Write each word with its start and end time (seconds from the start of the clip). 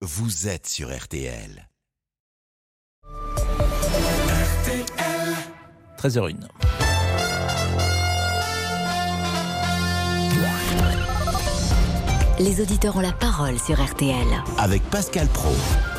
vous 0.00 0.46
êtes 0.46 0.68
sur 0.68 0.96
RTL. 0.96 1.68
13h01. 5.98 6.36
Les 12.38 12.60
auditeurs 12.60 12.96
ont 12.96 13.00
la 13.00 13.10
parole 13.10 13.58
sur 13.58 13.84
RTL. 13.84 14.14
Avec 14.58 14.82
Pascal 14.84 15.26
Pro. 15.26 15.52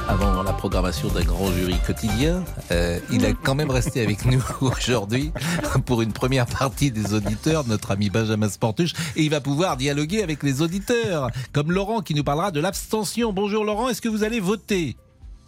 Avant 0.09 0.41
la 0.41 0.53
programmation 0.53 1.07
d'un 1.09 1.23
grand 1.23 1.51
jury 1.51 1.77
quotidien, 1.85 2.43
euh, 2.71 2.99
il 3.11 3.23
a 3.27 3.33
quand 3.33 3.53
même 3.53 3.69
resté 3.69 4.01
avec 4.01 4.25
nous 4.25 4.43
aujourd'hui 4.61 5.31
pour 5.85 6.01
une 6.01 6.13
première 6.13 6.47
partie 6.47 6.89
des 6.89 7.13
auditeurs, 7.13 7.67
notre 7.67 7.91
ami 7.91 8.09
Benjamin 8.09 8.49
Sportuche, 8.49 8.93
et 9.15 9.21
il 9.21 9.29
va 9.29 9.39
pouvoir 9.39 9.77
dialoguer 9.77 10.23
avec 10.23 10.41
les 10.41 10.63
auditeurs, 10.63 11.29
comme 11.53 11.71
Laurent 11.71 12.01
qui 12.01 12.15
nous 12.15 12.23
parlera 12.23 12.49
de 12.49 12.59
l'abstention. 12.59 13.33
Bonjour 13.33 13.63
Laurent, 13.63 13.87
est-ce 13.87 14.01
que 14.01 14.09
vous 14.09 14.23
allez 14.23 14.39
voter? 14.39 14.97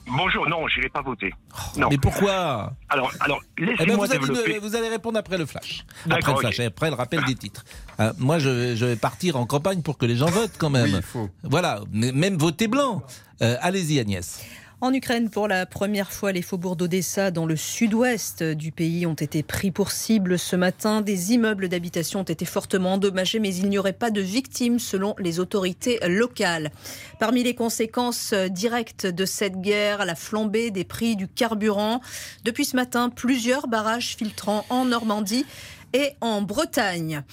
Bonjour, 0.07 0.47
non, 0.49 0.67
je 0.67 0.77
n'irai 0.77 0.89
pas 0.89 1.01
voter. 1.01 1.33
Non. 1.77 1.87
Mais 1.89 1.97
pourquoi 1.97 2.73
Alors, 2.89 3.11
alors 3.21 3.41
Eh 3.57 3.65
ben, 3.65 3.71
laissez-moi 3.71 3.95
vous, 4.07 4.11
allez, 4.11 4.19
développer. 4.19 4.59
vous 4.59 4.75
allez 4.75 4.89
répondre 4.89 5.17
après 5.17 5.37
le 5.37 5.45
flash. 5.45 5.85
Après 6.09 6.33
le 6.33 6.37
flash, 6.39 6.59
et 6.59 6.65
après 6.65 6.89
le 6.89 6.95
rappel 6.95 7.23
des 7.25 7.35
titres. 7.35 7.63
Euh, 7.99 8.11
moi, 8.17 8.39
je 8.39 8.49
vais, 8.49 8.75
je 8.75 8.85
vais 8.85 8.95
partir 8.95 9.37
en 9.37 9.45
campagne 9.45 9.81
pour 9.81 9.97
que 9.97 10.05
les 10.05 10.15
gens 10.17 10.25
votent 10.27 10.57
quand 10.57 10.69
même. 10.69 11.01
Voilà, 11.43 11.81
mais 11.91 12.11
même 12.11 12.37
voter 12.37 12.67
blanc. 12.67 13.03
Euh, 13.41 13.57
Allez-y 13.61 13.99
Agnès. 13.99 14.43
En 14.83 14.91
Ukraine, 14.95 15.29
pour 15.29 15.47
la 15.47 15.67
première 15.67 16.11
fois, 16.11 16.31
les 16.31 16.41
faubourgs 16.41 16.75
d'Odessa, 16.75 17.29
dans 17.29 17.45
le 17.45 17.55
sud-ouest 17.55 18.41
du 18.41 18.71
pays, 18.71 19.05
ont 19.05 19.13
été 19.13 19.43
pris 19.43 19.69
pour 19.69 19.91
cible 19.91 20.39
ce 20.39 20.55
matin. 20.55 21.01
Des 21.01 21.33
immeubles 21.33 21.69
d'habitation 21.69 22.21
ont 22.21 22.23
été 22.23 22.45
fortement 22.45 22.93
endommagés, 22.93 23.37
mais 23.37 23.53
il 23.53 23.69
n'y 23.69 23.77
aurait 23.77 23.93
pas 23.93 24.09
de 24.09 24.21
victimes 24.21 24.79
selon 24.79 25.13
les 25.19 25.39
autorités 25.39 25.99
locales. 26.07 26.71
Parmi 27.19 27.43
les 27.43 27.53
conséquences 27.53 28.33
directes 28.33 29.05
de 29.05 29.25
cette 29.25 29.61
guerre, 29.61 30.03
la 30.03 30.15
flambée 30.15 30.71
des 30.71 30.83
prix 30.83 31.15
du 31.15 31.27
carburant. 31.27 32.01
Depuis 32.43 32.65
ce 32.65 32.75
matin, 32.75 33.11
plusieurs 33.11 33.67
barrages 33.67 34.15
filtrants 34.17 34.65
en 34.71 34.85
Normandie 34.85 35.45
et 35.93 36.11
en 36.21 36.41
Bretagne. 36.41 37.23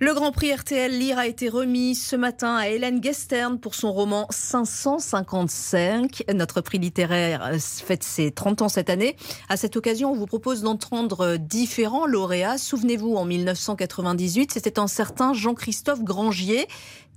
Le 0.00 0.14
Grand 0.14 0.32
Prix 0.32 0.52
RTL 0.52 0.90
Lire 0.90 1.18
a 1.18 1.26
été 1.26 1.48
remis 1.48 1.94
ce 1.94 2.16
matin 2.16 2.56
à 2.56 2.68
Hélène 2.68 3.02
Gestern 3.02 3.58
pour 3.58 3.74
son 3.74 3.92
roman 3.92 4.26
555. 4.30 6.24
Notre 6.34 6.60
prix 6.60 6.78
littéraire 6.78 7.44
euh, 7.44 7.58
fête 7.58 8.02
ses 8.02 8.30
30 8.30 8.62
ans 8.62 8.68
cette 8.68 8.90
année. 8.90 9.16
À 9.48 9.56
cette 9.56 9.76
occasion, 9.76 10.12
on 10.12 10.16
vous 10.16 10.26
propose 10.26 10.62
d'entendre 10.62 11.36
différents 11.36 12.06
lauréats. 12.06 12.58
Souvenez-vous, 12.58 13.16
en 13.16 13.24
1998, 13.24 14.52
c'était 14.52 14.78
un 14.78 14.86
certain 14.86 15.32
Jean-Christophe 15.32 16.02
Grangier 16.02 16.66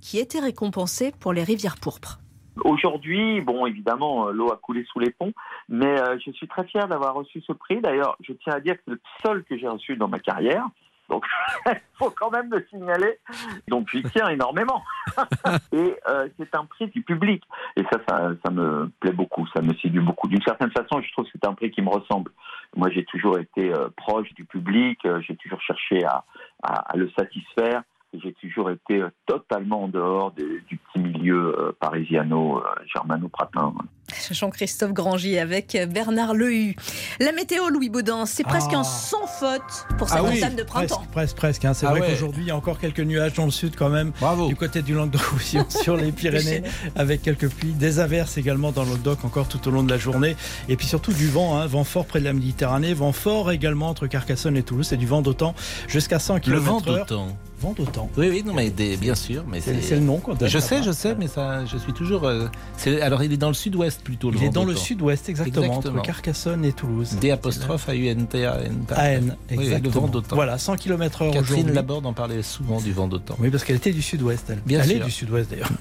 qui 0.00 0.18
était 0.18 0.40
récompensé 0.40 1.12
pour 1.20 1.32
Les 1.32 1.44
Rivières 1.44 1.76
pourpres. 1.76 2.18
Aujourd'hui, 2.64 3.40
bon, 3.40 3.66
évidemment, 3.66 4.28
euh, 4.28 4.32
l'eau 4.32 4.52
a 4.52 4.56
coulé 4.56 4.84
sous 4.84 4.98
les 4.98 5.10
ponts, 5.10 5.32
mais 5.68 5.98
euh, 6.00 6.18
je 6.24 6.30
suis 6.32 6.48
très 6.48 6.64
fier 6.64 6.86
d'avoir 6.88 7.14
reçu 7.14 7.40
ce 7.42 7.52
prix. 7.52 7.80
D'ailleurs, 7.80 8.16
je 8.20 8.32
tiens 8.32 8.54
à 8.54 8.60
dire 8.60 8.74
que 8.76 8.80
c'est 8.86 8.90
le 8.92 9.00
seul 9.22 9.44
que 9.44 9.56
j'ai 9.56 9.68
reçu 9.68 9.96
dans 9.96 10.08
ma 10.08 10.18
carrière. 10.18 10.66
Donc, 11.08 11.24
il 11.66 11.72
faut 11.98 12.10
quand 12.10 12.30
même 12.30 12.50
le 12.52 12.64
signaler. 12.70 13.18
Donc, 13.66 13.88
j'y 13.90 14.02
tiens 14.02 14.28
énormément. 14.28 14.82
Et 15.72 15.96
euh, 16.08 16.28
c'est 16.38 16.54
un 16.54 16.64
prix 16.66 16.86
du 16.88 17.02
public. 17.02 17.42
Et 17.76 17.82
ça, 17.90 17.98
ça, 18.08 18.30
ça 18.44 18.50
me 18.52 18.88
plaît 19.00 19.10
beaucoup, 19.12 19.44
ça 19.54 19.60
me 19.62 19.74
séduit 19.74 20.00
beaucoup. 20.00 20.28
D'une 20.28 20.42
certaine 20.42 20.70
façon, 20.70 21.00
je 21.00 21.10
trouve 21.12 21.24
que 21.24 21.30
c'est 21.32 21.48
un 21.48 21.54
prix 21.54 21.70
qui 21.72 21.82
me 21.82 21.88
ressemble. 21.88 22.30
Moi, 22.76 22.90
j'ai 22.90 23.04
toujours 23.06 23.38
été 23.40 23.72
euh, 23.74 23.88
proche 23.96 24.32
du 24.34 24.44
public, 24.44 25.00
euh, 25.04 25.20
j'ai 25.22 25.34
toujours 25.36 25.60
cherché 25.60 26.04
à, 26.04 26.24
à- 26.62 26.92
à 26.92 26.96
le 26.96 27.10
satisfaire. 27.18 27.82
J'ai 28.12 28.32
toujours 28.34 28.70
été 28.70 29.04
totalement 29.26 29.84
en 29.84 29.88
dehors 29.88 30.32
de- 30.32 30.60
du 30.66 30.76
petit 30.78 30.98
milieu 30.98 31.54
euh, 31.58 31.72
parisiano, 31.78 32.58
euh. 32.58 33.82
Jean-Christophe 34.30 34.92
Grangier 34.92 35.38
avec 35.40 35.76
Bernard 35.90 36.34
Lehu. 36.34 36.76
La 37.20 37.32
météo, 37.32 37.68
Louis 37.68 37.88
Baudin, 37.88 38.26
c'est 38.26 38.44
presque 38.44 38.70
Ah. 38.74 38.78
un 38.78 38.84
sans 38.84 39.26
faute 39.26 39.86
pour 39.98 40.08
cette 40.08 40.18
Ah 40.20 40.24
oui, 40.24 40.38
entame 40.38 40.56
de 40.56 40.62
printemps. 40.62 40.96
Presque, 40.96 41.10
presque, 41.12 41.36
presque. 41.36 41.64
hein. 41.64 41.74
C'est 41.74 41.86
Ah 41.86 41.90
vrai 41.90 42.00
ouais. 42.00 42.08
qu'aujourd'hui, 42.10 42.44
il 42.44 42.48
y 42.48 42.50
a 42.50 42.56
encore 42.56 42.78
quelques 42.78 43.00
nuages 43.00 43.34
dans 43.34 43.44
le 43.44 43.50
sud 43.50 43.74
quand 43.76 43.88
même. 43.88 44.12
Bravo. 44.20 44.48
Du 44.48 44.56
côté 44.56 44.82
du 44.82 44.94
Languedoc-Roussillon 44.94 45.66
sur 45.82 45.96
les 45.96 46.12
Pyrénées, 46.12 46.62
avec 46.96 47.22
quelques 47.22 47.48
pluies, 47.48 47.72
des 47.72 47.98
averses 48.00 48.36
également 48.38 48.72
dans 48.72 48.82
le 48.84 48.90
Languedoc 48.90 49.24
encore 49.24 49.48
tout 49.48 49.66
au 49.68 49.70
long 49.70 49.82
de 49.82 49.90
la 49.90 49.98
journée. 49.98 50.36
Et 50.68 50.76
puis 50.76 50.86
surtout 50.86 51.12
du 51.12 51.28
vent, 51.28 51.56
hein. 51.58 51.66
vent 51.66 51.84
fort 51.84 52.06
près 52.06 52.20
de 52.20 52.24
la 52.24 52.32
Méditerranée, 52.32 52.94
vent 52.94 53.12
fort 53.12 53.50
également 53.52 53.88
entre 53.88 54.06
Carcassonne 54.06 54.56
et 54.56 54.62
Toulouse. 54.62 54.86
C'est 54.88 54.96
du 54.96 55.06
vent 55.06 55.22
d'autant 55.22 55.54
jusqu'à 55.88 56.18
100 56.18 56.34
Le 56.34 56.40
km 56.40 56.62
vent 56.64 56.80
d'autant. 56.80 57.28
Vent 57.60 57.74
d'autant. 57.74 58.08
Oui, 58.16 58.28
oui, 58.30 58.42
non, 58.44 58.54
mais 58.54 58.70
des- 58.70 58.96
bien 58.96 59.14
sûr, 59.14 59.44
mais 59.46 59.60
C'est 59.60 59.90
le 59.90 60.00
nom 60.00 60.16
qu'on. 60.18 60.34
Je 60.46 60.58
sais, 60.58 60.82
je 60.82 60.92
sais, 60.92 61.14
mais 61.14 61.28
ça, 61.28 61.66
je 61.66 61.76
suis 61.76 61.92
toujours. 61.92 62.26
euh, 62.26 62.46
c'est- 62.78 63.02
alors, 63.02 63.22
il 63.22 63.32
est 63.34 63.36
dans 63.36 63.48
le 63.48 63.54
sud-ouest 63.54 63.99
plutôt. 64.00 64.30
Le 64.30 64.38
Il 64.38 64.44
est 64.44 64.48
dans 64.50 64.64
le 64.64 64.74
sud-ouest, 64.76 65.28
exactement, 65.28 65.64
Exactement. 65.66 65.94
entre 65.98 66.02
Carcassonne 66.06 66.64
et 66.64 66.72
Toulouse. 66.72 67.16
D 67.20 67.30
apostrophe 67.30 67.88
A 67.88 67.94
U 67.94 68.06
N 68.06 68.26
T 68.26 68.44
A 68.46 68.60
N. 68.60 68.84
AN, 68.90 69.20
Oui, 69.22 69.30
oui, 69.50 69.64
exactement. 69.64 69.82
le 69.82 69.88
vent 69.90 70.08
d'autant. 70.08 70.36
Voilà, 70.36 70.58
100 70.58 70.76
km 70.76 71.22
heure 71.22 71.32
Catherine. 71.32 71.72
Laborde 71.72 72.06
en 72.06 72.12
parlait 72.12 72.42
souvent 72.42 72.80
du 72.80 72.92
vent 72.92 73.08
d'autant. 73.08 73.36
Oui, 73.38 73.50
parce 73.50 73.64
qu'elle 73.64 73.76
était 73.76 73.92
du 73.92 74.02
sud-ouest, 74.02 74.46
elle. 74.48 74.60
Bien 74.66 74.80
elle 74.82 74.92
est 74.92 75.00
du 75.00 75.10
sud-ouest 75.10 75.50
d'ailleurs. 75.50 75.70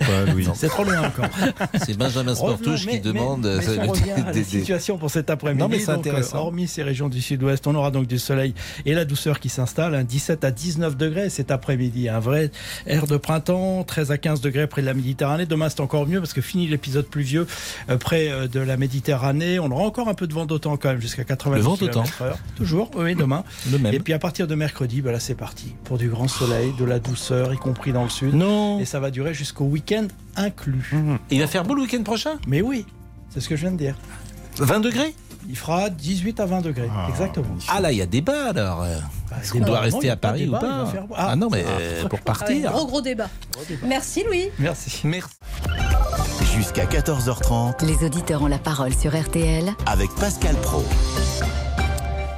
Pas 0.00 0.32
Louis. 0.32 0.46
C'est 0.54 0.68
trop 0.68 0.84
loin 0.84 1.00
encore. 1.02 1.26
C'est 1.84 1.96
Benjamin 1.96 2.34
Sportouche 2.34 2.80
qui 2.86 2.94
mais- 2.94 2.98
demande. 3.00 3.42
mais- 3.46 3.56
mais 3.66 3.78
euh, 3.78 3.86
on 3.88 3.92
la 4.24 4.32
des- 4.32 4.40
des- 4.40 4.44
situation 4.44 4.98
pour 4.98 5.10
cet 5.10 5.30
après-midi. 5.30 5.60
Non, 5.62 5.68
mais 5.68 5.78
c'est 5.78 5.86
donc, 5.86 6.06
euh, 6.06 6.10
intéressant. 6.10 6.38
hormis 6.38 6.68
ces 6.68 6.82
régions 6.82 7.08
du 7.08 7.20
sud-ouest, 7.20 7.66
on 7.66 7.74
aura 7.74 7.90
donc 7.90 8.06
du 8.06 8.18
soleil 8.18 8.54
et 8.86 8.94
la 8.94 9.04
douceur 9.04 9.40
qui 9.40 9.48
s'installe. 9.48 9.94
hein, 9.94 10.04
17 10.04 10.44
à 10.44 10.50
19 10.50 10.96
degrés 10.96 11.30
cet 11.30 11.50
après-midi. 11.50 12.08
Un 12.08 12.20
vrai 12.20 12.50
air 12.86 13.06
de 13.06 13.16
printemps. 13.16 13.84
13 13.84 14.10
à 14.10 14.18
15 14.18 14.40
degrés 14.40 14.66
près 14.66 14.82
de 14.82 14.86
la 14.86 14.94
Méditerranée. 14.94 15.46
Demain, 15.46 15.68
c'est 15.68 15.80
encore 15.80 16.06
mieux 16.06 16.20
parce 16.20 16.32
que 16.32 16.40
fini 16.44 16.66
l'épisode 16.68 17.06
pluvieux 17.06 17.46
euh, 17.90 17.96
près 17.96 18.28
euh, 18.30 18.46
de 18.46 18.60
la 18.60 18.76
Méditerranée. 18.76 19.58
On 19.58 19.70
aura 19.70 19.82
encore 19.84 20.08
un 20.08 20.14
peu 20.14 20.26
de 20.26 20.34
vent 20.34 20.46
d'autant 20.46 20.76
quand 20.76 20.90
même 20.90 21.00
jusqu'à 21.00 21.24
80 21.24 21.56
Le 21.56 21.62
vent 21.62 21.76
km 21.76 21.92
d'autant. 22.00 22.24
heure. 22.24 22.38
Toujours, 22.56 22.90
oui, 22.96 23.14
demain. 23.14 23.44
Le 23.70 23.78
même. 23.78 23.94
Et 23.94 23.98
puis 24.00 24.12
à 24.12 24.18
partir 24.18 24.46
de 24.46 24.54
mercredi, 24.54 25.02
bah 25.02 25.12
là, 25.12 25.20
c'est 25.20 25.34
parti. 25.34 25.74
Pour 25.84 25.98
du 25.98 26.08
grand 26.08 26.28
soleil, 26.28 26.72
de 26.78 26.84
la 26.84 26.98
douceur, 27.00 27.52
y 27.52 27.56
compris 27.56 27.92
dans 27.92 28.04
le 28.04 28.10
sud. 28.10 28.34
Non. 28.34 28.78
Et 28.80 28.84
ça 28.84 29.00
va 29.00 29.10
durer 29.10 29.34
jusqu'au 29.34 29.64
week-end 29.64 30.06
inclus. 30.36 30.92
Il 31.30 31.40
va 31.40 31.46
faire 31.46 31.64
beau 31.64 31.74
le 31.74 31.82
week-end 31.82 32.02
prochain? 32.02 32.38
Mais 32.46 32.60
oui, 32.62 32.84
c'est 33.30 33.40
ce 33.40 33.48
que 33.48 33.56
je 33.56 33.62
viens 33.62 33.72
de 33.72 33.78
dire. 33.78 33.96
20 34.58 34.80
degrés? 34.80 35.14
Il 35.48 35.56
fera 35.56 35.90
18 35.90 36.40
à 36.40 36.46
20 36.46 36.60
degrés. 36.62 36.88
Exactement. 37.08 37.46
Ah 37.68 37.80
là, 37.80 37.92
il 37.92 37.98
y 37.98 38.02
a 38.02 38.06
débat 38.06 38.48
alors. 38.50 38.82
euh. 38.82 38.96
Bah, 39.30 39.36
Est-ce 39.42 39.52
qu'on 39.52 39.60
doit 39.60 39.80
rester 39.80 40.10
à 40.10 40.16
Paris 40.16 40.42
ou 40.42 40.46
débat, 40.46 40.60
pas 40.60 40.86
faire- 40.86 41.04
Ah, 41.14 41.28
Ah, 41.30 41.36
non, 41.36 41.48
mais 41.50 41.64
ah, 41.66 41.70
euh, 41.80 42.00
pour 42.02 42.10
Ah 42.12 42.14
ouais, 42.14 42.20
partir. 42.24 42.72
gros 42.72 42.86
gros 42.86 43.00
débat. 43.00 43.28
Merci 43.86 44.24
Louis. 44.24 44.48
Merci. 44.58 45.00
Merci. 45.04 45.34
Jusqu'à 46.54 46.86
14h30 46.86 47.84
Les 47.84 48.04
auditeurs 48.06 48.42
ont 48.42 48.46
la 48.46 48.58
parole 48.58 48.94
sur 48.94 49.14
RTL. 49.18 49.72
avec 49.86 50.10
Pascal 50.14 50.54
Pro. 50.56 50.84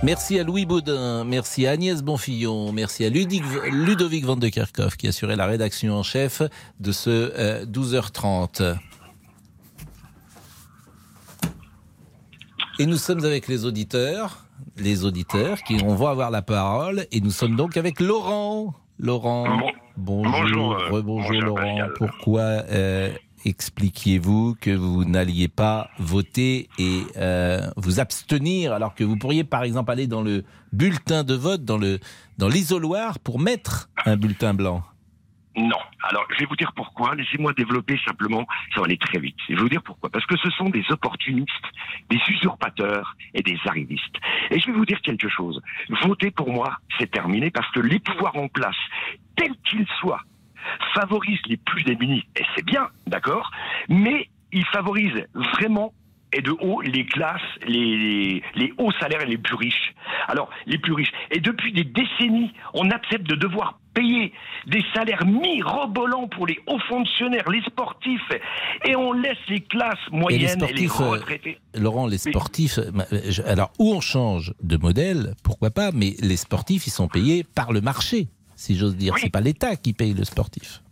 Merci 0.02 0.38
à 0.38 0.44
Louis 0.44 0.66
Baudin, 0.66 1.24
merci 1.24 1.66
à 1.66 1.70
Agnès 1.72 2.02
Bonfillon, 2.02 2.70
merci 2.70 3.04
à 3.04 3.08
Ludic- 3.10 3.42
Ludovic 3.70 4.24
Van 4.24 4.36
de 4.36 4.48
Kerkhoff 4.48 4.96
qui 4.96 5.08
assurait 5.08 5.36
la 5.36 5.46
rédaction 5.46 5.94
en 5.94 6.02
chef 6.02 6.42
de 6.80 6.92
ce 6.92 7.32
euh, 7.36 7.64
12h30. 7.64 8.76
Et 12.78 12.86
nous 12.86 12.96
sommes 12.96 13.24
avec 13.24 13.48
les 13.48 13.64
auditeurs, 13.64 14.44
les 14.76 15.04
auditeurs 15.04 15.62
qui 15.62 15.76
on 15.82 15.94
va 15.94 16.10
avoir 16.10 16.30
la 16.30 16.42
parole 16.42 17.06
et 17.10 17.20
nous 17.20 17.30
sommes 17.30 17.56
donc 17.56 17.76
avec 17.76 18.00
Laurent. 18.00 18.74
Laurent, 18.98 19.46
Bon- 19.96 20.22
bonjour, 20.22 20.74
bonjour, 20.76 20.96
euh, 20.96 21.02
bonjour, 21.02 21.40
Laurent. 21.40 21.56
Pascal. 21.76 21.92
Pourquoi 21.98 22.40
euh, 22.40 23.10
expliquiez-vous 23.44 24.56
que 24.60 24.70
vous 24.70 25.04
n'alliez 25.04 25.48
pas 25.48 25.88
voter 25.98 26.68
et 26.78 27.02
euh, 27.16 27.60
vous 27.76 28.00
abstenir 28.00 28.72
alors 28.72 28.94
que 28.94 29.04
vous 29.04 29.16
pourriez 29.16 29.44
par 29.44 29.62
exemple 29.64 29.90
aller 29.90 30.06
dans 30.06 30.22
le 30.22 30.44
bulletin 30.72 31.24
de 31.24 31.34
vote, 31.34 31.64
dans 31.64 31.78
le 31.78 31.98
dans 32.38 32.48
l'isoloir 32.48 33.18
pour 33.18 33.38
mettre 33.38 33.88
un 34.04 34.16
bulletin 34.16 34.52
blanc? 34.54 34.82
Non. 35.56 35.78
Alors, 36.02 36.26
je 36.30 36.40
vais 36.40 36.46
vous 36.46 36.56
dire 36.56 36.72
pourquoi. 36.74 37.14
Laissez-moi 37.14 37.54
développer 37.54 37.98
simplement. 38.04 38.46
Ça 38.74 38.80
va 38.80 38.86
aller 38.86 38.98
très 38.98 39.18
vite. 39.18 39.36
Je 39.48 39.54
vais 39.54 39.62
vous 39.62 39.68
dire 39.68 39.82
pourquoi. 39.82 40.10
Parce 40.10 40.26
que 40.26 40.36
ce 40.36 40.50
sont 40.50 40.68
des 40.68 40.84
opportunistes, 40.90 41.50
des 42.10 42.20
usurpateurs 42.28 43.16
et 43.32 43.42
des 43.42 43.58
arrivistes. 43.64 44.16
Et 44.50 44.60
je 44.60 44.66
vais 44.66 44.72
vous 44.72 44.84
dire 44.84 45.00
quelque 45.00 45.28
chose. 45.28 45.60
Voter 46.02 46.30
pour 46.30 46.52
moi, 46.52 46.76
c'est 46.98 47.10
terminé 47.10 47.50
parce 47.50 47.70
que 47.72 47.80
les 47.80 47.98
pouvoirs 47.98 48.36
en 48.36 48.48
place, 48.48 48.76
tels 49.36 49.56
qu'ils 49.68 49.86
soient, 50.00 50.22
favorisent 50.94 51.46
les 51.46 51.56
plus 51.56 51.84
démunis. 51.84 52.26
Et 52.36 52.44
c'est 52.54 52.64
bien, 52.64 52.88
d'accord? 53.06 53.50
Mais 53.88 54.28
ils 54.52 54.66
favorisent 54.66 55.26
vraiment 55.34 55.92
et 56.36 56.42
de 56.42 56.54
haut 56.60 56.80
les 56.82 57.06
classes, 57.06 57.40
les, 57.66 57.96
les, 57.96 58.42
les 58.54 58.74
hauts 58.78 58.92
salaires 59.00 59.22
et 59.22 59.26
les 59.26 59.38
plus 59.38 59.56
riches. 59.56 59.94
Alors, 60.28 60.50
les 60.66 60.78
plus 60.78 60.92
riches. 60.92 61.12
Et 61.30 61.40
depuis 61.40 61.72
des 61.72 61.84
décennies, 61.84 62.52
on 62.74 62.90
accepte 62.90 63.26
de 63.26 63.34
devoir 63.34 63.78
payer 63.94 64.32
des 64.66 64.84
salaires 64.94 65.24
mirobolants 65.24 66.28
pour 66.28 66.46
les 66.46 66.58
hauts 66.66 66.78
fonctionnaires, 66.90 67.48
les 67.50 67.62
sportifs, 67.62 68.30
et 68.86 68.94
on 68.94 69.12
laisse 69.14 69.38
les 69.48 69.60
classes 69.60 69.96
moyennes 70.12 70.40
et 70.40 70.44
les, 70.44 70.48
sportifs, 70.48 71.00
euh, 71.00 71.08
retraités. 71.10 71.58
Laurent, 71.74 72.06
les 72.06 72.18
sportifs, 72.18 72.78
euh, 72.78 73.30
alors 73.46 73.72
où 73.78 73.94
on 73.94 74.02
change 74.02 74.52
de 74.62 74.76
modèle, 74.76 75.34
pourquoi 75.42 75.70
pas, 75.70 75.92
mais 75.92 76.14
les 76.20 76.36
sportifs, 76.36 76.86
ils 76.86 76.90
sont 76.90 77.08
payés 77.08 77.44
par 77.54 77.72
le 77.72 77.80
marché, 77.80 78.28
si 78.54 78.76
j'ose 78.76 78.96
dire. 78.96 79.14
Oui. 79.14 79.20
C'est 79.22 79.32
pas 79.32 79.40
l'État 79.40 79.76
qui 79.76 79.94
paye 79.94 80.12
le 80.12 80.24
sportif. 80.24 80.82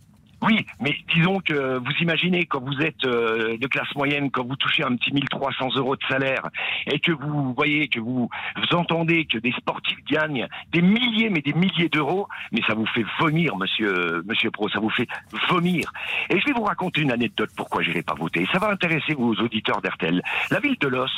Oui, 0.45 0.63
mais 0.79 0.95
disons 1.15 1.39
que 1.39 1.77
vous 1.79 1.91
imaginez 2.01 2.45
quand 2.45 2.61
vous 2.61 2.79
êtes 2.81 3.03
euh, 3.05 3.57
de 3.57 3.67
classe 3.67 3.93
moyenne, 3.95 4.29
quand 4.29 4.45
vous 4.45 4.55
touchez 4.55 4.83
un 4.83 4.95
petit 4.95 5.11
1300 5.11 5.69
euros 5.77 5.95
de 5.95 6.03
salaire 6.07 6.43
et 6.85 6.99
que 6.99 7.11
vous 7.11 7.53
voyez, 7.55 7.87
que 7.87 7.99
vous, 7.99 8.29
entendez 8.71 9.25
que 9.25 9.39
des 9.39 9.51
sportifs 9.53 9.97
gagnent 10.07 10.47
des 10.71 10.83
milliers, 10.83 11.29
mais 11.31 11.41
des 11.41 11.53
milliers 11.53 11.89
d'euros, 11.89 12.27
mais 12.51 12.61
ça 12.67 12.75
vous 12.75 12.85
fait 12.85 13.05
vomir, 13.19 13.55
monsieur, 13.57 14.23
monsieur 14.27 14.51
Pro, 14.51 14.69
ça 14.69 14.79
vous 14.79 14.91
fait 14.91 15.07
vomir. 15.49 15.91
Et 16.29 16.39
je 16.39 16.45
vais 16.45 16.53
vous 16.53 16.63
raconter 16.63 17.01
une 17.01 17.11
anecdote 17.11 17.49
pourquoi 17.55 17.81
je 17.81 17.91
n'ai 17.91 18.03
pas 18.03 18.13
voté. 18.13 18.47
Ça 18.51 18.59
va 18.59 18.69
intéresser 18.69 19.15
vos 19.15 19.33
auditeurs 19.33 19.81
d'RTL. 19.81 20.21
La 20.51 20.59
ville 20.59 20.77
de 20.79 20.87
Los, 20.87 21.09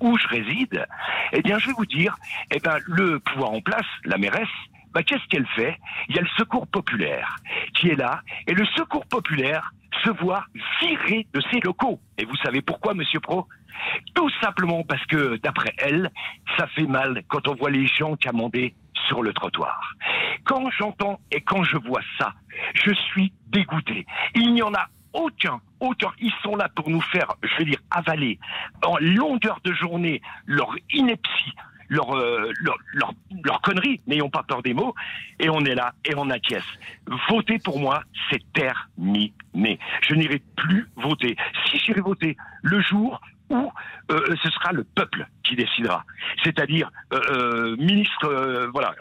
où 0.00 0.16
je 0.16 0.28
réside, 0.28 0.86
eh 1.32 1.42
bien, 1.42 1.58
je 1.58 1.66
vais 1.66 1.74
vous 1.76 1.86
dire, 1.86 2.16
eh 2.52 2.60
ben, 2.60 2.78
le 2.86 3.18
pouvoir 3.18 3.50
en 3.50 3.60
place, 3.60 3.86
la 4.04 4.18
mairesse, 4.18 4.46
bah, 4.98 5.04
qu'est-ce 5.04 5.28
qu'elle 5.28 5.46
fait? 5.54 5.78
Il 6.08 6.16
y 6.16 6.18
a 6.18 6.22
le 6.22 6.28
secours 6.36 6.66
populaire 6.66 7.36
qui 7.72 7.88
est 7.88 7.94
là, 7.94 8.20
et 8.48 8.52
le 8.52 8.66
secours 8.76 9.06
populaire 9.06 9.72
se 10.02 10.10
voit 10.10 10.44
virer 10.80 11.24
de 11.32 11.40
ses 11.52 11.60
locaux. 11.60 12.00
Et 12.18 12.24
vous 12.24 12.34
savez 12.42 12.62
pourquoi, 12.62 12.94
Monsieur 12.94 13.20
Pro? 13.20 13.46
Tout 14.16 14.28
simplement 14.42 14.82
parce 14.82 15.04
que, 15.06 15.36
d'après 15.36 15.72
elle, 15.78 16.10
ça 16.56 16.66
fait 16.66 16.88
mal 16.88 17.22
quand 17.28 17.46
on 17.46 17.54
voit 17.54 17.70
les 17.70 17.86
gens 17.86 18.16
qu'amender 18.16 18.74
sur 19.06 19.22
le 19.22 19.32
trottoir. 19.32 19.94
Quand 20.42 20.68
j'entends 20.70 21.20
et 21.30 21.42
quand 21.42 21.62
je 21.62 21.76
vois 21.76 22.02
ça, 22.18 22.34
je 22.74 22.92
suis 22.92 23.32
dégoûté. 23.46 24.04
Il 24.34 24.52
n'y 24.52 24.62
en 24.62 24.74
a 24.74 24.88
aucun, 25.12 25.60
aucun. 25.78 26.10
Ils 26.20 26.34
sont 26.42 26.56
là 26.56 26.68
pour 26.74 26.90
nous 26.90 27.02
faire, 27.02 27.34
je 27.44 27.56
veux 27.58 27.66
dire, 27.66 27.78
avaler 27.92 28.40
en 28.84 28.96
longueur 28.98 29.60
de 29.62 29.72
journée 29.74 30.20
leur 30.46 30.74
ineptie, 30.92 31.52
leur, 31.88 32.16
euh, 32.16 32.52
leur, 32.60 32.76
leur, 32.92 33.12
leur 33.44 33.60
connerie, 33.60 34.00
n'ayons 34.06 34.30
pas 34.30 34.42
peur 34.42 34.62
des 34.62 34.74
mots, 34.74 34.94
et 35.38 35.48
on 35.48 35.60
est 35.60 35.74
là 35.74 35.94
et 36.04 36.14
on 36.16 36.30
acquiesce. 36.30 36.64
Voter 37.28 37.58
pour 37.58 37.78
moi, 37.78 38.02
c'est 38.30 38.42
terminé. 38.52 39.32
Je 40.02 40.14
n'irai 40.14 40.42
plus 40.56 40.88
voter. 40.96 41.36
Si 41.66 41.78
j'irai 41.78 42.00
voter 42.00 42.36
le 42.62 42.80
jour 42.80 43.20
où 43.50 43.72
euh, 44.10 44.36
ce 44.42 44.50
sera 44.50 44.72
le 44.72 44.84
peuple 44.84 45.26
qui 45.48 45.56
décidera. 45.56 46.04
C'est-à-dire, 46.44 46.90
euh, 47.12 47.20
euh, 47.30 47.76
ministre, 47.76 48.26
euh, 48.26 48.68
voilà, 48.72 48.94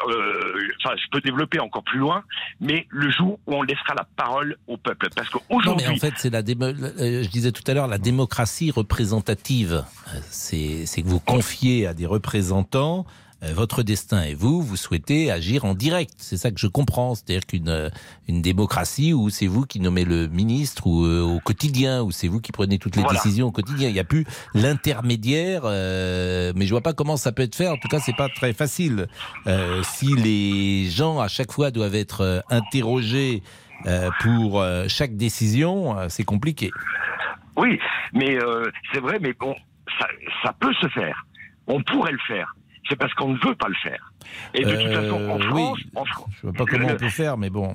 enfin, 0.83 0.95
je 0.95 1.09
peux 1.11 1.21
développer 1.21 1.59
encore 1.59 1.83
plus 1.83 1.99
loin, 1.99 2.23
mais 2.61 2.87
le 2.89 3.11
jour 3.11 3.39
où 3.45 3.53
on 3.55 3.61
laissera 3.63 3.93
la 3.95 4.05
parole 4.15 4.55
au 4.67 4.77
peuple. 4.77 5.09
Parce 5.15 5.31
Non, 5.33 5.41
mais 5.49 5.55
en 5.55 5.57
qu'aujourd'hui, 5.59 5.99
fait, 5.99 6.13
c'est 6.17 6.29
la 6.29 6.41
démo- 6.41 6.73
je 6.73 7.27
disais 7.29 7.51
tout 7.51 7.63
à 7.67 7.73
l'heure 7.73 7.87
la 7.87 7.97
démocratie 7.97 8.71
représentative. 8.71 9.83
C'est 10.29 10.85
que 11.01 11.07
vous 11.07 11.19
confiez 11.19 11.87
à 11.87 11.93
des 11.93 12.05
représentants 12.05 13.05
votre 13.41 13.83
destin 13.83 14.23
et 14.23 14.33
vous, 14.33 14.61
vous 14.61 14.75
souhaitez 14.75 15.31
agir 15.31 15.63
en 15.65 15.73
direct. 15.75 16.11
C'est 16.17 16.37
ça 16.37 16.49
que 16.51 16.59
je 16.59 16.67
comprends. 16.67 17.13
C'est-à-dire 17.15 17.45
qu'une 17.45 17.69
euh, 17.69 17.89
une 18.27 18.41
démocratie 18.41 19.13
où 19.13 19.29
c'est 19.29 19.45
vous 19.47 19.65
qui 19.65 19.79
nommez 19.79 20.05
le 20.05 20.27
ministre 20.27 20.87
ou 20.87 21.05
euh, 21.05 21.21
au 21.21 21.39
quotidien, 21.39 22.01
où 22.01 22.11
c'est 22.11 22.27
vous 22.27 22.41
qui 22.41 22.51
prenez 22.51 22.79
toutes 22.79 22.95
les 22.95 23.03
Voilà. 23.03 23.19
décisions 23.19 23.47
au 23.47 23.51
quotidien. 23.51 23.89
Il 23.89 23.93
n'y 23.93 23.99
a 23.99 24.03
plus 24.03 24.25
l'intermédiaire. 24.55 25.61
euh, 25.65 26.51
mais 26.55 26.65
je 26.65 26.71
vois 26.71 26.81
pas 26.81 26.93
comment 26.93 27.17
ça 27.17 27.31
peut 27.31 27.43
être 27.43 27.55
fait. 27.55 27.67
En 27.67 27.77
tout 27.77 27.87
cas, 27.87 27.99
c'est 27.99 28.15
pas 28.15 28.29
très 28.29 28.53
facile. 28.53 29.07
Euh, 29.45 29.81
si 29.83 30.15
les 30.15 30.89
gens 30.89 31.19
à 31.19 31.27
chaque 31.27 31.51
fois 31.51 31.71
doivent 31.71 31.95
être 31.95 32.21
euh, 32.21 32.39
interrogés 32.49 33.43
euh, 33.85 34.09
pour 34.21 34.59
euh, 34.61 34.85
chaque 34.87 35.15
décision, 35.15 35.97
euh, 35.97 36.07
c'est 36.09 36.23
compliqué. 36.25 36.71
oui, 37.55 37.79
mais 38.13 38.35
euh, 38.41 38.65
c'est 38.91 38.99
vrai, 38.99 39.19
mais 39.21 39.33
bon, 39.33 39.55
ça, 39.99 40.07
ça 40.43 40.53
peut 40.59 40.73
se 40.81 40.87
faire. 40.89 41.25
On 41.67 41.81
pourrait 41.83 42.11
le 42.13 42.19
faire. 42.27 42.55
C'est 42.89 42.95
parce 42.95 43.13
qu'on 43.13 43.29
ne 43.33 43.37
veut 43.39 43.55
pas 43.55 43.67
le 43.67 43.75
faire. 43.83 44.13
Et 44.53 44.63
de 44.63 44.71
toute 44.75 44.93
façon, 44.93 45.15
en 45.15 45.39
Euh, 45.39 45.49
France, 45.49 45.77
oui. 45.77 45.89
en 45.95 46.05
Fran- 46.05 46.25
Je 46.31 46.41
vois 46.47 46.53
pas 46.53 46.65
comment 46.65 46.87
on 46.89 46.95
peut 46.95 47.09
faire, 47.09 47.37
mais 47.37 47.49
bon. 47.49 47.73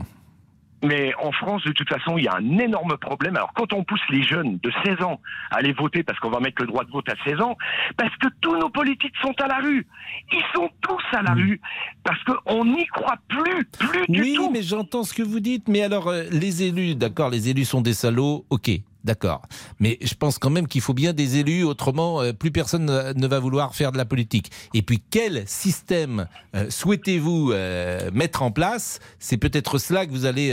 Mais 0.85 1.15
en 1.23 1.31
France, 1.31 1.63
de 1.63 1.71
toute 1.71 1.89
façon, 1.89 2.19
il 2.19 2.25
y 2.25 2.29
a 2.29 2.35
un 2.35 2.59
énorme 2.59 2.97
problème. 2.97 3.37
Alors, 3.37 3.53
quand 3.55 3.73
on 3.73 3.85
pousse 3.85 4.01
les 4.11 4.25
jeunes 4.25 4.59
de 4.65 4.73
16 4.85 5.01
ans 5.03 5.21
à 5.53 5.59
aller 5.59 5.73
voter, 5.73 6.03
parce 6.03 6.19
qu'on 6.19 6.31
va 6.31 6.41
mettre 6.41 6.61
le 6.61 6.67
droit 6.67 6.83
de 6.83 6.91
vote 6.91 7.09
à 7.09 7.15
16 7.25 7.41
ans, 7.41 7.57
parce 7.97 8.11
que 8.17 8.27
tous 8.41 8.57
nos 8.57 8.69
politiques 8.69 9.15
sont 9.23 9.33
à 9.41 9.47
la 9.47 9.59
rue. 9.59 9.87
Ils 10.33 10.43
sont 10.53 10.69
tous 10.81 11.17
à 11.17 11.23
la 11.23 11.35
rue. 11.35 11.61
Parce 12.03 12.19
qu'on 12.25 12.65
n'y 12.65 12.85
croit 12.87 13.17
plus, 13.29 13.65
plus 13.79 14.07
du 14.09 14.23
Oui, 14.23 14.39
mais 14.53 14.63
j'entends 14.63 15.05
ce 15.05 15.15
que 15.15 15.23
vous 15.23 15.39
dites. 15.39 15.69
Mais 15.69 15.83
alors, 15.83 16.09
euh, 16.09 16.25
les 16.33 16.65
élus, 16.65 16.97
d'accord, 16.97 17.31
les 17.31 17.49
élus 17.49 17.65
sont 17.65 17.81
des 17.81 17.95
salauds, 17.95 18.45
ok. 18.51 18.71
D'accord. 19.05 19.43
Mais 19.81 19.99
je 20.01 20.15
pense 20.15 20.39
quand 20.39 20.51
même 20.51 20.69
qu'il 20.69 20.81
faut 20.81 20.95
bien 20.95 21.13
des 21.13 21.39
élus, 21.39 21.65
autrement, 21.65 22.21
euh, 22.21 22.33
plus 22.33 22.53
personne 22.53 22.87
ne, 22.87 23.27
va 23.27 23.39
vouloir 23.41 23.75
faire 23.75 23.93
de 23.93 23.99
la 23.99 24.05
politique. 24.05 24.51
Et 24.75 24.83
puis, 24.83 25.03
quel 25.11 25.43
système 25.47 26.29
euh, 26.55 26.71
souhaitez-vous 26.71 27.51
euh, 27.53 28.11
mettre 28.13 28.43
en 28.43 28.51
place? 28.51 29.01
C'est 29.19 29.39
peut-être 29.39 29.79
cela 29.79 30.07
que 30.07 30.13
vous 30.13 30.25
allez, 30.25 30.53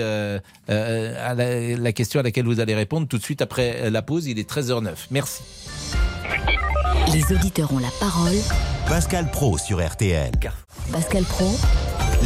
la 0.67 1.91
question 1.93 2.19
à 2.19 2.23
laquelle 2.23 2.45
vous 2.45 2.59
allez 2.59 2.75
répondre 2.75 3.07
tout 3.07 3.17
de 3.17 3.23
suite 3.23 3.41
après 3.41 3.89
la 3.89 4.01
pause. 4.01 4.27
Il 4.27 4.39
est 4.39 4.49
13h09. 4.49 4.95
Merci. 5.11 5.43
Les 7.07 7.31
auditeurs 7.35 7.71
ont 7.73 7.79
la 7.79 7.89
parole. 7.99 8.35
Pascal 8.87 9.29
Pro 9.31 9.57
sur 9.57 9.85
RTL. 9.85 10.31
Pascal 10.91 11.23
Pro, 11.23 11.49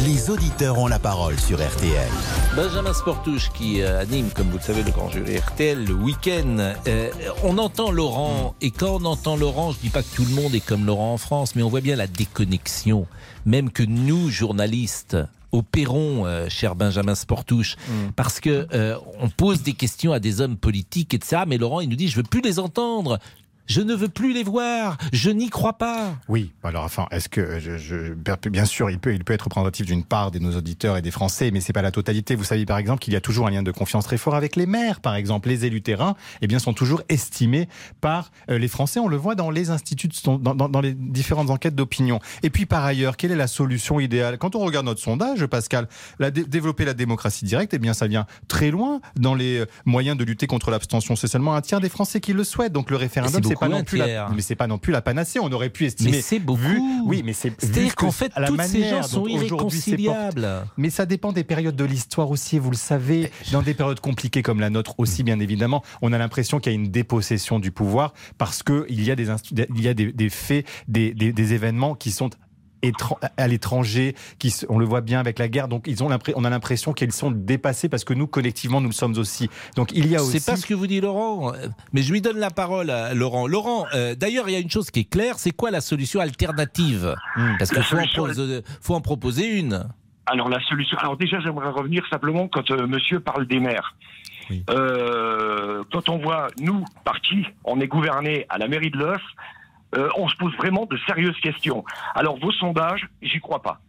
Les 0.04 0.30
auditeurs 0.30 0.78
ont 0.78 0.86
la 0.86 0.98
parole 0.98 1.38
sur 1.38 1.58
RTL. 1.58 2.10
Benjamin 2.56 2.92
Sportouche 2.92 3.50
qui 3.52 3.82
euh, 3.82 4.00
anime, 4.00 4.30
comme 4.34 4.48
vous 4.50 4.58
le 4.58 4.62
savez, 4.62 4.82
le 4.82 4.90
grand 4.90 5.10
jury 5.10 5.38
RTL 5.38 5.84
le 5.84 5.94
week-end. 5.94 6.74
Euh, 6.86 7.10
on 7.42 7.58
entend 7.58 7.90
Laurent, 7.90 8.54
et 8.60 8.70
quand 8.70 9.00
on 9.00 9.04
entend 9.04 9.36
Laurent, 9.36 9.72
je 9.72 9.78
dis 9.78 9.90
pas 9.90 10.02
que 10.02 10.14
tout 10.14 10.24
le 10.24 10.34
monde 10.34 10.54
est 10.54 10.64
comme 10.64 10.84
Laurent 10.86 11.14
en 11.14 11.18
France, 11.18 11.56
mais 11.56 11.62
on 11.62 11.68
voit 11.68 11.80
bien 11.80 11.96
la 11.96 12.06
déconnexion. 12.06 13.06
Même 13.46 13.70
que 13.70 13.82
nous, 13.82 14.30
journalistes, 14.30 15.16
opérons, 15.52 16.26
euh, 16.26 16.48
cher 16.48 16.74
Benjamin 16.74 17.14
Sportouche, 17.14 17.76
parce 18.16 18.40
que 18.40 18.66
euh, 18.72 18.98
on 19.20 19.28
pose 19.28 19.62
des 19.62 19.72
questions 19.74 20.12
à 20.12 20.18
des 20.18 20.40
hommes 20.40 20.56
politiques 20.56 21.14
et 21.14 21.18
de 21.18 21.24
ça, 21.24 21.44
mais 21.46 21.58
Laurent, 21.58 21.80
il 21.80 21.88
nous 21.88 21.96
dit, 21.96 22.08
je 22.08 22.16
veux 22.16 22.22
plus 22.22 22.40
les 22.40 22.58
entendre. 22.58 23.18
Je 23.66 23.80
ne 23.80 23.94
veux 23.94 24.08
plus 24.08 24.32
les 24.32 24.42
voir. 24.42 24.96
Je 25.12 25.30
n'y 25.30 25.48
crois 25.48 25.78
pas. 25.78 26.14
Oui, 26.28 26.52
alors 26.62 26.84
enfin, 26.84 27.06
est-ce 27.10 27.28
que 27.28 27.58
je, 27.58 27.78
je- 27.78 28.12
bien 28.48 28.64
sûr, 28.64 28.90
il 28.90 28.98
peut, 28.98 29.14
il 29.14 29.24
peut 29.24 29.32
être 29.32 29.42
représentatif 29.42 29.86
d'une 29.86 30.04
part 30.04 30.30
de 30.30 30.38
nos 30.38 30.56
auditeurs 30.56 30.96
et 30.96 31.02
des 31.02 31.10
Français, 31.10 31.50
mais 31.50 31.60
c'est 31.60 31.72
pas 31.72 31.82
la 31.82 31.90
totalité. 31.90 32.34
Vous 32.34 32.44
savez 32.44 32.66
par 32.66 32.78
exemple 32.78 33.00
qu'il 33.00 33.12
y 33.12 33.16
a 33.16 33.20
toujours 33.20 33.46
un 33.46 33.50
lien 33.50 33.62
de 33.62 33.70
confiance 33.70 34.04
très 34.04 34.18
fort 34.18 34.34
avec 34.34 34.56
les 34.56 34.66
maires, 34.66 35.00
par 35.00 35.14
exemple, 35.14 35.48
les 35.48 35.64
élus 35.64 35.82
terrain, 35.82 36.14
eh 36.42 36.46
bien, 36.46 36.58
sont 36.58 36.72
toujours 36.74 37.02
estimés 37.08 37.68
par 38.00 38.30
euh, 38.50 38.58
les 38.58 38.68
Français. 38.68 39.00
On 39.00 39.08
le 39.08 39.16
voit 39.16 39.34
dans 39.34 39.50
les 39.50 39.70
instituts, 39.70 40.08
dans, 40.24 40.38
dans- 40.38 40.68
dans 40.68 40.80
les 40.80 40.92
différentes 40.94 41.50
enquêtes 41.50 41.74
d'opinion. 41.74 42.20
Et 42.42 42.50
puis 42.50 42.66
par 42.66 42.84
ailleurs, 42.84 43.16
quelle 43.16 43.32
est 43.32 43.36
la 43.36 43.46
solution 43.46 43.98
idéale? 44.00 44.38
Quand 44.38 44.54
on 44.56 44.60
regarde 44.60 44.86
notre 44.86 45.00
sondage, 45.00 45.46
Pascal, 45.46 45.88
la 46.18 46.30
dé- 46.30 46.44
développer 46.44 46.84
la 46.84 46.94
démocratie 46.94 47.44
directe, 47.44 47.72
eh 47.74 47.78
bien, 47.78 47.94
ça 47.94 48.06
vient 48.06 48.26
très 48.48 48.70
loin 48.70 49.00
dans 49.16 49.34
les 49.34 49.58
euh, 49.60 49.66
moyens 49.84 50.16
de 50.18 50.24
lutter 50.24 50.46
contre 50.46 50.70
l'abstention. 50.70 51.16
C'est 51.16 51.28
seulement 51.28 51.54
un 51.54 51.60
tiers 51.62 51.80
des 51.80 51.88
Français 51.88 52.20
qui 52.20 52.32
le 52.32 52.44
souhaitent. 52.44 52.72
Donc 52.72 52.90
le 52.90 52.96
référendum, 52.96 53.40
c'est 53.54 53.60
pas 53.60 53.68
non 53.68 53.84
plus 53.84 53.98
la, 53.98 54.28
mais 54.34 54.42
c'est 54.42 54.54
pas 54.56 54.66
non 54.66 54.78
plus 54.78 54.92
la 54.92 55.02
panacée. 55.02 55.38
On 55.40 55.50
aurait 55.52 55.70
pu 55.70 55.86
estimer 55.86 56.10
Mais 56.12 56.20
c'est 56.22 56.38
beaucoup. 56.38 56.60
vu- 56.62 56.80
oui, 57.06 57.22
mais 57.24 57.32
c'est 57.32 57.52
C'est-à-dire 57.58 57.94
que 57.94 58.04
qu'en 58.04 58.10
fait, 58.10 58.32
la 58.36 58.48
toutes 58.48 58.62
ces 58.62 58.88
gens 58.88 59.02
sont 59.02 59.26
irréconciliables. 59.26 60.48
Mais 60.76 60.90
ça 60.90 61.06
dépend 61.06 61.32
des 61.32 61.44
périodes 61.44 61.76
de 61.76 61.84
l'histoire 61.84 62.30
aussi, 62.30 62.58
vous 62.58 62.70
le 62.70 62.76
savez. 62.76 63.30
Dans 63.52 63.62
des 63.62 63.74
périodes 63.74 64.00
compliquées 64.00 64.42
comme 64.42 64.60
la 64.60 64.70
nôtre 64.70 64.94
aussi, 64.98 65.22
bien 65.22 65.40
évidemment, 65.40 65.82
on 66.02 66.12
a 66.12 66.18
l'impression 66.18 66.58
qu'il 66.60 66.72
y 66.72 66.74
a 66.74 66.78
une 66.78 66.90
dépossession 66.90 67.58
du 67.58 67.70
pouvoir 67.70 68.12
parce 68.38 68.62
que 68.62 68.86
il 68.88 69.02
y 69.04 69.10
a 69.10 69.16
des, 69.16 69.26
il 69.52 69.80
y 69.82 69.88
a 69.88 69.94
des, 69.94 70.12
des 70.12 70.28
faits, 70.28 70.66
des, 70.88 71.12
des, 71.14 71.32
des 71.32 71.52
événements 71.52 71.94
qui 71.94 72.10
sont 72.10 72.30
à 73.36 73.48
l'étranger, 73.48 74.14
qui 74.38 74.54
on 74.68 74.78
le 74.78 74.84
voit 74.84 75.00
bien 75.00 75.20
avec 75.20 75.38
la 75.38 75.48
guerre. 75.48 75.68
Donc 75.68 75.84
ils 75.86 76.02
ont 76.02 76.08
on 76.36 76.44
a 76.44 76.50
l'impression 76.50 76.92
qu'elles 76.92 77.12
sont 77.12 77.30
dépassées 77.30 77.88
parce 77.88 78.04
que 78.04 78.14
nous 78.14 78.26
collectivement 78.26 78.80
nous 78.80 78.88
le 78.88 78.94
sommes 78.94 79.16
aussi. 79.18 79.48
Donc 79.76 79.90
il 79.92 80.06
y 80.06 80.16
a 80.16 80.22
aussi. 80.22 80.38
C'est 80.40 80.50
pas 80.52 80.56
ce 80.56 80.66
que 80.66 80.74
vous 80.74 80.86
dit 80.86 81.00
Laurent, 81.00 81.52
euh, 81.54 81.68
mais 81.92 82.02
je 82.02 82.12
lui 82.12 82.20
donne 82.20 82.38
la 82.38 82.50
parole 82.50 82.90
à 82.90 83.14
Laurent. 83.14 83.46
Laurent, 83.46 83.86
euh, 83.94 84.14
d'ailleurs, 84.14 84.48
il 84.48 84.52
y 84.52 84.56
a 84.56 84.60
une 84.60 84.70
chose 84.70 84.90
qui 84.90 85.00
est 85.00 85.10
claire, 85.10 85.38
c'est 85.38 85.50
quoi 85.52 85.70
la 85.70 85.80
solution 85.80 86.20
alternative 86.20 87.14
Hmm. 87.36 87.54
Parce 87.58 87.70
qu'il 87.70 87.82
faut, 87.82 87.96
en 87.96 88.06
solution- 88.06 88.24
proposer- 88.24 88.62
faut 88.80 88.94
en 88.94 89.00
proposer 89.00 89.58
une. 89.58 89.84
Alors 90.26 90.48
la 90.48 90.60
solution. 90.68 90.96
Alors 90.98 91.16
déjà, 91.16 91.40
j'aimerais 91.40 91.68
revenir 91.70 92.02
simplement 92.10 92.48
quand 92.48 92.70
euh, 92.70 92.86
Monsieur 92.86 93.20
parle 93.20 93.46
des 93.46 93.60
maires. 93.60 93.94
Oui. 94.50 94.62
Euh, 94.70 95.82
quand 95.92 96.08
on 96.08 96.18
voit 96.18 96.48
nous 96.60 96.84
partis, 97.04 97.44
on 97.64 97.80
est 97.80 97.86
gouverné 97.86 98.46
à 98.48 98.58
la 98.58 98.68
mairie 98.68 98.90
de 98.90 98.98
Los, 98.98 99.16
euh, 99.96 100.08
on 100.16 100.28
se 100.28 100.36
pose 100.36 100.54
vraiment 100.56 100.86
de 100.86 100.98
sérieuses 101.06 101.38
questions. 101.40 101.84
Alors 102.14 102.38
vos 102.38 102.52
sondages, 102.52 103.06
j'y 103.22 103.40
crois 103.40 103.62
pas. 103.62 103.80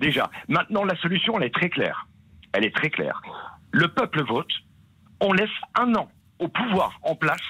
Déjà. 0.00 0.30
Maintenant, 0.48 0.84
la 0.84 0.96
solution, 0.96 1.38
elle 1.38 1.46
est 1.46 1.54
très 1.54 1.70
claire. 1.70 2.06
Elle 2.52 2.64
est 2.64 2.74
très 2.74 2.90
claire. 2.90 3.22
Le 3.72 3.88
peuple 3.88 4.22
vote. 4.24 4.50
On 5.20 5.32
laisse 5.32 5.48
un 5.78 5.94
an 5.94 6.10
au 6.38 6.48
pouvoir 6.48 6.98
en 7.02 7.14
place 7.14 7.40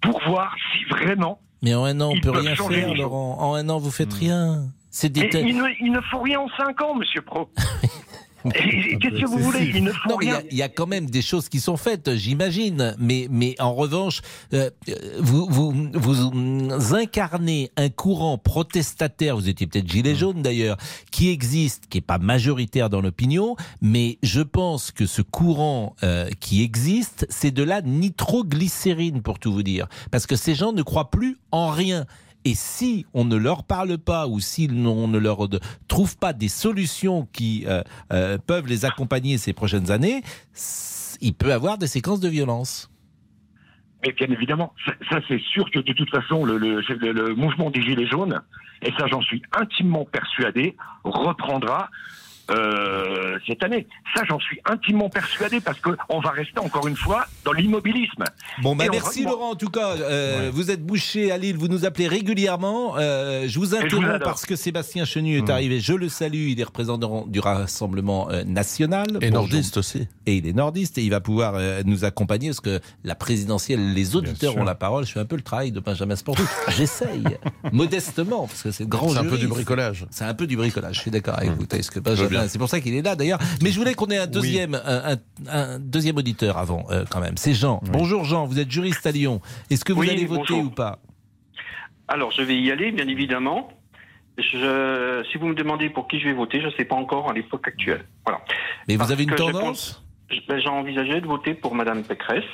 pour 0.00 0.20
voir 0.26 0.54
si 0.72 0.84
vraiment. 0.86 1.40
Mais 1.62 1.74
en 1.74 1.84
un 1.84 2.00
an, 2.00 2.10
on 2.14 2.20
peut 2.20 2.30
rien 2.30 2.54
changer 2.54 2.82
faire. 2.82 2.94
Laurent. 2.94 3.38
En 3.38 3.54
un 3.54 3.68
an, 3.68 3.78
vous 3.78 3.92
faites 3.92 4.12
rien. 4.12 4.64
C'est 4.90 5.08
des 5.08 5.28
il, 5.40 5.56
ne, 5.56 5.64
il 5.80 5.92
ne 5.92 6.00
faut 6.00 6.20
rien 6.20 6.40
en 6.40 6.48
cinq 6.56 6.80
ans, 6.82 6.94
Monsieur 6.94 7.22
Pro. 7.22 7.50
Qu'est-ce 8.52 9.20
que 9.20 9.26
vous 9.26 9.38
voulez 9.38 9.72
Ils 9.74 9.84
ne 9.84 9.90
font 9.90 10.10
Non, 10.10 10.16
mais 10.20 10.26
il 10.50 10.56
y 10.56 10.58
y, 10.58 10.62
a 10.62 10.68
quand 10.68 10.86
même 10.86 11.08
des 11.08 11.22
choses 11.22 11.48
qui 11.48 11.60
sont 11.60 11.76
faites, 11.76 12.14
j'imagine. 12.14 12.94
Mais, 12.98 13.26
mais 13.30 13.54
en 13.58 13.74
revanche, 13.74 14.20
euh, 14.52 14.70
vous, 15.18 15.46
vous, 15.48 15.74
vous 15.94 16.94
incarnez 16.94 17.70
un 17.76 17.88
courant 17.88 18.36
protestataire, 18.36 19.36
vous 19.36 19.48
étiez 19.48 19.66
peut-être 19.66 19.90
gilet 19.90 20.14
jaune 20.14 20.42
d'ailleurs, 20.42 20.76
qui 21.10 21.30
existe, 21.30 21.86
qui 21.88 21.98
n'est 21.98 22.02
pas 22.02 22.18
majoritaire 22.18 22.90
dans 22.90 23.00
l'opinion, 23.00 23.56
mais 23.80 24.18
je 24.22 24.42
pense 24.42 24.90
que 24.90 25.06
ce 25.06 25.22
courant 25.22 25.96
euh, 26.02 26.28
qui 26.40 26.62
existe, 26.62 27.26
c'est 27.30 27.50
de 27.50 27.62
la 27.62 27.80
nitroglycérine, 27.82 29.22
pour 29.22 29.38
tout 29.38 29.52
vous 29.52 29.62
dire. 29.62 29.86
Parce 30.10 30.26
que 30.26 30.36
ces 30.36 30.54
gens 30.54 30.72
ne 30.72 30.82
croient 30.82 31.10
plus 31.10 31.38
en 31.50 31.70
rien. 31.70 32.06
Et 32.44 32.54
si 32.54 33.06
on 33.14 33.24
ne 33.24 33.36
leur 33.36 33.64
parle 33.64 33.96
pas 33.96 34.26
ou 34.26 34.38
si 34.40 34.68
on 34.70 35.08
ne 35.08 35.18
leur 35.18 35.48
trouve 35.88 36.16
pas 36.18 36.32
des 36.34 36.48
solutions 36.48 37.26
qui 37.32 37.64
euh, 37.66 37.82
euh, 38.12 38.36
peuvent 38.38 38.66
les 38.66 38.84
accompagner 38.84 39.38
ces 39.38 39.52
prochaines 39.54 39.90
années, 39.90 40.22
il 41.20 41.32
peut 41.34 41.52
avoir 41.52 41.78
des 41.78 41.86
séquences 41.86 42.20
de 42.20 42.28
violence. 42.28 42.90
Mais 44.04 44.12
bien 44.12 44.26
évidemment, 44.30 44.74
ça, 45.10 45.20
c'est 45.28 45.40
sûr 45.40 45.70
que 45.70 45.78
de 45.78 45.92
toute 45.94 46.10
façon, 46.10 46.44
le- 46.44 46.58
le 46.58 47.34
mouvement 47.34 47.70
des 47.70 47.80
Gilets 47.80 48.06
jaunes, 48.06 48.38
et 48.82 48.92
ça 48.98 49.06
j'en 49.06 49.22
suis 49.22 49.40
intimement 49.58 50.04
persuadé, 50.04 50.76
reprendra 51.04 51.88
euh, 52.50 53.38
cette 53.46 53.62
année. 53.62 53.86
Ça 54.14 54.22
j'en 54.28 54.38
suis 54.38 54.58
intimement 54.64 55.08
persuadé 55.08 55.60
parce 55.60 55.78
qu'on 55.80 56.20
va 56.20 56.30
rester 56.30 56.58
encore 56.60 56.86
une 56.86 56.96
fois 56.96 57.26
dans 57.44 57.52
l'immobilisme. 57.52 58.24
Bon, 58.62 58.76
bah 58.76 58.84
merci 58.90 59.24
va- 59.24 59.30
Laurent 59.30 59.50
en 59.50 59.54
tout 59.56 59.70
cas. 59.70 59.94
Euh, 59.98 60.50
Vous 60.52 60.70
êtes 60.70 60.84
bouché 60.84 61.30
à 61.32 61.38
Lille, 61.38 61.56
vous 61.56 61.68
nous 61.68 61.84
appelez 61.84 62.06
régulièrement. 62.08 62.96
Euh, 62.98 63.44
je 63.48 63.58
vous 63.58 63.74
interromps 63.74 64.18
parce 64.22 64.46
que 64.46 64.56
Sébastien 64.56 65.04
Chenu 65.04 65.38
est 65.38 65.42
Mmh. 65.48 65.50
arrivé. 65.50 65.80
Je 65.80 65.92
le 65.94 66.08
salue, 66.08 66.48
il 66.50 66.60
est 66.60 66.64
représentant 66.64 67.26
du 67.26 67.40
Rassemblement 67.40 68.30
euh, 68.30 68.44
National. 68.44 69.06
Et 69.20 69.30
Bonjour. 69.30 69.32
nordiste 69.32 69.76
aussi. 69.76 70.06
Et 70.26 70.36
il 70.36 70.46
est 70.46 70.52
nordiste 70.52 70.98
et 70.98 71.02
il 71.02 71.10
va 71.10 71.20
pouvoir 71.20 71.54
euh, 71.56 71.82
nous 71.84 72.04
accompagner 72.04 72.48
parce 72.48 72.60
que 72.60 72.80
la 73.04 73.14
présidentielle, 73.14 73.92
les 73.94 74.16
auditeurs 74.16 74.56
ont 74.56 74.64
la 74.64 74.74
parole. 74.74 75.04
Je 75.06 75.12
fais 75.12 75.20
un 75.20 75.24
peu 75.24 75.36
le 75.36 75.42
travail 75.42 75.72
de 75.72 75.80
Benjamin 75.80 76.16
Sportou. 76.16 76.42
J'essaye, 76.68 77.24
modestement, 77.72 78.46
parce 78.46 78.62
que 78.62 78.70
c'est 78.70 78.88
grand 78.88 79.08
C'est 79.10 79.18
un 79.18 79.24
peu 79.24 79.38
du 79.38 79.46
bricolage. 79.48 80.06
C'est 80.10 80.24
un 80.24 80.34
peu 80.34 80.46
du 80.46 80.56
bricolage, 80.56 80.96
je 80.96 81.00
suis 81.00 81.10
d'accord 81.10 81.36
avec 81.38 81.50
vous. 81.52 81.64
Est-ce 81.70 81.90
que 81.90 82.00
Benjamin, 82.00 82.33
bien. 82.40 82.48
c'est 82.48 82.58
pour 82.58 82.68
ça 82.68 82.80
qu'il 82.80 82.94
est 82.94 83.02
là 83.02 83.16
d'ailleurs. 83.16 83.38
Mais 83.62 83.70
je 83.70 83.78
voulais 83.78 83.94
qu'on 83.94 84.06
ait 84.06 84.18
un 84.18 84.26
deuxième, 84.26 84.74
un, 84.74 85.12
un- 85.14 85.16
un 85.48 85.78
deuxième 85.78 86.16
auditeur 86.16 86.58
avant, 86.58 86.84
euh, 86.90 87.04
quand 87.10 87.20
même. 87.20 87.36
C'est 87.36 87.54
Jean. 87.54 87.80
Bonjour 87.90 88.24
Jean, 88.24 88.46
vous 88.46 88.58
êtes 88.58 88.70
juriste 88.70 89.06
à 89.06 89.10
Lyon. 89.12 89.40
Est-ce 89.70 89.84
que 89.84 89.92
vous 89.92 90.00
Oui, 90.00 90.10
allez 90.10 90.26
voter 90.26 90.40
bonjour. 90.54 90.64
ou 90.66 90.70
pas? 90.70 90.98
Alors, 92.08 92.30
je 92.32 92.42
vais 92.42 92.56
y 92.60 92.70
aller, 92.70 92.92
bien 92.92 93.08
évidemment. 93.08 93.68
Je, 94.36 95.24
si 95.30 95.38
vous 95.38 95.46
me 95.46 95.54
demandez 95.54 95.88
pour 95.90 96.08
qui 96.08 96.18
je 96.18 96.24
vais 96.26 96.34
voter, 96.34 96.60
je 96.60 96.66
ne 96.66 96.72
sais 96.72 96.84
pas 96.84 96.96
encore 96.96 97.30
à 97.30 97.32
l'époque 97.32 97.66
actuelle. 97.68 98.04
Voilà. 98.26 98.40
Mais 98.88 98.96
vous 98.96 99.10
avez 99.12 99.22
une 99.22 99.34
tendance 99.34 100.03
ben, 100.48 100.58
J'ai 100.60 100.68
envisagé 100.68 101.20
de 101.20 101.26
voter 101.26 101.54
pour 101.54 101.74
Madame 101.74 102.02
Pécresse, 102.02 102.44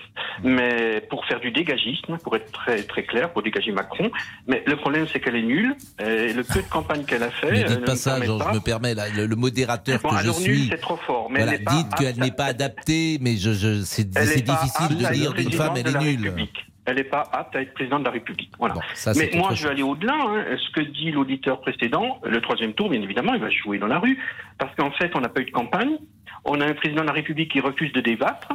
mais 0.42 1.00
pour 1.08 1.24
faire 1.26 1.40
du 1.40 1.50
dégagisme, 1.50 2.18
pour 2.18 2.36
être 2.36 2.50
très 2.52 2.82
très 2.82 3.04
clair, 3.04 3.32
pour 3.32 3.42
dégager 3.42 3.72
Macron. 3.72 4.10
Mais 4.46 4.62
le 4.66 4.76
problème, 4.76 5.06
c'est 5.12 5.20
qu'elle 5.20 5.36
est 5.36 5.42
nulle. 5.42 5.74
Et 5.98 6.32
le 6.32 6.42
peu 6.44 6.60
de 6.62 6.68
campagne 6.68 7.04
qu'elle 7.04 7.22
a 7.22 7.30
fait, 7.30 7.50
Ne 7.64 7.68
dites 7.68 7.84
pas 7.84 7.96
ça, 7.96 8.18
pas. 8.18 8.24
je 8.24 8.30
me 8.32 8.60
permets, 8.60 8.94
là, 8.94 9.04
le, 9.14 9.26
le 9.26 9.36
modérateur 9.36 10.00
Bon, 10.02 10.10
que 10.10 10.16
je 10.16 10.20
alors 10.20 10.34
suis. 10.36 10.68
c'est 10.70 10.80
trop 10.80 10.96
fort. 10.96 11.28
Mais 11.30 11.40
Voilà, 11.44 11.54
elle 11.58 11.64
dites 11.64 11.94
qu'elle 11.96 12.18
n'est 12.18 12.30
pas 12.32 12.46
adaptée, 12.46 13.18
mais 13.20 13.36
je, 13.36 13.52
je, 13.52 13.82
c'est 13.82 14.04
difficile 14.10 14.96
de 14.96 15.12
dire 15.12 15.34
qu'une 15.34 15.52
femme, 15.52 15.74
elle 15.76 15.86
est 15.88 15.98
nulle. 15.98 16.24
République. 16.28 16.66
Elle 16.86 16.96
n'est 16.96 17.04
pas 17.04 17.22
apte 17.32 17.54
à 17.54 17.62
être 17.62 17.74
présidente 17.74 18.00
de 18.00 18.04
la 18.06 18.10
République. 18.12 18.52
Voilà. 18.58 18.74
Bon, 18.74 18.80
ça, 18.94 19.12
c'est 19.14 19.32
Mais 19.32 19.38
moi, 19.38 19.50
je 19.54 19.64
vais 19.64 19.70
aller 19.70 19.82
au-delà. 19.82 20.14
hein. 20.14 20.44
Ce 20.56 20.70
que 20.72 20.80
dit 20.80 21.10
l'auditeur 21.10 21.60
précédent, 21.60 22.20
le 22.24 22.40
troisième 22.40 22.72
tour, 22.72 22.88
bien 22.88 23.02
évidemment, 23.02 23.34
il 23.34 23.40
va 23.40 23.50
jouer 23.50 23.78
dans 23.78 23.86
la 23.86 23.98
rue. 23.98 24.18
Parce 24.58 24.74
qu'en 24.76 24.90
fait, 24.92 25.14
on 25.14 25.20
n'a 25.20 25.28
pas 25.28 25.40
eu 25.42 25.44
de 25.44 25.50
campagne. 25.50 25.98
On 26.44 26.60
a 26.60 26.66
un 26.66 26.74
président 26.74 27.02
de 27.02 27.06
la 27.06 27.12
République 27.12 27.52
qui 27.52 27.60
refuse 27.60 27.92
de 27.92 28.00
débattre. 28.00 28.48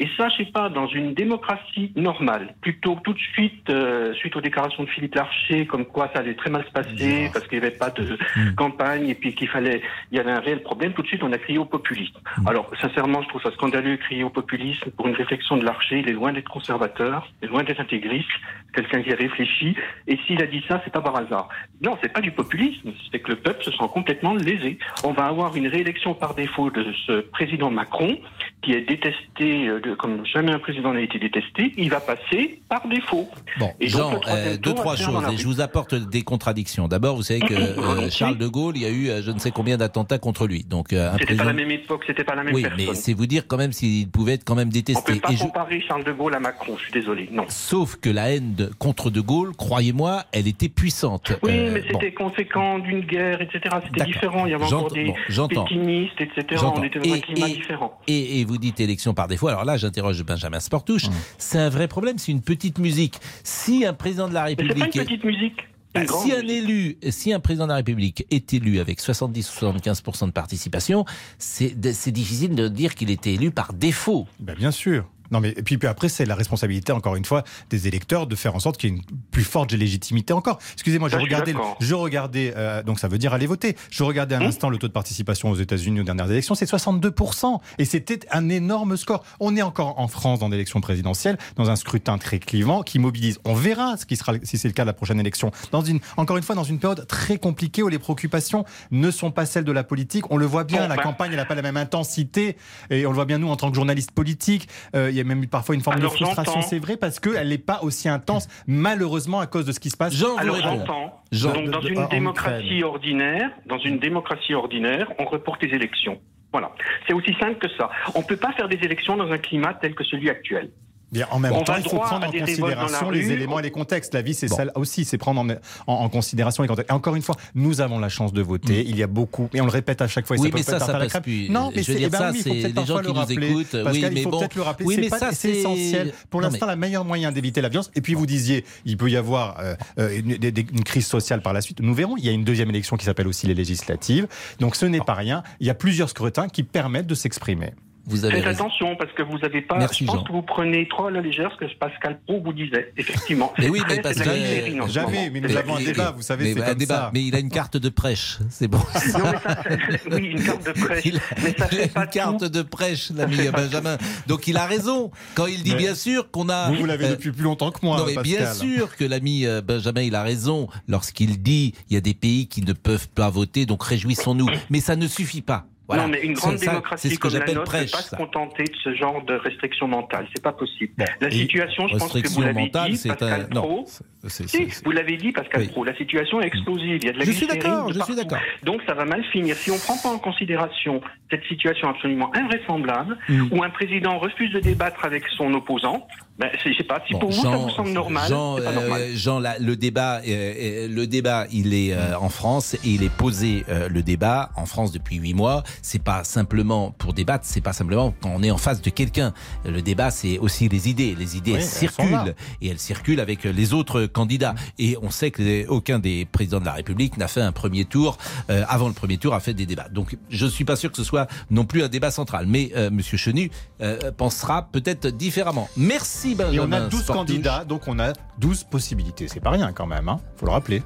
Et 0.00 0.08
ça, 0.16 0.28
je 0.30 0.44
sais 0.44 0.50
pas, 0.50 0.70
dans 0.70 0.86
une 0.86 1.14
démocratie 1.14 1.92
normale, 1.94 2.54
plutôt 2.62 2.98
tout 3.04 3.12
de 3.12 3.18
suite, 3.18 3.68
euh, 3.68 4.14
suite 4.14 4.34
aux 4.34 4.40
déclarations 4.40 4.82
de 4.84 4.88
Philippe 4.88 5.14
Larcher, 5.14 5.66
comme 5.66 5.84
quoi 5.84 6.10
ça 6.12 6.20
allait 6.20 6.34
très 6.34 6.50
mal 6.50 6.64
se 6.64 6.72
passer, 6.72 7.30
parce 7.32 7.46
qu'il 7.46 7.60
n'y 7.60 7.66
avait 7.66 7.76
pas 7.76 7.90
de 7.90 8.16
Hmm. 8.36 8.54
campagne, 8.54 9.08
et 9.08 9.14
puis 9.14 9.34
qu'il 9.34 9.48
fallait, 9.48 9.82
il 10.10 10.16
y 10.16 10.20
avait 10.20 10.30
un 10.30 10.40
réel 10.40 10.62
problème, 10.62 10.92
tout 10.92 11.02
de 11.02 11.06
suite, 11.06 11.22
on 11.22 11.32
a 11.32 11.38
crié 11.38 11.58
au 11.58 11.64
populisme. 11.64 12.18
Hmm. 12.38 12.48
Alors, 12.48 12.70
sincèrement, 12.80 13.22
je 13.22 13.28
trouve 13.28 13.42
ça 13.42 13.50
scandaleux 13.52 13.92
de 13.92 13.96
crier 13.96 14.24
au 14.24 14.30
populisme 14.30 14.90
pour 14.92 15.06
une 15.06 15.14
réflexion 15.14 15.56
de 15.56 15.64
Larcher. 15.64 15.98
Il 16.00 16.08
est 16.08 16.12
loin 16.12 16.32
d'être 16.32 16.48
conservateur, 16.48 17.28
il 17.42 17.46
est 17.46 17.48
loin 17.50 17.62
d'être 17.62 17.80
intégriste, 17.80 18.28
quelqu'un 18.72 19.02
qui 19.02 19.12
réfléchit. 19.12 19.76
Et 20.06 20.18
s'il 20.26 20.42
a 20.42 20.46
dit 20.46 20.64
ça, 20.68 20.80
c'est 20.84 20.92
pas 20.92 21.00
par 21.00 21.16
hasard. 21.16 21.48
Non, 21.82 21.98
c'est 22.02 22.12
pas 22.12 22.20
du 22.20 22.30
populisme, 22.30 22.92
c'est 23.10 23.18
que 23.20 23.30
le 23.30 23.36
peuple 23.36 23.62
se 23.64 23.70
sent 23.70 23.88
complètement 23.92 24.34
lésé. 24.34 24.78
On 25.04 25.12
va 25.12 25.26
avoir 25.26 25.56
une 25.56 25.66
réélection 25.66 26.14
par 26.14 26.34
défaut 26.34 26.70
de 26.70 26.86
ce 27.06 27.20
président 27.20 27.70
Macron, 27.70 28.18
qui 28.62 28.72
est 28.72 28.82
détesté 28.82 29.68
euh, 29.68 29.80
comme 29.96 30.24
jamais 30.26 30.52
un 30.52 30.58
président 30.58 30.92
n'a 30.92 31.00
été 31.00 31.18
détesté. 31.18 31.72
Il 31.76 31.90
va 31.90 32.00
passer 32.00 32.60
par 32.68 32.86
défaut. 32.88 33.28
Bon, 33.58 33.70
Et 33.80 33.88
Jean, 33.88 34.20
euh, 34.28 34.56
deux, 34.56 34.74
trois 34.74 34.96
choses, 34.96 35.24
et 35.32 35.36
je 35.36 35.46
vous 35.46 35.60
apporte 35.60 35.94
des 35.94 36.22
contradictions. 36.22 36.88
D'abord, 36.88 37.16
vous 37.16 37.22
savez 37.22 37.40
que 37.40 37.54
euh. 37.54 38.10
Charles 38.10 38.38
de 38.38 38.46
Gaulle, 38.46 38.76
il 38.76 38.82
y 38.82 38.86
a 38.86 38.90
eu 38.90 39.08
euh, 39.08 39.22
je 39.22 39.30
ne 39.30 39.38
sais 39.38 39.50
combien 39.50 39.76
d'attentats 39.76 40.18
contre 40.18 40.46
lui. 40.46 40.64
Donc, 40.64 40.88
C'était 41.18 41.34
pas 41.36 41.44
la 41.44 41.52
même 41.52 41.70
époque, 41.70 42.04
c'était 42.06 42.24
pas 42.24 42.34
la 42.34 42.44
même 42.44 42.54
Oui, 42.54 42.62
personne. 42.62 42.80
mais 42.88 42.94
c'est 42.94 43.12
vous 43.12 43.26
dire 43.26 43.46
quand 43.46 43.56
même 43.56 43.72
s'il 43.72 44.08
pouvait 44.10 44.34
être 44.34 44.44
quand 44.44 44.54
même 44.54 44.68
On 44.68 44.72
détesté. 44.72 45.14
peut 45.14 45.20
pas 45.20 45.32
Et 45.32 45.36
je- 45.36 45.42
comparer 45.42 45.80
Charles 45.80 46.04
de 46.04 46.12
Gaulle 46.12 46.34
à 46.34 46.40
Macron, 46.40 46.74
je 46.76 46.84
suis 46.84 46.92
désolé. 46.92 47.28
Non. 47.32 47.44
Sauf 47.48 47.96
que 47.96 48.10
la 48.10 48.30
haine 48.32 48.54
de- 48.54 48.70
contre 48.78 49.10
de 49.10 49.20
Gaulle, 49.20 49.54
croyez-moi, 49.56 50.24
elle 50.32 50.46
était 50.48 50.68
puissante. 50.68 51.32
Oui, 51.42 51.52
mais 51.52 51.80
bon. 51.80 51.86
c'était 51.92 52.12
conséquent 52.12 52.78
d'une 52.78 53.00
guerre, 53.00 53.40
etc. 53.40 53.60
C'était 53.86 54.04
différent. 54.04 54.46
Il 54.46 54.52
y 54.52 54.54
avait 54.54 54.64
encore 54.64 54.90
des 54.90 55.04
bon, 55.04 55.48
pétinistes, 55.48 56.20
etc. 56.20 56.44
J'entends. 56.52 56.80
On 56.80 56.82
était 56.84 56.98
dans 56.98 57.12
un 57.14 57.18
climat 57.20 57.48
et- 57.48 57.52
différent. 57.54 57.98
Et, 58.06 58.40
et 58.40 58.44
vous 58.44 58.58
dites 58.58 58.80
élection 58.80 59.14
par 59.14 59.28
défaut. 59.28 59.48
Alors 59.48 59.64
là, 59.64 59.76
j'interroge 59.80 60.22
Benjamin 60.22 60.60
Sportouche. 60.60 61.08
Mmh. 61.08 61.12
C'est 61.38 61.58
un 61.58 61.68
vrai 61.68 61.88
problème. 61.88 62.18
C'est 62.18 62.32
une 62.32 62.42
petite 62.42 62.78
musique. 62.78 63.18
Si 63.42 63.84
un 63.84 63.94
président 63.94 64.28
de 64.28 64.34
la 64.34 64.44
Mais 64.44 64.50
c'est 64.50 64.56
pas 64.56 64.62
une 64.62 64.68
République 64.70 64.96
est- 64.96 65.04
petite 65.04 65.24
musique. 65.24 65.56
Bah, 65.92 66.02
si 66.06 66.32
un 66.32 66.46
élu, 66.46 66.98
si 67.08 67.32
un 67.32 67.40
président 67.40 67.64
de 67.64 67.70
la 67.70 67.76
République 67.76 68.24
est 68.30 68.54
élu 68.54 68.78
avec 68.78 69.00
70 69.00 69.50
ou 69.50 69.52
75 69.58 70.02
de 70.26 70.30
participation, 70.30 71.04
c'est 71.38 71.74
c'est 71.92 72.12
difficile 72.12 72.54
de 72.54 72.68
dire 72.68 72.94
qu'il 72.94 73.10
était 73.10 73.34
élu 73.34 73.50
par 73.50 73.72
défaut. 73.72 74.28
Ben, 74.38 74.54
bien 74.56 74.70
sûr. 74.70 75.08
Non, 75.30 75.40
mais 75.40 75.50
et 75.50 75.62
puis, 75.62 75.78
puis 75.78 75.88
après, 75.88 76.08
c'est 76.08 76.24
la 76.24 76.34
responsabilité, 76.34 76.92
encore 76.92 77.16
une 77.16 77.24
fois, 77.24 77.44
des 77.68 77.88
électeurs 77.88 78.26
de 78.26 78.34
faire 78.36 78.54
en 78.54 78.60
sorte 78.60 78.76
qu'il 78.76 78.90
y 78.90 78.92
ait 78.92 78.96
une 78.96 79.02
plus 79.30 79.44
forte 79.44 79.72
légitimité 79.72 80.32
encore. 80.32 80.58
Excusez-moi, 80.74 81.08
je 81.08 81.16
regardais, 81.16 81.54
je 81.80 81.94
regardais, 81.94 82.52
euh, 82.56 82.82
donc 82.82 82.98
ça 82.98 83.08
veut 83.08 83.18
dire 83.18 83.32
aller 83.32 83.46
voter. 83.46 83.76
Je 83.90 84.02
regardais 84.02 84.34
à 84.34 84.40
l'instant 84.40 84.68
le 84.70 84.78
taux 84.78 84.88
de 84.88 84.92
participation 84.92 85.50
aux 85.50 85.56
États-Unis 85.56 86.00
aux 86.00 86.04
dernières 86.04 86.30
élections, 86.30 86.54
c'est 86.54 86.68
62%. 86.70 87.60
Et 87.78 87.84
c'était 87.84 88.20
un 88.30 88.48
énorme 88.48 88.96
score. 88.96 89.24
On 89.38 89.56
est 89.56 89.62
encore 89.62 89.98
en 89.98 90.08
France 90.08 90.38
dans 90.38 90.48
l'élection 90.48 90.80
présidentielle, 90.80 91.38
dans 91.56 91.70
un 91.70 91.76
scrutin 91.76 92.18
très 92.18 92.38
clivant 92.38 92.82
qui 92.82 92.98
mobilise. 92.98 93.38
On 93.44 93.54
verra 93.54 93.96
ce 93.96 94.06
qui 94.06 94.16
sera, 94.16 94.34
si 94.42 94.58
c'est 94.58 94.68
le 94.68 94.74
cas 94.74 94.82
de 94.82 94.88
la 94.88 94.92
prochaine 94.92 95.20
élection. 95.20 95.50
Dans 95.72 95.82
une, 95.82 96.00
encore 96.16 96.36
une 96.36 96.42
fois, 96.42 96.54
dans 96.54 96.64
une 96.64 96.78
période 96.78 97.06
très 97.06 97.38
compliquée 97.38 97.82
où 97.82 97.88
les 97.88 97.98
préoccupations 97.98 98.64
ne 98.90 99.10
sont 99.10 99.30
pas 99.30 99.46
celles 99.46 99.64
de 99.64 99.72
la 99.72 99.84
politique. 99.84 100.30
On 100.30 100.36
le 100.36 100.46
voit 100.46 100.64
bien, 100.64 100.82
Bon, 100.82 100.88
la 100.88 100.96
bah. 100.96 101.02
campagne, 101.02 101.34
n'a 101.34 101.44
pas 101.44 101.54
la 101.54 101.62
même 101.62 101.76
intensité. 101.76 102.56
Et 102.90 103.06
on 103.06 103.10
le 103.10 103.14
voit 103.14 103.24
bien, 103.24 103.38
nous, 103.38 103.48
en 103.48 103.56
tant 103.56 103.70
que 103.70 103.76
journalistes 103.76 104.12
politiques. 104.12 104.68
Euh, 104.94 105.10
y 105.20 105.26
a 105.26 105.28
même 105.28 105.42
eu 105.42 105.46
parfois 105.48 105.74
une 105.74 105.80
forme 105.80 105.96
Alors, 105.98 106.10
de 106.12 106.16
frustration, 106.16 106.62
c'est 106.62 106.78
vrai, 106.78 106.96
parce 106.96 107.20
qu'elle 107.20 107.48
n'est 107.48 107.58
pas 107.58 107.80
aussi 107.82 108.08
intense, 108.08 108.48
malheureusement, 108.66 109.40
à 109.40 109.46
cause 109.46 109.64
de 109.66 109.72
ce 109.72 109.80
qui 109.80 109.90
se 109.90 109.96
passe. 109.96 110.14
Jean 110.14 110.36
Alors 110.36 110.56
j'entends. 110.56 111.22
Jean, 111.32 111.52
Donc 111.52 111.70
dans 111.70 111.80
de- 111.80 111.88
une 111.90 112.08
démocratie 112.08 112.64
Ukraine. 112.64 112.84
ordinaire, 112.84 113.50
dans 113.66 113.78
une 113.78 113.98
démocratie 113.98 114.54
ordinaire, 114.54 115.12
on 115.18 115.24
reporte 115.24 115.62
les 115.62 115.74
élections. 115.74 116.20
Voilà. 116.52 116.72
C'est 117.06 117.12
aussi 117.14 117.32
simple 117.40 117.58
que 117.58 117.68
ça. 117.78 117.90
On 118.14 118.20
ne 118.20 118.24
peut 118.24 118.36
pas 118.36 118.52
faire 118.52 118.68
des 118.68 118.78
élections 118.82 119.16
dans 119.16 119.30
un 119.30 119.38
climat 119.38 119.74
tel 119.74 119.94
que 119.94 120.02
celui 120.04 120.28
actuel. 120.30 120.70
Bien, 121.12 121.26
en 121.32 121.38
même 121.40 121.52
On 121.52 121.62
temps, 121.64 121.74
il 121.76 121.82
faut 121.82 121.98
prendre 121.98 122.26
en 122.26 122.30
considération 122.30 123.10
les 123.10 123.20
rue. 123.24 123.32
éléments 123.32 123.58
et 123.58 123.62
les 123.62 123.70
contextes. 123.72 124.14
La 124.14 124.22
vie, 124.22 124.32
c'est 124.34 124.46
Bon. 124.48 124.56
ça 124.56 124.64
aussi, 124.76 125.04
c'est 125.04 125.18
prendre 125.18 125.40
en, 125.40 125.48
en- 125.50 125.94
en 126.04 126.08
considération 126.08 126.62
les 126.62 126.68
contextes. 126.68 126.90
Et 126.90 126.94
encore 126.94 127.16
une 127.16 127.22
fois, 127.22 127.34
nous 127.54 127.80
avons 127.80 127.98
la 127.98 128.08
chance 128.08 128.32
de 128.32 128.40
voter. 128.42 128.84
Il 128.88 128.96
y 128.96 129.02
a 129.02 129.06
beaucoup, 129.08 129.48
et 129.52 129.60
on 129.60 129.64
le 129.64 129.70
répète 129.72 130.00
à 130.02 130.08
chaque 130.08 130.26
fois. 130.26 130.36
et 130.36 130.40
Oui, 130.40 130.50
peut 130.50 130.58
mais 130.58 130.64
peut-être 130.64 130.78
ça, 130.80 130.86
ça 130.86 130.98
passe 130.98 131.20
plus. 131.22 131.48
Non, 131.50 131.72
mais 131.74 131.82
Je 131.82 131.88
veux 131.88 131.94
c'est 131.94 131.98
dire, 131.98 132.06
eh 132.08 132.10
ben 132.10 132.18
ça, 132.18 132.30
oui, 132.30 132.38
il 132.38 132.42
faut 132.42 132.48
c'est 132.50 132.60
peut-être 132.60 132.80
les 132.80 132.86
gens 132.86 132.96
qui 132.98 133.02
le 133.02 133.08
nous 133.08 133.14
rappeler. 133.14 133.50
écoutent. 133.50 133.82
Parce 133.84 133.96
Oui, 133.96 134.06
mais 134.14 134.22
faut 134.22 134.30
bon. 134.30 134.38
peut-être 134.38 134.54
le 134.54 134.62
rappeler. 134.62 134.86
Oui, 134.86 134.94
c'est 134.94 135.00
mais 135.00 135.08
pas- 135.08 135.18
ça, 135.18 135.28
c'est 135.32 135.36
c'est- 135.52 135.58
essentiel. 135.60 136.12
Pour 136.30 136.40
l'instant, 136.40 136.66
la 136.66 136.76
meilleure 136.76 137.04
moyen 137.04 137.32
d'éviter 137.32 137.60
la 137.60 137.68
violence. 137.68 137.90
Et 137.96 138.00
puis 138.00 138.14
vous 138.14 138.26
disiez, 138.26 138.64
il 138.84 138.96
peut 138.96 139.10
y 139.10 139.16
avoir 139.16 139.58
euh, 139.60 139.74
euh, 139.98 140.16
une 140.26 140.84
crise 140.84 141.06
sociale 141.06 141.42
par 141.42 141.52
la 141.52 141.60
suite. 141.60 141.80
Nous 141.80 141.94
verrons. 141.94 142.16
Il 142.18 142.24
y 142.24 142.28
a 142.28 142.32
une 142.32 142.44
deuxième 142.44 142.70
élection 142.70 142.96
qui 142.96 143.04
s'appelle 143.04 143.26
aussi 143.26 143.46
les 143.48 143.54
législatives. 143.54 144.28
Donc 144.60 144.76
ce 144.76 144.86
n'est 144.86 145.00
pas 145.00 145.14
rien. 145.14 145.42
Il 145.58 145.66
y 145.66 145.70
a 145.70 145.74
plusieurs 145.74 146.08
scrutins 146.08 146.48
qui 146.48 146.62
permettent 146.62 147.06
de 147.08 147.14
s'exprimer. 147.14 147.72
Vous 148.10 148.24
avez 148.24 148.34
Faites 148.36 148.44
raison. 148.44 148.64
attention 148.64 148.96
parce 148.96 149.12
que 149.12 149.22
vous 149.22 149.38
n'avez 149.38 149.62
pas. 149.62 149.78
Merci, 149.78 150.04
je 150.04 150.06
pense 150.08 150.16
Jean. 150.18 150.24
que 150.24 150.32
vous 150.32 150.42
prenez 150.42 150.86
trop 150.88 151.06
à 151.06 151.10
la 151.10 151.20
légère 151.20 151.50
ce 151.58 151.64
que 151.64 151.78
Pascal 151.78 152.20
Pro 152.26 152.40
vous 152.42 152.52
disait. 152.52 152.92
Effectivement. 152.96 153.52
Mais 153.58 153.68
oui, 153.68 153.80
mais 153.88 154.06
en 154.06 154.12
ce 154.12 154.90
Jamais, 154.92 155.30
mais 155.30 155.40
nous 155.40 155.56
avons 155.56 155.76
un 155.76 155.80
débat, 155.82 156.10
vous 156.10 156.22
savez, 156.22 156.44
mais, 156.44 156.54
c'est 156.54 156.62
un 156.62 156.68
comme 156.70 156.78
débat. 156.78 156.94
ça. 156.96 157.10
Mais 157.14 157.22
il 157.24 157.34
a 157.34 157.38
une 157.38 157.48
carte 157.50 157.76
de 157.76 157.88
prêche, 157.88 158.38
c'est 158.50 158.68
bon. 158.68 158.78
Non, 158.78 158.84
mais 159.32 159.38
ça, 159.38 159.62
c'est- 159.64 160.14
oui, 160.14 160.26
une 160.32 160.44
carte 160.44 160.66
de. 160.66 160.72
Il 161.04 161.16
a, 161.16 161.20
mais 161.42 161.54
ça 161.56 161.68
il 161.72 161.80
a 161.82 161.88
pas 161.88 162.04
une 162.04 162.10
carte 162.10 162.44
de 162.44 162.62
prêche, 162.62 163.10
l'ami 163.14 163.36
Benjamin. 163.52 163.96
Donc 164.26 164.46
il 164.48 164.56
a 164.56 164.66
raison 164.66 165.10
quand 165.34 165.46
il 165.46 165.62
dit 165.62 165.70
Mais 165.72 165.76
bien 165.78 165.94
sûr 165.94 166.30
qu'on 166.30 166.48
a. 166.48 166.68
Vous, 166.70 166.76
vous 166.76 166.86
l'avez 166.86 167.06
euh, 167.06 167.10
depuis 167.10 167.32
plus 167.32 167.44
longtemps 167.44 167.70
que 167.70 167.78
moi, 167.84 167.96
non, 167.98 168.06
mais 168.06 168.14
Pascal. 168.14 168.36
bien 168.38 168.52
sûr 168.52 168.96
que 168.96 169.04
l'ami 169.04 169.46
euh, 169.46 169.60
Benjamin, 169.62 170.02
il 170.02 170.14
a 170.14 170.22
raison 170.22 170.68
lorsqu'il 170.88 171.42
dit 171.42 171.74
il 171.88 171.94
y 171.94 171.96
a 171.96 172.00
des 172.00 172.14
pays 172.14 172.48
qui 172.48 172.62
ne 172.62 172.72
peuvent 172.72 173.08
pas 173.08 173.30
voter, 173.30 173.66
donc 173.66 173.82
réjouissons-nous. 173.82 174.48
Mais 174.70 174.80
ça 174.80 174.96
ne 174.96 175.06
suffit 175.06 175.42
pas. 175.42 175.66
Voilà. 175.90 176.04
Non, 176.04 176.08
mais 176.08 176.20
une 176.22 176.34
grande 176.34 176.58
Ça, 176.58 176.66
démocratie 176.70 177.18
comme 177.18 177.32
la 177.32 177.40
nôtre 177.40 177.74
ne 177.74 177.80
peut 177.82 177.90
pas 177.90 177.98
ça. 177.98 178.10
se 178.10 178.14
contenter 178.16 178.62
de 178.62 178.76
ce 178.84 178.94
genre 178.94 179.22
de 179.24 179.34
restrictions 179.34 179.88
mentales. 179.88 180.26
C'est 180.32 180.42
pas 180.42 180.52
possible. 180.52 180.92
la 181.20 181.30
situation, 181.30 181.88
je 181.88 181.96
pense 181.96 182.02
que 182.02 182.06
vous 182.08 182.14
restriction 182.14 182.40
l'avez 182.42 182.60
mentale, 182.62 182.92
dit, 182.92 183.08
Pascal 183.08 183.48
un- 183.52 183.84
Si, 184.28 184.68
vous 184.84 184.90
l'avez 184.92 185.16
dit, 185.16 185.32
Pascal 185.32 185.62
Oui. 185.62 185.68
Pro. 185.68 185.82
La 185.84 185.96
situation 185.96 186.40
est 186.40 186.46
explosive. 186.46 186.98
Il 187.02 187.04
y 187.04 187.08
a 187.08 187.12
de 187.12 187.18
la 187.18 187.24
Je 187.24 187.32
suis 187.32 187.46
d'accord, 187.46 187.92
je 187.92 188.00
suis 188.00 188.14
d'accord. 188.14 188.38
Donc 188.62 188.82
ça 188.86 188.94
va 188.94 189.04
mal 189.04 189.24
finir. 189.32 189.56
Si 189.56 189.70
on 189.70 189.74
ne 189.74 189.80
prend 189.80 189.96
pas 189.96 190.10
en 190.14 190.18
considération 190.18 191.00
cette 191.30 191.44
situation 191.46 191.88
absolument 191.88 192.30
invraisemblable, 192.36 193.16
Mm. 193.28 193.48
où 193.52 193.62
un 193.64 193.70
président 193.70 194.18
refuse 194.18 194.52
de 194.52 194.60
débattre 194.60 195.04
avec 195.04 195.26
son 195.36 195.52
opposant, 195.54 196.06
ben, 196.38 196.48
je 196.64 196.72
sais 196.72 196.84
pas, 196.84 197.02
si 197.06 197.12
pour 197.12 197.30
vous 197.30 197.42
ça 197.42 197.50
vous 197.50 197.68
semble 197.70 197.90
normal, 197.90 198.28
Jean, 198.28 198.58
euh. 198.58 199.10
Jean, 199.14 199.40
le 199.40 199.74
débat, 199.74 200.20
euh, 200.20 200.22
euh, 200.26 200.88
le 200.88 201.06
débat, 201.06 201.46
il 201.52 201.74
est 201.74 201.92
euh, 201.92 202.18
en 202.18 202.30
France 202.30 202.74
et 202.74 202.78
il 202.84 203.02
est 203.02 203.14
posé 203.14 203.64
euh, 203.68 203.88
le 203.88 204.02
débat 204.02 204.50
en 204.56 204.64
France 204.64 204.90
depuis 204.92 205.16
huit 205.16 205.34
mois. 205.34 205.62
C'est 205.82 206.02
pas 206.02 206.24
simplement 206.24 206.92
pour 206.92 207.12
débattre, 207.12 207.44
c'est 207.46 207.60
pas 207.60 207.74
simplement 207.74 208.14
quand 208.22 208.32
on 208.34 208.42
est 208.42 208.50
en 208.50 208.56
face 208.58 208.80
de 208.80 208.90
quelqu'un. 208.90 209.34
Le 209.66 209.82
débat, 209.82 210.10
c'est 210.10 210.38
aussi 210.38 210.68
les 210.68 210.88
idées. 210.88 211.14
Les 211.18 211.36
idées 211.36 211.52
Oui, 211.52 211.58
elles 211.58 211.64
circulent 211.64 212.34
et 212.62 212.68
elles 212.68 212.78
circulent 212.78 213.20
avec 213.20 213.44
les 213.44 213.74
autres 213.74 214.06
candidats. 214.06 214.54
Et 214.78 214.96
on 215.02 215.10
sait 215.10 215.30
que 215.30 215.66
aucun 215.68 215.98
des 215.98 216.24
présidents 216.24 216.60
de 216.60 216.66
la 216.66 216.72
République 216.72 217.18
n'a 217.18 217.28
fait 217.28 217.42
un 217.42 217.52
premier 217.52 217.84
tour 217.84 218.16
euh, 218.50 218.64
avant 218.68 218.88
le 218.88 218.94
premier 218.94 219.18
tour 219.18 219.34
a 219.34 219.40
fait 219.40 219.54
des 219.54 219.66
débats. 219.66 219.88
Donc 219.90 220.16
je 220.28 220.46
suis 220.46 220.64
pas 220.64 220.76
sûr 220.76 220.90
que 220.90 220.96
ce 220.96 221.04
soit 221.04 221.26
non 221.50 221.64
plus 221.64 221.82
un 221.82 221.88
débat 221.88 222.10
central. 222.10 222.46
Mais 222.46 222.70
euh, 222.76 222.90
Monsieur 222.90 223.16
Chenu 223.16 223.50
euh, 223.80 224.10
pensera 224.16 224.68
peut-être 224.72 225.08
différemment. 225.08 225.68
Merci 225.76 226.29
Et 226.52 226.60
on 226.60 226.72
a 226.72 226.80
12 226.80 227.02
Sportouche. 227.02 227.26
candidats, 227.26 227.64
donc 227.64 227.88
on 227.88 227.98
a 227.98 228.12
12 228.38 228.64
possibilités. 228.64 229.28
C'est 229.28 229.40
pas 229.40 229.50
rien 229.50 229.72
quand 229.72 229.86
même, 229.86 230.08
hein 230.08 230.20
faut 230.36 230.46
le 230.46 230.52
rappeler. 230.52 230.82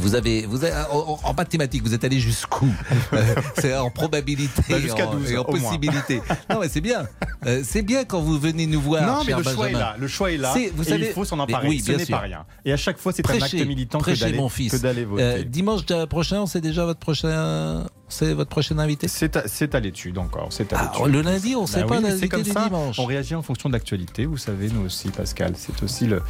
Vous 0.00 0.14
avez, 0.14 0.46
vous 0.46 0.64
avez 0.64 0.74
en, 0.90 1.18
en 1.22 1.34
mathématiques, 1.34 1.82
vous 1.82 1.94
êtes 1.94 2.04
allé 2.04 2.18
jusqu'où 2.20 2.68
Euh, 3.14 3.34
C'est 3.58 3.74
en 3.76 3.90
probabilité 3.90 4.62
Bah, 4.68 4.78
jusqu'à 4.80 5.08
en- 5.08 5.14
12, 5.14 5.32
et 5.32 5.38
en 5.38 5.44
possibilité. 5.44 6.20
Non, 6.50 6.60
mais 6.60 6.68
c'est 6.68 6.80
bien. 6.82 7.06
Euh, 7.46 7.62
c'est 7.64 7.82
bien 7.82 8.04
quand 8.04 8.20
vous 8.20 8.38
venez 8.38 8.66
nous 8.66 8.80
voir. 8.80 9.02
non, 9.06 9.24
mais 9.26 9.34
le 9.34 9.42
choix 9.42 9.68
est 9.70 9.72
là. 9.72 9.96
Le 9.98 10.08
choix 10.08 10.30
est 10.32 10.36
là. 10.36 10.52
C'est- 10.54 10.70
vous 10.74 10.82
et 10.82 10.88
savez- 10.90 11.06
il 11.06 11.12
faut 11.12 11.24
s'en 11.24 11.38
emparer. 11.38 11.68
oui, 11.68 11.82
Ce 11.84 11.92
n'est 11.92 12.04
pas 12.06 12.18
rien. 12.18 12.44
Et 12.64 12.72
à 12.72 12.76
chaque 12.76 12.98
fois, 12.98 13.12
c'est 13.12 13.28
un 13.28 13.34
acte 13.42 13.54
militant 13.54 13.98
que 13.98 14.04
prêchez, 14.04 14.32
que 14.70 14.76
d'aller 14.76 15.04
voter. 15.04 15.22
Euh, 15.22 15.42
dimanche 15.44 15.82
prochain, 16.08 16.46
c'est 16.46 16.60
déjà 16.60 16.84
votre 16.84 17.00
prochain, 17.00 17.86
c'est 18.08 18.34
votre 18.34 18.50
prochain 18.50 18.78
invité. 18.78 19.08
C'est 19.08 19.36
à, 19.36 19.44
à 19.76 19.80
l'étude 19.80 20.18
encore. 20.18 20.48
C'est 20.50 20.72
à 20.72 20.92
Ah, 20.94 21.06
le 21.06 21.22
lundi, 21.22 21.54
on 21.56 21.62
ne 21.62 21.66
sait 21.66 21.80
Bah 21.82 21.86
pas 21.88 21.96
oui, 21.98 22.02
l'invité 22.04 22.42
du 22.42 22.50
ça. 22.50 22.64
dimanche. 22.64 22.98
On 22.98 23.04
réagit 23.06 23.34
en 23.34 23.42
fonction 23.42 23.68
de 23.68 23.74
l'actualité. 23.74 24.26
Vous 24.26 24.36
savez, 24.36 24.68
nous 24.68 24.84
aussi, 24.84 25.08
Pascal. 25.08 25.54
C'est 25.56 25.82
aussi 25.82 26.06
le. 26.06 26.22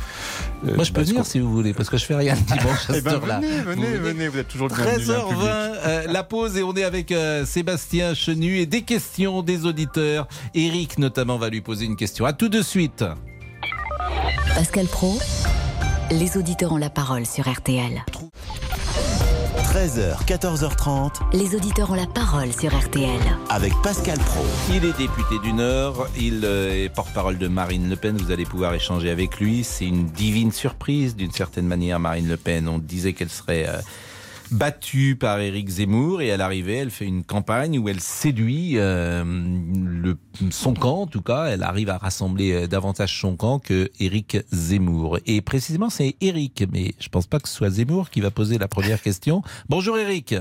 Moi, 0.62 0.84
je 0.84 0.92
peux 0.92 1.02
venir 1.02 1.26
si 1.26 1.40
vous 1.40 1.50
voulez, 1.52 1.72
parce 1.74 1.88
que 1.90 1.96
je 1.96 2.04
fais 2.04 2.14
rien 2.14 2.34
le 2.34 2.40
dimanche 2.56 2.86
venez, 3.16 3.58
Vous 3.58 3.64
venez, 3.70 3.86
venez. 3.98 4.28
Vous 4.28 4.38
êtes 4.38 4.48
toujours 4.48 4.68
le 4.68 4.74
bienvenu, 4.74 4.92
hein, 5.10 5.18
13h20, 5.18 5.28
public. 5.28 5.46
euh, 5.48 6.02
la 6.08 6.22
pause 6.22 6.56
et 6.56 6.62
on 6.62 6.74
est 6.74 6.84
avec 6.84 7.12
euh, 7.12 7.44
Sébastien 7.46 8.14
Chenu 8.14 8.58
et 8.58 8.66
des 8.66 8.82
questions 8.82 9.42
des 9.42 9.64
auditeurs. 9.66 10.28
Eric 10.54 10.98
notamment 10.98 11.38
va 11.38 11.48
lui 11.48 11.60
poser 11.60 11.86
une 11.86 11.96
question. 11.96 12.24
À 12.24 12.32
tout 12.32 12.48
de 12.48 12.62
suite. 12.62 13.04
Pascal 14.54 14.86
Pro, 14.86 15.18
les 16.10 16.36
auditeurs 16.36 16.72
ont 16.72 16.76
la 16.78 16.90
parole 16.90 17.26
sur 17.26 17.48
RTL. 17.50 18.02
13h, 19.78 20.26
14h30 20.26 21.20
Les 21.34 21.54
auditeurs 21.54 21.92
ont 21.92 21.94
la 21.94 22.08
parole 22.08 22.52
sur 22.52 22.76
RTL. 22.76 23.20
avec 23.48 23.72
Pascal 23.80 24.18
Pro. 24.18 24.44
Il 24.70 24.84
est 24.84 24.98
député 24.98 25.38
du 25.40 25.52
Nord, 25.52 26.08
il 26.18 26.44
euh, 26.44 26.84
est 26.84 26.88
porte-parole 26.88 27.38
de 27.38 27.46
Marine 27.46 27.88
Le 27.88 27.94
Pen, 27.94 28.16
vous 28.16 28.32
allez 28.32 28.44
pouvoir 28.44 28.74
échanger 28.74 29.08
avec 29.08 29.38
lui. 29.38 29.62
C'est 29.62 29.86
une 29.86 30.06
divine 30.06 30.50
surprise 30.50 31.14
d'une 31.14 31.30
certaine 31.30 31.68
manière, 31.68 32.00
Marine 32.00 32.26
Le 32.26 32.36
Pen. 32.36 32.66
On 32.66 32.80
disait 32.80 33.12
qu'elle 33.12 33.30
serait 33.30 33.68
euh, 33.68 33.78
battue 34.52 35.16
par 35.16 35.40
Éric 35.40 35.68
Zemmour 35.68 36.22
et 36.22 36.30
à 36.30 36.36
l'arrivée, 36.36 36.76
elle 36.76 36.90
fait 36.90 37.06
une 37.06 37.24
campagne 37.24 37.78
où 37.78 37.88
elle 37.88 38.00
séduit 38.00 38.72
euh, 38.76 39.24
le, 39.24 40.16
son 40.50 40.74
camp, 40.74 41.02
en 41.02 41.06
tout 41.06 41.22
cas, 41.22 41.46
elle 41.46 41.62
arrive 41.62 41.90
à 41.90 41.98
rassembler 41.98 42.52
euh, 42.52 42.66
davantage 42.66 43.20
son 43.20 43.36
camp 43.36 43.58
que 43.58 43.90
Éric 44.00 44.38
Zemmour. 44.52 45.18
Et 45.26 45.40
précisément, 45.40 45.90
c'est 45.90 46.16
Éric, 46.20 46.64
mais 46.72 46.94
je 47.00 47.08
pense 47.08 47.26
pas 47.26 47.40
que 47.40 47.48
ce 47.48 47.54
soit 47.54 47.70
Zemmour 47.70 48.10
qui 48.10 48.20
va 48.20 48.30
poser 48.30 48.58
la 48.58 48.68
première 48.68 49.02
question. 49.02 49.42
Bonjour 49.68 49.98
Éric. 49.98 50.34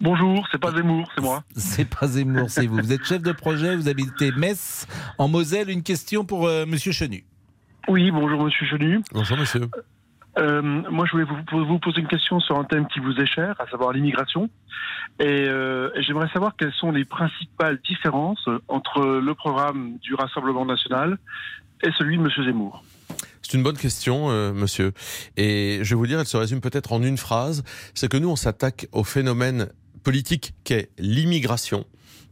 Bonjour, 0.00 0.46
c'est 0.50 0.58
pas 0.60 0.72
Zemmour, 0.72 1.10
c'est 1.14 1.22
moi. 1.22 1.44
C'est 1.56 1.88
pas 1.88 2.06
Zemmour, 2.08 2.50
c'est 2.50 2.66
vous. 2.66 2.76
Vous 2.76 2.92
êtes 2.92 3.04
chef 3.04 3.22
de 3.22 3.32
projet, 3.32 3.76
vous 3.76 3.88
habitez 3.88 4.32
Metz, 4.32 4.86
en 5.18 5.28
Moselle. 5.28 5.70
Une 5.70 5.82
question 5.82 6.24
pour 6.24 6.46
euh, 6.46 6.66
Monsieur 6.66 6.92
Chenu. 6.92 7.24
Oui, 7.88 8.10
bonjour 8.10 8.42
Monsieur 8.44 8.66
Chenu. 8.66 9.00
Bonjour 9.12 9.36
monsieur. 9.36 9.68
Euh, 10.38 10.62
moi, 10.62 11.06
je 11.06 11.12
voulais 11.12 11.24
vous, 11.24 11.78
poser 11.78 12.00
une 12.00 12.08
question 12.08 12.40
sur 12.40 12.58
un 12.58 12.64
thème 12.64 12.86
qui 12.88 13.00
vous 13.00 13.12
est 13.12 13.26
cher, 13.26 13.54
à 13.60 13.68
savoir 13.68 13.92
l'immigration. 13.92 14.50
Et, 15.20 15.46
euh, 15.48 15.90
et 15.94 16.02
j'aimerais 16.02 16.28
savoir 16.32 16.56
quelles 16.56 16.72
sont 16.72 16.90
les 16.90 17.04
principales 17.04 17.78
différences 17.88 18.48
entre 18.68 19.20
le 19.20 19.34
programme 19.34 19.98
du 19.98 20.14
Rassemblement 20.14 20.64
national 20.64 21.18
et 21.82 21.90
celui 21.98 22.16
de 22.16 22.22
Monsieur 22.22 22.44
Zemmour. 22.44 22.82
C'est 23.42 23.54
une 23.58 23.62
bonne 23.62 23.76
question, 23.76 24.30
euh, 24.30 24.52
monsieur. 24.52 24.92
Et 25.36 25.80
je 25.82 25.90
vais 25.90 25.94
vous 25.96 26.06
dire, 26.06 26.18
elle 26.18 26.26
se 26.26 26.36
résume 26.36 26.60
peut-être 26.62 26.92
en 26.92 27.02
une 27.02 27.18
phrase. 27.18 27.62
C'est 27.94 28.08
que 28.08 28.16
nous, 28.16 28.30
on 28.30 28.36
s'attaque 28.36 28.88
au 28.92 29.04
phénomène 29.04 29.68
politique 30.02 30.54
qu'est 30.64 30.88
l'immigration. 30.98 31.84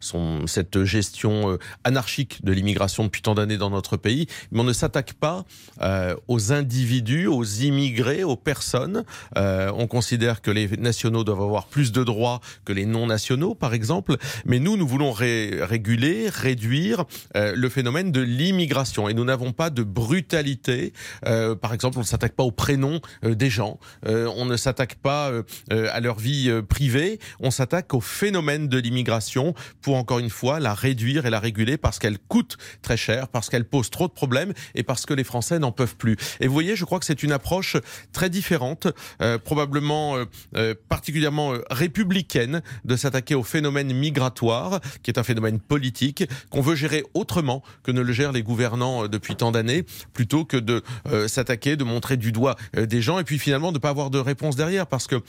Son, 0.03 0.47
cette 0.49 0.83
gestion 0.83 1.53
euh, 1.53 1.59
anarchique 1.85 2.45
de 2.45 2.51
l'immigration 2.53 3.05
depuis 3.05 3.23
tant 3.23 3.35
d'années 3.35 3.57
dans 3.57 3.71
notre 3.71 3.97
pays, 3.97 4.27
mais 4.51 4.61
on 4.61 4.65
ne 4.65 4.73
s'attaque 4.73 5.13
pas 5.13 5.45
euh, 5.81 6.17
aux 6.27 6.53
individus, 6.53 7.29
aux 7.29 7.45
immigrés, 7.45 8.25
aux 8.25 8.37
personnes. 8.37 9.05
Euh, 9.37 9.71
on 9.77 9.87
considère 9.87 10.43
que 10.43 10.51
les 10.51 10.67
nationaux 10.77 11.23
doivent 11.23 11.41
avoir 11.43 11.67
plus 11.69 11.93
de 11.93 12.03
droits 12.03 12.41
que 12.65 12.73
les 12.73 12.85
non-nationaux, 12.85 13.55
par 13.55 13.75
exemple, 13.75 14.17
mais 14.45 14.59
nous, 14.59 14.77
nous 14.77 14.89
voulons 14.89 15.13
ré- 15.13 15.63
réguler, 15.63 16.29
réduire 16.29 17.05
euh, 17.37 17.55
le 17.55 17.69
phénomène 17.69 18.11
de 18.11 18.21
l'immigration, 18.21 19.09
et 19.09 19.15
nous 19.15 19.25
n'avons 19.25 19.53
pas 19.53 19.71
de 19.71 19.85
brutalité. 19.85 20.93
Euh, 21.27 21.55
par 21.55 21.73
exemple, 21.75 21.99
on 21.99 22.03
ne 22.03 22.07
s'attaque 22.07 22.35
pas 22.35 22.43
aux 22.43 22.51
prénoms 22.51 23.01
euh, 23.25 23.37
des 23.37 23.51
gens, 23.51 23.79
on 24.05 24.45
ne 24.47 24.57
s'attaque 24.57 24.97
pas 24.97 25.31
à 25.71 26.01
leur 26.01 26.19
vie 26.19 26.51
privée, 26.69 27.21
on 27.39 27.51
s'attaque 27.53 27.95
au 27.95 28.01
phénomène 28.01 28.69
de 28.69 28.79
l'immigration 28.79 29.55
pour 29.81 29.92
encore 29.97 30.19
une 30.19 30.31
fois 30.31 30.61
la 30.61 30.75
réduire 30.75 31.27
et 31.27 31.31
la 31.31 31.41
réguler 31.41 31.77
parce 31.77 31.99
qu'elle 31.99 32.19
coûte 32.19 32.57
très 32.83 32.97
cher, 32.97 33.29
parce 33.29 33.49
qu'elle 33.49 33.65
pose 33.65 33.91
trop 33.91 34.09
de 34.09 34.13
problèmes 34.13 34.53
et 34.75 34.83
parce 34.83 35.07
que 35.07 35.15
les 35.15 35.25
Français 35.25 35.59
n'en 35.59 35.73
peuvent 35.73 35.97
plus. 35.97 36.17
Et 36.41 36.47
vous 36.47 36.53
voyez, 36.53 36.77
je 36.77 36.85
crois 36.85 36.99
que 36.99 37.05
c'est 37.05 37.23
une 37.23 37.33
approche 37.33 37.77
très 38.13 38.31
différente, 38.31 38.89
euh, 39.21 39.39
probablement 39.39 40.17
euh, 40.17 40.25
euh, 40.57 40.75
particulièrement 40.89 41.55
républicaine 41.71 42.63
de 42.85 42.97
s'attaquer 42.97 43.35
au 43.35 43.43
phénomène 43.43 43.93
migratoire, 43.93 44.81
qui 45.03 45.11
est 45.11 45.19
un 45.19 45.23
phénomène 45.23 45.61
politique 45.61 46.25
qu'on 46.51 46.61
veut 46.61 46.75
gérer 46.75 47.05
autrement 47.15 47.63
que 47.83 47.91
ne 47.91 48.01
le 48.01 48.13
gèrent 48.13 48.33
les 48.33 48.43
gouvernants 48.43 49.09
depuis 49.09 49.37
tant 49.37 49.53
d'années, 49.53 49.85
plutôt 50.13 50.45
que 50.45 50.57
de 50.57 50.83
s'attaquer, 51.27 51.77
de 51.77 51.85
montrer 51.85 52.17
du 52.17 52.33
doigt 52.33 52.57
des 52.77 53.03
gens 53.03 53.19
et 53.19 53.25
puis 53.25 53.39
finalement 53.39 53.73
de 53.73 53.79
pas 53.79 53.91
avoir 53.91 54.11
de 54.11 54.19
réponse 54.19 54.57
derrière, 54.57 54.87
parce 54.87 55.07
que 55.07 55.21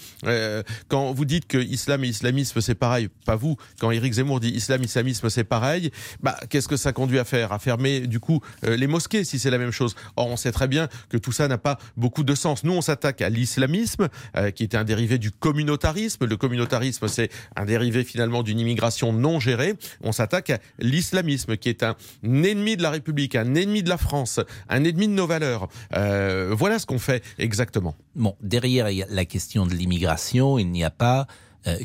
quand 0.88 1.14
vous 1.14 1.26
dites 1.26 1.48
que 1.48 1.58
islam 1.58 2.04
et 2.04 2.08
islamisme 2.10 2.62
c'est 2.62 2.76
pareil, 2.76 3.10
pas 3.26 3.36
vous, 3.36 3.58
quand 3.80 3.92
Éric 3.92 4.14
Zemmour 4.14 4.40
dit 4.40 4.53
islam, 4.54 4.84
islamisme 4.84 5.30
c'est 5.30 5.44
pareil, 5.44 5.92
bah 6.22 6.38
qu'est-ce 6.50 6.68
que 6.68 6.78
ça 6.78 6.94
conduit 6.94 7.20
à 7.20 7.24
faire? 7.24 7.52
À 7.52 7.60
fermer 7.60 8.02
du 8.02 8.20
coup 8.20 8.42
euh, 8.66 8.76
les 8.76 8.88
mosquées 8.88 9.24
si 9.24 9.40
c'est 9.40 9.50
la 9.50 9.58
même 9.58 9.72
chose. 9.72 9.96
Or 10.16 10.28
on 10.28 10.38
sait 10.38 10.52
très 10.52 10.68
bien 10.68 10.88
que 11.10 11.18
tout 11.18 11.32
ça 11.32 11.48
n'a 11.48 11.58
pas 11.58 11.78
beaucoup 11.98 12.24
de 12.24 12.36
sens. 12.36 12.64
Nous 12.64 12.74
on 12.74 12.82
s'attaque 12.82 13.22
à 13.22 13.30
l'islamisme, 13.30 14.10
euh, 14.38 14.52
qui 14.52 14.64
est 14.64 14.76
un 14.76 14.84
dérivé 14.84 15.18
du 15.18 15.32
communautarisme. 15.32 16.26
Le 16.26 16.38
communautarisme 16.38 17.08
c'est 17.08 17.30
un 17.56 17.66
dérivé 17.66 18.04
finalement 18.04 18.44
d'une 18.44 18.60
immigration 18.60 19.14
non 19.14 19.40
gérée. 19.40 19.76
On 20.02 20.12
s'attaque 20.12 20.50
à 20.50 20.60
l'islamisme, 20.80 21.58
qui 21.58 21.70
est 21.70 21.84
un 21.84 21.96
ennemi 22.24 22.78
de 22.78 22.84
la 22.84 22.92
République, 22.92 23.36
un 23.36 23.56
ennemi 23.56 23.84
de 23.84 23.90
la 23.90 23.98
France, 23.98 24.40
un 24.70 24.84
ennemi 24.84 25.08
de 25.08 25.14
nos 25.14 25.28
valeurs. 25.28 25.68
Euh, 25.96 26.54
voilà 26.58 26.80
ce 26.80 26.86
qu'on 26.86 27.00
fait 27.00 27.24
exactement. 27.38 27.96
Bon, 28.16 28.36
derrière 28.42 28.88
la 29.10 29.26
question 29.26 29.66
de 29.66 29.74
l'immigration, 29.74 30.60
il 30.60 30.70
n'y 30.70 30.84
a 30.84 30.90
pas 30.90 31.28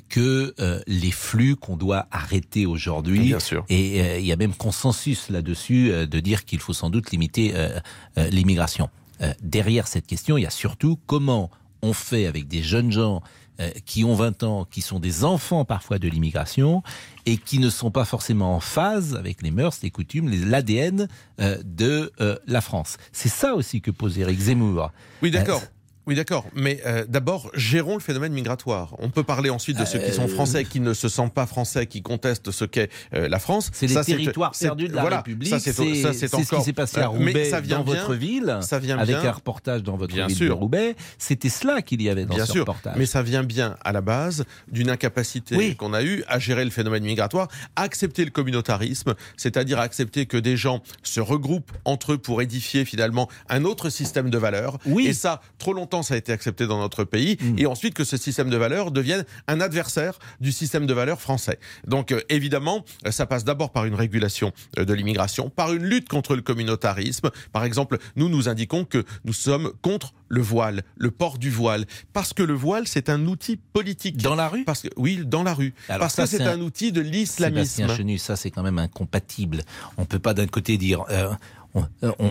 que 0.08 0.54
euh, 0.60 0.80
les 0.86 1.10
flux 1.10 1.56
qu'on 1.56 1.76
doit 1.76 2.06
arrêter 2.10 2.66
aujourd'hui. 2.66 3.20
Bien 3.28 3.40
sûr. 3.40 3.64
Et 3.68 4.00
euh, 4.00 4.18
il 4.18 4.26
y 4.26 4.32
a 4.32 4.36
même 4.36 4.54
consensus 4.54 5.28
là-dessus 5.30 5.90
euh, 5.90 6.06
de 6.06 6.20
dire 6.20 6.44
qu'il 6.44 6.58
faut 6.58 6.72
sans 6.72 6.90
doute 6.90 7.10
limiter 7.10 7.52
euh, 7.54 7.78
euh, 8.18 8.28
l'immigration. 8.30 8.90
Euh, 9.20 9.32
derrière 9.42 9.86
cette 9.86 10.06
question, 10.06 10.36
il 10.36 10.42
y 10.42 10.46
a 10.46 10.50
surtout 10.50 10.98
comment 11.06 11.50
on 11.82 11.92
fait 11.92 12.26
avec 12.26 12.48
des 12.48 12.62
jeunes 12.62 12.90
gens 12.90 13.22
euh, 13.60 13.70
qui 13.86 14.04
ont 14.04 14.14
20 14.14 14.42
ans, 14.44 14.64
qui 14.70 14.80
sont 14.80 15.00
des 15.00 15.24
enfants 15.24 15.64
parfois 15.64 15.98
de 15.98 16.08
l'immigration 16.08 16.82
et 17.26 17.36
qui 17.36 17.58
ne 17.58 17.70
sont 17.70 17.90
pas 17.90 18.04
forcément 18.04 18.54
en 18.54 18.60
phase 18.60 19.16
avec 19.16 19.42
les 19.42 19.50
mœurs, 19.50 19.78
les 19.82 19.90
coutumes, 19.90 20.30
l'ADN 20.48 21.08
euh, 21.40 21.58
de 21.64 22.12
euh, 22.20 22.36
la 22.46 22.60
France. 22.60 22.98
C'est 23.12 23.28
ça 23.28 23.54
aussi 23.54 23.80
que 23.80 23.90
pose 23.90 24.18
Éric 24.18 24.38
Zemmour. 24.38 24.92
Oui, 25.22 25.32
d'accord. 25.32 25.62
Oui, 26.08 26.14
d'accord. 26.14 26.46
Mais 26.54 26.80
euh, 26.86 27.04
d'abord, 27.06 27.50
gérons 27.54 27.92
le 27.94 28.00
phénomène 28.00 28.32
migratoire. 28.32 28.96
On 28.98 29.10
peut 29.10 29.22
parler 29.24 29.50
ensuite 29.50 29.78
de 29.78 29.84
ceux 29.84 29.98
qui 29.98 30.10
sont 30.12 30.24
Euh, 30.24 30.28
français, 30.28 30.64
qui 30.64 30.80
ne 30.80 30.94
se 30.94 31.06
sentent 31.08 31.34
pas 31.34 31.46
français, 31.46 31.86
qui 31.86 32.00
contestent 32.00 32.50
ce 32.50 32.64
qu'est 32.64 32.90
euh, 33.14 33.28
la 33.28 33.38
France. 33.38 33.68
C'est 33.74 33.86
les 33.86 33.94
territoires 34.02 34.52
perdus 34.58 34.88
de 34.88 34.94
la 34.94 35.02
voilà, 35.02 35.18
République. 35.18 35.50
Ça, 35.50 35.58
c'est 35.60 35.72
c'est 35.72 36.28
ce 36.28 36.36
qui 36.36 36.42
encore. 36.42 36.64
s'est 36.64 36.72
passé 36.72 36.98
à 37.00 37.08
euh, 37.10 37.12
mais 37.18 37.26
Roubaix, 37.32 37.44
ça 37.50 37.60
vient 37.60 37.78
dans 37.78 37.84
bien- 37.84 37.94
votre 37.96 38.14
ville, 38.14 38.58
Ça 38.62 38.78
vient 38.78 38.98
avec 38.98 39.16
bien. 39.20 39.28
un 39.28 39.32
reportage 39.32 39.82
dans 39.82 39.96
votre 39.98 40.14
Bien 40.14 40.26
ville 40.28 40.38
de 40.38 40.44
sûr. 40.46 40.56
Roubaix. 40.56 40.96
C'était 41.18 41.50
cela 41.50 41.82
qu'il 41.82 42.00
y 42.00 42.08
avait 42.08 42.24
dans 42.24 42.34
Bien 42.34 42.46
ce 42.46 42.52
sûr, 42.52 42.60
reportage. 42.62 42.94
mais 42.96 43.04
ça 43.06 43.22
vient 43.22 43.42
bien 43.44 43.76
à 43.84 43.92
la 43.92 44.00
base 44.00 44.44
d'une 44.72 44.88
incapacité 44.88 45.56
Oui. 45.56 45.76
qu'on 45.76 45.92
a 45.92 46.02
eue 46.02 46.24
à 46.26 46.38
gérer 46.38 46.64
le 46.64 46.70
phénomène 46.70 47.04
migratoire, 47.04 47.48
à 47.76 47.82
accepter 47.82 48.24
le 48.24 48.30
communautarisme, 48.30 49.14
c'est-à-dire 49.36 49.78
accepter 49.78 50.24
que 50.24 50.38
des 50.38 50.56
gens 50.56 50.82
se 51.02 51.20
regroupent 51.20 51.72
entre 51.84 52.14
eux 52.14 52.18
pour 52.18 52.40
édifier 52.40 52.86
finalement 52.86 53.28
un 53.50 53.64
autre 53.64 53.90
système 53.90 54.30
de 54.30 54.38
valeurs. 54.38 54.78
Oui. 54.86 55.06
Et 55.06 55.12
ça, 55.12 55.42
trop 55.58 55.74
longtemps, 55.74 55.97
ça 56.02 56.14
a 56.14 56.16
été 56.16 56.32
accepté 56.32 56.66
dans 56.66 56.78
notre 56.78 57.04
pays. 57.04 57.36
Mm. 57.40 57.58
Et 57.58 57.66
ensuite 57.66 57.94
que 57.94 58.04
ce 58.04 58.16
système 58.16 58.50
de 58.50 58.56
valeurs 58.56 58.90
devienne 58.90 59.24
un 59.46 59.60
adversaire 59.60 60.18
du 60.40 60.52
système 60.52 60.86
de 60.86 60.94
valeurs 60.94 61.20
français. 61.20 61.58
Donc 61.86 62.12
euh, 62.12 62.20
évidemment, 62.28 62.84
euh, 63.06 63.10
ça 63.10 63.26
passe 63.26 63.44
d'abord 63.44 63.70
par 63.70 63.84
une 63.84 63.94
régulation 63.94 64.52
euh, 64.78 64.84
de 64.84 64.94
l'immigration, 64.94 65.50
par 65.50 65.72
une 65.72 65.84
lutte 65.84 66.08
contre 66.08 66.34
le 66.36 66.42
communautarisme. 66.42 67.30
Par 67.52 67.64
exemple, 67.64 67.98
nous 68.16 68.28
nous 68.28 68.48
indiquons 68.48 68.84
que 68.84 69.04
nous 69.24 69.32
sommes 69.32 69.72
contre 69.82 70.12
le 70.28 70.42
voile, 70.42 70.82
le 70.96 71.10
port 71.10 71.38
du 71.38 71.50
voile, 71.50 71.86
parce 72.12 72.32
que 72.34 72.42
le 72.42 72.54
voile 72.54 72.86
c'est 72.86 73.08
un 73.08 73.26
outil 73.26 73.56
politique. 73.56 74.18
Dans 74.18 74.34
la 74.34 74.48
rue? 74.48 74.64
Parce 74.64 74.82
que 74.82 74.88
oui, 74.96 75.22
dans 75.24 75.42
la 75.42 75.54
rue, 75.54 75.72
Alors 75.88 76.00
parce 76.00 76.14
ça, 76.14 76.24
que 76.24 76.28
c'est 76.28 76.42
un... 76.42 76.52
un- 76.52 76.60
outil 76.60 76.92
de 76.92 77.00
l'islamisme. 77.00 77.76
Sébastien 77.76 77.96
Chenu, 77.96 78.18
ça 78.18 78.36
c'est 78.36 78.50
quand 78.50 78.62
même 78.62 78.78
incompatible. 78.78 79.62
On 79.96 80.04
peut 80.04 80.18
pas 80.18 80.34
d'un 80.34 80.46
côté 80.46 80.76
dire 80.76 81.04
euh, 81.10 81.30
on, 81.74 81.86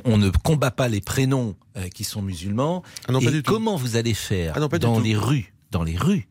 on- 0.06 0.18
ne 0.18 0.30
combat 0.30 0.72
pas 0.72 0.88
les 0.88 1.02
prénoms 1.02 1.56
euh, 1.78 1.88
qui 1.90 2.04
sont 2.04 2.22
musulmans. 2.22 2.84
Ah 3.08 3.12
non, 3.12 3.20
pas 3.22 3.28
et 3.30 3.32
du 3.32 3.44
tout. 3.44 3.52
comment 3.54 3.76
vous 3.76 3.96
allez 3.96 4.14
faire 4.14 4.54
Ah 4.56 4.60
non, 4.60 4.68
dans 4.68 4.98
tout. 4.98 5.04
les 5.04 5.16
rues, 5.16 5.54
dans 5.72 5.84
les 5.84 5.96
rues? 5.98 6.28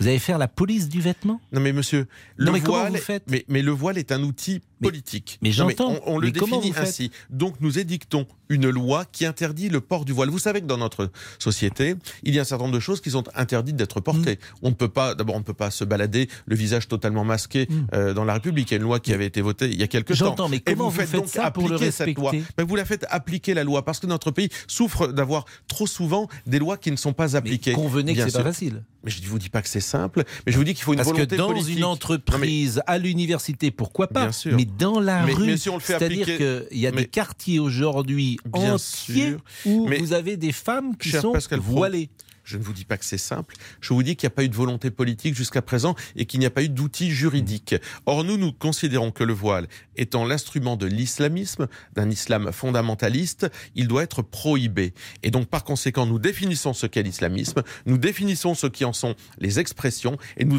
Vous 0.00 0.08
allez 0.08 0.18
faire 0.18 0.38
la 0.38 0.48
police 0.48 0.88
du 0.88 1.00
vêtement? 1.00 1.40
Non 1.52 1.60
mais 1.60 1.72
monsieur, 1.72 2.06
le 2.36 2.46
Non, 2.46 2.52
mais 2.52 2.60
voile, 2.60 2.92
vous 2.92 2.98
faites? 2.98 3.24
mais, 3.30 3.44
mais 3.48 3.60
le 3.62 3.70
voile 3.72 3.98
est 3.98 4.10
un 4.10 4.22
outil 4.22 4.60
politique. 4.82 5.38
mais 5.42 5.52
j'entends. 5.52 5.92
on, 6.06 6.14
on 6.14 6.18
le 6.18 6.30
définit 6.30 6.72
ainsi. 6.76 7.10
Donc 7.30 7.56
nous 7.60 7.78
édictons 7.78 8.26
une 8.52 8.68
loi 8.70 9.04
qui 9.10 9.26
interdit 9.26 9.68
le 9.68 9.80
port 9.80 10.04
du 10.04 10.12
voile. 10.12 10.28
Vous 10.30 10.38
savez 10.38 10.60
que 10.60 10.66
dans 10.66 10.78
notre 10.78 11.10
société, 11.38 11.94
il 12.22 12.34
y 12.34 12.38
a 12.38 12.42
un 12.42 12.44
certain 12.44 12.64
nombre 12.64 12.74
de 12.74 12.80
choses 12.80 13.00
qui 13.00 13.10
sont 13.10 13.24
interdites 13.34 13.76
d'être 13.76 14.00
portées. 14.00 14.34
Mm. 14.34 14.56
On 14.62 14.68
ne 14.70 14.74
peut 14.74 14.88
pas, 14.88 15.14
d'abord, 15.14 15.34
on 15.36 15.38
ne 15.40 15.44
peut 15.44 15.54
pas 15.54 15.70
se 15.70 15.84
balader 15.84 16.28
le 16.46 16.56
visage 16.56 16.88
totalement 16.88 17.24
masqué 17.24 17.66
Mm. 17.68 17.86
euh, 17.94 18.14
dans 18.14 18.24
la 18.24 18.34
République. 18.34 18.70
Il 18.70 18.74
y 18.74 18.76
a 18.76 18.78
une 18.78 18.82
loi 18.84 19.00
qui 19.00 19.12
avait 19.12 19.26
été 19.26 19.40
votée 19.40 19.66
il 19.68 19.78
y 19.80 19.82
a 19.82 19.86
quelques 19.88 20.08
temps. 20.08 20.26
J'entends, 20.26 20.48
mais 20.48 20.58
Et 20.58 20.60
comment 20.60 20.84
vous 20.84 20.90
vous 20.90 20.96
faites 21.00 21.08
faites 21.08 21.20
donc 21.20 21.28
ça 21.28 21.50
pour 21.50 21.68
le 21.68 21.74
appliquer 21.76 21.90
cette 21.90 22.16
loi 22.16 22.32
Ben, 22.56 22.64
Vous 22.66 22.76
la 22.76 22.84
faites 22.84 23.06
appliquer 23.10 23.54
la 23.54 23.64
loi 23.64 23.84
parce 23.84 23.98
que 24.00 24.06
notre 24.06 24.30
pays 24.30 24.48
souffre 24.66 25.06
d'avoir 25.08 25.44
trop 25.68 25.86
souvent 25.86 26.28
des 26.46 26.58
lois 26.58 26.76
qui 26.76 26.90
ne 26.90 26.96
sont 26.96 27.12
pas 27.12 27.28
Mais 27.28 27.36
appliquées. 27.36 27.72
convenez 27.72 28.14
que 28.14 28.22
c'est 28.28 28.32
pas 28.38 28.44
facile. 28.44 28.82
Mais 29.04 29.10
je 29.10 29.20
ne 29.20 29.26
vous 29.26 29.38
dis 29.40 29.48
pas 29.48 29.62
que 29.62 29.68
c'est 29.68 29.80
simple, 29.80 30.22
mais 30.46 30.52
je 30.52 30.56
vous 30.58 30.62
dis 30.62 30.74
qu'il 30.74 30.84
faut 30.84 30.92
une 30.92 30.98
Parce 30.98 31.08
que 31.08 31.14
volonté 31.14 31.36
dans 31.36 31.48
politique. 31.48 31.76
une 31.78 31.84
entreprise, 31.84 32.82
à 32.86 32.98
l'université, 32.98 33.72
pourquoi 33.72 34.06
pas 34.06 34.22
Bien 34.22 34.32
sûr. 34.32 34.56
Mais 34.56 34.64
dans 34.64 35.00
la 35.00 35.24
Mais- 35.26 35.32
rue, 35.32 35.46
mais 35.46 35.56
si 35.56 35.68
c'est-à-dire 35.80 36.22
appliquer- 36.22 36.66
qu'il 36.70 36.78
y 36.78 36.86
a 36.86 36.92
mais- 36.92 37.02
des 37.02 37.06
quartiers 37.08 37.58
aujourd'hui 37.58 38.38
Bien 38.46 38.78
sûr. 38.78 39.40
où 39.64 39.86
Mais- 39.88 39.98
vous 39.98 40.12
avez 40.12 40.36
des 40.36 40.52
femmes 40.52 40.96
qui 40.96 41.10
sont 41.10 41.32
Pascal 41.32 41.60
voilées. 41.60 42.10
Je 42.44 42.56
ne 42.58 42.62
vous 42.64 42.72
dis 42.72 42.84
pas 42.84 42.98
que 42.98 43.04
c'est 43.04 43.18
simple. 43.18 43.54
Je 43.80 43.94
vous 43.94 44.02
dis 44.02 44.16
qu'il 44.16 44.26
n'y 44.26 44.32
a 44.32 44.34
pas 44.34 44.42
eu 44.42 44.48
de 44.48 44.56
volonté 44.56 44.90
politique 44.90 45.36
jusqu'à 45.36 45.62
présent 45.62 45.94
et 46.16 46.26
qu'il 46.26 46.40
n'y 46.40 46.46
a 46.46 46.50
pas 46.50 46.64
eu 46.64 46.68
d'outils 46.68 47.12
juridiques. 47.12 47.76
Or, 48.04 48.24
nous, 48.24 48.36
nous 48.36 48.52
considérons 48.52 49.12
que 49.12 49.22
le 49.22 49.32
voile 49.32 49.68
étant 49.94 50.24
l'instrument 50.24 50.76
de 50.76 50.86
l'islamisme, 50.86 51.68
d'un 51.94 52.10
islam 52.10 52.50
fondamentaliste, 52.50 53.48
il 53.76 53.86
doit 53.86 54.02
être 54.02 54.22
prohibé. 54.22 54.92
Et 55.22 55.30
donc, 55.30 55.46
par 55.46 55.62
conséquent, 55.62 56.04
nous 56.04 56.18
définissons 56.18 56.72
ce 56.72 56.86
qu'est 56.86 57.04
l'islamisme, 57.04 57.62
nous 57.86 57.96
définissons 57.96 58.54
ce 58.56 58.66
qui 58.66 58.84
en 58.84 58.92
sont 58.92 59.14
les 59.38 59.60
expressions 59.60 60.16
et 60.36 60.44
nous 60.44 60.58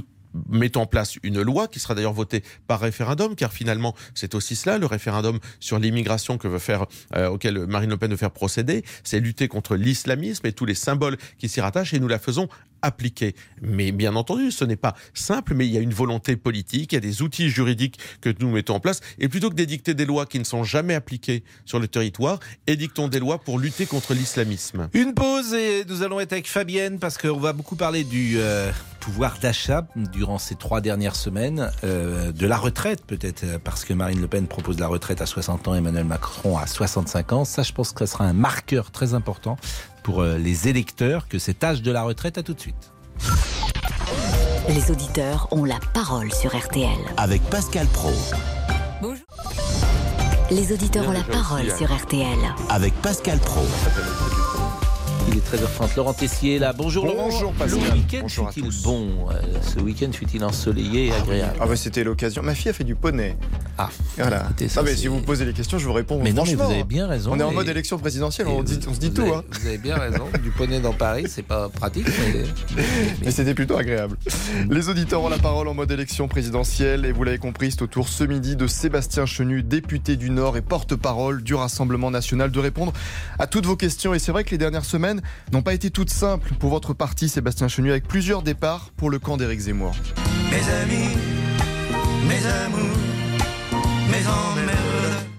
mettons 0.50 0.82
en 0.82 0.86
place 0.86 1.18
une 1.24 1.42
loi 1.42 1.68
qui 1.68 1.80
sera 1.80 1.96
d'ailleurs 1.96 2.14
votée 2.14 2.44
par 2.68 2.80
référendum, 2.80 3.36
car 3.36 3.54
finalement 3.54 3.96
c'est 4.14 4.36
aussi 4.36 4.56
cela, 4.56 4.78
le 4.78 4.86
référendum 4.86 5.40
sur 5.60 5.80
l'immigration 5.80 6.38
que 6.38 6.48
veut 6.48 6.60
faire, 6.60 6.86
euh, 7.16 7.30
auquel 7.30 7.66
Marine 7.68 7.90
Le 7.90 7.98
Pen 7.98 8.12
veut 8.12 8.18
faire 8.18 8.32
procéder, 8.32 8.84
c'est 9.04 9.20
lutter 9.20 9.48
contre 9.48 9.76
l'islamisme 9.76 10.46
et 10.48 10.54
tous 10.54 10.66
les 10.66 10.76
symboles 10.76 11.18
qui 11.38 11.50
s'y 11.50 11.62
rattachent, 11.62 11.94
et 11.94 12.00
nous 12.00 12.08
la 12.08 12.20
faisons 12.20 12.48
appliquer. 12.84 13.36
Mais 13.62 13.92
bien 13.92 14.16
entendu, 14.16 14.52
ce 14.52 14.66
n'est 14.66 14.76
pas 14.76 14.94
simple, 15.16 15.56
mais 15.56 15.66
il 15.66 15.74
y 15.74 15.78
a 15.78 15.82
une 15.82 15.94
volonté 15.94 16.36
politique, 16.36 16.92
il 16.92 16.96
y 16.96 16.98
a 16.98 17.02
des 17.02 17.24
outils 17.24 17.50
juridiques 17.50 17.98
que 18.22 18.30
nous 18.40 18.52
mettons 18.52 18.76
en 18.76 18.80
place, 18.80 19.00
et 19.18 19.28
plutôt 19.28 19.50
que 19.50 19.56
d'édicter 19.56 19.96
des 19.96 20.06
lois 20.06 20.26
qui 20.26 20.38
ne 20.38 20.44
sont 20.44 20.64
jamais 20.64 20.94
appliquées 20.94 21.44
sur 21.66 21.80
le 21.80 21.88
territoire, 21.88 22.40
édictons 22.68 23.08
des 23.08 23.20
lois 23.20 23.40
pour 23.40 23.58
lutter 23.58 23.86
contre 23.86 24.14
l'islamisme. 24.14 24.90
Une 24.94 25.14
pause 25.14 25.54
et 25.54 25.86
nous 25.88 26.04
allons 26.04 26.20
être 26.20 26.34
avec 26.34 26.48
Fabienne 26.48 27.00
parce 27.00 27.18
qu'on 27.18 27.40
va 27.40 27.54
beaucoup 27.54 27.76
parler 27.76 28.04
du 28.04 28.36
euh, 28.38 28.72
pouvoir 29.00 29.38
d'achat 29.40 29.88
durant 29.96 30.38
ces 30.38 30.56
trois 30.56 30.82
dernières 30.82 31.16
semaines, 31.16 31.72
euh, 31.84 32.32
de 32.32 32.46
la 32.46 32.58
retraite 32.58 33.06
peut-être 33.06 33.60
parce 33.64 33.86
que 33.86 33.94
Marine 33.94 34.22
Le 34.22 34.28
Pen 34.28 34.48
propose 34.48 34.80
la 34.80 34.88
retraite 34.88 35.22
à 35.22 35.26
60 35.26 35.68
ans, 35.68 35.76
Emmanuel 35.76 36.06
Macron 36.06 36.58
à 36.58 36.68
65 36.68 37.34
ans. 37.34 37.46
Ça, 37.46 37.64
je 37.64 37.72
pense 37.72 37.92
que 37.92 38.06
ce 38.06 38.12
sera 38.14 38.26
un 38.26 38.34
marqueur 38.34 38.92
très 38.92 39.14
important 39.14 39.58
pour 40.04 40.22
euh, 40.22 40.38
les 40.38 40.68
électeurs 40.68 41.28
que 41.28 41.40
cet 41.40 41.64
âge 41.64 41.82
de 41.82 41.92
la 41.92 42.04
retraite. 42.04 42.38
À 42.38 42.44
tout 42.44 42.54
de 42.54 42.60
suite. 42.60 42.92
Les 44.70 44.92
auditeurs 44.92 45.48
ont 45.52 45.66
la 45.66 45.80
parole 45.94 46.32
sur 46.32 46.56
RTL. 46.56 46.90
Avec 47.18 47.42
Pascal 47.44 47.88
Pro. 47.88 48.12
Les 50.52 50.72
auditeurs 50.72 51.08
ont 51.08 51.12
la 51.12 51.24
parole 51.24 51.62
aussi, 51.62 51.72
hein. 51.72 51.78
sur 51.78 51.96
RTL. 51.96 52.38
Avec 52.70 52.94
Pascal 53.02 53.40
Pro. 53.40 53.66
Il 55.34 55.40
est 55.40 55.42
13h30. 55.42 55.96
Laurent 55.98 56.14
Tessier 56.14 56.56
est 56.58 56.60
là. 56.60 56.74
Bonjour, 56.74 57.06
Laurent. 57.06 57.30
Bonjour, 57.30 57.54
Pascal. 57.54 57.82
Le 57.84 57.94
week-end 57.94 58.28
fut-il 58.28 58.70
bon 58.84 59.10
Euh, 59.32 59.42
Ce 59.64 59.80
week-end 59.80 60.12
fut-il 60.12 60.44
ensoleillé 60.44 61.08
et 61.08 61.12
agréable 61.14 61.58
Ah 61.60 61.66
bah 61.66 61.76
c'était 61.76 62.04
l'occasion. 62.04 62.44
Ma 62.44 62.54
fille 62.54 62.70
a 62.70 62.74
fait 62.74 62.84
du 62.84 62.94
poney. 62.94 63.36
Ah, 63.80 63.90
Voilà. 64.18 64.50
non 64.76 64.84
mais 64.84 64.96
si 64.96 65.08
vous 65.08 65.20
posez 65.22 65.46
les 65.46 65.54
questions, 65.54 65.80
je 65.80 65.86
vous 65.88 65.94
réponds. 65.94 66.22
Mais 66.24 66.32
non, 66.34 66.44
mais 66.46 66.54
vous 66.54 66.62
avez 66.62 66.84
bien 66.84 67.08
raison. 67.08 67.32
On 67.34 67.40
est 67.40 67.44
en 67.44 67.52
mode 67.52 67.68
élection 67.68 67.98
présidentielle, 67.98 68.48
on, 68.48 68.62
dit, 68.62 68.80
on 68.88 68.94
se 68.94 69.00
dit 69.00 69.12
tout. 69.12 69.22
avez- 69.24 69.32
Hein. 69.34 69.44
Vous 69.60 69.68
avez 69.68 69.78
bien 69.80 69.96
raison. 69.98 70.26
Du 70.44 70.52
poney 70.52 70.80
dans 70.80 70.94
Paris, 70.94 71.26
c'est 71.28 71.42
pas 71.42 71.68
pratique. 71.70 72.06
Mais... 72.32 72.44
Mais 73.26 73.32
c'était 73.32 73.56
plutôt 73.56 73.76
agréable. 73.78 74.18
Les 74.70 74.90
auditeurs 74.90 75.24
ont 75.24 75.30
la 75.30 75.40
parole 75.40 75.68
en 75.68 75.74
mode 75.74 75.90
élection 75.90 76.28
présidentielle 76.28 77.06
et 77.06 77.12
vous 77.12 77.24
l'avez 77.24 77.40
compris, 77.40 77.72
c'est 77.72 77.82
au 77.82 77.88
tour 77.88 78.08
ce 78.08 78.24
midi 78.24 78.56
de 78.56 78.68
Sébastien 78.68 79.26
Chenu, 79.26 79.64
député 79.64 80.16
du 80.16 80.30
Nord 80.30 80.58
et 80.58 80.62
porte-parole 80.62 81.42
du 81.42 81.56
Rassemblement 81.56 82.12
national, 82.12 82.52
de 82.52 82.60
répondre 82.60 82.94
à 83.40 83.48
toutes 83.48 83.66
vos 83.66 83.76
questions. 83.76 84.14
Et 84.14 84.20
c'est 84.20 84.32
vrai 84.32 84.44
que 84.44 84.52
les 84.52 84.60
dernières 84.60 84.86
semaines 84.86 85.22
n'ont 85.52 85.62
pas 85.62 85.74
été 85.74 85.90
toutes 85.90 86.10
simples 86.10 86.54
pour 86.60 86.70
votre 86.70 86.94
parti, 86.94 87.30
Sébastien 87.30 87.68
Chenu, 87.68 87.92
avec 87.92 88.08
plusieurs 88.08 88.42
départs 88.42 88.92
pour 88.98 89.10
le 89.10 89.20
camp 89.20 89.38
d'Éric 89.38 89.60
Zemmour. 89.60 89.94
Mes 90.52 90.58
amis, 90.58 91.16
mes 92.28 92.46
amours, 92.46 92.98
mes 94.08 94.28
emmerdes. 94.28 94.84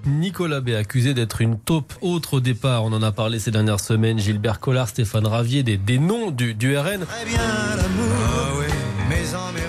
Nicolas 0.06 0.60
B 0.60 0.70
accusé 0.70 1.14
d'être 1.14 1.40
une 1.40 1.58
taupe. 1.58 1.94
Autre 2.00 2.40
départ, 2.40 2.84
on 2.84 2.92
en 2.92 3.02
a 3.02 3.12
parlé 3.12 3.38
ces 3.38 3.50
dernières 3.50 3.80
semaines, 3.80 4.18
Gilbert 4.18 4.60
Collard, 4.60 4.88
Stéphane 4.88 5.26
Ravier, 5.26 5.62
des, 5.62 5.76
des 5.76 5.98
noms 5.98 6.30
du, 6.30 6.54
du 6.54 6.76
RN. 6.76 7.06
Très 7.06 7.24
bien 7.24 7.40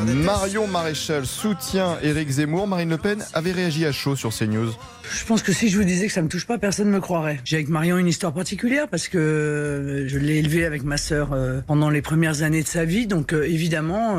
Marion 0.03 0.67
Maréchal 0.67 1.25
soutient 1.25 1.97
Éric 2.01 2.29
Zemmour. 2.29 2.67
Marine 2.67 2.89
Le 2.89 2.97
Pen 2.97 3.23
avait 3.33 3.51
réagi 3.51 3.85
à 3.85 3.91
chaud 3.91 4.15
sur 4.15 4.33
CNews. 4.33 4.71
Je 5.11 5.25
pense 5.25 5.43
que 5.43 5.53
si 5.53 5.69
je 5.69 5.77
vous 5.77 5.83
disais 5.83 6.07
que 6.07 6.13
ça 6.13 6.21
me 6.21 6.27
touche 6.27 6.47
pas, 6.47 6.57
personne 6.57 6.87
ne 6.87 6.93
me 6.93 6.99
croirait. 6.99 7.39
J'ai 7.43 7.57
avec 7.57 7.69
Marion 7.69 7.97
une 7.97 8.07
histoire 8.07 8.33
particulière 8.33 8.87
parce 8.89 9.07
que 9.07 9.17
euh, 9.17 10.07
je 10.07 10.17
l'ai 10.17 10.37
élevée 10.37 10.65
avec 10.65 10.83
ma 10.83 10.97
sœur 10.97 11.33
euh, 11.33 11.61
pendant 11.65 11.89
les 11.89 12.01
premières 12.01 12.41
années 12.41 12.63
de 12.63 12.67
sa 12.67 12.85
vie. 12.85 13.07
Donc 13.07 13.33
euh, 13.33 13.43
évidemment, 13.43 14.17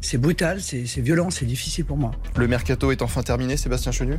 c'est 0.00 0.18
brutal, 0.18 0.60
c'est 0.60 1.00
violent, 1.00 1.30
c'est 1.30 1.46
difficile 1.46 1.84
pour 1.84 1.96
moi. 1.96 2.12
Le 2.36 2.48
mercato 2.48 2.90
est 2.90 3.02
enfin 3.02 3.22
terminé, 3.22 3.56
Sébastien 3.56 3.92
Chenu? 3.92 4.18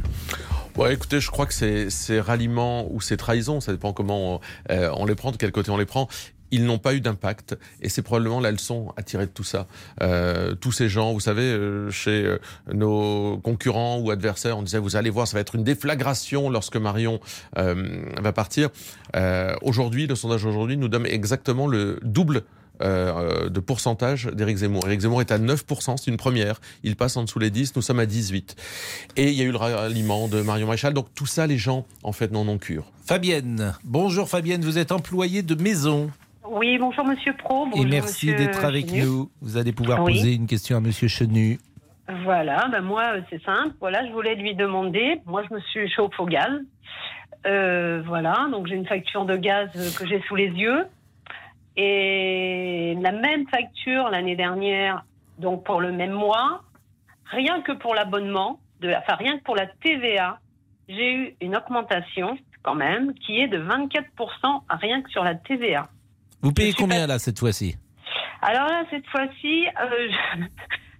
Ouais, 0.78 0.94
écoutez, 0.94 1.22
je 1.22 1.32
crois 1.32 1.46
que 1.46 1.54
c'est 1.54 1.90
c'est 1.90 2.20
ralliement 2.20 2.86
ou 2.92 3.00
c'est 3.00 3.16
trahison, 3.16 3.62
ça 3.62 3.72
dépend 3.72 3.94
comment 3.94 4.42
euh, 4.70 4.90
on 4.98 5.06
les 5.06 5.16
prend, 5.16 5.32
de 5.32 5.38
quel 5.38 5.54
côté 5.54 5.72
on 5.72 5.78
les 5.78 5.86
prend. 5.86 6.10
Ils 6.56 6.64
n'ont 6.64 6.78
pas 6.78 6.94
eu 6.94 7.02
d'impact 7.02 7.58
et 7.82 7.90
c'est 7.90 8.02
probablement 8.02 8.40
la 8.40 8.50
leçon 8.50 8.94
à 8.96 9.04
tirer 9.04 9.26
de 9.26 9.32
tout 9.32 9.44
ça. 9.44 9.68
Euh, 10.02 10.56
tous 10.56 10.72
ces 10.72 10.88
gens, 10.88 11.12
vous 11.12 11.20
savez, 11.20 11.42
euh, 11.42 11.92
chez 11.92 12.24
euh, 12.24 12.38
nos 12.74 13.38
concurrents 13.44 14.00
ou 14.00 14.10
adversaires, 14.10 14.58
on 14.58 14.64
disait 14.64 14.80
vous 14.80 14.96
allez 14.96 15.10
voir, 15.10 15.28
ça 15.28 15.34
va 15.36 15.42
être 15.42 15.56
une 15.56 15.66
déflagration 15.66 16.50
lorsque 16.50 16.78
Marion 16.78 17.20
va 17.56 18.32
partir. 18.32 18.70
Aujourd'hui, 19.62 20.08
le 20.08 20.16
sondage 20.16 20.46
aujourd'hui 20.46 20.78
nous 20.78 20.88
donne 20.88 21.06
exactement 21.06 21.68
le 21.68 22.00
double 22.04 22.44
de 22.80 23.60
pourcentage 23.60 24.28
d'Éric 24.28 24.58
Zemmour. 24.58 24.86
Éric 24.88 25.02
Zemmour 25.02 25.22
est 25.22 25.32
à 25.32 25.40
9%, 25.40 25.98
c'est 25.98 26.12
une 26.12 26.18
première. 26.18 26.62
Il 26.84 26.96
passe 26.96 27.18
en 27.18 27.24
dessous 27.24 27.40
les 27.40 27.50
10, 27.50 27.76
nous 27.76 27.82
sommes 27.82 28.00
à 28.00 28.06
18. 28.06 28.56
Et 29.18 29.30
il 29.30 29.34
y 29.34 29.42
a 29.42 29.46
eu 29.46 29.52
le 29.52 29.58
ralliement 29.58 30.28
de 30.28 30.42
Marion 30.42 30.68
Maréchal. 30.68 30.94
Donc 30.94 31.08
tout 31.16 31.26
ça, 31.26 31.48
les 31.48 31.58
gens, 31.58 31.86
en 32.04 32.12
fait, 32.12 32.32
n'en 32.32 32.48
ont 32.48 32.58
cure. 32.58 32.92
Fabienne. 33.06 33.76
Bonjour 33.84 34.28
Fabienne, 34.30 34.64
vous 34.64 34.78
êtes 34.78 34.92
employée 34.92 35.42
de 35.42 35.56
maison. 35.56 36.10
Oui, 36.50 36.78
bonjour 36.78 37.06
Monsieur 37.06 37.34
Pro. 37.34 37.66
Bonjour, 37.66 37.86
et 37.86 37.90
merci 37.90 38.34
d'être 38.34 38.64
avec 38.64 38.88
Chenu. 38.90 39.02
nous. 39.04 39.32
Vous 39.42 39.58
allez 39.58 39.74
pouvoir 39.74 40.04
Oui. 40.04 40.14
poser 40.14 40.34
une 40.36 40.48
question 40.48 40.78
à 40.78 40.80
Monsieur 40.80 41.08
Chenu. 41.08 41.58
Voilà, 42.24 42.68
ben 42.72 42.82
moi 42.82 43.04
euh, 43.16 43.22
c'est 43.30 43.42
simple. 43.44 43.74
Voilà, 43.80 44.06
je 44.06 44.12
voulais 44.12 44.36
lui 44.36 44.54
demander. 44.56 45.22
Moi, 45.26 45.44
je 45.50 45.54
me 45.56 45.60
suis 45.62 45.90
chauffe 45.90 46.20
au 46.20 46.26
gaz. 46.26 46.52
Euh, 47.48 48.04
voilà, 48.06 48.48
donc 48.52 48.68
j'ai 48.68 48.76
une 48.76 48.86
facture 48.86 49.26
de 49.26 49.36
gaz 49.36 49.70
euh, 49.76 49.90
que 49.98 50.08
j'ai 50.08 50.22
sous 50.28 50.36
les 50.36 50.50
yeux. 50.50 50.86
Et 51.78 52.96
la 53.02 53.12
même 53.12 53.48
facture 53.48 54.10
l'année 54.10 54.36
dernière, 54.36 55.04
donc 55.40 55.64
pour 55.64 55.82
le 55.82 55.92
même 55.92 56.14
mois, 56.14 56.64
rien 57.32 57.62
que 57.62 57.72
pour 57.72 57.96
l'abonnement, 57.96 58.60
de, 58.82 58.90
enfin 58.94 59.16
rien 59.16 59.38
que 59.38 59.44
pour 59.44 59.56
la 59.56 59.66
TVA, 59.66 60.40
j'ai 60.88 61.14
eu 61.14 61.36
une 61.42 61.56
augmentation 61.58 62.38
quand 62.64 62.76
même 62.76 63.14
qui 63.16 63.40
est 63.40 63.48
de 63.48 63.58
24% 63.60 64.62
rien 64.70 65.02
que 65.02 65.10
sur 65.10 65.24
la 65.24 65.36
TVA. 65.36 65.90
Vous 66.46 66.54
payez 66.54 66.74
combien 66.74 67.08
là 67.08 67.18
cette 67.18 67.40
fois-ci? 67.40 67.76
Alors 68.44 68.68
là, 68.68 68.84
cette 68.92 69.08
fois-ci, 69.08 69.66
euh, 69.66 70.08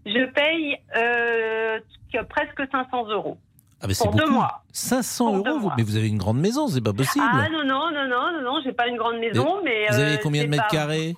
je, 0.08 0.12
je 0.12 0.26
paye 0.32 0.76
euh, 0.96 1.80
que 2.12 2.24
presque 2.24 2.64
500 2.72 3.10
euros. 3.10 3.38
Ah, 3.80 3.86
Pour 3.96 4.16
deux 4.16 4.28
mois. 4.28 4.64
500 4.72 5.26
Pour 5.34 5.44
deux 5.44 5.52
euros 5.52 5.60
vous-. 5.60 5.72
Mais 5.78 5.84
vous 5.84 5.98
avez 5.98 6.08
une 6.08 6.18
grande 6.18 6.40
maison, 6.40 6.68
c'est 6.68 6.82
pas 6.82 6.94
possible. 6.94 7.24
Ah 7.32 7.48
non, 7.52 7.64
non, 7.64 7.92
non, 7.92 8.08
non, 8.08 8.32
non, 8.34 8.42
non, 8.42 8.62
j'ai 8.64 8.72
pas 8.74 8.88
une 8.88 8.98
grande 8.98 9.20
maison, 9.20 9.62
mais... 9.64 9.86
vous 9.90 10.00
avez 10.00 10.16
euh, 10.16 10.20
combien 10.24 10.46
de 10.46 10.50
mètres 10.50 10.64
pas- 10.64 10.70
carrés? 10.76 11.16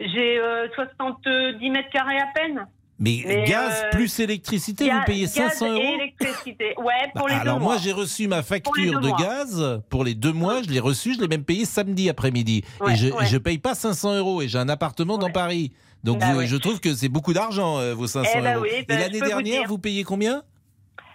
J'ai 0.00 0.38
euh, 0.38 0.68
70 0.74 1.70
mètres 1.70 1.88
carrés 1.90 2.18
à 2.18 2.26
peine. 2.34 2.66
Mais, 3.02 3.22
Mais, 3.26 3.42
gaz 3.44 3.82
euh, 3.84 3.90
plus 3.90 4.20
électricité, 4.20 4.88
vous 4.88 5.00
payez 5.04 5.22
gaz 5.24 5.32
500 5.32 5.66
et 5.66 5.70
euros 5.70 5.94
électricité, 6.00 6.74
ouais, 6.78 7.10
pour 7.16 7.26
Bah, 7.26 7.30
les 7.30 7.34
deux 7.34 7.40
alors 7.40 7.58
mois. 7.58 7.72
moi 7.74 7.76
j'ai 7.82 7.90
reçu 7.92 8.28
ma 8.28 8.42
facture 8.44 9.00
de 9.00 9.08
mois. 9.08 9.16
gaz 9.18 9.82
pour 9.90 10.04
les 10.04 10.14
deux 10.14 10.32
mois, 10.32 10.62
je 10.62 10.68
l'ai 10.70 10.78
reçue, 10.78 11.14
je 11.14 11.20
l'ai 11.20 11.26
même 11.28 11.44
payé 11.44 11.64
samedi 11.64 12.08
après-midi. 12.08 12.62
Ouais, 12.80 12.92
et 12.92 12.96
je, 12.96 13.08
ouais. 13.08 13.26
je 13.26 13.36
paye 13.38 13.58
pas 13.58 13.74
500 13.74 14.14
euros 14.18 14.40
et 14.40 14.46
j'ai 14.48 14.58
un 14.58 14.68
appartement 14.68 15.18
dans 15.18 15.30
Paris. 15.30 15.72
Donc 16.04 16.18
Bah 16.20 16.26
vous- 16.32 16.42
je 16.46 16.56
trouve 16.56 16.78
que 16.80 16.94
c'est 16.94 17.08
beaucoup 17.08 17.32
d'argent 17.32 17.78
euh, 17.78 17.92
vos 17.94 18.06
500 18.06 18.30
Eh 18.36 18.40
bah 18.40 18.54
euros. 18.54 18.62
oui, 18.62 18.84
et 18.88 18.92
l'année 18.96 19.18
vous 19.20 19.26
dernière, 19.26 19.66
vous 19.66 19.78
payez 19.78 20.04
combien? 20.04 20.42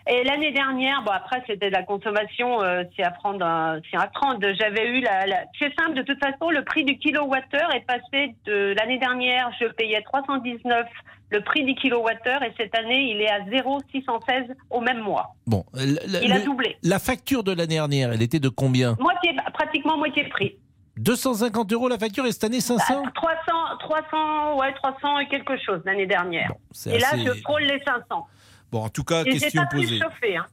Et 0.10 0.23
l'année 0.23 0.54
dernière, 0.54 1.02
bon 1.06 1.12
après 1.12 1.43
c'était 1.47 1.67
de 1.69 1.73
la 1.76 1.84
consommation, 1.84 2.62
euh, 2.63 2.84
c'est 2.95 3.04
à 3.04 3.12
prendre, 3.12 3.45
c'est 3.91 3.97
à 3.97 4.08
prendre. 4.08 4.39
J'avais 4.58 4.88
eu 4.89 5.02
la, 5.02 5.26
la- 5.26 5.43
c'est 5.60 5.73
simple 5.78 5.95
de 5.95 6.02
toute 6.04 6.19
façon, 6.19 6.50
le 6.50 6.63
prix 6.63 6.86
du 6.86 6.97
kilowattheure 6.97 7.73
est 7.76 7.86
passé 7.86 8.34
de 8.45 8.73
l'année 8.78 9.00
dernière, 9.00 9.52
je 9.60 9.67
payais 9.67 10.02
319 10.04 10.86
le 11.30 11.42
prix 11.44 11.63
du 11.66 11.76
kilowattheure 11.76 12.42
et 12.44 12.54
cette 12.58 12.74
année 12.76 13.12
il 13.12 13.22
est 13.22 13.30
à 13.30 13.40
0,616 13.50 14.56
au 14.70 14.80
même 14.82 15.00
mois. 15.00 15.36
Bon, 15.46 15.66
Il 15.76 16.32
a 16.32 16.40
doublé. 16.40 16.78
La 16.84 17.00
facture 17.00 17.44
de 17.44 17.52
l'année 17.52 17.76
dernière, 17.76 18.13
elle 18.13 18.22
était 18.22 18.40
de 18.40 18.50
combien? 18.50 18.96
Moitié, 19.00 19.36
pratiquement 19.54 19.98
moitié 19.98 20.24
prix. 20.30 20.56
250 20.98 21.72
euros 21.74 21.90
la 21.90 22.00
facture 22.00 22.26
et 22.26 22.32
cette 22.32 22.46
année 22.46 22.60
500 22.62 23.04
Bah, 23.04 23.12
300, 23.13 23.78
300, 23.80 24.58
ouais 24.60 24.74
300 24.74 25.20
et 25.20 25.28
quelque 25.28 25.56
chose 25.63 25.82
l'année 25.86 26.08
dernière. 26.08 26.52
et 26.88 26.98
là 26.98 27.08
je 27.18 27.40
frôle 27.42 27.62
les 27.63 27.80
500. 27.86 28.26
Bon, 28.72 28.84
en 28.84 28.90
tout 28.90 29.04
cas, 29.04 29.24
Et 29.24 29.30
question 29.32 29.62
pas 29.63 29.68
posée. 29.70 30.00
chauffer. 30.00 30.38
Hein. 30.38 30.46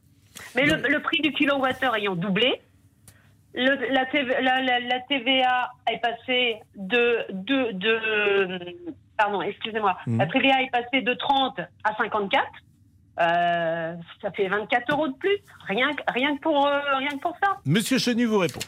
Mais 0.54 0.66
le, 0.66 0.76
le 0.88 1.00
prix 1.00 1.20
du 1.22 1.32
kilowattheure 1.32 1.96
ayant 1.96 2.14
doublé, 2.14 2.60
le- 3.54 3.92
la, 3.92 4.04
TV 4.06 4.34
la, 4.42 4.60
la- 4.60 4.80
la 4.80 5.00
TVA 5.08 5.70
est 5.90 5.98
passée 5.98 6.56
de, 6.76 7.18
de, 7.32 7.72
de 7.72 8.76
pardon, 9.16 9.42
excusez-moi, 9.42 9.96
Mhm. 10.06 10.18
la 10.18 10.26
TVA 10.26 10.62
est 10.62 10.70
passée 10.70 11.02
de 11.02 11.14
30 11.14 11.60
à 11.84 11.94
54. 11.96 12.42
Euh, 13.20 13.94
ça 14.20 14.30
fait 14.32 14.48
24 14.48 14.90
euros 14.92 15.06
de 15.08 15.14
plus, 15.14 15.36
rien, 15.68 15.92
que- 15.92 16.02
rien, 16.12 16.36
que 16.36 16.40
pour, 16.42 16.66
euh, 16.66 16.80
rien 16.98 17.10
que 17.10 17.20
pour 17.20 17.36
ça. 17.42 17.58
Monsieur 17.64 17.98
Chenu 17.98 18.24
vous 18.26 18.38
répond. 18.38 18.58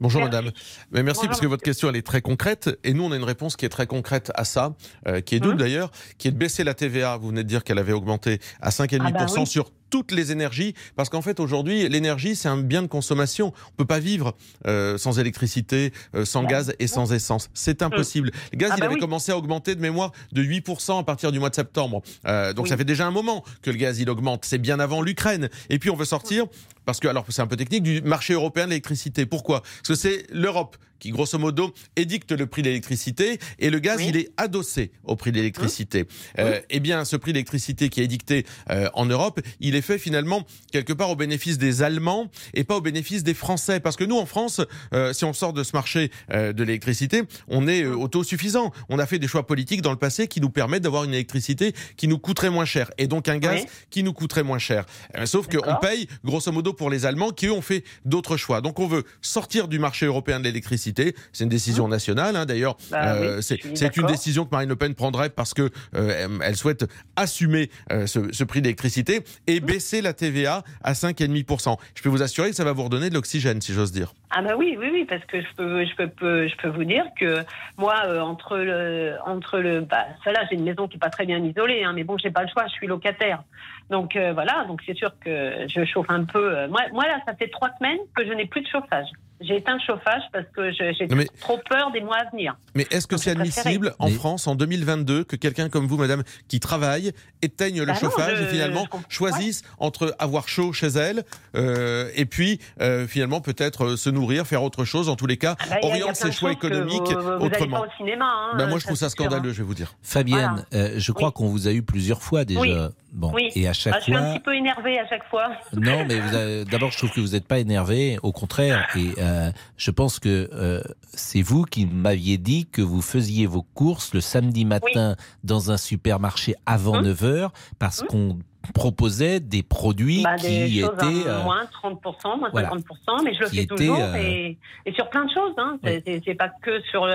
Bonjour 0.00 0.20
Merci. 0.20 0.36
madame. 0.36 0.52
Mais 0.92 1.02
merci 1.02 1.20
Bonjour, 1.20 1.28
parce 1.30 1.40
que 1.40 1.46
votre 1.46 1.62
question 1.62 1.88
elle 1.88 1.96
est 1.96 2.06
très 2.06 2.20
concrète 2.20 2.68
et 2.84 2.92
nous 2.92 3.04
on 3.04 3.12
a 3.12 3.16
une 3.16 3.24
réponse 3.24 3.56
qui 3.56 3.64
est 3.64 3.68
très 3.70 3.86
concrète 3.86 4.30
à 4.34 4.44
ça, 4.44 4.74
euh, 5.08 5.20
qui 5.20 5.36
est 5.36 5.40
double 5.40 5.54
Hum. 5.54 5.58
d'ailleurs, 5.58 5.90
qui 6.18 6.28
est 6.28 6.32
de 6.32 6.36
baisser 6.36 6.64
la 6.64 6.74
TVA. 6.74 7.16
Vous 7.16 7.28
venez 7.28 7.42
de 7.42 7.48
dire 7.48 7.64
qu'elle 7.64 7.78
avait 7.78 7.92
augmenté 7.92 8.38
à 8.60 8.70
5,5% 8.70 9.16
Ah 9.16 9.26
bah 9.26 9.40
oui. 9.40 9.46
sur 9.46 9.70
toutes 9.90 10.12
les 10.12 10.32
énergies 10.32 10.74
parce 10.96 11.08
qu'en 11.08 11.22
fait 11.22 11.40
aujourd'hui 11.40 11.88
l'énergie 11.88 12.36
c'est 12.36 12.48
un 12.48 12.58
bien 12.58 12.82
de 12.82 12.86
consommation. 12.86 13.52
On 13.72 13.76
peut 13.76 13.84
pas 13.86 13.98
vivre 13.98 14.34
euh, 14.66 14.98
sans 14.98 15.18
électricité, 15.18 15.92
euh, 16.14 16.24
sans 16.24 16.42
Bah, 16.42 16.48
gaz 16.50 16.74
et 16.78 16.86
sans 16.86 17.12
essence. 17.12 17.50
C'est 17.54 17.82
impossible. 17.82 18.30
Le 18.52 18.58
gaz 18.58 18.70
Ah 18.72 18.76
il 18.76 18.80
bah 18.80 18.86
avait 18.86 18.94
oui. 18.94 19.00
commencé 19.00 19.32
à 19.32 19.36
augmenter 19.38 19.74
de 19.74 19.80
mémoire 19.80 20.12
de 20.32 20.42
8% 20.42 21.00
à 21.00 21.02
partir 21.04 21.32
du 21.32 21.38
mois 21.38 21.50
de 21.50 21.54
septembre. 21.54 22.02
Euh, 22.26 22.52
donc 22.52 22.64
Oui. 22.64 22.68
ça 22.70 22.76
fait 22.76 22.84
déjà 22.84 23.06
un 23.06 23.10
moment 23.10 23.44
que 23.62 23.70
le 23.70 23.76
gaz 23.76 23.98
il 24.00 24.08
augmente. 24.10 24.44
C'est 24.44 24.58
bien 24.58 24.80
avant 24.80 25.02
l'Ukraine. 25.02 25.48
Et 25.70 25.78
puis 25.78 25.90
on 25.90 25.96
veut 25.96 26.04
sortir 26.04 26.46
parce 26.84 27.00
que 27.00 27.08
alors 27.08 27.24
c'est 27.28 27.42
un 27.42 27.46
peu 27.46 27.56
technique 27.56 27.82
du 27.82 28.02
marché 28.02 28.34
européen 28.34 28.64
de 28.64 28.70
l'électricité. 28.70 29.26
Pourquoi? 29.26 29.60
Parce 29.62 29.88
que 29.88 29.94
c'est 29.94 30.26
l'Europe 30.32 30.76
qui 30.98 31.10
grosso 31.10 31.38
modo 31.38 31.72
édicte 31.96 32.32
le 32.32 32.46
prix 32.46 32.62
de 32.62 32.68
l'électricité 32.68 33.38
et 33.58 33.70
le 33.70 33.78
gaz 33.78 33.98
Oui. 33.98 34.06
il 34.08 34.16
est 34.16 34.30
adossé 34.36 34.90
au 35.04 35.16
prix 35.16 35.32
de 35.32 35.36
l'électricité. 35.36 36.06
Euh, 36.38 36.60
eh 36.70 36.80
bien 36.80 37.04
ce 37.04 37.16
prix 37.16 37.32
de 37.32 37.36
l'électricité 37.36 37.88
qui 37.88 38.00
est 38.00 38.04
édicté 38.04 38.44
euh, 38.70 38.88
en 38.94 39.06
Europe, 39.06 39.40
il 39.60 39.74
est 39.74 39.82
fait 39.82 39.98
finalement 39.98 40.44
quelque 40.72 40.92
part 40.92 41.10
au 41.10 41.16
bénéfice 41.16 41.58
des 41.58 41.82
Allemands 41.82 42.30
et 42.54 42.64
pas 42.64 42.76
au 42.76 42.80
bénéfice 42.80 43.22
des 43.22 43.34
Français 43.34 43.80
parce 43.80 43.96
que 43.96 44.04
nous 44.04 44.16
en 44.18 44.26
France, 44.26 44.60
euh, 44.92 45.12
si 45.12 45.24
on 45.24 45.32
sort 45.32 45.52
de 45.52 45.62
ce 45.62 45.72
marché 45.74 46.10
euh, 46.32 46.52
de 46.52 46.62
l'électricité, 46.64 47.22
on 47.48 47.68
est 47.68 47.82
euh, 47.82 47.94
autosuffisant. 47.96 48.72
On 48.88 48.98
a 48.98 49.06
fait 49.06 49.18
des 49.18 49.28
choix 49.28 49.46
politiques 49.46 49.82
dans 49.82 49.90
le 49.92 49.96
passé 49.98 50.28
qui 50.28 50.40
nous 50.40 50.50
permettent 50.50 50.82
d'avoir 50.82 51.04
une 51.04 51.14
électricité 51.14 51.72
qui 51.96 52.08
nous 52.08 52.18
coûterait 52.18 52.50
moins 52.50 52.64
cher 52.64 52.90
et 52.98 53.06
donc 53.06 53.28
un 53.28 53.38
gaz 53.38 53.62
Oui. 53.62 53.66
qui 53.90 54.02
nous 54.02 54.12
coûterait 54.12 54.42
moins 54.42 54.58
cher. 54.58 54.84
Euh, 55.16 55.26
sauf 55.26 55.46
qu'on 55.48 55.74
paye 55.80 56.08
grosso 56.24 56.50
modo 56.52 56.72
pour 56.72 56.90
les 56.90 57.06
Allemands 57.06 57.30
qui 57.30 57.46
eux 57.46 57.52
ont 57.52 57.62
fait 57.62 57.84
d'autres 58.04 58.36
choix. 58.36 58.60
Donc 58.60 58.78
on 58.80 58.86
veut 58.86 59.04
sortir 59.22 59.68
du 59.68 59.78
marché 59.78 60.06
européen 60.06 60.38
de 60.40 60.44
l'électricité. 60.44 60.87
C'est 61.32 61.44
une 61.44 61.50
décision 61.50 61.88
nationale 61.88 62.36
hein, 62.36 62.46
d'ailleurs. 62.46 62.76
Bah 62.90 63.14
Euh, 63.14 63.40
c'est 63.40 63.96
une 63.96 64.06
décision 64.06 64.44
que 64.44 64.50
Marine 64.50 64.68
Le 64.68 64.76
Pen 64.76 64.94
prendrait 64.94 65.30
parce 65.30 65.54
que 65.54 65.70
euh, 65.94 66.38
elle 66.42 66.56
souhaite 66.56 66.86
assumer 67.16 67.70
euh, 67.92 68.06
ce, 68.06 68.32
ce 68.32 68.44
prix 68.44 68.62
d'électricité 68.62 69.20
et 69.46 69.60
baisser 69.60 70.00
la 70.00 70.12
TVA 70.12 70.62
à 70.82 70.92
5,5%. 70.92 71.76
Je 71.94 72.02
peux 72.02 72.08
vous 72.08 72.22
assurer 72.22 72.50
que 72.50 72.56
ça 72.56 72.64
va 72.64 72.72
vous 72.72 72.84
redonner 72.84 73.10
de 73.10 73.14
l'oxygène 73.14 73.60
si 73.60 73.72
j'ose 73.72 73.92
dire. 73.92 74.12
Ah 74.30 74.42
bah 74.42 74.54
oui, 74.56 74.76
oui, 74.78 74.90
oui, 74.92 75.06
parce 75.08 75.24
que 75.24 75.40
je 75.40 75.46
peux, 75.56 75.84
je 75.84 75.94
peux, 76.06 76.48
je 76.48 76.56
peux 76.56 76.68
vous 76.68 76.84
dire 76.84 77.04
que 77.18 77.42
moi, 77.78 77.94
entre 78.22 78.58
le, 78.58 79.14
entre 79.24 79.58
le, 79.58 79.80
bah, 79.80 80.04
ça 80.22 80.32
là, 80.32 80.40
j'ai 80.50 80.56
une 80.56 80.64
maison 80.64 80.86
qui 80.86 80.96
est 80.96 81.00
pas 81.00 81.08
très 81.10 81.24
bien 81.24 81.38
isolée, 81.38 81.82
hein, 81.84 81.92
mais 81.94 82.04
bon, 82.04 82.18
j'ai 82.18 82.30
pas 82.30 82.42
le 82.42 82.48
choix, 82.48 82.66
je 82.66 82.72
suis 82.72 82.86
locataire. 82.86 83.42
Donc 83.90 84.16
voilà, 84.16 84.66
donc 84.68 84.82
c'est 84.84 84.96
sûr 84.96 85.12
que 85.18 85.66
je 85.66 85.84
chauffe 85.86 86.10
un 86.10 86.24
peu. 86.24 86.66
moi, 86.68 86.82
moi 86.92 87.06
là, 87.06 87.20
ça 87.26 87.34
fait 87.34 87.48
trois 87.48 87.70
semaines 87.78 87.98
que 88.14 88.26
je 88.26 88.32
n'ai 88.32 88.44
plus 88.44 88.60
de 88.60 88.68
chauffage. 88.68 89.08
J'ai 89.40 89.56
éteint 89.58 89.74
le 89.74 89.80
chauffage 89.86 90.22
parce 90.32 90.46
que 90.54 90.72
j'ai 90.72 91.06
mais- 91.14 91.26
trop 91.40 91.58
peur 91.70 91.90
des 91.92 92.00
mois 92.00 92.16
à 92.16 92.30
venir. 92.30 92.56
Mais 92.74 92.86
est-ce 92.90 93.06
que 93.06 93.16
c'est 93.16 93.30
admissible 93.30 93.94
en 94.00 94.08
France 94.08 94.46
en 94.48 94.54
2022 94.56 95.24
que 95.24 95.36
quelqu'un 95.36 95.68
comme 95.68 95.86
vous, 95.86 95.96
madame, 95.96 96.24
qui 96.48 96.58
travaille, 96.60 97.12
éteigne 97.42 97.78
le 97.80 97.86
Bah 97.86 97.92
non, 97.92 97.98
chauffage 98.00 98.36
je- 98.38 98.42
et 98.42 98.46
finalement 98.46 98.86
choisisse 99.08 99.62
entre 99.78 100.14
avoir 100.18 100.48
chaud 100.48 100.72
chez 100.72 100.88
elle 100.88 101.22
euh, 101.54 102.10
et 102.16 102.24
puis 102.26 102.58
euh, 102.80 103.06
finalement 103.06 103.40
peut-être 103.40 103.84
euh, 103.84 103.96
se 103.96 104.10
nourrir, 104.10 104.46
faire 104.46 104.62
autre 104.62 104.84
chose, 104.84 105.08
en 105.08 105.16
tous 105.16 105.26
les 105.26 105.36
cas, 105.36 105.56
Ah 105.60 105.64
bah, 105.70 105.76
oriente 105.82 106.16
ses 106.16 106.32
choix 106.32 106.50
économiques 106.52 107.12
vous, 107.12 107.20
vous 107.22 107.28
allez 107.30 107.44
autrement. 107.46 107.80
pas 107.82 107.86
au 107.86 107.96
cinéma. 107.96 108.24
Hein, 108.26 108.56
Bah, 108.58 108.66
moi, 108.66 108.78
je 108.78 108.84
trouve 108.84 108.96
ça 108.96 109.06
hein. 109.06 109.10
scandaleux, 109.10 109.52
je 109.52 109.58
vais 109.58 109.64
vous 109.68 109.74
dire. 109.74 109.94
Fabienne, 110.02 110.64
euh, 110.74 110.94
je 110.96 111.12
crois 111.12 111.30
qu'on 111.32 111.46
vous 111.46 111.68
a 111.68 111.72
eu 111.72 111.82
plusieurs 111.82 112.22
fois 112.22 112.44
déjà. 112.44 112.60
Oui. 112.60 112.74
Bon, 113.12 113.32
Oui. 113.34 113.50
et 113.54 113.66
à 113.66 113.72
chaque 113.72 113.94
Ah, 113.96 113.98
je 114.00 114.04
suis 114.04 114.12
fois. 114.12 114.20
un 114.22 114.32
petit 114.34 114.40
peu 114.42 114.54
énervée 114.54 114.98
à 114.98 115.08
chaque 115.08 115.24
fois. 115.28 115.48
Non, 115.74 116.04
mais 116.06 116.20
avez- 116.34 116.64
d'abord, 116.66 116.90
je 116.90 116.98
trouve 116.98 117.10
que 117.12 117.20
vous 117.20 117.28
n'êtes 117.32 117.46
pas 117.48 117.58
énervé, 117.58 118.18
au 118.22 118.32
contraire. 118.32 118.86
Et 118.96 119.12
euh, 119.18 119.50
je 119.78 119.90
pense 119.90 120.18
que 120.18 120.50
euh, 120.52 120.82
c'est 121.14 121.40
vous 121.42 121.64
qui 121.64 121.86
m'aviez 121.86 122.36
dit 122.38 122.66
que 122.70 122.82
vous 122.82 123.00
faisiez 123.02 123.46
vos 123.46 123.62
courses 123.62 124.12
le 124.14 124.20
samedi 124.20 124.64
matin 124.66 125.16
dans 125.42 125.70
un 125.70 125.76
supermarché 125.78 126.54
avant 126.66 126.98
Hum. 126.98 127.06
9h 127.12 127.48
parce 127.78 128.02
qu'on 128.02 128.38
proposait 128.74 129.40
des 129.40 129.62
produits 129.62 130.22
Bah, 130.22 130.36
des 130.36 130.66
qui 130.68 130.80
étaient... 130.80 131.26
euh, 131.26 131.42
moins 131.42 131.64
30%, 131.82 132.38
moins 132.38 132.50
voilà. 132.50 132.68
50%, 132.70 133.24
mais 133.24 133.32
je 133.34 133.40
le 133.40 133.46
fais 133.48 133.66
toujours 133.66 133.98
euh, 133.98 134.14
et, 134.16 134.58
et 134.84 134.92
sur 134.92 135.08
plein 135.08 135.24
de 135.24 135.30
choses. 135.32 135.54
Hein. 135.56 135.78
C'est- 135.84 136.34
pas 136.34 136.50
que 136.62 136.80
sur, 136.90 137.08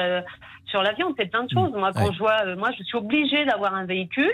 sur 0.66 0.82
la 0.82 0.94
viande, 0.94 1.14
c'est 1.20 1.28
plein 1.30 1.44
de 1.44 1.50
choses. 1.52 1.72
Moi, 1.76 1.92
quand 1.94 2.12
je 2.12 2.18
vois, 2.18 2.56
moi, 2.56 2.72
je 2.78 2.84
suis 2.84 2.98
obligée 2.98 3.46
d'avoir 3.46 3.76
un 3.76 3.86
véhicule. 3.86 4.32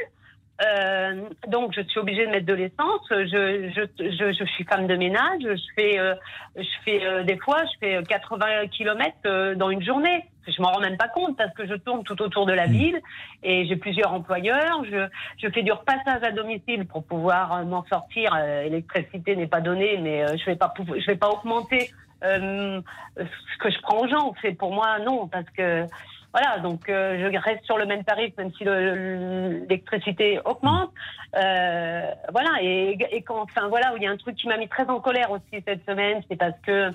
Euh, 0.61 1.29
donc, 1.47 1.73
je 1.73 1.81
suis 1.81 1.99
obligée 1.99 2.25
de 2.25 2.31
mettre 2.31 2.45
de 2.45 2.53
l'essence. 2.53 3.01
Je, 3.09 3.71
je, 3.75 3.81
je, 3.97 4.33
je 4.33 4.43
suis 4.45 4.63
femme 4.65 4.87
de 4.87 4.95
ménage. 4.95 5.41
Je 5.41 5.73
fais, 5.75 5.99
euh, 5.99 6.15
je 6.55 6.67
fais 6.83 7.05
euh, 7.05 7.23
des 7.23 7.37
fois, 7.37 7.63
je 7.65 7.79
fais 7.79 8.03
80 8.03 8.67
km 8.67 9.53
dans 9.55 9.69
une 9.69 9.83
journée. 9.83 10.25
Je 10.47 10.61
m'en 10.61 10.71
rends 10.71 10.79
même 10.79 10.97
pas 10.97 11.07
compte 11.07 11.37
parce 11.37 11.53
que 11.53 11.67
je 11.67 11.75
tourne 11.75 12.03
tout 12.03 12.21
autour 12.21 12.45
de 12.45 12.53
la 12.53 12.65
ville 12.65 12.99
et 13.43 13.65
j'ai 13.67 13.75
plusieurs 13.75 14.13
employeurs. 14.13 14.83
Je, 14.85 15.07
je 15.37 15.49
fais 15.49 15.63
du 15.63 15.71
repassage 15.71 16.23
à 16.23 16.31
domicile 16.31 16.85
pour 16.85 17.03
pouvoir 17.03 17.53
euh, 17.53 17.63
m'en 17.63 17.85
sortir. 17.85 18.33
Euh, 18.35 18.63
L'électricité 18.63 19.35
n'est 19.35 19.47
pas 19.47 19.61
donnée, 19.61 19.97
mais 20.01 20.23
euh, 20.23 20.37
je 20.37 20.45
vais 20.45 20.55
pas, 20.55 20.73
je 20.77 21.05
vais 21.05 21.17
pas 21.17 21.29
augmenter 21.29 21.91
euh, 22.23 22.81
ce 23.17 23.57
que 23.59 23.69
je 23.69 23.79
prends 23.81 23.99
aux 23.99 24.07
gens. 24.07 24.33
C'est 24.41 24.57
pour 24.57 24.73
moi 24.73 24.99
non 24.99 25.27
parce 25.27 25.49
que 25.51 25.85
voilà, 26.33 26.59
donc 26.59 26.89
euh, 26.89 27.29
je 27.31 27.37
reste 27.37 27.63
sur 27.65 27.77
le 27.77 27.85
même 27.85 28.03
tarif 28.03 28.35
même 28.37 28.51
si 28.53 28.63
le- 28.63 28.95
le- 28.95 29.47
l'électricité 29.61 30.39
augmente. 30.45 30.91
Euh, 31.35 32.11
voilà, 32.31 32.51
et, 32.61 32.97
et 33.11 33.21
quand, 33.21 33.41
enfin 33.41 33.67
voilà, 33.67 33.93
il 33.97 34.03
y 34.03 34.07
a 34.07 34.11
un 34.11 34.17
truc 34.17 34.35
qui 34.35 34.47
m'a 34.47 34.57
mis 34.57 34.67
très 34.67 34.87
en 34.89 34.99
colère 34.99 35.31
aussi 35.31 35.63
cette 35.67 35.85
semaine, 35.85 36.21
c'est 36.29 36.35
parce 36.37 36.59
que 36.65 36.91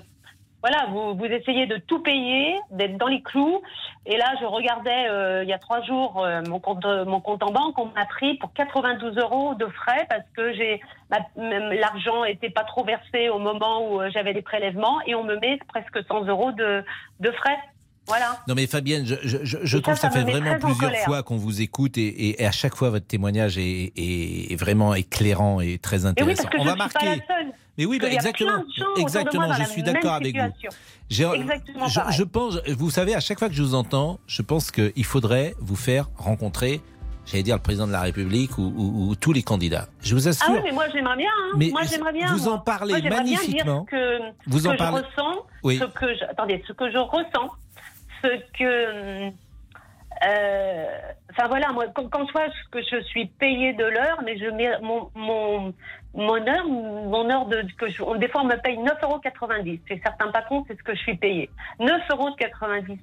voilà, 0.61 0.87
vous, 0.89 1.13
vous 1.15 1.25
essayez 1.25 1.67
de 1.67 1.77
tout 1.77 2.01
payer, 2.01 2.55
d'être 2.71 2.97
dans 2.97 3.05
les 3.07 3.21
clous. 3.21 3.61
Et 4.07 4.17
là, 4.17 4.33
je 4.39 4.45
regardais 4.45 5.07
euh, 5.09 5.43
il 5.43 5.49
y 5.49 5.53
a 5.53 5.59
trois 5.59 5.81
jours 5.83 6.23
euh, 6.23 6.41
mon 6.47 6.59
compte 6.59 6.83
mon 6.85 7.19
compte 7.19 7.43
en 7.43 7.51
banque, 7.51 7.77
on 7.77 7.85
m'a 7.87 8.05
pris 8.05 8.35
pour 8.37 8.51
92 8.53 9.15
euros 9.17 9.53
de 9.53 9.67
frais 9.67 10.07
parce 10.09 10.27
que 10.35 10.53
j'ai 10.53 10.81
l'argent 11.37 12.23
était 12.23 12.49
pas 12.49 12.63
trop 12.63 12.83
versé 12.83 13.29
au 13.29 13.37
moment 13.39 13.87
où 13.89 14.01
euh, 14.01 14.09
j'avais 14.11 14.33
des 14.33 14.41
prélèvements 14.41 14.99
et 15.05 15.13
on 15.13 15.23
me 15.23 15.35
met 15.37 15.59
presque 15.67 16.03
100 16.07 16.25
euros 16.25 16.51
de, 16.51 16.83
de 17.19 17.31
frais. 17.31 17.57
Voilà. 18.07 18.37
Non 18.47 18.53
mais 18.55 18.67
Fabienne, 18.67 19.05
je, 19.05 19.15
je, 19.23 19.37
je- 19.43 19.57
je 19.63 19.77
Et 19.77 19.81
trouve 19.81 19.95
ça, 19.95 20.07
que 20.09 20.13
ça, 20.13 20.19
fait 20.19 20.29
vraiment 20.29 20.59
plusieurs 20.59 20.95
fois 21.05 21.23
qu'on 21.23 21.37
vous 21.37 21.61
écoute 21.61 21.97
et, 21.97 22.05
et- 22.05 22.41
et 22.41 22.45
à 22.45 22.51
chaque 22.51 22.75
fois 22.75 22.89
votre 22.91 23.07
témoignage 23.07 23.57
est, 23.57 23.91
est- 23.95 24.51
est 24.51 24.55
vraiment 24.55 24.93
éclairant 24.93 25.59
et 25.61 25.77
très 25.79 25.97
Et 25.97 25.99
oui, 26.01 26.07
intéressant. 26.09 26.43
parce 26.43 26.55
que 26.55 26.61
On 26.61 26.65
va 26.65 26.75
marquer. 26.75 27.21
Mais 27.77 27.85
oui, 27.85 27.99
bah, 27.99 28.09
exactement, 28.09 28.63
exactement. 28.97 29.51
Je 29.53 29.63
suis 29.65 29.83
d'accord 29.83 30.13
avec 30.13 30.35
vous. 30.37 30.51
Exactement 31.09 31.87
je, 32.11 32.23
pense, 32.23 32.57
vous 32.77 32.89
savez, 32.89 33.15
à 33.15 33.19
chaque 33.19 33.39
fois 33.39 33.49
que 33.49 33.53
je 33.55 33.61
vous 33.61 33.75
entends, 33.75 34.19
je 34.27 34.41
pense 34.41 34.71
qu'il 34.71 35.03
faudrait 35.05 35.55
vous 35.59 35.75
faire 35.75 36.09
rencontrer, 36.15 36.81
j'allais 37.25 37.43
dire 37.43 37.55
le 37.55 37.61
président 37.61 37.85
de 37.87 37.91
la 37.91 38.01
République 38.01 38.57
ou, 38.57 38.63
ou- 38.75 39.09
ou 39.09 39.15
tous 39.15 39.33
les 39.33 39.43
candidats. 39.43 39.87
Je 40.01 40.15
vous 40.15 40.27
assure. 40.27 40.45
Ah 40.49 40.53
oui, 40.53 40.59
mais 40.63 40.71
moi 40.71 40.85
j'aimerais 40.93 41.17
bien. 41.17 41.29
hein. 41.29 41.55
Mais 41.57 41.69
moi 41.69 41.81
j'aimerais 41.83 42.13
bien. 42.13 42.27
vous 42.33 42.47
en 42.47 42.59
parlez 42.59 42.93
Moi, 42.93 43.01
j'aimerais 43.01 43.23
bien 43.23 43.31
dire 43.33 43.39
magnifiquement. 43.41 43.83
que, 43.85 44.19
Vous 44.47 44.59
ce 44.61 44.67
en 44.67 44.71
que 44.71 44.77
parlez- 44.77 45.01
je 45.01 45.21
ressens, 45.21 45.45
Oui. 45.63 45.77
ce 45.79 45.85
que 45.85 46.13
je, 46.15 46.23
attendez, 46.29 46.63
ce 46.67 46.73
que 46.73 46.89
je 46.91 46.97
ressens, 46.97 47.51
ce 47.64 47.64
que, 48.57 49.31
euh, 50.25 50.85
enfin 51.31 51.47
voilà, 51.47 51.71
moi, 51.73 51.85
quand 51.93 52.27
soit 52.27 52.47
que 52.71 52.81
je 52.81 53.01
suis 53.03 53.25
payée 53.27 53.73
de 53.73 53.85
l'heure, 53.85 54.21
mais 54.23 54.37
je 54.37 54.45
mets 54.49 54.71
mon 54.81 55.09
mon 55.15 55.73
mon 56.13 56.47
heure, 56.47 56.65
mon 56.67 57.29
heure 57.29 57.45
de 57.47 57.63
que 57.77 58.17
des 58.17 58.27
fois 58.29 58.41
on 58.41 58.45
me 58.45 58.55
paye 58.61 58.77
9,90 58.77 59.03
euros. 59.03 59.19
Chez 59.87 60.01
certains 60.03 60.31
patrons, 60.31 60.63
c'est 60.67 60.77
ce 60.77 60.83
que 60.83 60.95
je 60.95 60.99
suis 61.01 61.17
payée. 61.17 61.49
9,90 61.79 62.11
euros 62.11 62.29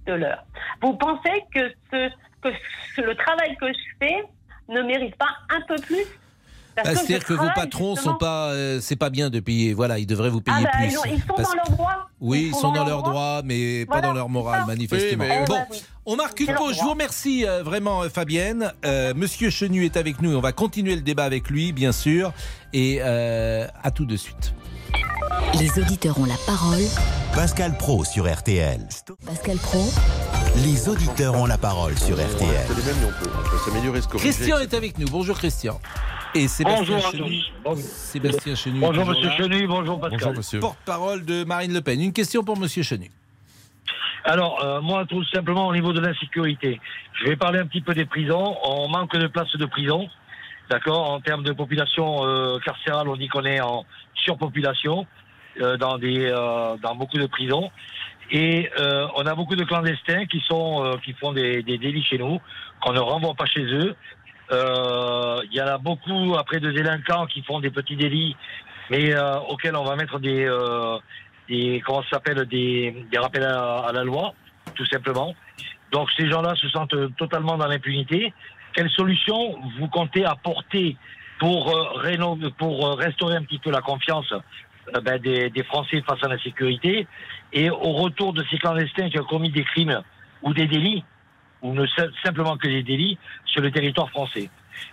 de 0.06 0.12
l'heure. 0.14 0.44
Vous 0.80 0.94
pensez 0.94 1.44
que 1.54 1.70
ce 1.92 2.08
que 2.42 2.48
ce- 2.96 3.02
le 3.02 3.14
travail 3.14 3.54
que 3.56 3.68
je 3.68 3.78
fais 4.06 4.24
ne 4.68 4.82
mérite 4.82 5.16
pas 5.16 5.28
un 5.50 5.60
peu 5.62 5.76
plus 5.76 6.04
Bah, 6.76 6.82
C'est-à-dire 6.84 7.24
que 7.24 7.34
vos 7.34 7.48
patrons 7.54 7.94
justement. 7.94 8.12
sont 8.14 8.18
pas, 8.18 8.48
euh, 8.50 8.78
c'est 8.80 8.96
pas 8.96 9.10
bien 9.10 9.28
de 9.30 9.40
payer. 9.40 9.74
Voilà, 9.74 9.98
ils 9.98 10.06
devraient 10.06 10.30
vous 10.30 10.40
payer 10.40 10.58
Ah 10.60 10.64
bah, 10.64 10.70
plus. 10.78 10.92
ils, 10.92 10.98
ont- 10.98 11.02
ils 11.04 11.20
sont 11.20 11.34
Parce- 11.36 11.48
dans 11.50 11.54
leur 11.54 11.70
droit. 11.70 12.08
Oui, 12.20 12.50
ils 12.52 12.54
sont 12.54 12.72
dans 12.72 12.84
leurs 12.84 13.02
droits, 13.02 13.42
mais 13.44 13.84
pas 13.86 14.00
dans 14.00 14.12
leur 14.12 14.28
morale, 14.28 14.64
manifestement. 14.66 15.24
Oui, 15.24 15.30
mais- 15.30 15.44
Bon, 15.46 15.56
Eh 15.66 15.70
bah 15.70 15.76
on 16.06 16.16
marque 16.16 16.40
une 16.40 16.46
leur 16.46 16.56
pause. 16.56 16.70
Je 16.70 16.74
droit. 16.76 16.84
vous 16.86 16.90
remercie 16.92 17.46
euh, 17.46 17.62
vraiment, 17.62 18.02
euh, 18.02 18.08
Fabienne. 18.08 18.72
Euh, 18.84 19.12
Monsieur 19.14 19.50
Chenu 19.50 19.84
est 19.84 19.96
avec 19.96 20.22
nous 20.22 20.32
et 20.32 20.34
on 20.34 20.40
va 20.40 20.52
continuer 20.52 20.94
le 20.94 21.02
débat 21.02 21.24
avec 21.24 21.50
lui, 21.50 21.72
bien 21.72 21.92
sûr. 21.92 22.32
Et 22.72 22.98
euh, 23.02 23.66
à 23.82 23.90
tout 23.90 24.04
de 24.06 24.16
suite. 24.16 24.54
Les 25.58 25.78
auditeurs 25.78 26.18
ont 26.18 26.24
la 26.26 26.36
parole. 26.46 26.80
Pascal 27.34 27.76
Pro 27.76 28.04
sur 28.04 28.30
RTL. 28.30 28.86
Pascal 29.26 29.56
Pro, 29.58 29.84
Les 30.64 30.88
auditeurs 30.88 31.34
ont 31.34 31.46
la 31.46 31.58
parole 31.58 31.98
sur 31.98 32.16
RTL. 32.16 32.66
Christian 34.18 34.58
est 34.58 34.74
avec 34.74 34.98
nous. 34.98 35.06
Bonjour 35.08 35.36
Christian. 35.38 35.80
Et 36.34 36.48
Sébastien 36.48 36.80
Bonjour 36.80 37.06
à 37.06 37.10
Chenu. 37.10 37.42
Sébastien 37.76 38.54
Chenu. 38.54 38.80
Bonjour 38.80 39.06
Monsieur 39.06 39.28
là. 39.28 39.36
Chenu, 39.36 39.66
bonjour 39.66 40.00
Pascal. 40.00 40.18
Bonjour 40.18 40.36
monsieur. 40.36 40.60
Porte-parole 40.60 41.24
de 41.26 41.44
Marine 41.44 41.74
Le 41.74 41.80
Pen. 41.82 42.00
Une 42.00 42.12
question 42.12 42.42
pour 42.42 42.58
Monsieur 42.58 42.82
Chenu. 42.82 43.10
Alors, 44.24 44.64
euh, 44.64 44.80
moi, 44.80 45.04
tout 45.04 45.24
simplement, 45.24 45.66
au 45.66 45.74
niveau 45.74 45.92
de 45.92 46.00
l'insécurité, 46.00 46.80
je 47.20 47.28
vais 47.28 47.36
parler 47.36 47.58
un 47.58 47.66
petit 47.66 47.80
peu 47.82 47.92
des 47.92 48.06
prisons. 48.06 48.56
On 48.64 48.88
manque 48.88 49.14
de 49.16 49.26
places 49.26 49.54
de 49.56 49.66
prison, 49.66 50.08
d'accord 50.70 51.10
En 51.10 51.20
termes 51.20 51.42
de 51.42 51.52
population 51.52 52.24
euh, 52.24 52.58
carcérale, 52.60 53.08
on 53.08 53.16
dit 53.16 53.28
qu'on 53.28 53.44
est 53.44 53.60
en 53.60 53.84
surpopulation 54.14 55.06
euh, 55.60 55.76
dans, 55.76 55.98
des, 55.98 56.30
euh, 56.30 56.76
dans 56.82 56.94
beaucoup 56.94 57.18
de 57.18 57.26
prisons. 57.26 57.70
Et 58.30 58.70
euh, 58.78 59.06
on 59.16 59.26
a 59.26 59.34
beaucoup 59.34 59.56
de 59.56 59.64
clandestins 59.64 60.24
qui, 60.24 60.40
sont, 60.48 60.82
euh, 60.82 60.96
qui 61.04 61.12
font 61.12 61.32
des, 61.34 61.62
des 61.62 61.76
délits 61.76 62.04
chez 62.04 62.16
nous, 62.16 62.40
qu'on 62.80 62.92
ne 62.94 63.00
renvoie 63.00 63.34
pas 63.34 63.44
chez 63.44 63.64
eux. 63.64 63.94
Euh, 64.52 65.40
Il 65.50 65.56
y 65.56 65.62
en 65.62 65.66
a 65.66 65.78
beaucoup, 65.78 66.34
après, 66.38 66.60
de 66.60 66.70
délinquants 66.70 67.26
qui 67.26 67.42
font 67.42 67.60
des 67.60 67.70
petits 67.70 67.96
délits, 67.96 68.36
mais 68.90 69.14
euh, 69.14 69.38
auxquels 69.48 69.76
on 69.76 69.84
va 69.84 69.96
mettre 69.96 70.18
des... 70.18 70.44
euh, 70.44 70.98
des 71.48 71.82
comment 71.84 72.04
s'appelle 72.10 72.44
des, 72.46 73.06
des 73.10 73.18
rappels 73.18 73.42
à, 73.44 73.90
la 73.92 74.04
loi, 74.04 74.32
tout 74.74 74.86
simplement. 74.86 75.34
Donc 75.90 76.08
ces 76.16 76.30
gens-là 76.30 76.54
se 76.54 76.68
sentent 76.68 76.94
euh, 76.94 77.08
totalement 77.18 77.56
dans 77.58 77.66
l'impunité. 77.66 78.32
Quelle 78.74 78.90
solution 78.90 79.58
vous 79.78 79.88
comptez 79.88 80.24
apporter 80.24 80.96
pour 81.38 81.68
euh, 81.68 82.00
réno- 82.00 82.50
pour 82.52 82.86
euh, 82.86 82.94
restaurer 82.94 83.36
un 83.36 83.42
petit 83.42 83.58
peu 83.58 83.70
la 83.70 83.80
confiance 83.80 84.32
euh, 84.32 85.00
ben, 85.00 85.20
des, 85.20 85.50
des 85.50 85.64
Français 85.64 86.02
face 86.06 86.22
à 86.22 86.28
la 86.28 86.38
sécurité? 86.38 87.06
Et 87.52 87.68
au 87.70 87.92
retour 88.04 88.32
de 88.32 88.44
ces 88.50 88.58
clandestins 88.58 89.10
qui 89.10 89.18
ont 89.18 89.24
commis 89.24 89.50
des 89.50 89.64
crimes 89.64 90.00
ou 90.42 90.54
des 90.54 90.66
délits 90.66 91.04
ou 91.62 91.72
ne 91.72 91.86
sim- 91.86 92.10
simplement 92.24 92.56
que 92.56 92.68
des 92.68 92.82
délits 92.82 93.18
sur 93.46 93.62
le 93.62 93.70
territoire 93.70 94.10
français, 94.10 94.50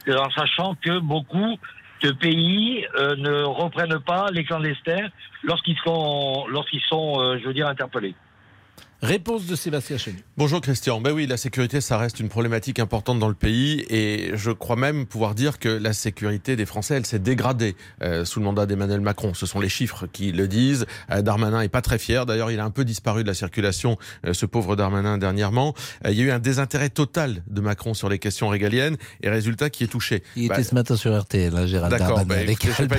en 0.08 0.30
sachant 0.32 0.76
que 0.76 1.00
beaucoup 1.00 1.58
de 2.02 2.12
pays 2.12 2.86
euh, 2.98 3.16
ne 3.18 3.44
reprennent 3.44 4.00
pas 4.00 4.28
les 4.32 4.44
clandestins 4.46 5.08
lorsqu'ils 5.44 5.78
sont, 5.80 6.46
lorsqu'ils 6.50 6.82
sont, 6.82 7.20
euh, 7.20 7.38
je 7.40 7.46
veux 7.48 7.54
dire, 7.54 7.68
interpellés. 7.68 8.16
Réponse 9.02 9.46
de 9.46 9.56
Sébastien 9.56 9.98
Chenu. 9.98 10.18
Bonjour 10.36 10.60
Christian. 10.60 11.00
Ben 11.00 11.14
oui, 11.14 11.26
la 11.26 11.38
sécurité, 11.38 11.80
ça 11.80 11.98
reste 11.98 12.20
une 12.20 12.28
problématique 12.28 12.80
importante 12.80 13.18
dans 13.18 13.30
le 13.30 13.34
pays 13.34 13.86
et 13.90 14.32
je 14.34 14.52
crois 14.52 14.76
même 14.76 15.06
pouvoir 15.06 15.36
dire 15.36 15.58
que 15.58 15.70
la 15.70 15.94
sécurité 15.94 16.58
des 16.58 16.66
Français, 16.66 16.96
elle 16.96 17.06
s'est 17.06 17.18
dégradée 17.18 17.78
euh, 18.04 18.26
sous 18.26 18.40
le 18.40 18.46
mandat 18.46 18.66
d'Emmanuel 18.66 19.00
Macron. 19.00 19.34
Ce 19.34 19.46
sont 19.46 19.62
les 19.62 19.70
chiffres 19.70 20.06
qui 20.12 20.34
le 20.34 20.50
disent. 20.50 20.86
Euh, 21.12 21.22
Darmanin 21.22 21.62
est 21.62 21.70
pas 21.70 21.82
très 21.82 21.98
fier. 21.98 22.26
D'ailleurs, 22.26 22.52
il 22.52 22.60
a 22.60 22.66
un 22.66 22.72
peu 22.72 22.84
disparu 22.84 23.24
de 23.24 23.30
la 23.30 23.34
circulation, 23.34 23.98
euh, 24.26 24.34
ce 24.34 24.46
pauvre 24.46 24.76
Darmanin 24.76 25.18
dernièrement. 25.18 25.74
Euh, 26.06 26.12
il 26.12 26.18
y 26.18 26.22
a 26.22 26.26
eu 26.26 26.32
un 26.32 26.40
désintérêt 26.40 26.90
total 26.90 27.42
de 27.48 27.62
Macron 27.62 27.94
sur 27.94 28.10
les 28.10 28.20
questions 28.20 28.50
régaliennes 28.50 28.98
et 29.24 29.30
résultat 29.30 29.70
qui 29.70 29.86
est 29.86 29.88
touché. 29.88 30.24
Il 30.36 30.50
Bah, 30.50 30.56
était 30.56 30.64
ce 30.64 30.76
matin 30.76 30.98
sur 30.98 31.18
RTL, 31.18 31.56
hein, 31.56 31.66
Gérald 31.68 31.98
Darmanin, 31.98 32.26
bah, 32.26 32.36
avec 32.36 32.66
écoutez, 32.66 32.86
pas 32.86 32.98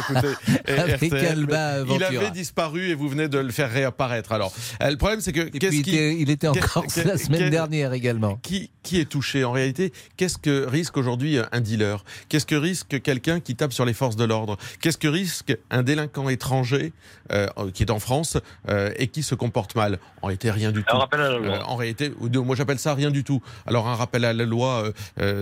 avec 0.82 1.12
RTL, 1.12 1.26
Alba 1.26 1.82
Il 1.94 2.02
avait 2.02 2.30
disparu 2.30 2.88
et 2.88 2.94
vous 2.94 3.10
venez 3.10 3.28
de 3.28 3.38
le 3.38 3.52
faire 3.52 3.70
réapparaître. 3.70 4.32
Alors, 4.32 4.50
euh, 4.82 4.88
le 4.90 4.96
problème, 4.96 5.20
c'est 5.20 5.32
que 5.32 5.42
qu'est-ce 5.42 5.89
était, 5.94 6.16
il 6.18 6.30
était 6.30 6.48
en 6.48 6.52
Corse 6.54 6.96
la 7.04 7.18
semaine 7.18 7.50
dernière 7.50 7.92
également. 7.92 8.38
qui, 8.42 8.70
qui 8.82 9.00
est 9.00 9.04
touché 9.04 9.44
en 9.44 9.52
réalité? 9.52 9.92
Qu'est-ce 10.16 10.38
que 10.38 10.66
risque 10.66 10.96
aujourd'hui 10.96 11.38
un 11.52 11.60
dealer? 11.60 12.04
Qu'est-ce 12.28 12.46
que 12.46 12.54
risque 12.54 13.00
quelqu'un 13.02 13.40
qui 13.40 13.56
tape 13.56 13.72
sur 13.72 13.84
les 13.84 13.94
forces 13.94 14.16
de 14.16 14.24
l'ordre? 14.24 14.56
Qu'est-ce 14.80 14.98
que 14.98 15.08
risque 15.08 15.56
un 15.70 15.82
délinquant 15.82 16.28
étranger 16.28 16.92
euh, 17.32 17.46
qui 17.74 17.82
est 17.82 17.90
en 17.90 17.98
France 18.00 18.38
euh, 18.68 18.92
et 18.96 19.08
qui 19.08 19.22
se 19.22 19.34
comporte 19.34 19.74
mal? 19.74 19.98
En 20.22 20.26
réalité, 20.28 20.50
rien 20.50 20.72
du 20.72 20.82
tout. 20.84 20.94
Un 20.94 20.98
rappel 20.98 21.20
à 21.20 21.30
la 21.30 21.38
loi. 21.38 21.56
Euh, 21.56 21.62
en 21.64 21.76
réalité, 21.76 22.12
moi 22.34 22.56
j'appelle 22.56 22.78
ça 22.78 22.94
rien 22.94 23.10
du 23.10 23.24
tout. 23.24 23.40
Alors 23.66 23.88
un 23.88 23.94
rappel 23.94 24.24
à 24.24 24.32
la 24.32 24.44
loi, 24.44 24.90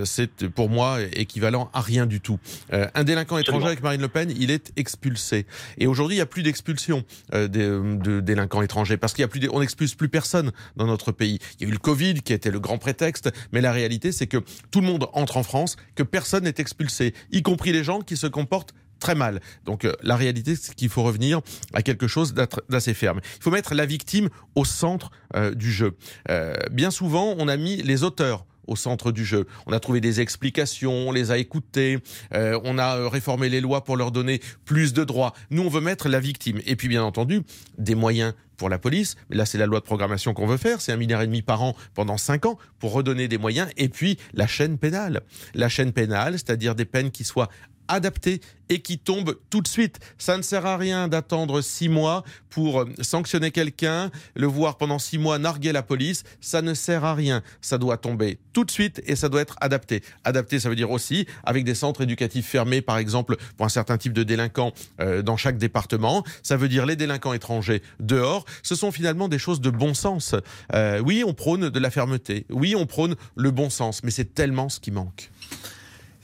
c'est 0.05 0.49
pour 0.49 0.69
moi 0.71 0.99
équivalent 1.13 1.71
à 1.73 1.81
rien 1.81 2.07
du 2.07 2.21
tout. 2.21 2.39
Euh, 2.73 2.87
un 2.95 3.05
délinquant 3.05 3.39
étranger 3.39 3.67
avec 3.67 3.83
Marine 3.83 4.01
Le 4.01 4.09
Pen, 4.09 4.33
il 4.37 4.51
est 4.51 4.73
expulsé. 4.77 5.47
Et 5.79 5.87
aujourd'hui, 5.87 6.17
il 6.17 6.19
n'y 6.19 6.23
a 6.23 6.27
plus 6.27 6.43
d'expulsion 6.43 7.05
euh, 7.35 7.49
de 7.49 8.21
délinquants 8.21 8.63
étrangers 8.63 8.97
parce 8.97 9.13
qu'il 9.13 9.23
y 9.23 9.25
a 9.25 9.29
plus, 9.29 9.41
de- 9.41 9.49
on 9.53 9.61
n'expulse 9.61 9.95
plus 9.95 10.09
personne 10.09 10.38
dans 10.77 10.87
notre 10.87 11.13
pays. 11.13 11.39
Il 11.59 11.63
y 11.63 11.67
a 11.67 11.69
eu 11.69 11.73
le 11.73 11.79
Covid 11.79 12.15
qui 12.23 12.33
été 12.33 12.51
le 12.51 12.61
grand 12.61 12.79
prétexte, 12.79 13.31
mais 13.53 13.61
la 13.61 13.73
réalité, 13.73 14.13
c'est 14.13 14.27
que 14.27 14.39
tout 14.71 14.81
le 14.81 14.87
monde 14.87 15.09
entre 15.13 15.37
en 15.37 15.43
France, 15.43 15.77
que 15.95 16.03
personne 16.03 16.45
n'est 16.45 16.55
expulsé, 16.59 17.15
y 17.31 17.43
compris 17.43 17.73
les 17.73 17.85
gens 17.85 18.01
qui 18.01 18.17
se 18.17 18.27
comportent 18.27 18.75
très 18.99 19.15
mal. 19.15 19.41
Donc 19.65 19.85
euh, 19.85 19.93
la 20.03 20.17
réalité, 20.17 20.57
c'est 20.57 20.75
qu'il 20.75 20.89
faut 20.89 21.03
revenir 21.03 21.41
à 21.73 21.83
quelque 21.83 22.07
chose 22.07 22.35
d'assez 22.69 22.95
ferme. 22.95 23.21
Il 23.39 23.43
faut 23.43 23.51
mettre 23.51 23.75
la 23.75 23.87
victime 23.87 24.29
au 24.55 24.65
centre 24.65 25.11
euh, 25.37 25.55
du 25.55 25.73
jeu. 25.73 25.97
Euh, 26.31 26.55
bien 26.71 26.91
souvent, 26.91 27.35
on 27.39 27.49
a 27.49 27.57
mis 27.57 27.77
les 27.83 28.03
auteurs 28.03 28.45
au 28.67 28.77
centre 28.77 29.13
du 29.13 29.25
jeu. 29.25 29.47
On 29.67 29.73
a 29.73 29.81
trouvé 29.81 30.03
des 30.03 30.21
explications, 30.21 31.09
on 31.09 31.13
les 31.13 31.31
a 31.31 31.39
écoutées, 31.39 32.01
on 32.35 32.77
a 32.77 33.09
réformé 33.09 33.49
les 33.49 33.63
lois 33.63 33.83
pour 33.83 33.97
leur 33.97 34.13
donner 34.13 34.43
plus 34.67 34.93
de 34.93 35.05
droits. 35.05 35.33
Nous, 35.49 35.63
on 35.63 35.71
veut 35.71 35.81
mettre 35.81 36.11
la 36.11 36.21
victime. 36.21 36.61
Et 36.67 36.77
puis, 36.77 36.87
bien 36.87 37.03
entendu, 37.03 37.41
des 37.79 37.95
moyens 37.95 38.35
pour 38.59 38.69
la 38.69 38.79
police. 38.79 39.17
Mais 39.31 39.37
là, 39.37 39.47
c'est 39.47 39.57
la 39.57 39.65
loi 39.65 39.81
de 39.81 39.85
programmation 39.85 40.35
qu'on 40.35 40.47
veut 40.47 40.59
faire. 40.59 40.83
C'est 40.83 40.93
un 40.93 40.97
milliard 40.97 41.23
et 41.23 41.27
demi 41.27 41.41
par 41.41 41.63
an 41.63 41.75
pendant 41.95 42.19
cinq 42.19 42.45
ans 42.45 42.59
pour 42.79 42.93
redonner 42.93 43.29
des 43.29 43.39
moyens. 43.39 43.71
Et 43.79 43.89
puis, 43.89 44.19
la 44.35 44.47
chaîne 44.47 44.77
pénale. 44.77 45.23
La 45.55 45.71
chaîne 45.71 45.93
pénale, 45.93 46.35
c'est-à-dire 46.35 46.75
des 46.75 46.85
peines 46.85 47.11
qui 47.11 47.25
soient 47.25 47.49
adaptées 47.89 48.41
et 48.69 48.81
qui 48.81 48.99
tombent 48.99 49.39
tout 49.51 49.61
de 49.61 49.69
suite. 49.69 49.99
Ça 50.19 50.37
ne 50.37 50.43
sert 50.43 50.67
à 50.67 50.77
rien 50.77 51.09
d'attendre 51.09 51.61
six 51.61 51.89
mois 51.89 52.23
pour 52.51 52.81
euh, 52.81 52.87
sanctionner 53.01 53.51
quelqu'un, 53.51 54.11
le 54.35 54.47
voir 54.47 54.77
pendant 54.77 54.99
six 54.99 55.19
mois 55.19 55.39
narguer 55.39 55.73
la 55.73 55.83
police. 55.83 56.25
Ça 56.41 56.63
ne 56.63 56.75
sert 56.75 57.05
à 57.05 57.15
rien. 57.15 57.43
Ça 57.61 57.79
doit 57.79 57.97
tomber 57.97 58.39
tout 58.53 58.65
de 58.65 58.71
suite 58.71 59.03
et 59.07 59.17
ça 59.17 59.29
doit 59.29 59.41
être 59.41 59.57
adapté. 59.61 60.03
Adapté, 60.25 60.61
ça 60.61 60.69
veut 60.69 60.77
dire 60.77 60.91
aussi 60.91 61.27
avec 61.45 61.65
des 61.65 61.75
centres 61.75 62.03
éducatifs 62.03 62.47
fermés, 62.47 62.81
par 62.83 62.99
exemple, 62.99 63.37
pour 63.57 63.67
un 63.67 63.71
certain 63.71 63.99
type 63.99 64.13
de 64.13 64.23
délinquants 64.23 64.73
euh, 65.01 65.23
dans 65.23 65.37
chaque 65.37 65.59
département. 65.59 66.25
Ça 66.43 66.57
veut 66.57 66.69
dire 66.69 66.87
les 66.87 66.97
délinquants 66.97 67.33
étrangers 67.33 67.83
dehors. 68.01 68.45
Ce 68.63 68.75
sont 68.75 68.93
finalement 68.93 69.29
des 69.29 69.39
choses 69.39 69.61
de 69.61 69.71
bon 69.71 69.95
sens. 69.95 70.35
Euh, 70.75 71.01
oui, 71.01 71.25
on 71.27 71.35
prône 71.35 71.71
de 71.71 71.79
la 71.79 71.91
fermeté. 71.91 72.47
Oui, 72.51 72.75
on 72.77 72.87
prône 72.87 73.17
le 73.37 73.51
bon 73.51 73.71
sens, 73.71 74.03
mais 74.03 74.11
c'est 74.11 74.35
tellement 74.35 74.69
ce 74.69 74.81
qui 74.81 74.91
manque. 74.91 75.31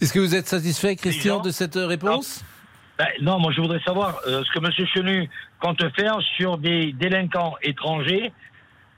Est-ce 0.05 0.13
que 0.13 0.19
vous 0.19 0.35
êtes 0.35 0.47
satisfait, 0.49 0.97
Christian, 0.97 1.41
de 1.41 1.51
cette 1.51 1.79
euh, 1.79 1.87
réponse? 1.87 2.45
Ben, 2.99 3.07
non, 3.23 3.39
moi 3.39 3.53
je 3.53 3.63
voudrais 3.63 3.81
savoir 3.81 4.21
euh, 4.27 4.43
ce 4.45 4.53
que 4.53 4.63
M. 4.63 4.87
Chenu 4.87 5.31
compte 5.61 5.83
faire 5.97 6.19
sur 6.37 6.59
des 6.59 6.93
délinquants 6.93 7.55
étrangers 7.63 8.31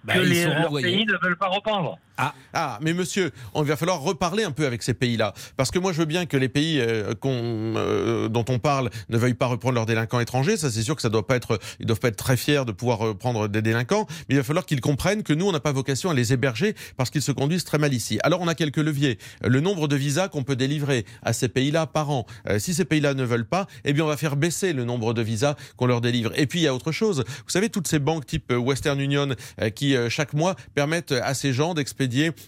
Bah, 0.03 0.15
que 0.15 0.19
les, 0.19 0.47
renvoyés. 0.47 0.85
pays 0.97 1.07
ne 1.07 1.13
veulent 1.23 1.37
pas 1.37 1.47
reprendre. 1.47 1.97
Ah. 2.19 2.79
mais 2.81 2.93
monsieur, 2.93 3.31
on 3.55 3.63
va 3.63 3.77
falloir 3.77 4.01
reparler 4.01 4.45
un 4.45 4.51
peu 4.51 4.67
avec 4.67 4.83
ces 4.83 4.95
pays-là. 4.95 5.35
Parce 5.57 5.71
que 5.71 5.79
moi, 5.79 5.93
je 5.93 5.99
veux 5.99 6.07
bien 6.07 6.27
que 6.27 6.37
les 6.37 6.49
pays 6.49 6.81
euh, 6.81 7.15
euh, 7.25 8.29
dont 8.29 8.45
on 8.49 8.59
parle 8.59 8.91
ne 9.09 9.19
veuillent 9.19 9.35
pas 9.35 9.47
reprendre 9.47 9.75
leurs 9.75 9.87
délinquants 9.87 10.21
étrangers. 10.21 10.57
Ça, 10.57 10.71
c'est 10.71 10.83
sûr 10.83 10.97
que 10.97 11.03
ça 11.03 11.09
doit 11.09 11.27
pas 11.27 11.37
être, 11.37 11.59
ils 11.81 11.87
doivent 11.87 12.01
pas 12.01 12.09
être 12.09 12.17
très 12.17 12.37
fiers 12.37 12.65
de 12.65 12.73
pouvoir 12.73 12.99
reprendre 12.99 13.49
des 13.49 13.63
délinquants. 13.63 14.07
Mais 14.29 14.35
il 14.35 14.39
va 14.39 14.45
falloir 14.45 14.67
qu'ils 14.67 14.81
comprennent 14.81 15.23
que 15.23 15.33
nous, 15.33 15.47
on 15.47 15.53
n'a 15.53 15.61
pas 15.61 15.73
vocation 15.73 16.11
à 16.11 16.15
les 16.15 16.33
héberger 16.33 16.75
parce 16.97 17.11
qu'ils 17.11 17.23
se 17.23 17.33
conduisent 17.33 17.65
très 17.65 17.79
mal 17.79 17.93
ici. 17.93 18.19
Alors, 18.23 18.41
on 18.41 18.49
a 18.49 18.55
quelques 18.55 18.77
leviers. 18.79 19.19
Le 19.45 19.61
nombre 19.61 19.89
de 19.89 19.97
visas 19.97 20.29
qu'on 20.29 20.43
peut 20.43 20.57
délivrer 20.57 21.05
à 21.23 21.33
ces 21.33 21.49
pays-là 21.49 21.87
par 21.87 22.11
an. 22.11 22.27
Euh, 22.49 22.59
si 22.59 22.75
ces 22.75 22.85
pays-là 22.85 23.15
ne 23.15 23.25
veulent 23.25 23.47
pas, 23.47 23.67
eh 23.85 23.93
bien, 23.93 24.05
on 24.05 24.09
va 24.09 24.17
faire 24.17 24.37
baisser 24.37 24.73
le 24.73 24.85
nombre 24.85 25.15
de 25.15 25.23
visas 25.23 25.57
qu'on 25.77 25.87
leur 25.87 26.01
délivre. 26.01 26.33
Et 26.37 26.47
puis, 26.47 26.61
il 26.61 26.63
y 26.63 26.69
a 26.69 26.75
autre 26.75 26.93
chose. 26.93 27.25
Vous 27.27 27.51
savez, 27.51 27.69
toutes 27.69 27.89
ces 27.89 27.99
banques 27.99 28.27
type 28.27 28.51
euh, 28.53 28.57
Western 28.57 29.01
Union 29.01 29.29
euh, 29.61 29.71
qui, 29.71 29.97
euh, 29.97 30.09
chaque 30.09 30.33
mois, 30.33 30.57
permettent 30.75 31.13
à 31.13 31.35
ces 31.35 31.53
gens 31.53 31.75
d'expédier 31.75 32.06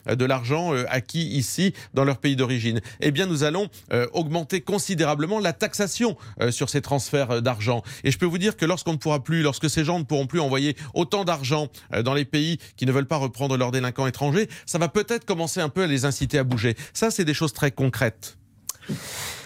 euh, 0.09 0.15
de 0.15 0.25
l'argent 0.25 0.75
euh, 0.75 0.85
acquis 0.89 1.27
ici 1.27 1.73
dans 1.95 2.05
leur 2.05 2.19
pays 2.19 2.37
d'origine. 2.37 2.81
Eh 3.01 3.11
bien, 3.11 3.27
nous 3.27 3.43
allons 3.43 3.69
euh, 3.93 4.07
augmenter 4.13 4.61
considérablement 4.61 5.39
la 5.39 5.53
taxation 5.53 6.17
sur 6.51 6.69
ces 6.69 6.81
transferts 6.81 7.43
d'argent. 7.43 7.83
Et 8.05 8.11
je 8.11 8.19
peux 8.19 8.27
vous 8.27 8.39
dire 8.39 8.57
que 8.57 8.65
lorsqu'on 8.65 8.93
ne 8.93 8.99
pourra 8.99 9.23
plus, 9.23 9.43
lorsque 9.43 9.69
ces 9.69 9.85
gens 9.85 9.99
ne 9.99 10.05
pourront 10.05 10.27
plus 10.27 10.41
envoyer 10.41 10.77
autant 10.95 11.25
d'argent 11.25 11.69
dans 12.05 12.15
les 12.15 12.25
pays 12.25 12.59
qui 12.77 12.87
ne 12.87 12.93
veulent 12.93 13.07
pas 13.07 13.17
reprendre 13.17 13.57
leurs 13.57 13.71
délinquants 13.71 14.07
étrangers, 14.07 14.49
ça 14.67 14.79
va 14.79 14.89
peut-être 14.89 15.25
commencer 15.25 15.61
un 15.61 15.69
peu 15.69 15.83
à 15.83 15.87
les 15.87 16.05
inciter 16.05 16.39
à 16.39 16.45
bouger. 16.45 16.77
Ça, 16.93 17.11
c'est 17.11 17.25
des 17.25 17.35
choses 17.35 17.53
très 17.53 17.71
concrètes. 17.71 18.37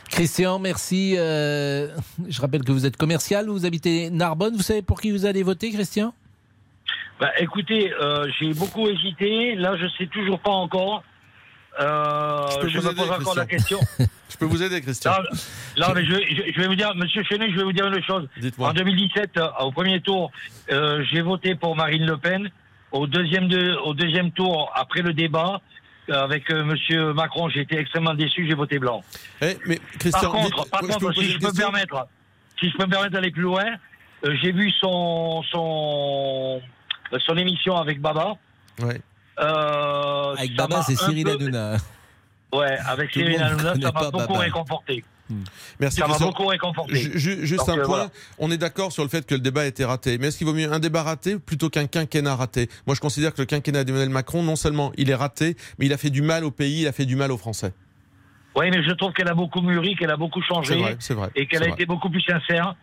Christian, 0.08 0.58
merci. 0.58 1.14
Je 1.16 2.40
rappelle 2.40 2.64
que 2.64 2.72
vous 2.72 2.86
êtes 2.86 2.96
commercial, 2.96 3.48
vous 3.48 3.66
habitez 3.66 4.10
Narbonne. 4.10 4.56
Vous 4.56 4.62
savez 4.62 4.82
pour 4.82 5.00
qui 5.00 5.10
vous 5.10 5.26
allez 5.26 5.42
voter, 5.42 5.70
Christian? 5.70 6.14
Bah, 7.22 7.30
écoutez, 7.38 7.92
euh, 8.00 8.26
j'ai 8.40 8.52
beaucoup 8.52 8.88
hésité. 8.88 9.54
Là, 9.54 9.76
je 9.76 9.86
sais 9.96 10.08
toujours 10.08 10.40
pas 10.40 10.50
encore. 10.50 11.04
Euh, 11.78 12.48
Je 12.50 12.58
peux 12.58 12.68
je 12.68 12.78
vous 12.78 12.84
me 12.86 12.90
aider, 12.90 13.00
pose 13.00 13.10
encore 13.12 13.34
la 13.36 13.46
question. 13.46 13.78
Je 14.32 14.36
peux 14.38 14.46
vous 14.46 14.62
aider, 14.62 14.80
Christian. 14.80 15.12
Non, 15.12 15.86
non, 15.88 15.94
mais 15.94 16.04
je, 16.06 16.14
je- 16.14 16.52
je 16.54 16.58
vais 16.60 16.66
vous 16.66 16.74
dire, 16.74 16.94
Monsieur 16.96 17.22
Chenet, 17.22 17.50
je 17.50 17.56
vais 17.56 17.62
vous 17.64 17.72
dire 17.74 17.86
une 17.86 18.02
chose. 18.02 18.26
Dites-moi. 18.38 18.70
En 18.70 18.72
2017, 18.72 19.36
euh, 19.36 19.46
au 19.60 19.70
premier 19.70 20.00
tour, 20.00 20.32
euh, 20.72 21.04
j'ai 21.12 21.20
voté 21.20 21.54
pour 21.54 21.76
Marine 21.76 22.04
Le 22.06 22.16
Pen. 22.16 22.50
Au 22.92 23.06
deuxième, 23.06 23.46
de- 23.46 23.76
au 23.84 23.92
deuxième 23.94 24.32
tour, 24.32 24.72
après 24.74 25.02
le 25.02 25.12
débat, 25.12 25.60
avec 26.10 26.50
euh, 26.50 26.64
Monsieur 26.64 27.12
Macron, 27.12 27.50
j'ai 27.50 27.60
été 27.60 27.78
extrêmement 27.78 28.14
déçu, 28.14 28.46
j'ai 28.48 28.54
voté 28.54 28.78
blanc. 28.80 29.04
Eh, 29.42 29.56
mais 29.66 29.78
Christian, 30.00 30.22
par 30.22 30.32
contre, 30.32 30.62
dites- 30.62 30.70
par 30.70 31.14
si 31.14 31.30
je 31.30 31.38
peux 31.38 31.46
me 31.48 31.56
permettre, 31.56 32.06
si 32.58 32.70
je 32.70 32.76
peux 32.76 32.86
me 32.86 32.90
permettre 32.90 33.12
d'aller 33.12 33.30
plus 33.30 33.42
loin, 33.42 33.66
j'ai 34.42 34.50
vu 34.52 34.70
son 34.80 35.42
son 35.50 36.60
son 37.20 37.36
émission 37.36 37.76
avec 37.76 38.00
Baba. 38.00 38.34
Ouais. 38.82 39.00
Euh, 39.40 40.34
Avec 40.34 40.54
Baba, 40.56 40.82
c'est 40.82 40.96
Cyril 40.96 41.24
peu- 41.24 41.32
Hanouna. 41.32 41.76
Ouais, 42.52 42.76
avec 42.86 43.10
Tout 43.10 43.20
Cyril 43.20 43.40
Hanouna, 43.42 43.74
ça 43.74 43.92
m'a 43.92 44.10
beaucoup 44.10 44.16
Baba. 44.34 44.38
réconforté. 44.40 45.04
Merci 45.80 46.00
Ça 46.00 46.06
m'a 46.06 46.18
beaucoup 46.18 46.46
réconforté. 46.46 46.94
Ju- 46.94 47.18
ju- 47.18 47.46
Juste 47.46 47.66
Donc, 47.66 47.68
un 47.70 47.78
euh, 47.80 47.84
point, 47.84 47.96
voilà. 47.96 48.10
on 48.38 48.50
est 48.50 48.58
d'accord 48.58 48.92
sur 48.92 49.02
le 49.02 49.08
fait 49.08 49.24
que 49.24 49.34
le 49.34 49.40
débat 49.40 49.62
a 49.62 49.64
été 49.66 49.82
raté. 49.86 50.18
Mais 50.18 50.26
est-ce 50.28 50.36
qu'il 50.36 50.46
vaut 50.46 50.52
mieux 50.52 50.70
un 50.70 50.78
débat 50.80 51.02
raté 51.02 51.38
plutôt 51.38 51.70
qu'un 51.70 51.86
quinquennat 51.86 52.36
raté? 52.36 52.68
Moi, 52.86 52.94
je 52.94 53.00
considère 53.00 53.32
que 53.32 53.40
le 53.40 53.46
quinquennat 53.46 53.84
d'Emmanuel 53.84 54.10
Macron, 54.10 54.42
non 54.42 54.56
seulement 54.56 54.92
il 54.98 55.08
est 55.08 55.14
raté, 55.14 55.56
mais 55.78 55.86
il 55.86 55.92
a 55.94 55.96
fait 55.96 56.10
du 56.10 56.20
mal 56.20 56.44
au 56.44 56.50
pays, 56.50 56.82
il 56.82 56.86
a 56.86 56.92
fait 56.92 57.06
du 57.06 57.16
mal 57.16 57.32
aux 57.32 57.38
Français. 57.38 57.72
Oui, 58.54 58.68
mais 58.70 58.82
je 58.82 58.90
trouve 58.92 59.12
qu'elle 59.14 59.28
a 59.30 59.34
beaucoup 59.34 59.62
mûri, 59.62 59.96
qu'elle 59.96 60.10
a 60.10 60.18
beaucoup 60.18 60.42
changé. 60.42 60.74
C'est 60.74 60.80
vrai, 60.80 60.96
c'est 60.98 61.14
vrai, 61.14 61.30
Et 61.34 61.46
qu'elle 61.46 61.62
a 61.62 61.66
vrai. 61.68 61.74
été 61.76 61.86
beaucoup 61.86 62.10
plus 62.10 62.20
sincère. 62.20 62.74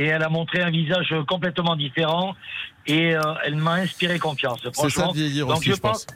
Et 0.00 0.06
elle 0.06 0.22
a 0.22 0.28
montré 0.30 0.62
un 0.62 0.70
visage 0.70 1.14
complètement 1.28 1.76
différent. 1.76 2.34
Et 2.86 3.14
euh, 3.14 3.20
elle 3.44 3.56
m'a 3.56 3.74
inspiré 3.74 4.18
confiance. 4.18 4.60
C'est 4.72 4.90
ça 4.90 5.08
de 5.08 5.12
vieillir 5.12 5.46
donc 5.46 5.58
aussi, 5.58 5.70
je 5.70 5.74
je 5.74 5.80
pense. 5.80 6.06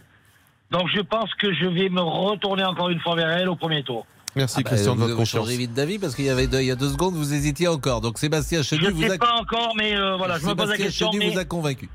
Donc 0.71 0.89
je 0.95 1.01
pense 1.03 1.33
que 1.35 1.53
je 1.53 1.67
vais 1.67 1.89
me 1.91 2.01
retourner 2.01 2.65
encore 2.65 2.89
une 2.89 3.01
fois 3.01 3.15
vers 3.15 3.29
elle 3.29 3.49
au 3.49 3.57
premier 3.57 3.83
tour. 3.83 4.07
Merci 4.35 4.57
Ah 4.59 4.63
bah, 4.63 4.71
Christian 4.71 4.93
de 4.95 4.97
vous, 4.97 5.03
votre 5.03 5.13
vous 5.15 5.21
confiance. 5.21 5.45
changez 5.45 5.57
vite 5.59 5.75
d'avis 5.75 5.99
parce 5.99 6.15
qu'il 6.17 6.25
y 6.25 6.31
avait 6.31 6.47
deux, 6.47 6.61
il 6.61 6.67
y 6.67 6.71
a 6.71 6.77
deux 6.77 6.89
secondes, 6.89 7.15
vous 7.15 7.35
hésitiez 7.35 7.69
encore. 7.69 8.01
Donc 8.01 8.19
Sébastien 8.19 8.63
Je 8.63 8.69
Chenu 8.69 8.87
ne 8.87 8.91
vous 8.91 9.03
sais 9.03 9.13
a, 9.13 9.19
pas 9.19 9.35
encore, 9.41 9.75
mais 9.77 9.95
euh, 9.97 10.17
voilà, 10.17 10.39
je 10.39 10.47
me 10.47 10.55
pose 10.55 10.71
la 10.71 10.77
Sébastien 10.77 10.87
question. 10.87 11.13
Chenu 11.13 11.25
Mais, 11.27 11.31
vous 11.33 11.39
a 11.39 11.45
convaincu. 11.45 11.89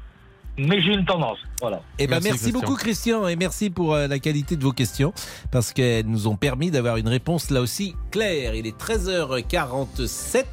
mais 0.57 0.81
j'ai 0.81 0.93
une 0.93 1.03
tendance. 1.05 1.39
Voilà. 1.59 1.81
Eh 1.97 2.05
ben, 2.07 2.11
Merci, 2.11 2.29
merci, 2.29 2.39
Christian. 2.43 2.59
beaucoup 2.61 2.75
Christian 2.75 3.27
et 3.27 3.35
merci 3.35 3.69
pour 3.71 3.93
euh, 3.95 4.07
la 4.07 4.19
qualité 4.19 4.55
de 4.55 4.63
vos 4.63 4.71
questions 4.71 5.11
parce 5.51 5.73
qu'elles 5.73 6.05
nous 6.05 6.27
ont 6.27 6.37
permis 6.37 6.71
d'avoir 6.71 6.95
une 6.97 7.09
réponse 7.09 7.49
là 7.49 7.59
aussi 7.59 7.95
claire. 8.11 8.53
Il 8.55 8.65
est 8.67 8.79
13h47. 8.79 10.45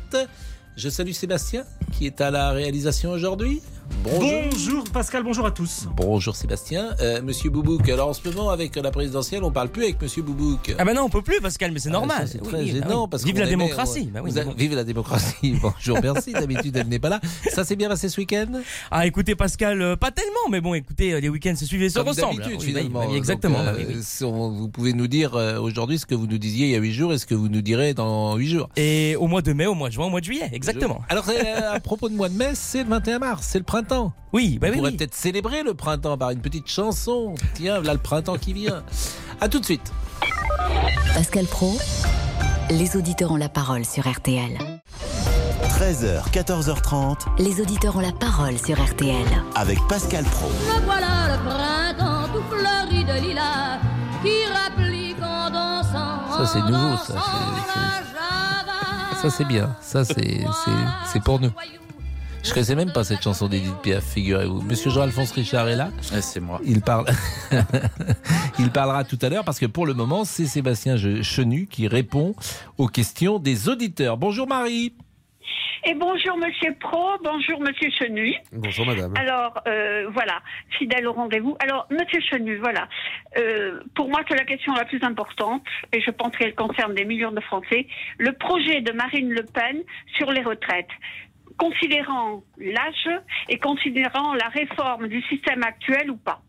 Je 0.76 0.90
salue 0.90 1.12
Sébastien 1.12 1.64
qui 1.92 2.04
est 2.04 2.20
à 2.20 2.30
la 2.30 2.50
réalisation 2.50 3.10
aujourd'hui. 3.10 3.62
Bonjour. 4.02 4.32
Bonjour 4.50 4.84
Pascal, 4.92 5.22
bonjour 5.22 5.46
à 5.46 5.50
tous. 5.50 5.86
Bonjour 5.96 6.34
Sébastien. 6.36 6.94
Euh, 7.00 7.20
Monsieur 7.22 7.50
Boubouk, 7.50 7.88
alors 7.88 8.08
en 8.08 8.12
ce 8.12 8.26
moment 8.28 8.50
avec 8.50 8.76
la 8.76 8.90
présidentielle, 8.90 9.42
on 9.44 9.50
parle 9.50 9.68
plus 9.68 9.84
avec 9.84 10.00
Monsieur 10.00 10.22
Boubouk. 10.22 10.74
Ah 10.78 10.84
bah 10.84 10.94
non, 10.94 11.02
on 11.02 11.08
peut 11.08 11.22
plus 11.22 11.40
Pascal, 11.40 11.72
mais 11.72 11.78
c'est 11.80 11.90
normal. 11.90 12.18
Ah, 12.22 12.26
c'est 12.26 12.40
Oui, 12.40 12.48
très 12.48 12.62
oui, 12.62 12.72
bah 12.72 12.86
gênant 12.88 13.02
oui. 13.04 13.08
parce 13.10 13.24
Vive 13.24 13.36
la 13.36 13.42
aimait- 13.42 13.50
démocratie. 13.50 14.08
on- 14.10 14.14
Bah 14.14 14.20
oui, 14.24 14.30
vous 14.30 14.38
a- 14.38 14.44
mais 14.44 14.50
bon. 14.50 14.54
Vive 14.56 14.74
la 14.74 14.84
démocratie. 14.84 15.54
Bonjour, 15.62 15.98
merci. 16.02 16.32
D'habitude, 16.32 16.76
elle 16.76 16.88
n'est 16.88 16.98
pas 16.98 17.08
là. 17.08 17.20
Ça 17.52 17.64
s'est 17.64 17.76
bien 17.76 17.88
passé 17.88 18.08
ce 18.08 18.20
week-end? 18.20 18.46
Ah 18.90 19.06
écoutez 19.06 19.34
Pascal, 19.34 19.80
euh, 19.82 19.96
pas 19.96 20.10
tellement, 20.10 20.48
mais 20.50 20.60
bon 20.60 20.74
écoutez, 20.74 21.12
euh, 21.12 21.20
les 21.20 21.28
week-ends 21.28 21.56
se 21.56 21.64
suivent 21.64 21.82
et 21.82 21.88
se 21.88 21.98
Comme 21.98 22.08
ressemblent. 22.08 22.42
bah, 22.42 22.48
finalement. 22.60 23.00
bah, 23.00 23.06
Donc, 23.06 23.16
exactement. 23.16 23.58
euh, 23.60 23.72
bah, 23.72 24.26
vous 24.28 24.68
pouvez 24.68 24.92
nous 24.92 25.06
dire 25.08 25.34
euh, 25.34 25.58
aujourd'hui 25.60 25.98
ce 25.98 26.06
que 26.06 26.14
vous 26.14 26.26
nous 26.26 26.38
disiez 26.38 26.66
il 26.66 26.72
y 26.72 26.76
a 26.76 26.78
8 26.78 26.92
jours 26.92 27.12
et 27.12 27.18
ce 27.18 27.26
que 27.26 27.34
vous 27.34 27.48
nous 27.48 27.62
direz 27.62 27.92
dans 27.94 28.36
8 28.36 28.48
jours. 28.48 28.68
Et 28.76 29.16
au 29.16 29.26
mois 29.26 29.42
de 29.42 29.52
mai, 29.52 29.66
au 29.66 29.74
mois 29.74 29.88
de 29.88 29.94
juin, 29.94 30.06
au 30.06 30.10
mois 30.10 30.20
de 30.20 30.24
juillet, 30.26 30.48
exactement. 30.52 31.00
Alors, 31.08 31.28
euh, 31.28 31.74
à 31.74 31.80
propos 31.80 32.08
de 32.08 32.14
mois 32.14 32.28
de 32.28 32.34
mai, 32.36 32.50
c'est 32.54 32.82
le 32.84 32.90
21 32.90 33.18
mars, 33.18 33.46
c'est 33.50 33.58
le 33.58 33.64
printemps. 33.76 34.12
Oui, 34.32 34.58
bah 34.58 34.68
on 34.68 34.70
oui, 34.70 34.76
pourrait 34.78 34.90
oui. 34.92 34.96
peut-être 34.96 35.14
célébrer 35.14 35.62
le 35.62 35.74
printemps 35.74 36.16
par 36.16 36.30
une 36.30 36.40
petite 36.40 36.66
chanson. 36.66 37.34
Tiens, 37.54 37.82
là 37.82 37.92
le 37.92 37.98
printemps 37.98 38.38
qui 38.38 38.54
vient. 38.54 38.82
À 39.40 39.50
tout 39.50 39.58
de 39.58 39.64
suite. 39.66 39.92
Pascal 41.14 41.44
Pro, 41.44 41.76
les 42.70 42.96
auditeurs 42.96 43.32
ont 43.32 43.36
la 43.36 43.50
parole 43.50 43.84
sur 43.84 44.10
RTL. 44.10 44.56
13h, 45.78 46.30
14h30 46.32 47.16
Les 47.38 47.60
auditeurs 47.60 47.96
ont 47.96 48.00
la 48.00 48.12
parole 48.12 48.56
sur 48.58 48.82
RTL. 48.82 49.26
avec 49.54 49.78
Pascal 49.88 50.24
Pro. 50.24 50.48
Voilà 50.86 51.36
le 51.36 51.44
printemps 51.44 52.32
tout 52.32 52.42
fleuri 52.48 53.04
de 53.04 53.26
lilas 53.28 53.78
qui 54.22 54.46
rapplique 54.54 55.22
en 55.22 55.50
dansant. 55.50 56.38
Ça, 56.38 56.46
c'est 56.46 56.62
nouveau, 56.62 56.96
ça. 56.96 57.14
Ça, 59.20 59.30
c'est 59.30 59.44
bien. 59.44 59.76
Ça, 59.82 60.02
c'est, 60.06 60.14
c'est, 60.14 61.12
c'est 61.12 61.22
pour 61.22 61.40
nous. 61.40 61.50
Je 62.46 62.52
connaissais 62.54 62.76
même 62.76 62.92
pas 62.92 63.02
cette 63.02 63.22
chanson 63.22 63.48
d'Edith 63.48 63.74
Piaf, 63.82 64.04
figurez-vous. 64.04 64.62
Monsieur 64.62 64.88
Jean-Alphonse 64.88 65.32
Richard 65.32 65.68
est 65.68 65.74
là. 65.74 65.90
c'est 66.00 66.38
moi. 66.38 66.60
Il 66.64 66.80
parle. 66.80 67.06
Il 68.60 68.70
parlera 68.70 69.02
tout 69.02 69.18
à 69.20 69.28
l'heure 69.28 69.44
parce 69.44 69.58
que 69.58 69.66
pour 69.66 69.84
le 69.84 69.94
moment, 69.94 70.24
c'est 70.24 70.46
Sébastien 70.46 70.96
Chenu 70.96 71.66
qui 71.66 71.88
répond 71.88 72.36
aux 72.78 72.86
questions 72.86 73.40
des 73.40 73.68
auditeurs. 73.68 74.16
Bonjour 74.16 74.46
Marie. 74.46 74.94
Et 75.88 75.94
bonjour 75.94 76.36
Monsieur 76.36 76.74
Pro, 76.80 77.10
bonjour 77.22 77.60
Monsieur 77.60 77.90
Chenu. 77.90 78.34
Bonjour 78.52 78.86
madame. 78.86 79.12
Alors 79.16 79.60
euh, 79.66 80.08
voilà, 80.12 80.40
fidèle 80.78 81.06
au 81.06 81.12
rendez-vous. 81.12 81.56
Alors 81.60 81.86
Monsieur 81.90 82.20
Chenu, 82.20 82.56
voilà. 82.58 82.88
Euh, 83.38 83.80
pour 83.94 84.08
moi, 84.08 84.20
c'est 84.28 84.36
la 84.36 84.44
question 84.44 84.72
la 84.74 84.84
plus 84.84 85.02
importante 85.02 85.62
et 85.92 86.00
je 86.00 86.10
pense 86.10 86.36
qu'elle 86.36 86.54
concerne 86.54 86.94
des 86.94 87.04
millions 87.04 87.32
de 87.32 87.40
Français. 87.40 87.86
Le 88.18 88.32
projet 88.32 88.80
de 88.80 88.92
Marine 88.92 89.30
Le 89.30 89.42
Pen 89.44 89.82
sur 90.16 90.30
les 90.30 90.42
retraites. 90.42 90.90
Considérant 91.58 92.42
l'âge 92.58 93.08
et 93.48 93.58
considérant 93.58 94.34
la 94.34 94.48
réforme 94.48 95.08
du 95.08 95.22
système 95.22 95.62
actuel 95.62 96.10
ou 96.10 96.16
pas. 96.16 96.42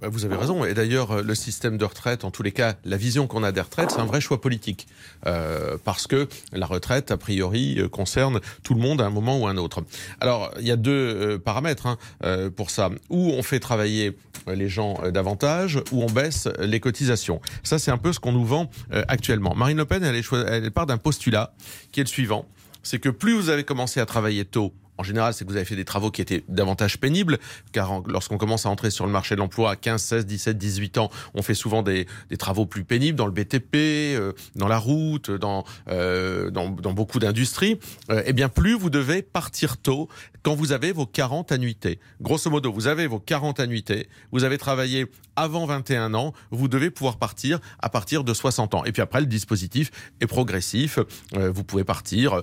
Bah, 0.00 0.08
vous 0.10 0.24
avez 0.24 0.36
raison. 0.36 0.64
Et 0.64 0.74
d'ailleurs, 0.74 1.12
euh, 1.12 1.22
le 1.22 1.34
système 1.34 1.78
de 1.78 1.84
retraite, 1.84 2.24
en 2.24 2.30
tous 2.30 2.42
les 2.42 2.52
cas, 2.52 2.74
la 2.84 2.96
vision 2.96 3.26
qu'on 3.26 3.42
a 3.42 3.52
des 3.52 3.60
retraites, 3.60 3.92
c'est 3.92 4.00
un 4.00 4.04
vrai 4.04 4.20
choix 4.20 4.40
politique. 4.40 4.86
Euh, 5.26 5.78
parce 5.82 6.06
que 6.06 6.28
la 6.52 6.66
retraite, 6.66 7.10
a 7.10 7.16
priori, 7.16 7.76
euh, 7.78 7.88
concerne 7.88 8.40
tout 8.62 8.74
le 8.74 8.80
monde 8.80 9.00
à 9.00 9.06
un 9.06 9.10
moment 9.10 9.38
ou 9.38 9.46
à 9.46 9.50
un 9.50 9.56
autre. 9.56 9.82
Alors, 10.20 10.50
il 10.58 10.66
y 10.66 10.72
a 10.72 10.76
deux 10.76 11.38
paramètres 11.38 11.86
hein, 11.86 11.96
pour 12.56 12.70
ça. 12.70 12.90
Ou 13.08 13.30
on 13.30 13.42
fait 13.42 13.60
travailler 13.60 14.16
les 14.46 14.68
gens 14.68 14.98
davantage, 15.10 15.80
ou 15.92 16.02
on 16.02 16.10
baisse 16.10 16.48
les 16.58 16.80
cotisations. 16.80 17.40
Ça, 17.62 17.78
c'est 17.78 17.90
un 17.90 17.98
peu 17.98 18.12
ce 18.12 18.20
qu'on 18.20 18.32
nous 18.32 18.44
vend 18.44 18.70
actuellement. 19.08 19.54
Marine 19.54 19.78
Le 19.78 19.84
Pen, 19.84 20.02
elle 20.04 20.70
part 20.70 20.86
d'un 20.86 20.98
postulat 20.98 21.54
qui 21.92 22.00
est 22.00 22.04
le 22.04 22.08
suivant. 22.08 22.46
C'est 22.84 23.00
que 23.00 23.08
plus 23.08 23.34
vous 23.34 23.48
avez 23.48 23.64
commencé 23.64 23.98
à 23.98 24.06
travailler 24.06 24.44
tôt, 24.44 24.72
en 24.98 25.02
général, 25.02 25.34
c'est 25.34 25.44
que 25.44 25.50
vous 25.50 25.56
avez 25.56 25.64
fait 25.64 25.76
des 25.76 25.84
travaux 25.84 26.10
qui 26.10 26.20
étaient 26.22 26.44
davantage 26.48 26.98
pénibles, 26.98 27.38
car 27.72 28.02
lorsqu'on 28.06 28.38
commence 28.38 28.66
à 28.66 28.70
entrer 28.70 28.90
sur 28.90 29.06
le 29.06 29.12
marché 29.12 29.34
de 29.34 29.40
l'emploi 29.40 29.72
à 29.72 29.76
15, 29.76 30.00
16, 30.00 30.26
17, 30.26 30.58
18 30.58 30.98
ans, 30.98 31.10
on 31.34 31.42
fait 31.42 31.54
souvent 31.54 31.82
des, 31.82 32.06
travaux 32.38 32.66
plus 32.66 32.84
pénibles 32.84 33.16
dans 33.16 33.26
le 33.26 33.32
BTP, 33.32 33.74
euh, 33.74 34.32
dans 34.56 34.68
la 34.68 34.78
route, 34.78 35.30
dans, 35.30 35.64
euh, 35.88 36.50
beaucoup 36.50 37.18
d'industries. 37.18 37.78
Euh, 38.10 38.22
eh 38.26 38.32
bien, 38.32 38.48
plus 38.48 38.74
vous 38.74 38.90
devez 38.90 39.22
partir 39.22 39.76
tôt 39.78 40.08
quand 40.42 40.54
vous 40.54 40.72
avez 40.72 40.92
vos 40.92 41.06
40 41.06 41.52
annuités. 41.52 41.98
Grosso 42.20 42.50
modo, 42.50 42.72
vous 42.72 42.86
avez 42.86 43.06
vos 43.06 43.18
40 43.18 43.60
annuités, 43.60 44.08
vous 44.30 44.44
avez 44.44 44.58
travaillé 44.58 45.06
avant 45.36 45.66
21 45.66 46.14
ans, 46.14 46.32
vous 46.50 46.68
devez 46.68 46.90
pouvoir 46.90 47.16
partir 47.16 47.58
à 47.80 47.88
partir 47.88 48.24
de 48.24 48.34
60 48.34 48.74
ans. 48.74 48.84
Et 48.84 48.92
puis 48.92 49.02
après, 49.02 49.20
le 49.20 49.26
dispositif 49.26 49.90
est 50.20 50.26
progressif. 50.26 50.98
Vous 51.32 51.64
pouvez 51.64 51.82
partir 51.82 52.42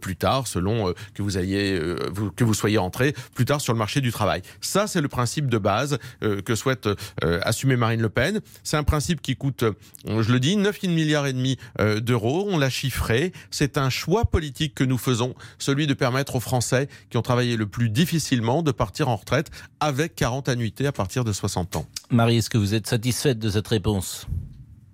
plus 0.00 0.16
tard 0.16 0.46
selon 0.46 0.92
que 1.14 1.22
vous 1.22 1.38
ayez 1.38 1.78
euh, 1.92 2.30
que 2.36 2.44
vous 2.44 2.54
soyez 2.54 2.78
entré 2.78 3.14
plus 3.34 3.44
tard 3.44 3.60
sur 3.60 3.72
le 3.72 3.78
marché 3.78 4.00
du 4.00 4.12
travail. 4.12 4.42
Ça, 4.60 4.86
c'est 4.86 5.00
le 5.00 5.08
principe 5.08 5.48
de 5.48 5.58
base 5.58 5.98
euh, 6.22 6.40
que 6.40 6.54
souhaite 6.54 6.86
euh, 6.86 7.40
assumer 7.42 7.76
Marine 7.76 8.00
Le 8.00 8.08
Pen. 8.08 8.40
C'est 8.62 8.76
un 8.76 8.84
principe 8.84 9.20
qui 9.20 9.36
coûte, 9.36 9.64
je 10.06 10.32
le 10.32 10.40
dis, 10.40 10.56
9 10.56 10.82
milliards 10.84 11.26
et 11.26 11.32
demi 11.32 11.56
d'euros. 12.00 12.46
On 12.48 12.58
l'a 12.58 12.70
chiffré. 12.70 13.32
C'est 13.50 13.78
un 13.78 13.90
choix 13.90 14.24
politique 14.24 14.74
que 14.74 14.84
nous 14.84 14.98
faisons, 14.98 15.34
celui 15.58 15.86
de 15.86 15.94
permettre 15.94 16.36
aux 16.36 16.40
Français 16.40 16.88
qui 17.10 17.16
ont 17.16 17.22
travaillé 17.22 17.56
le 17.56 17.66
plus 17.66 17.90
difficilement 17.90 18.62
de 18.62 18.72
partir 18.72 19.08
en 19.08 19.16
retraite 19.16 19.50
avec 19.80 20.14
40 20.14 20.48
annuités 20.48 20.86
à 20.86 20.92
partir 20.92 21.24
de 21.24 21.32
60 21.32 21.76
ans. 21.76 21.86
Marie, 22.10 22.38
est-ce 22.38 22.50
que 22.50 22.58
vous 22.58 22.74
êtes 22.74 22.86
satisfaite 22.86 23.38
de 23.38 23.50
cette 23.50 23.68
réponse? 23.68 24.26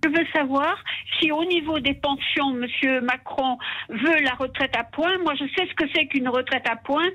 Je 0.04 0.10
veux 0.10 0.26
savoir 0.32 0.76
si 1.18 1.32
au 1.32 1.44
niveau 1.44 1.80
des 1.80 1.94
pensions, 1.94 2.56
M. 2.56 3.00
Macron 3.04 3.58
veut 3.88 4.20
la 4.22 4.34
retraite 4.34 4.76
à 4.76 4.84
points. 4.84 5.18
Moi, 5.18 5.34
je 5.34 5.44
sais 5.56 5.66
ce 5.68 5.74
que 5.74 5.90
c'est 5.94 6.06
qu'une 6.06 6.28
retraite 6.28 6.66
à 6.68 6.76
points. 6.76 7.08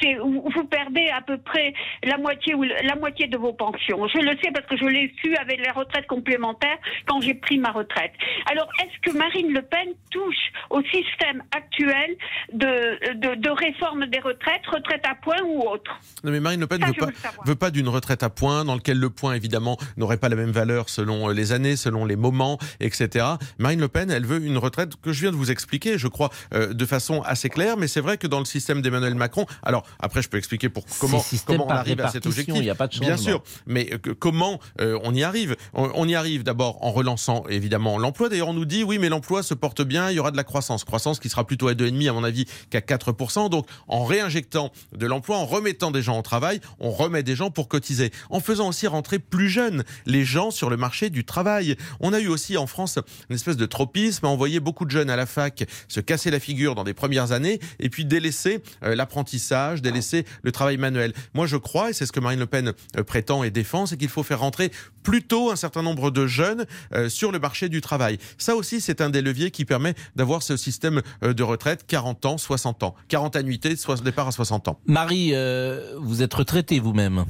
C'est 0.00 0.14
vous 0.14 0.64
perdez 0.64 1.08
à 1.10 1.20
peu 1.22 1.38
près 1.38 1.72
la 2.02 2.18
moitié 2.18 2.54
ou 2.54 2.64
la 2.64 2.96
moitié 2.96 3.28
de 3.28 3.36
vos 3.36 3.52
pensions. 3.52 4.06
Je 4.08 4.18
le 4.18 4.36
sais 4.42 4.50
parce 4.52 4.66
que 4.66 4.76
je 4.76 4.84
l'ai 4.84 5.14
su 5.22 5.36
avec 5.36 5.64
les 5.64 5.70
retraites 5.70 6.06
complémentaires 6.06 6.78
quand 7.06 7.20
j'ai 7.20 7.34
pris 7.34 7.58
ma 7.58 7.70
retraite. 7.70 8.12
Alors, 8.50 8.68
est-ce 8.82 9.10
que 9.10 9.16
Marine 9.16 9.52
Le 9.52 9.62
Pen 9.62 9.88
touche 10.10 10.52
au 10.70 10.82
système 10.82 11.42
actuel 11.54 12.16
de, 12.52 13.14
de, 13.14 13.34
de 13.36 13.50
réforme 13.50 14.06
des 14.06 14.20
retraites, 14.20 14.66
retraite 14.66 15.04
à 15.08 15.14
points 15.14 15.42
ou 15.44 15.68
autre? 15.68 16.00
Non, 16.24 16.32
mais 16.32 16.40
Marine 16.40 16.60
Le 16.60 16.66
Pen 16.66 16.80
ne 16.80 16.86
veut 16.86 16.92
pas, 16.94 17.30
veut 17.44 17.54
pas 17.54 17.70
d'une 17.70 17.88
retraite 17.88 18.22
à 18.22 18.30
points, 18.30 18.64
dans 18.64 18.74
lequel 18.74 18.98
le 18.98 19.10
point, 19.10 19.34
évidemment, 19.34 19.76
n'aurait 19.96 20.18
pas 20.18 20.28
la 20.28 20.36
même 20.36 20.50
valeur 20.50 20.88
selon 20.88 21.28
les 21.28 21.52
années, 21.52 21.76
selon 21.76 22.04
les 22.04 22.16
moments, 22.24 22.58
etc. 22.80 23.26
Marine 23.58 23.80
Le 23.80 23.88
Pen, 23.88 24.10
elle 24.10 24.24
veut 24.26 24.42
une 24.42 24.58
retraite 24.58 24.92
que 25.02 25.12
je 25.12 25.20
viens 25.22 25.30
de 25.30 25.36
vous 25.36 25.50
expliquer, 25.50 25.98
je 25.98 26.08
crois, 26.08 26.30
euh, 26.54 26.72
de 26.72 26.86
façon 26.86 27.20
assez 27.22 27.50
claire, 27.50 27.76
mais 27.76 27.88
c'est 27.88 28.00
vrai 28.00 28.16
que 28.16 28.26
dans 28.26 28.38
le 28.38 28.44
système 28.46 28.80
d'Emmanuel 28.82 29.14
Macron, 29.14 29.44
alors 29.62 29.84
après, 30.00 30.22
je 30.22 30.28
peux 30.28 30.38
expliquer 30.38 30.68
pour 30.68 30.84
comment, 30.98 31.22
comment 31.46 31.66
on 31.66 31.70
arrive 31.70 32.00
à 32.00 32.08
cet 32.10 32.26
objectif. 32.26 32.54
il 32.56 32.64
y 32.64 32.70
a 32.70 32.74
pas 32.74 32.86
de 32.88 32.98
Bien 32.98 33.16
sûr, 33.16 33.42
mais 33.66 33.90
euh, 33.92 33.98
que- 33.98 34.10
comment 34.10 34.58
euh, 34.80 34.98
on 35.04 35.14
y 35.14 35.22
arrive? 35.22 35.56
On, 35.74 35.90
on 35.94 36.08
y 36.08 36.14
arrive 36.14 36.42
d'abord 36.44 36.82
en 36.84 36.92
relançant 36.92 37.44
évidemment 37.48 37.98
l'emploi. 37.98 38.28
D'ailleurs, 38.28 38.48
on 38.48 38.54
nous 38.54 38.64
dit 38.64 38.82
oui, 38.84 38.98
mais 38.98 39.08
l'emploi 39.08 39.42
se 39.42 39.54
porte 39.54 39.82
bien, 39.82 40.10
il 40.10 40.16
y 40.16 40.18
aura 40.18 40.30
de 40.30 40.36
la 40.36 40.44
croissance, 40.44 40.84
croissance 40.84 41.20
qui 41.20 41.28
sera 41.28 41.46
plutôt 41.46 41.68
à 41.68 41.74
2,5 41.74 42.08
à 42.08 42.12
mon 42.12 42.24
avis 42.24 42.46
qu'à 42.70 42.80
4 42.80 43.48
Donc, 43.50 43.66
en 43.88 44.04
réinjectant 44.04 44.72
de 44.96 45.06
l'emploi, 45.06 45.36
en 45.36 45.44
remettant 45.46 45.90
des 45.90 46.02
gens 46.02 46.18
au 46.18 46.22
travail, 46.22 46.60
on 46.80 46.90
remet 46.90 47.22
des 47.22 47.36
gens 47.36 47.50
pour 47.50 47.68
cotiser, 47.68 48.10
en 48.30 48.40
faisant 48.40 48.68
aussi 48.68 48.86
rentrer 48.86 49.18
plus 49.18 49.48
jeunes 49.50 49.84
les 50.06 50.24
gens 50.24 50.50
sur 50.50 50.70
le 50.70 50.76
marché 50.76 51.10
du 51.10 51.24
travail. 51.24 51.76
On 52.00 52.12
a 52.14 52.20
eu 52.20 52.28
aussi 52.28 52.56
en 52.56 52.66
France 52.66 52.98
une 53.28 53.34
espèce 53.34 53.56
de 53.56 53.66
tropisme 53.66 54.26
à 54.26 54.28
envoyer 54.28 54.60
beaucoup 54.60 54.84
de 54.84 54.90
jeunes 54.90 55.10
à 55.10 55.16
la 55.16 55.26
fac 55.26 55.64
se 55.88 56.00
casser 56.00 56.30
la 56.30 56.40
figure 56.40 56.74
dans 56.74 56.84
des 56.84 56.94
premières 56.94 57.32
années 57.32 57.60
et 57.80 57.90
puis 57.90 58.04
délaisser 58.04 58.62
euh, 58.82 58.94
l'apprentissage, 58.94 59.82
délaisser 59.82 60.24
le 60.42 60.52
travail 60.52 60.76
manuel. 60.76 61.12
Moi, 61.34 61.46
je 61.46 61.56
crois, 61.56 61.90
et 61.90 61.92
c'est 61.92 62.06
ce 62.06 62.12
que 62.12 62.20
Marine 62.20 62.40
Le 62.40 62.46
Pen 62.46 62.72
euh, 62.96 63.02
prétend 63.02 63.44
et 63.44 63.50
défend, 63.50 63.86
c'est 63.86 63.96
qu'il 63.96 64.08
faut 64.08 64.22
faire 64.22 64.40
rentrer 64.40 64.70
plutôt 65.02 65.50
un 65.50 65.56
certain 65.56 65.82
nombre 65.82 66.10
de 66.10 66.26
jeunes 66.26 66.64
euh, 66.94 67.08
sur 67.08 67.32
le 67.32 67.38
marché 67.38 67.68
du 67.68 67.80
travail. 67.80 68.18
Ça 68.38 68.54
aussi, 68.54 68.80
c'est 68.80 69.00
un 69.00 69.10
des 69.10 69.22
leviers 69.22 69.50
qui 69.50 69.64
permet 69.64 69.94
d'avoir 70.16 70.42
ce 70.42 70.56
système 70.56 71.02
de 71.22 71.42
retraite 71.42 71.84
40 71.86 72.26
ans, 72.26 72.38
60 72.38 72.82
ans. 72.84 72.94
40 73.08 73.36
annuités, 73.36 73.76
soit 73.76 74.02
départ 74.02 74.28
à 74.28 74.32
60 74.32 74.68
ans. 74.68 74.78
Marie, 74.86 75.30
euh, 75.32 75.96
vous 75.98 76.22
êtes 76.22 76.34
retraitée 76.34 76.78
vous-même? 76.78 77.24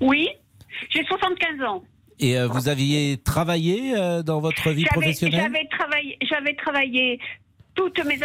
Oui, 0.00 0.28
j'ai 0.90 1.04
75 1.04 1.62
ans. 1.66 1.84
Et 2.20 2.38
euh, 2.38 2.46
vous 2.46 2.68
aviez 2.68 3.16
travaillé 3.18 3.96
euh, 3.96 4.22
dans 4.22 4.40
votre 4.40 4.70
vie 4.70 4.84
professionnelle? 4.84 5.40
J'avais 5.42 5.68
travaillé, 5.68 6.18
j'avais 6.22 6.54
travaillé 6.54 7.20
toutes 7.74 8.04
mes 8.04 8.22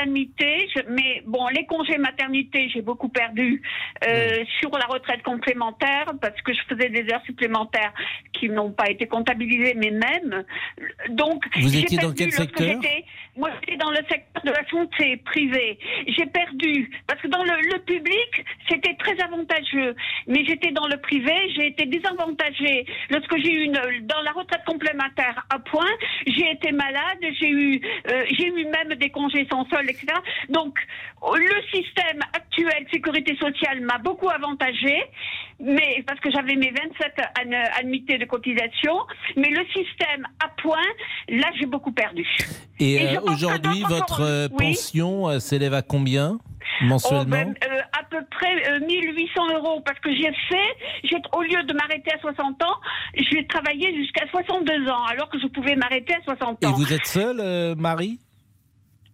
je- 0.75 0.81
mais 0.89 1.23
bon, 1.25 1.47
les 1.47 1.65
congés 1.65 1.97
maternité, 1.97 2.69
j'ai 2.73 2.81
beaucoup 2.81 3.09
perdu 3.09 3.61
euh, 4.07 4.43
sur 4.59 4.69
la 4.77 4.85
retraite 4.85 5.23
complémentaire 5.23 6.05
parce 6.21 6.39
que 6.41 6.53
je 6.53 6.59
faisais 6.69 6.89
des 6.89 7.11
heures 7.11 7.23
supplémentaires 7.25 7.93
qui 8.33 8.49
n'ont 8.49 8.71
pas 8.71 8.89
été 8.89 9.07
comptabilisées, 9.07 9.73
mais 9.75 9.91
même. 9.91 10.43
Donc, 11.09 11.43
Vous 11.57 11.75
étiez 11.77 11.97
dans 11.97 12.03
perdu 12.13 12.15
quel 12.17 12.27
lorsque 12.27 12.57
secteur 12.57 12.67
Moi, 13.37 13.49
j'étais 13.61 13.77
dans 13.77 13.89
le 13.91 13.97
secteur 13.97 14.43
de 14.43 14.51
la 14.51 14.67
santé 14.69 15.17
privée. 15.17 15.77
J'ai 16.07 16.25
perdu 16.25 16.89
parce 17.07 17.21
que 17.21 17.27
dans 17.27 17.43
le, 17.43 17.53
le 17.73 17.79
public, 17.79 18.45
c'était 18.69 18.95
très 18.95 19.19
avantageux, 19.21 19.95
mais 20.27 20.45
j'étais 20.45 20.71
dans 20.71 20.87
le 20.87 20.97
privé, 20.97 21.33
j'ai 21.55 21.67
été 21.67 21.85
désavantagée 21.85 22.85
lorsque 23.09 23.37
j'ai 23.37 23.51
eu 23.53 23.63
une 23.63 23.79
dans 24.03 24.21
la 24.21 24.31
retraite 24.31 24.63
complémentaire 24.65 25.45
à 25.49 25.59
point. 25.59 25.89
J'ai 26.27 26.51
été 26.51 26.71
malade, 26.71 27.19
j'ai 27.39 27.49
eu 27.49 27.81
euh, 28.11 28.25
j'ai 28.37 28.47
eu 28.47 28.65
même 28.65 28.95
des 28.97 29.09
congés 29.09 29.38
sans 29.51 29.67
solde, 29.69 29.89
etc. 29.89 30.07
Donc 30.49 30.77
le 31.21 31.61
système 31.71 32.19
actuel 32.33 32.85
sécurité 32.91 33.35
sociale 33.37 33.81
m'a 33.81 33.97
beaucoup 33.97 34.29
avantagé, 34.29 34.95
mais 35.59 36.03
parce 36.07 36.19
que 36.19 36.31
j'avais 36.31 36.55
mes 36.55 36.71
27 36.71 37.13
annu- 37.41 37.55
annuités 37.79 38.17
de 38.17 38.25
cotisation, 38.25 38.95
mais 39.35 39.49
le 39.49 39.65
système 39.67 40.25
à 40.43 40.49
point, 40.61 40.77
là 41.29 41.47
j'ai 41.59 41.65
beaucoup 41.65 41.91
perdu. 41.91 42.25
Et, 42.79 42.93
Et 42.95 43.17
euh, 43.17 43.21
aujourd'hui, 43.23 43.83
votre 43.87 44.21
euh, 44.21 44.47
Oui. 44.51 44.67
pension 44.73 45.27
euh, 45.29 45.39
s'élève 45.39 45.73
à 45.73 45.81
combien 45.81 46.37
Oh, 46.81 46.85
mensuellement 46.85 47.25
ben, 47.25 47.53
euh, 47.69 47.81
à 47.99 48.03
peu 48.09 48.19
près 48.31 48.71
euh, 48.71 48.79
1800 48.85 49.53
euros 49.55 49.81
parce 49.85 49.99
que 49.99 50.13
j'ai 50.15 50.31
fait, 50.47 51.17
au 51.33 51.41
lieu 51.41 51.61
de 51.63 51.73
m'arrêter 51.73 52.11
à 52.13 52.19
60 52.19 52.63
ans, 52.63 52.75
j'ai 53.15 53.45
travaillé 53.47 53.93
jusqu'à 53.95 54.25
62 54.29 54.87
ans 54.89 55.03
alors 55.05 55.29
que 55.29 55.39
je 55.39 55.47
pouvais 55.47 55.75
m'arrêter 55.75 56.13
à 56.13 56.21
60 56.23 56.63
Et 56.63 56.67
ans. 56.67 56.71
vous 56.71 56.93
êtes 56.93 57.05
seule, 57.05 57.75
Marie? 57.75 58.19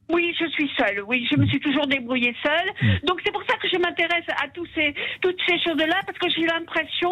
Oui, 0.09 0.35
je 0.39 0.45
suis 0.49 0.69
seule. 0.77 1.01
Oui, 1.07 1.27
je 1.31 1.37
me 1.37 1.45
suis 1.47 1.59
toujours 1.59 1.87
débrouillée 1.87 2.35
seule. 2.43 2.69
Hmm. 2.81 3.05
Donc 3.07 3.21
c'est 3.25 3.31
pour 3.31 3.43
ça 3.49 3.55
que 3.57 3.67
je 3.67 3.77
m'intéresse 3.77 4.25
à 4.43 4.47
tous 4.49 4.67
ces, 4.75 4.93
toutes 5.21 5.39
ces 5.47 5.57
choses-là 5.59 6.01
parce 6.05 6.17
que 6.19 6.29
j'ai 6.29 6.45
l'impression 6.45 7.11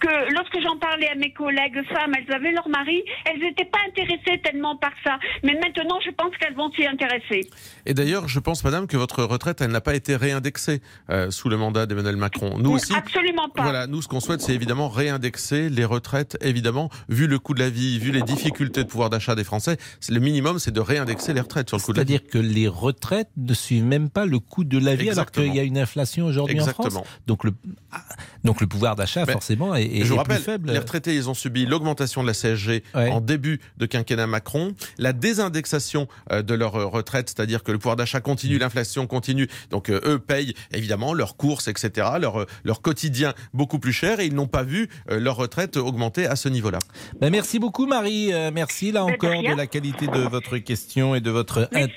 que 0.00 0.32
lorsque 0.34 0.60
j'en 0.60 0.76
parlais 0.76 1.08
à 1.08 1.14
mes 1.14 1.32
collègues 1.32 1.80
femmes, 1.88 2.12
elles 2.18 2.34
avaient 2.34 2.52
leur 2.52 2.68
mari, 2.68 3.02
elles 3.26 3.40
n'étaient 3.40 3.64
pas 3.64 3.78
intéressées 3.86 4.40
tellement 4.42 4.76
par 4.76 4.92
ça. 5.04 5.18
Mais 5.44 5.54
maintenant, 5.54 6.00
je 6.04 6.10
pense 6.10 6.36
qu'elles 6.36 6.54
vont 6.54 6.70
s'y 6.72 6.86
intéresser. 6.86 7.48
Et 7.86 7.94
d'ailleurs, 7.94 8.26
je 8.28 8.40
pense, 8.40 8.64
madame, 8.64 8.86
que 8.86 8.96
votre 8.96 9.22
retraite, 9.22 9.60
elle 9.60 9.70
n'a 9.70 9.80
pas 9.80 9.94
été 9.94 10.16
réindexée 10.16 10.80
euh, 11.10 11.30
sous 11.30 11.48
le 11.48 11.56
mandat 11.56 11.86
d'Emmanuel 11.86 12.16
Macron. 12.16 12.58
Nous 12.58 12.72
aussi. 12.72 12.92
Absolument 12.94 13.48
pas. 13.50 13.62
Voilà, 13.62 13.86
nous, 13.86 14.02
ce 14.02 14.08
qu'on 14.08 14.20
souhaite, 14.20 14.40
c'est 14.40 14.54
évidemment 14.54 14.88
réindexer 14.88 15.70
les 15.70 15.84
retraites, 15.84 16.36
évidemment, 16.40 16.90
vu 17.08 17.28
le 17.28 17.38
coût 17.38 17.54
de 17.54 17.60
la 17.60 17.70
vie, 17.70 17.98
vu 17.98 18.10
les 18.10 18.22
difficultés 18.22 18.82
de 18.82 18.88
pouvoir 18.88 19.10
d'achat 19.10 19.34
des 19.34 19.44
Français. 19.44 19.76
Le 20.08 20.18
minimum, 20.18 20.58
c'est 20.58 20.72
de 20.72 20.80
réindexer 20.80 21.32
les 21.32 21.40
retraites 21.40 21.68
sur 21.68 21.78
le 21.78 21.82
coût 21.82 21.92
de 21.92 21.98
la 21.98 22.04
vie. 22.04 22.20
Que 22.32 22.38
les 22.38 22.66
retraites 22.66 23.28
ne 23.36 23.52
suivent 23.52 23.84
même 23.84 24.08
pas 24.08 24.24
le 24.24 24.38
coût 24.38 24.64
de 24.64 24.78
la 24.78 24.94
vie 24.94 25.08
Exactement. 25.08 25.42
alors 25.42 25.52
qu'il 25.52 25.54
y 25.54 25.60
a 25.60 25.66
une 25.68 25.76
inflation 25.76 26.24
aujourd'hui 26.24 26.58
en 26.60 26.64
France. 26.66 26.86
Exactement. 26.86 27.04
Donc 27.26 27.44
le, 27.44 27.52
ah, 27.90 28.00
donc 28.42 28.62
le 28.62 28.66
pouvoir 28.66 28.96
d'achat 28.96 29.26
forcément 29.26 29.74
est, 29.74 29.84
est- 29.84 30.04
je 30.04 30.08
vous 30.08 30.14
est 30.14 30.16
rappelle, 30.18 30.36
plus 30.36 30.44
faible. 30.44 30.70
les 30.72 30.78
retraités, 30.78 31.14
ils 31.14 31.28
ont 31.28 31.34
subi 31.34 31.66
l'augmentation 31.66 32.22
de 32.22 32.28
la 32.28 32.32
CSG 32.32 32.82
en 32.94 33.20
début 33.20 33.60
de 33.76 33.84
quinquennat 33.84 34.26
Macron, 34.26 34.72
la 34.96 35.12
désindexation 35.12 36.08
euh, 36.30 36.40
de 36.40 36.54
leur 36.54 36.74
euh, 36.76 36.86
retraite, 36.86 37.28
c'est-à-dire 37.28 37.62
que 37.62 37.70
le 37.70 37.76
pouvoir 37.78 37.96
d'achat 37.96 38.20
continue, 38.20 38.56
l'inflation 38.58 39.06
continue, 39.06 39.46
donc 39.70 39.90
euh, 39.90 40.00
eux 40.06 40.18
payent 40.18 40.54
évidemment 40.72 41.12
leurs 41.12 41.36
courses, 41.36 41.68
etc., 41.68 42.08
leur, 42.18 42.46
leur 42.64 42.80
quotidien 42.80 43.34
beaucoup 43.52 43.78
plus 43.78 43.92
cher, 43.92 44.20
et 44.20 44.26
ils 44.26 44.34
n'ont 44.34 44.46
pas 44.46 44.62
vu 44.62 44.88
leur 45.10 45.36
retraite 45.36 45.76
augmenter 45.76 46.26
à 46.26 46.36
ce 46.36 46.48
niveau-là. 46.48 46.78
Ben, 47.20 47.28
merci 47.30 47.58
beaucoup 47.58 47.86
Marie, 47.86 48.30
merci 48.54 48.90
là 48.90 49.04
Ben, 49.04 49.12
encore 49.14 49.42
de, 49.42 49.54
la 49.54 49.66
qualité 49.66 50.06
de 50.06 50.20
votre 50.20 50.56
question 50.58 51.14
et 51.14 51.20
de 51.20 51.30
votre 51.30 51.68
Mais 51.72 51.88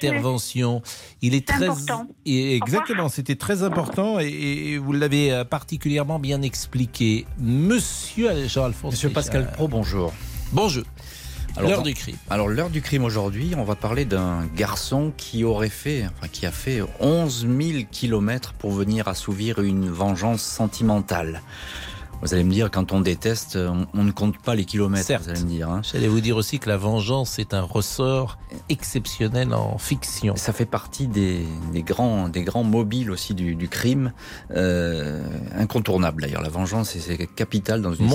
Il 1.22 1.36
est 1.36 1.48
très 1.48 1.70
important. 1.70 2.08
exactement, 2.26 3.10
c'était 3.10 3.36
très 3.36 3.64
important 3.64 4.20
et, 4.20 4.28
et 4.28 4.78
vous 4.78 4.94
l'avez 4.94 5.32
euh, 5.32 5.44
particulièrement 5.44 6.20
bien 6.20 6.42
expliqué, 6.42 7.26
Monsieur 7.40 8.48
Jean-Alphonse. 8.48 8.94
Monsieur 8.94 9.10
Pascal 9.10 9.42
Richard. 9.42 9.56
Pro, 9.56 9.68
bonjour. 9.68 10.14
Bonjour. 10.52 10.84
Alors, 11.58 11.70
L'heure 11.70 11.84
du 11.84 11.94
crime. 11.94 12.18
Alors 12.30 12.50
l'heure 12.50 12.70
du 12.70 12.82
crime 12.82 13.06
aujourd'hui, 13.06 13.54
on 13.58 13.64
va 13.64 13.76
parler 13.76 14.04
d'un 14.04 14.46
garçon 14.58 15.14
qui 15.16 15.46
aurait 15.46 15.70
fait, 15.70 16.06
enfin 16.06 16.28
qui 16.28 16.46
a 16.46 16.52
fait 16.52 16.82
11 17.00 17.48
000 17.48 17.84
kilomètres 17.92 18.54
pour 18.54 18.72
venir 18.72 19.08
assouvir 19.08 19.60
une 19.60 19.90
vengeance 19.90 20.42
sentimentale. 20.42 21.42
Vous 22.22 22.34
allez 22.34 22.44
me 22.44 22.52
dire, 22.52 22.72
quand 22.72 22.92
on 22.92 23.02
déteste, 23.02 23.56
on, 23.56 23.86
on 23.94 24.04
ne 24.04 24.10
compte 24.12 24.40
pas 24.40 24.56
les 24.56 24.66
kilomètres. 24.66 25.06
Certes. 25.06 25.26
Vous 25.26 25.30
allez 25.30 25.42
me 25.42 25.48
dire. 25.48 25.70
hein. 25.70 25.82
J'allais 25.84 26.08
vous 26.08 26.22
dire 26.22 26.38
aussi 26.38 26.58
que 26.58 26.68
la 26.68 26.78
vengeance 26.78 27.38
est 27.38 27.54
un 27.54 27.62
ressort 27.62 28.40
exceptionnel 28.68 29.54
en 29.54 29.78
fiction. 29.78 30.36
Ça 30.36 30.52
fait 30.52 30.66
partie 30.66 31.06
des, 31.08 31.46
des 31.72 31.84
grands, 31.84 32.28
des 32.28 32.44
grands 32.44 32.64
mobiles 32.64 33.12
aussi 33.12 33.36
du, 33.36 33.54
du 33.54 33.68
crime, 33.70 34.12
euh, 34.56 35.24
incontournable 35.56 36.24
d'ailleurs. 36.24 36.42
La 36.42 36.50
vengeance, 36.50 36.98
c'est- 36.98 37.28
capital 37.36 37.82
dans 37.84 37.94
une, 37.94 38.08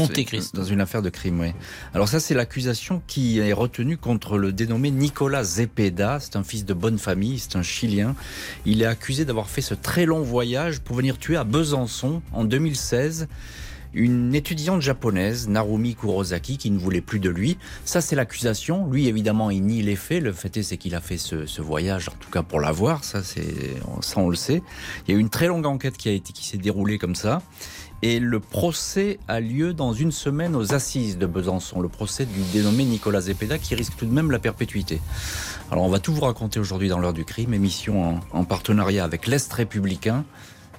dans 0.54 0.64
une 0.64 0.80
affaire 0.80 1.02
de 1.02 1.10
crime. 1.10 1.38
Oui. 1.40 1.52
Alors 1.94 2.08
ça, 2.08 2.18
c'est 2.18 2.34
l'accusation 2.34 3.02
qui 3.06 3.38
est 3.38 3.52
retenue 3.52 3.96
contre 3.96 4.38
le 4.38 4.52
dénommé 4.52 4.90
Nicolas 4.90 5.44
Zepeda. 5.44 6.18
C'est 6.18 6.34
un 6.34 6.42
fils 6.42 6.64
de 6.64 6.74
bonne 6.74 6.98
famille, 6.98 7.38
c'est 7.38 7.54
un 7.56 7.62
Chilien. 7.62 8.16
Il 8.66 8.82
est 8.82 8.86
accusé 8.86 9.24
d'avoir 9.24 9.48
fait 9.48 9.62
ce 9.62 9.74
très 9.74 10.04
long 10.04 10.22
voyage 10.22 10.80
pour 10.80 10.96
venir 10.96 11.16
tuer 11.16 11.36
à 11.36 11.44
Besançon 11.44 12.22
en 12.32 12.42
2016 12.44 13.28
une 13.92 14.34
étudiante 14.34 14.80
japonaise, 14.80 15.48
Narumi 15.48 15.94
Kurosaki, 15.94 16.58
qui 16.58 16.70
ne 16.70 16.78
voulait 16.78 17.00
plus 17.00 17.18
de 17.18 17.30
lui. 17.30 17.58
Ça, 17.84 18.00
c'est 18.00 18.16
l'accusation. 18.16 18.86
Lui, 18.90 19.08
évidemment, 19.08 19.50
il 19.50 19.62
nie 19.62 19.82
les 19.82 19.96
faits. 19.96 20.22
Le 20.22 20.32
fait 20.32 20.56
est, 20.56 20.62
c'est 20.62 20.76
qu'il 20.76 20.94
a 20.94 21.00
fait 21.00 21.18
ce, 21.18 21.46
ce 21.46 21.62
voyage, 21.62 22.08
en 22.08 22.14
tout 22.20 22.30
cas 22.30 22.42
pour 22.42 22.60
la 22.60 22.72
voir. 22.72 23.04
Ça, 23.04 23.22
c'est, 23.22 23.76
ça, 24.00 24.20
on 24.20 24.28
le 24.28 24.36
sait. 24.36 24.62
Il 25.06 25.12
y 25.12 25.14
a 25.14 25.18
eu 25.18 25.20
une 25.20 25.30
très 25.30 25.46
longue 25.48 25.66
enquête 25.66 25.96
qui 25.96 26.08
a 26.08 26.12
été, 26.12 26.32
qui 26.32 26.46
s'est 26.46 26.58
déroulée 26.58 26.98
comme 26.98 27.14
ça. 27.14 27.42
Et 28.02 28.18
le 28.18 28.40
procès 28.40 29.18
a 29.28 29.40
lieu 29.40 29.74
dans 29.74 29.92
une 29.92 30.10
semaine 30.10 30.56
aux 30.56 30.72
assises 30.72 31.18
de 31.18 31.26
Besançon, 31.26 31.80
le 31.80 31.88
procès 31.88 32.24
du 32.24 32.40
dénommé 32.52 32.84
Nicolas 32.84 33.20
Zepeda 33.20 33.58
qui 33.58 33.74
risque 33.74 33.94
tout 33.98 34.06
de 34.06 34.12
même 34.12 34.30
la 34.30 34.38
perpétuité. 34.38 35.02
Alors 35.70 35.84
on 35.84 35.90
va 35.90 35.98
tout 35.98 36.14
vous 36.14 36.22
raconter 36.22 36.58
aujourd'hui 36.58 36.88
dans 36.88 36.98
l'heure 36.98 37.12
du 37.12 37.26
crime, 37.26 37.52
émission 37.52 38.02
en, 38.02 38.20
en 38.32 38.44
partenariat 38.44 39.04
avec 39.04 39.26
l'Est 39.26 39.52
républicain. 39.52 40.24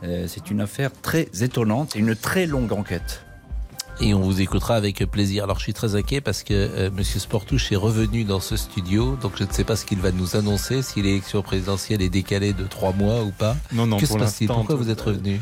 Euh, 0.04 0.26
C'est 0.28 0.50
une 0.52 0.62
affaire 0.62 0.92
très 1.02 1.30
étonnante 1.42 1.96
et 1.96 2.00
une 2.00 2.16
très 2.16 2.46
longue 2.46 2.74
enquête. 2.74 3.24
Et 4.00 4.14
on 4.16 4.22
vous 4.22 4.42
écoutera 4.42 4.76
avec 4.76 4.98
plaisir. 5.12 5.44
Alors 5.44 5.60
je 5.60 5.64
suis 5.64 5.74
très 5.74 5.96
inquiet 5.96 6.22
parce 6.22 6.42
que 6.44 6.54
euh, 6.54 6.90
Monsieur 6.92 7.20
Sportouche 7.20 7.72
est 7.72 7.76
revenu 7.76 8.24
dans 8.24 8.40
ce 8.40 8.56
studio, 8.58 9.16
donc 9.22 9.34
je 9.38 9.44
ne 9.44 9.52
sais 9.52 9.64
pas 9.64 9.76
ce 9.76 9.86
qu'il 9.86 10.00
va 10.00 10.12
nous 10.12 10.36
annoncer, 10.36 10.82
si 10.82 11.02
l'élection 11.04 11.44
présidentielle 11.44 12.02
est 12.02 12.10
décalée 12.10 12.54
de 12.54 12.64
trois 12.66 12.94
mois 12.94 13.22
ou 13.22 13.32
pas. 13.32 13.56
Non, 13.74 13.86
non, 13.86 13.98
Que 13.98 14.06
se 14.06 14.12
pour 14.12 14.18
passe-t-il? 14.20 14.48
l'instant, 14.48 14.60
Pourquoi 14.62 14.76
vous 14.76 14.90
êtes 14.90 15.02
revenu? 15.02 15.40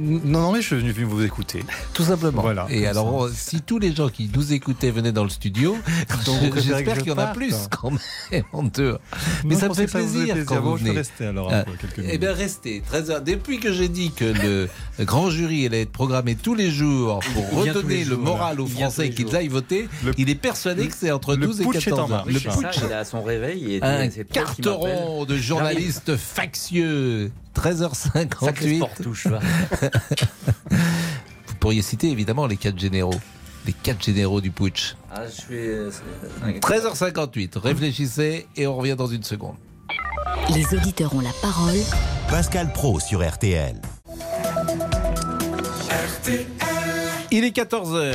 Non, 0.00 0.40
non, 0.40 0.52
mais 0.52 0.62
je 0.62 0.66
suis 0.66 0.76
venu 0.76 0.92
vous 1.04 1.22
écouter. 1.22 1.62
Tout 1.92 2.04
simplement. 2.04 2.42
Voilà. 2.42 2.66
Et 2.70 2.86
alors, 2.86 3.28
si 3.34 3.60
tous 3.60 3.78
les 3.78 3.94
gens 3.94 4.08
qui 4.08 4.30
nous 4.34 4.52
écoutaient 4.52 4.90
venaient 4.90 5.12
dans 5.12 5.24
le 5.24 5.30
studio, 5.30 5.76
je- 6.26 6.60
j'espère 6.60 6.94
je 6.96 7.00
qu'il 7.00 7.08
y 7.10 7.14
en 7.14 7.18
a 7.18 7.26
plus 7.28 7.54
quand 7.70 7.90
même 8.32 8.42
en. 8.52 8.62
Mais 9.44 9.54
Non, 9.54 9.60
ça 9.60 9.66
je 9.66 9.68
me 9.70 9.74
fait 9.74 9.86
plaisir 9.86 10.34
plaisir. 10.34 10.44
quand 10.46 10.60
vous 10.60 10.76
je 10.76 10.84
venez. 10.84 10.96
rester 10.96 11.26
alors, 11.26 11.48
Ah, 11.52 11.64
quelques 11.80 12.06
Eh 12.08 12.18
bien, 12.18 12.32
restez. 12.32 12.82
Depuis 13.26 13.58
que 13.60 13.72
j'ai 13.72 13.88
dit 13.88 14.12
que 14.12 14.24
le 14.24 14.68
grand 15.04 15.30
jury 15.30 15.66
allait 15.66 15.82
être 15.82 15.92
programmé 15.92 16.34
tous 16.36 16.54
les 16.54 16.70
jours 16.70 17.20
pour 17.34 17.50
redonner 17.60 18.04
le 18.04 18.14
jours, 18.14 18.18
moral 18.20 18.56
voilà. 18.56 18.62
aux 18.62 18.66
Français 18.66 19.10
qu'ils 19.10 19.34
aillent 19.36 19.48
voter, 19.48 19.88
il 20.18 20.30
est 20.30 20.34
persuadé 20.34 20.88
que 20.88 20.94
c'est 20.98 21.10
entre 21.10 21.34
le 21.36 21.46
12 21.46 21.60
et 21.60 21.64
putsch 21.64 21.88
est 21.88 21.92
en 21.92 21.96
14 21.96 22.12
heures. 22.12 22.16
marche. 22.26 22.32
Le 22.32 22.38
C'est 22.40 22.50
ça, 22.50 22.68
putsch. 22.68 22.78
il 22.86 22.90
est 22.90 22.94
à 22.94 23.04
son 23.04 23.22
réveil 23.22 23.74
et 23.74 23.82
Un 23.82 24.08
carteron 24.32 25.24
de 25.24 25.36
journalistes 25.36 26.16
factieux. 26.16 27.30
13h58. 27.54 28.44
Sacré 28.44 28.76
sport 28.76 28.94
touche, 29.02 29.26
va. 29.26 29.40
Vous 30.70 31.54
pourriez 31.58 31.82
citer 31.82 32.10
évidemment 32.10 32.46
les 32.46 32.56
quatre 32.56 32.78
généraux. 32.78 33.18
Les 33.66 33.72
quatre 33.74 34.02
généraux 34.02 34.40
du 34.40 34.50
putsch. 34.50 34.94
Ah, 35.12 35.22
je 35.26 35.40
suis. 35.42 35.54
euh, 35.56 35.90
c'est- 35.90 36.58
13h58. 36.60 37.58
Réfléchissez 37.58 38.46
et 38.56 38.66
on 38.66 38.76
revient 38.76 38.96
dans 38.96 39.06
une 39.06 39.22
seconde. 39.22 39.56
Les 40.54 40.64
auditeurs 40.74 41.14
ont 41.14 41.20
la 41.20 41.32
parole. 41.42 41.76
Pascal 42.28 42.72
Pro 42.72 42.98
sur 43.00 43.26
RTL. 43.28 43.80
Il 47.32 47.44
est 47.44 47.54
14h. 47.54 48.14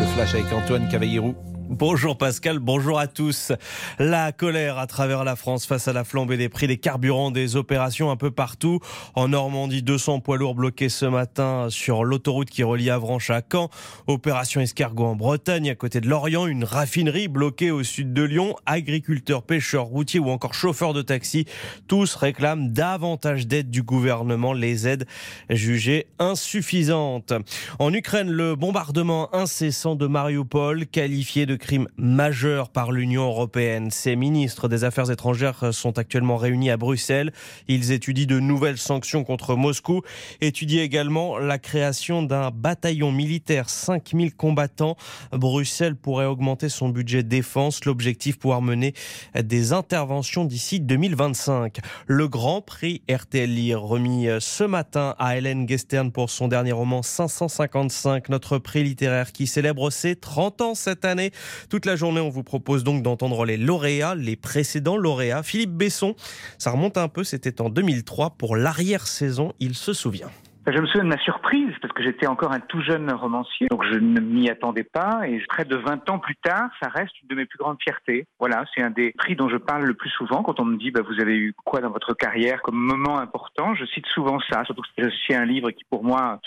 Le 0.00 0.06
flash 0.14 0.34
avec 0.34 0.52
Antoine 0.52 0.88
Cavallero. 0.88 1.34
Bonjour 1.68 2.18
Pascal, 2.18 2.58
bonjour 2.58 2.98
à 2.98 3.06
tous. 3.06 3.52
La 3.98 4.32
colère 4.32 4.78
à 4.78 4.86
travers 4.86 5.24
la 5.24 5.36
France 5.36 5.64
face 5.64 5.88
à 5.88 5.92
la 5.92 6.04
flambée 6.04 6.36
des 6.36 6.48
prix 6.48 6.66
des 6.66 6.76
carburants, 6.76 7.30
des 7.30 7.56
opérations 7.56 8.10
un 8.10 8.16
peu 8.16 8.30
partout. 8.30 8.80
En 9.14 9.28
Normandie, 9.28 9.82
200 9.82 10.20
poids 10.20 10.36
lourds 10.36 10.54
bloqués 10.54 10.88
ce 10.88 11.06
matin 11.06 11.68
sur 11.70 12.04
l'autoroute 12.04 12.50
qui 12.50 12.62
relie 12.62 12.90
Avranches 12.90 13.30
à 13.30 13.40
Caen. 13.50 13.70
Opération 14.06 14.60
escargot 14.60 15.06
en 15.06 15.16
Bretagne, 15.16 15.70
à 15.70 15.74
côté 15.74 16.00
de 16.00 16.08
Lorient, 16.08 16.46
une 16.46 16.64
raffinerie 16.64 17.28
bloquée 17.28 17.70
au 17.70 17.82
sud 17.82 18.12
de 18.12 18.22
Lyon. 18.22 18.54
Agriculteurs, 18.66 19.42
pêcheurs, 19.42 19.86
routiers 19.86 20.20
ou 20.20 20.30
encore 20.30 20.54
chauffeurs 20.54 20.92
de 20.92 21.02
taxi, 21.02 21.46
tous 21.88 22.14
réclament 22.14 22.72
davantage 22.72 23.46
d'aide 23.46 23.70
du 23.70 23.82
gouvernement, 23.82 24.52
les 24.52 24.88
aides 24.88 25.06
jugées 25.48 26.06
insuffisantes. 26.18 27.32
En 27.78 27.92
Ukraine, 27.92 28.30
le 28.30 28.56
bombardement 28.56 29.34
incessant 29.34 29.94
de 29.94 30.06
Mariupol, 30.06 30.86
qualifié 30.86 31.46
de 31.46 31.51
crime 31.56 31.88
majeur 31.96 32.68
par 32.70 32.92
l'Union 32.92 33.24
européenne. 33.24 33.90
Ces 33.90 34.16
ministres 34.16 34.68
des 34.68 34.84
Affaires 34.84 35.10
étrangères 35.10 35.72
sont 35.72 35.98
actuellement 35.98 36.36
réunis 36.36 36.70
à 36.70 36.76
Bruxelles. 36.76 37.32
Ils 37.68 37.92
étudient 37.92 38.26
de 38.26 38.40
nouvelles 38.40 38.78
sanctions 38.78 39.24
contre 39.24 39.56
Moscou, 39.56 40.02
étudient 40.40 40.82
également 40.82 41.38
la 41.38 41.58
création 41.58 42.22
d'un 42.22 42.50
bataillon 42.50 43.12
militaire, 43.12 43.68
5000 43.68 44.34
combattants. 44.34 44.96
Bruxelles 45.32 45.96
pourrait 45.96 46.26
augmenter 46.26 46.68
son 46.68 46.88
budget 46.88 47.22
défense, 47.22 47.84
l'objectif 47.84 48.38
pouvoir 48.38 48.62
mener 48.62 48.94
des 49.34 49.72
interventions 49.72 50.44
d'ici 50.44 50.80
2025. 50.80 51.78
Le 52.06 52.28
Grand 52.28 52.60
Prix 52.60 53.02
RTL 53.10 53.52
Lire 53.52 53.82
remis 53.82 54.28
ce 54.40 54.64
matin 54.64 55.14
à 55.18 55.36
Hélène 55.36 55.66
Guestern 55.66 56.12
pour 56.12 56.30
son 56.30 56.48
dernier 56.48 56.72
roman 56.72 57.02
555, 57.02 58.28
notre 58.28 58.58
prix 58.58 58.84
littéraire 58.84 59.32
qui 59.32 59.46
célèbre 59.46 59.90
ses 59.90 60.16
30 60.16 60.60
ans 60.60 60.74
cette 60.74 61.04
année. 61.04 61.32
Toute 61.70 61.86
la 61.86 61.96
journée, 61.96 62.20
on 62.20 62.28
vous 62.28 62.42
propose 62.42 62.84
donc 62.84 63.02
d'entendre 63.02 63.44
les 63.44 63.56
lauréats, 63.56 64.14
les 64.14 64.36
précédents 64.36 64.96
lauréats. 64.96 65.42
Philippe 65.42 65.72
Besson, 65.72 66.14
ça 66.58 66.70
remonte 66.70 66.98
un 66.98 67.08
peu, 67.08 67.24
c'était 67.24 67.60
en 67.60 67.68
2003 67.68 68.30
pour 68.30 68.56
l'arrière-saison, 68.56 69.52
il 69.60 69.74
se 69.74 69.92
souvient. 69.92 70.30
Je 70.64 70.78
me 70.78 70.86
souviens 70.86 71.02
de 71.02 71.08
ma 71.08 71.18
surprise 71.18 71.74
parce 71.82 71.92
que 71.92 72.04
j'étais 72.04 72.28
encore 72.28 72.52
un 72.52 72.60
tout 72.60 72.80
jeune 72.82 73.10
romancier, 73.10 73.66
donc 73.68 73.82
je 73.84 73.98
ne 73.98 74.20
m'y 74.20 74.48
attendais 74.48 74.84
pas. 74.84 75.22
Et 75.26 75.42
près 75.48 75.64
de 75.64 75.74
20 75.74 76.08
ans 76.08 76.20
plus 76.20 76.36
tard, 76.36 76.70
ça 76.80 76.88
reste 76.88 77.10
une 77.20 77.28
de 77.30 77.34
mes 77.34 77.46
plus 77.46 77.58
grandes 77.58 77.78
fiertés. 77.82 78.28
Voilà, 78.38 78.64
c'est 78.72 78.80
un 78.80 78.90
des 78.90 79.10
prix 79.10 79.34
dont 79.34 79.48
je 79.48 79.56
parle 79.56 79.82
le 79.82 79.94
plus 79.94 80.10
souvent 80.10 80.44
quand 80.44 80.60
on 80.60 80.64
me 80.64 80.76
dit 80.76 80.92
bah, 80.92 81.00
vous 81.04 81.20
avez 81.20 81.36
eu 81.36 81.52
quoi 81.64 81.80
dans 81.80 81.90
votre 81.90 82.14
carrière 82.14 82.62
comme 82.62 82.76
moment 82.76 83.18
important. 83.18 83.74
Je 83.74 83.84
cite 83.86 84.06
souvent 84.06 84.38
ça, 84.50 84.64
surtout 84.64 84.82
que 84.82 84.88
c'est 84.96 85.06
aussi 85.06 85.34
un 85.34 85.44
livre 85.44 85.72
qui 85.72 85.82
pour 85.90 86.04
moi 86.04 86.40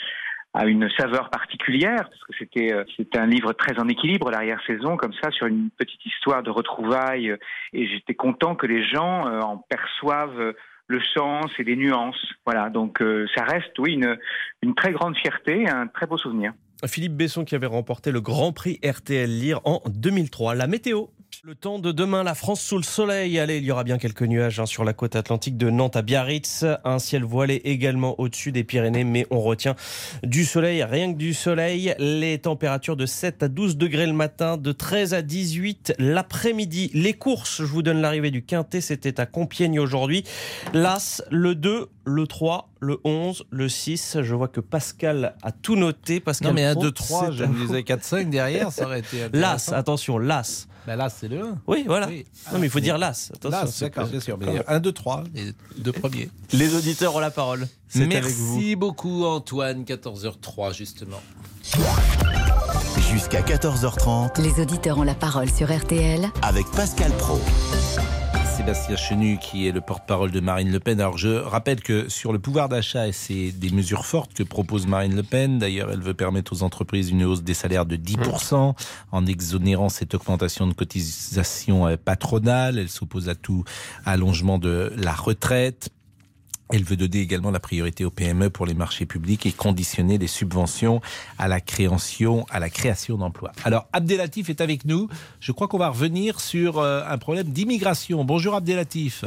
a 0.55 0.65
une 0.65 0.89
saveur 0.97 1.29
particulière 1.29 2.09
parce 2.09 2.23
que 2.23 2.33
c'était 2.39 2.73
euh, 2.73 2.83
un 3.15 3.27
livre 3.27 3.51
très 3.53 3.77
en 3.77 3.87
équilibre 3.89 4.31
l'arrière-saison 4.31 4.95
comme 4.95 5.13
ça 5.21 5.29
sur 5.31 5.47
une 5.47 5.69
petite 5.77 6.03
histoire 6.05 6.43
de 6.43 6.49
retrouvailles 6.49 7.31
euh, 7.31 7.37
et 7.73 7.87
j'étais 7.87 8.15
content 8.15 8.55
que 8.55 8.65
les 8.65 8.87
gens 8.87 9.27
euh, 9.27 9.41
en 9.41 9.57
perçoivent 9.57 10.53
le 10.87 11.01
sens 11.13 11.51
et 11.59 11.63
les 11.63 11.75
nuances. 11.75 12.33
Voilà, 12.45 12.69
donc 12.69 13.03
ça 13.35 13.43
reste 13.43 13.77
oui 13.79 13.93
une 13.93 14.17
une 14.61 14.75
très 14.75 14.91
grande 14.91 15.17
fierté, 15.17 15.67
un 15.67 15.87
très 15.87 16.05
beau 16.05 16.15
souvenir. 16.17 16.53
Philippe 16.85 17.13
Besson 17.13 17.43
qui 17.43 17.55
avait 17.55 17.65
remporté 17.65 18.11
le 18.11 18.21
Grand 18.21 18.53
Prix 18.53 18.79
RTL 18.85 19.27
Lire 19.27 19.61
en 19.63 19.81
2003. 19.87 20.53
La 20.53 20.67
météo. 20.67 21.05
Le 21.43 21.55
temps 21.55 21.79
de 21.79 21.91
demain, 21.91 22.23
la 22.23 22.35
France 22.35 22.61
sous 22.61 22.77
le 22.77 22.83
soleil. 22.83 23.39
Allez, 23.39 23.57
il 23.57 23.63
y 23.63 23.71
aura 23.71 23.83
bien 23.83 23.97
quelques 23.97 24.23
nuages 24.23 24.59
hein, 24.59 24.65
sur 24.65 24.83
la 24.83 24.93
côte 24.93 25.15
atlantique 25.15 25.57
de 25.57 25.69
Nantes 25.69 25.95
à 25.95 26.01
Biarritz. 26.01 26.65
Un 26.83 26.99
ciel 26.99 27.23
voilé 27.23 27.61
également 27.65 28.19
au-dessus 28.19 28.51
des 28.51 28.63
Pyrénées, 28.63 29.03
mais 29.03 29.25
on 29.31 29.41
retient 29.41 29.75
du 30.23 30.45
soleil, 30.45 30.83
rien 30.83 31.13
que 31.13 31.17
du 31.17 31.33
soleil. 31.33 31.95
Les 31.99 32.37
températures 32.39 32.95
de 32.95 33.05
7 33.05 33.43
à 33.43 33.47
12 33.47 33.77
degrés 33.77 34.05
le 34.05 34.13
matin, 34.13 34.57
de 34.57 34.71
13 34.71 35.13
à 35.13 35.21
18 35.21 35.95
l'après-midi. 35.97 36.91
Les 36.93 37.13
courses, 37.13 37.57
je 37.57 37.65
vous 37.65 37.81
donne 37.81 38.01
l'arrivée 38.01 38.31
du 38.31 38.43
Quintet, 38.43 38.81
c'était 38.81 39.19
à 39.19 39.25
Compiègne 39.25 39.79
aujourd'hui. 39.79 40.23
L'As, 40.73 41.23
le 41.31 41.55
2, 41.55 41.89
le 42.05 42.27
3, 42.27 42.69
le 42.79 42.99
11, 43.03 43.45
le 43.49 43.67
6. 43.67 44.17
Je 44.21 44.35
vois 44.35 44.47
que 44.47 44.61
Pascal 44.61 45.35
a 45.41 45.51
tout 45.51 45.75
noté. 45.75 46.19
Pascal 46.19 46.49
Non, 46.49 46.53
mais 46.53 46.65
1, 46.65 46.73
Pro, 46.73 46.83
2, 46.83 46.91
3, 46.91 47.25
c'est 47.27 47.33
je 47.33 47.43
me 47.45 47.65
disais 47.65 47.83
4, 47.83 48.03
5 48.03 48.29
derrière, 48.29 48.71
ça 48.71 48.85
aurait 48.85 48.99
été. 48.99 49.17
L'As, 49.33 49.73
attention, 49.73 50.17
l'As. 50.17 50.67
Bah, 50.85 50.95
là, 50.95 51.09
c'est 51.09 51.27
le 51.27 51.41
1. 51.41 51.57
Oui, 51.67 51.83
voilà. 51.87 52.07
Oui. 52.07 52.25
Non, 52.51 52.59
mais 52.59 52.67
il 52.67 52.69
faut 52.69 52.79
dire 52.79 52.97
l'As. 52.97 53.31
C'est 53.41 53.81
d'accord, 53.81 54.07
bien 54.07 54.19
sûr. 54.19 54.37
Mais 54.37 54.63
1, 54.67 54.79
2, 54.79 54.91
3, 54.91 55.23
les 55.33 55.53
deux 55.77 55.91
premiers. 55.91 56.29
Les 56.53 56.75
auditeurs 56.75 57.15
ont 57.15 57.19
la 57.19 57.31
parole. 57.31 57.67
C'est 57.87 58.03
avec 58.03 58.23
vous. 58.25 58.55
Merci 58.55 58.75
beaucoup, 58.75 59.25
Antoine. 59.25 59.83
14h03, 59.83 60.73
justement. 60.73 61.21
Jusqu'à 63.11 63.41
14h30 63.41 64.41
Les 64.41 64.61
auditeurs 64.61 64.97
ont 64.97 65.03
la 65.03 65.15
parole 65.15 65.49
sur 65.49 65.75
RTL 65.75 66.29
avec 66.41 66.65
Pascal 66.71 67.11
Pro. 67.13 67.39
Sébastien 68.55 68.95
Chenu, 68.95 69.37
qui 69.37 69.67
est 69.67 69.73
le 69.73 69.81
porte-parole 69.81 70.31
de 70.31 70.39
Marine 70.39 70.71
Le 70.71 70.79
Pen. 70.79 71.01
Alors, 71.01 71.17
je 71.17 71.27
rappelle 71.27 71.81
que 71.81 72.07
sur 72.07 72.31
le 72.31 72.39
pouvoir 72.39 72.69
d'achat, 72.69 73.05
et 73.05 73.11
c'est 73.11 73.51
des 73.51 73.69
mesures 73.69 74.05
fortes 74.05 74.33
que 74.33 74.43
propose 74.43 74.87
Marine 74.87 75.13
Le 75.13 75.23
Pen. 75.23 75.59
D'ailleurs, 75.59 75.91
elle 75.91 75.99
veut 75.99 76.13
permettre 76.13 76.53
aux 76.53 76.63
entreprises 76.63 77.09
une 77.09 77.25
hausse 77.25 77.43
des 77.43 77.53
salaires 77.53 77.85
de 77.85 77.97
10% 77.97 78.73
en 79.11 79.25
exonérant 79.25 79.89
cette 79.89 80.15
augmentation 80.15 80.67
de 80.67 80.73
cotisation 80.73 81.85
euh, 81.85 81.97
patronale. 81.97 82.79
Elle 82.79 82.87
s'oppose 82.87 83.27
à 83.27 83.35
tout 83.35 83.65
allongement 84.05 84.57
de 84.57 84.93
la 84.95 85.11
retraite. 85.11 85.89
Elle 86.73 86.83
veut 86.83 86.95
donner 86.95 87.19
également 87.19 87.51
la 87.51 87.59
priorité 87.59 88.05
aux 88.05 88.09
PME 88.09 88.49
pour 88.49 88.65
les 88.65 88.73
marchés 88.73 89.05
publics 89.05 89.45
et 89.45 89.51
conditionner 89.51 90.17
les 90.17 90.27
subventions 90.27 91.01
à 91.37 91.47
la 91.47 91.61
création, 91.61 92.45
à 92.49 92.59
la 92.59 92.69
création 92.69 93.17
d'emplois. 93.17 93.51
Alors, 93.63 93.87
Abdelatif 93.93 94.49
est 94.49 94.61
avec 94.61 94.85
nous. 94.85 95.07
Je 95.39 95.51
crois 95.51 95.67
qu'on 95.67 95.77
va 95.77 95.89
revenir 95.89 96.39
sur 96.39 96.79
euh, 96.79 97.03
un 97.07 97.17
problème 97.17 97.47
d'immigration. 97.47 98.25
Bonjour 98.25 98.55
Abdelatif. 98.55 99.23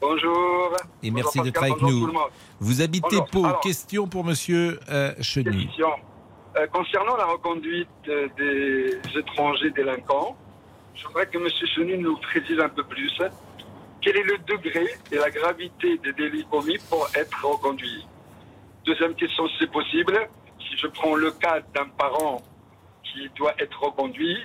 Bonjour. 0.00 0.76
Et 1.02 1.10
Bonjour 1.10 1.14
merci 1.14 1.40
d'être 1.40 1.62
avec 1.62 1.78
bonjour 1.80 2.08
nous. 2.08 2.18
Vous 2.60 2.82
habitez. 2.82 3.16
Pau. 3.32 3.46
Question 3.62 4.06
pour 4.06 4.24
monsieur 4.24 4.78
euh, 4.90 5.14
Chenu. 5.22 5.68
Euh, 6.56 6.66
concernant 6.68 7.16
la 7.16 7.24
reconduite 7.24 7.88
euh, 8.08 8.28
des 8.36 9.18
étrangers 9.18 9.70
délinquants, 9.70 10.36
je 10.94 11.04
voudrais 11.06 11.26
que 11.26 11.38
M. 11.38 11.48
Chenu 11.74 11.98
nous 11.98 12.16
précise 12.18 12.60
un 12.60 12.68
peu 12.68 12.84
plus 12.84 13.10
quel 14.04 14.18
est 14.18 14.22
le 14.22 14.36
degré 14.46 14.86
et 15.10 15.16
la 15.16 15.30
gravité 15.30 15.96
des 15.96 16.12
délits 16.12 16.44
commis 16.50 16.76
pour 16.90 17.08
être 17.16 17.42
reconduit? 17.42 18.04
Deuxième 18.84 19.14
question, 19.14 19.48
si 19.48 19.54
c'est 19.60 19.72
possible, 19.72 20.28
si 20.60 20.76
je 20.76 20.88
prends 20.88 21.14
le 21.14 21.30
cas 21.30 21.60
d'un 21.74 21.86
parent 21.96 22.42
qui 23.02 23.30
doit 23.36 23.54
être 23.58 23.82
reconduit, 23.82 24.36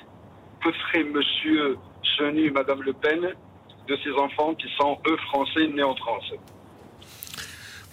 que 0.64 0.72
ferait 0.72 1.04
Monsieur 1.04 1.78
Chenu 2.18 2.48
et 2.48 2.52
Madame 2.52 2.82
Le 2.84 2.94
Pen 2.94 3.34
de 3.88 3.98
ces 4.02 4.12
enfants 4.12 4.54
qui 4.56 4.70
sont, 4.78 4.98
eux, 5.08 5.18
français, 5.28 5.68
nés 5.68 5.84
en 5.84 5.96
France? 5.96 6.32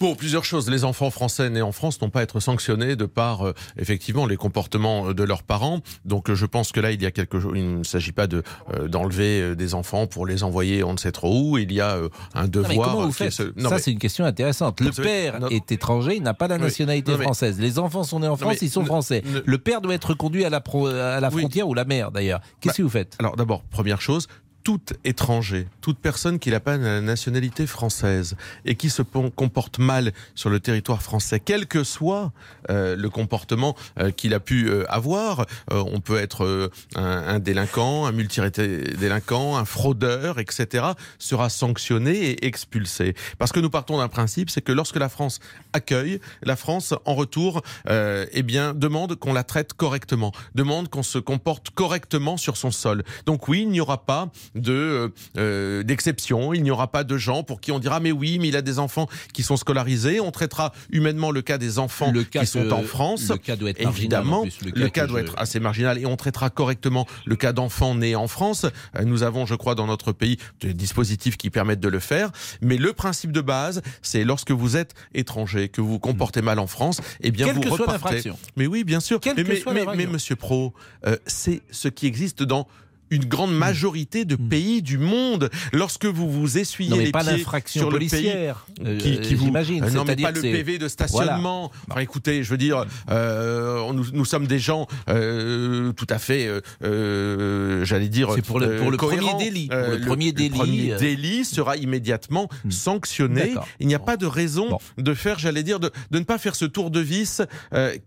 Bon, 0.00 0.14
plusieurs 0.14 0.44
choses. 0.44 0.68
Les 0.70 0.84
enfants 0.84 1.10
français 1.10 1.48
nés 1.50 1.62
en 1.62 1.72
France 1.72 2.00
n'ont 2.00 2.10
pas 2.10 2.20
à 2.20 2.22
être 2.22 2.40
sanctionnés 2.40 2.96
de 2.96 3.06
par 3.06 3.46
euh, 3.46 3.52
effectivement 3.78 4.26
les 4.26 4.36
comportements 4.36 5.08
euh, 5.08 5.14
de 5.14 5.22
leurs 5.22 5.42
parents. 5.42 5.80
Donc, 6.04 6.30
euh, 6.30 6.34
je 6.34 6.46
pense 6.46 6.72
que 6.72 6.80
là, 6.80 6.92
il 6.92 7.02
y 7.02 7.06
a 7.06 7.10
quelque 7.10 7.40
chose. 7.40 7.52
Il 7.56 7.78
ne 7.78 7.84
s'agit 7.84 8.12
pas 8.12 8.26
de 8.26 8.42
euh, 8.74 8.88
d'enlever 8.88 9.40
euh, 9.40 9.54
des 9.54 9.74
enfants 9.74 10.06
pour 10.06 10.26
les 10.26 10.42
envoyer 10.42 10.84
on 10.84 10.92
ne 10.92 10.98
sait 10.98 11.12
trop 11.12 11.40
où. 11.50 11.58
Il 11.58 11.72
y 11.72 11.80
a 11.80 11.96
euh, 11.96 12.08
un 12.34 12.42
Non, 12.42 12.46
mais 12.46 12.48
devoir. 12.68 12.90
comment 12.92 13.06
vous 13.06 13.12
faites 13.12 13.32
ce- 13.32 13.52
Non, 13.56 13.68
Ça, 13.70 13.76
mais- 13.76 13.82
c'est 13.82 13.92
une 13.92 13.98
question 13.98 14.24
intéressante. 14.24 14.80
Le 14.80 14.90
père 14.90 15.40
non- 15.40 15.48
est 15.48 15.72
étranger, 15.72 16.16
il 16.16 16.22
n'a 16.22 16.34
pas 16.34 16.48
la 16.48 16.58
nationalité 16.58 17.12
mais- 17.16 17.24
française. 17.24 17.58
Les 17.58 17.78
enfants 17.78 18.04
sont 18.04 18.20
nés 18.20 18.28
en 18.28 18.36
France, 18.36 18.58
ils 18.62 18.70
sont 18.70 18.84
français. 18.84 19.22
Le 19.44 19.58
père 19.58 19.80
doit 19.80 19.94
être 19.94 20.14
conduit 20.14 20.44
à 20.44 20.50
la, 20.50 20.60
pro- 20.60 20.86
à 20.88 21.20
la 21.20 21.30
frontière 21.30 21.68
ou 21.68 21.74
la 21.74 21.84
mère, 21.84 22.10
d'ailleurs. 22.10 22.40
Qu'est-ce 22.60 22.72
Bah, 22.74 22.76
que 22.78 22.82
vous 22.82 22.88
faites? 22.88 23.16
Alors 23.18 23.36
d'abord, 23.36 23.62
première 23.64 24.00
chose, 24.00 24.26
tout 24.66 24.80
étranger, 25.04 25.68
toute 25.80 26.00
personne 26.00 26.40
qui 26.40 26.50
n'a 26.50 26.58
pas 26.58 26.76
la 26.76 27.00
nationalité 27.00 27.68
française 27.68 28.34
et 28.64 28.74
qui 28.74 28.90
se 28.90 29.00
comporte 29.02 29.78
mal 29.78 30.12
sur 30.34 30.50
le 30.50 30.58
territoire 30.58 31.02
français, 31.02 31.38
quel 31.38 31.68
que 31.68 31.84
soit 31.84 32.32
euh, 32.68 32.96
le 32.96 33.08
comportement 33.08 33.76
euh, 34.00 34.10
qu'il 34.10 34.34
a 34.34 34.40
pu 34.40 34.68
euh, 34.68 34.84
avoir, 34.88 35.46
on 35.70 36.00
peut 36.00 36.18
être 36.18 36.72
un, 36.96 37.38
délinquant, 37.38 38.06
un 38.06 38.12
multi-délinquant, 38.12 39.56
un 39.56 39.64
fraudeur, 39.64 40.40
etc., 40.40 40.84
sera 41.20 41.48
sanctionné 41.48 42.30
et 42.30 42.46
expulsé. 42.46 43.14
Parce 43.38 43.52
que 43.52 43.60
nous 43.60 43.70
partons 43.70 43.98
d'un 43.98 44.08
principe, 44.08 44.50
c'est 44.50 44.62
que 44.62 44.72
lorsque 44.72 44.96
la 44.96 45.08
France 45.08 45.38
accueille, 45.74 46.18
la 46.42 46.56
France, 46.56 46.92
en 47.04 47.14
retour, 47.14 47.62
eh 47.88 48.42
bien, 48.42 48.74
demande 48.74 49.14
qu'on 49.14 49.32
la 49.32 49.44
traite 49.44 49.74
correctement, 49.74 50.32
demande 50.56 50.88
qu'on 50.88 51.04
se 51.04 51.18
comporte 51.18 51.70
correctement 51.70 52.36
sur 52.36 52.56
son 52.56 52.72
sol. 52.72 53.04
Donc 53.26 53.46
oui, 53.46 53.62
il 53.62 53.70
n'y 53.70 53.80
aura 53.80 54.04
pas 54.04 54.32
de 54.56 54.72
euh, 54.72 55.08
euh, 55.38 55.82
d'exception, 55.82 56.52
il 56.54 56.62
n'y 56.62 56.70
aura 56.70 56.90
pas 56.90 57.04
de 57.04 57.16
gens 57.16 57.42
pour 57.42 57.60
qui 57.60 57.72
on 57.72 57.78
dira 57.78 58.00
mais 58.00 58.12
oui, 58.12 58.38
mais 58.40 58.48
il 58.48 58.56
a 58.56 58.62
des 58.62 58.78
enfants 58.78 59.08
qui 59.32 59.42
sont 59.42 59.56
scolarisés, 59.56 60.20
on 60.20 60.30
traitera 60.30 60.72
humainement 60.90 61.30
le 61.30 61.42
cas 61.42 61.58
des 61.58 61.78
enfants 61.78 62.10
Le 62.12 62.24
cas 62.24 62.40
qui 62.40 62.46
sont 62.46 62.62
que- 62.64 62.72
en 62.72 62.82
France. 62.82 63.28
le 63.28 63.36
cas 63.36 63.56
doit 63.56 63.70
être 63.70 63.82
marginal, 63.82 63.98
Évidemment, 64.22 64.42
plus, 64.42 64.58
le 64.64 64.70
le 64.82 64.88
cas 64.88 65.06
doit 65.06 65.20
je- 65.20 65.26
être 65.26 65.34
assez 65.38 65.60
marginal 65.60 65.98
et 65.98 66.06
on 66.06 66.16
traitera 66.16 66.50
correctement 66.50 67.06
le 67.24 67.36
cas 67.36 67.52
d'enfants 67.52 67.94
nés 67.94 68.16
en 68.16 68.28
France. 68.28 68.64
Euh, 68.96 69.04
Nous 69.04 69.22
avons, 69.22 69.46
je 69.46 69.54
crois, 69.54 69.74
dans 69.74 69.86
notre 69.86 70.12
pays 70.12 70.38
des 70.60 70.74
dispositifs 70.74 71.36
qui 71.36 71.50
permettent 71.50 71.80
de 71.80 71.88
le 71.88 72.00
faire. 72.00 72.30
Mais 72.60 72.76
le 72.76 72.92
principe 72.92 73.32
de 73.32 73.40
base, 73.40 73.82
c'est 74.02 74.24
lorsque 74.24 74.50
vous 74.50 74.76
êtes 74.76 74.94
étranger, 75.14 75.68
que 75.68 75.80
vous 75.80 75.88
vous 75.88 75.98
comportez 75.98 76.42
mal 76.42 76.58
en 76.58 76.66
France, 76.66 77.00
eh 77.20 77.30
bien 77.30 77.46
Quelle 77.46 77.54
vous 77.56 77.60
que 77.62 77.68
soit 77.68 77.78
repartez. 77.78 78.16
l'infraction. 78.16 78.38
Mais 78.56 78.66
oui, 78.66 78.84
bien 78.84 79.00
sûr. 79.00 79.20
Quelle 79.20 79.36
mais, 79.36 79.44
que 79.44 79.48
mais, 79.48 79.56
soit 79.60 79.72
mais- 79.74 79.84
mais, 79.96 80.06
Monsieur 80.06 80.36
Pro, 80.36 80.72
euh, 81.06 81.16
c'est 81.26 81.62
ce 81.70 81.88
qui 81.88 82.06
existe 82.06 82.42
dans 82.42 82.66
une 83.10 83.24
grande 83.24 83.54
majorité 83.56 84.24
de 84.24 84.36
pays 84.36 84.82
du 84.82 84.98
monde. 84.98 85.50
Lorsque 85.72 86.06
vous 86.06 86.30
vous 86.30 86.58
essuyez. 86.58 86.90
Non, 86.90 86.96
mais 86.96 87.04
les 87.06 87.10
pas 87.12 87.22
pieds 87.24 87.32
l'infraction 87.38 87.80
sur 87.82 87.90
le 87.90 87.96
policière, 87.96 88.66
pays, 88.76 88.86
euh, 88.86 88.98
qui, 88.98 89.20
qui 89.20 89.34
vous. 89.34 89.46
Euh, 89.54 89.90
non, 89.90 90.04
mais 90.04 90.16
pas 90.16 90.30
le 90.32 90.40
PV 90.40 90.78
de 90.78 90.88
stationnement. 90.88 91.70
Enfin, 91.90 92.00
écoutez, 92.00 92.42
je 92.42 92.50
veux 92.50 92.58
dire, 92.58 92.84
euh, 93.10 93.92
nous, 93.92 94.06
nous 94.12 94.24
sommes 94.24 94.46
des 94.46 94.58
gens 94.58 94.86
euh, 95.08 95.92
tout 95.92 96.06
à 96.10 96.18
fait, 96.18 96.48
euh, 96.82 97.84
j'allais 97.84 98.08
dire, 98.08 98.30
C'est 98.34 98.44
pour 98.44 98.60
le- 98.60 98.76
pour 98.76 98.90
le 98.90 98.96
premier 98.96 99.34
délit. 99.38 99.68
Pour 99.68 99.76
le 99.78 100.00
premier 100.00 100.32
délit, 100.32 100.50
premier 100.50 100.92
euh. 100.92 100.98
délit 100.98 101.44
sera 101.44 101.76
immédiatement 101.76 102.48
sanctionné. 102.68 103.54
Il 103.80 103.86
n'y 103.86 103.94
a 103.94 103.98
pas 103.98 104.16
de 104.16 104.26
raison 104.26 104.78
de 104.98 105.14
faire, 105.14 105.38
j'allais 105.38 105.62
dire, 105.62 105.80
de, 105.80 105.90
de 106.10 106.18
ne 106.18 106.24
pas 106.24 106.38
faire 106.38 106.56
ce 106.56 106.64
tour 106.64 106.90
de 106.90 107.00
vis 107.00 107.42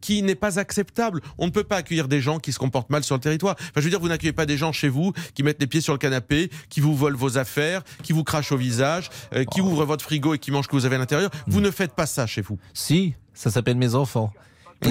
qui 0.01 0.21
n'est 0.23 0.35
pas 0.35 0.59
acceptable. 0.59 1.21
On 1.37 1.45
ne 1.45 1.51
peut 1.51 1.63
pas 1.63 1.77
accueillir 1.77 2.07
des 2.07 2.21
gens 2.21 2.39
qui 2.39 2.51
se 2.51 2.59
comportent 2.59 2.89
mal 2.89 3.03
sur 3.03 3.15
le 3.15 3.21
territoire. 3.21 3.55
Enfin, 3.59 3.71
je 3.77 3.81
veux 3.81 3.89
dire, 3.89 3.99
vous 3.99 4.07
n'accueillez 4.09 4.33
pas 4.33 4.45
des 4.45 4.57
gens 4.57 4.71
chez 4.71 4.88
vous 4.89 5.13
qui 5.33 5.43
mettent 5.43 5.59
les 5.61 5.67
pieds 5.67 5.81
sur 5.81 5.93
le 5.93 5.99
canapé, 5.99 6.49
qui 6.69 6.79
vous 6.79 6.95
volent 6.95 7.17
vos 7.17 7.37
affaires, 7.37 7.83
qui 8.03 8.13
vous 8.13 8.23
crachent 8.23 8.51
au 8.51 8.57
visage, 8.57 9.09
euh, 9.33 9.43
qui 9.45 9.61
ouvrent 9.61 9.85
votre 9.85 10.03
frigo 10.03 10.33
et 10.33 10.39
qui 10.39 10.51
mangent 10.51 10.65
ce 10.65 10.69
que 10.69 10.75
vous 10.75 10.85
avez 10.85 10.95
à 10.95 10.99
l'intérieur. 10.99 11.29
Vous 11.47 11.61
ne 11.61 11.71
faites 11.71 11.93
pas 11.93 12.05
ça 12.05 12.25
chez 12.27 12.41
vous. 12.41 12.57
Si, 12.73 13.13
ça 13.33 13.49
s'appelle 13.51 13.77
mes 13.77 13.95
enfants. 13.95 14.31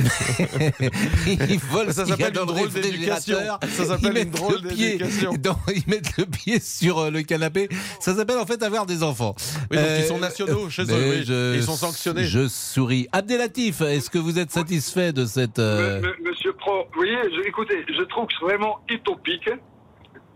ils 1.27 1.59
volent 1.71 1.91
Ça 1.93 2.05
s'appelle 2.05 2.29
une 2.35 2.41
le 2.41 2.47
drôle 2.47 2.69
d'éducation. 2.69 3.39
Ça 3.71 3.85
s'appelle 3.87 3.99
Ils 4.03 4.07
une 4.09 4.13
mettent 4.13 4.31
drôle 4.33 4.59
le 4.63 4.69
pied 4.69 4.99
d'éducation. 4.99 5.33
Ils 5.75 5.83
mettent 5.87 6.17
le 6.19 6.27
pied 6.27 6.61
sur 6.61 6.99
euh, 6.99 7.11
le 7.11 7.23
canapé. 7.23 7.69
Ça 8.01 8.15
s'appelle 8.15 8.39
en 8.39 8.47
fait 8.47 8.63
avoir 8.63 8.85
des 8.87 9.03
enfants. 9.03 9.35
Oui, 9.71 9.77
donc 9.79 9.87
ils 9.99 10.05
sont 10.05 10.19
nationaux 10.19 10.69
chez 10.71 10.83
eux, 10.83 10.87
oui. 10.91 11.25
je- 11.27 11.57
ils 11.57 11.63
sont 11.63 11.77
sanctionnés. 11.77 12.25
Je 12.25 12.49
souris. 12.49 13.09
Abdelatif, 13.13 13.81
est-ce 13.81 14.11
que 14.11 14.19
vous 14.19 14.39
êtes 14.39 14.51
satisfait 14.51 15.13
de 15.13 15.25
cette... 15.25 15.59
euh, 15.59 16.03
Monsieur 16.23 16.53
Pro, 16.53 16.85
oui, 16.99 17.09
je, 17.35 17.49
écoutez, 17.49 17.85
je 17.89 18.03
trouve 18.05 18.27
que 18.27 18.33
c'est 18.39 18.45
vraiment 18.45 18.81
utopique, 18.91 19.49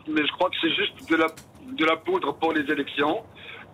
mais 0.09 0.27
je 0.27 0.33
crois 0.33 0.51
que 0.51 0.57
c'est 0.61 0.75
juste 0.75 1.09
de 1.11 1.17
la, 1.17 1.27
de 1.73 1.85
la 1.85 1.97
poudre 1.97 2.35
pour 2.39 2.53
les 2.53 2.63
élections. 2.71 3.23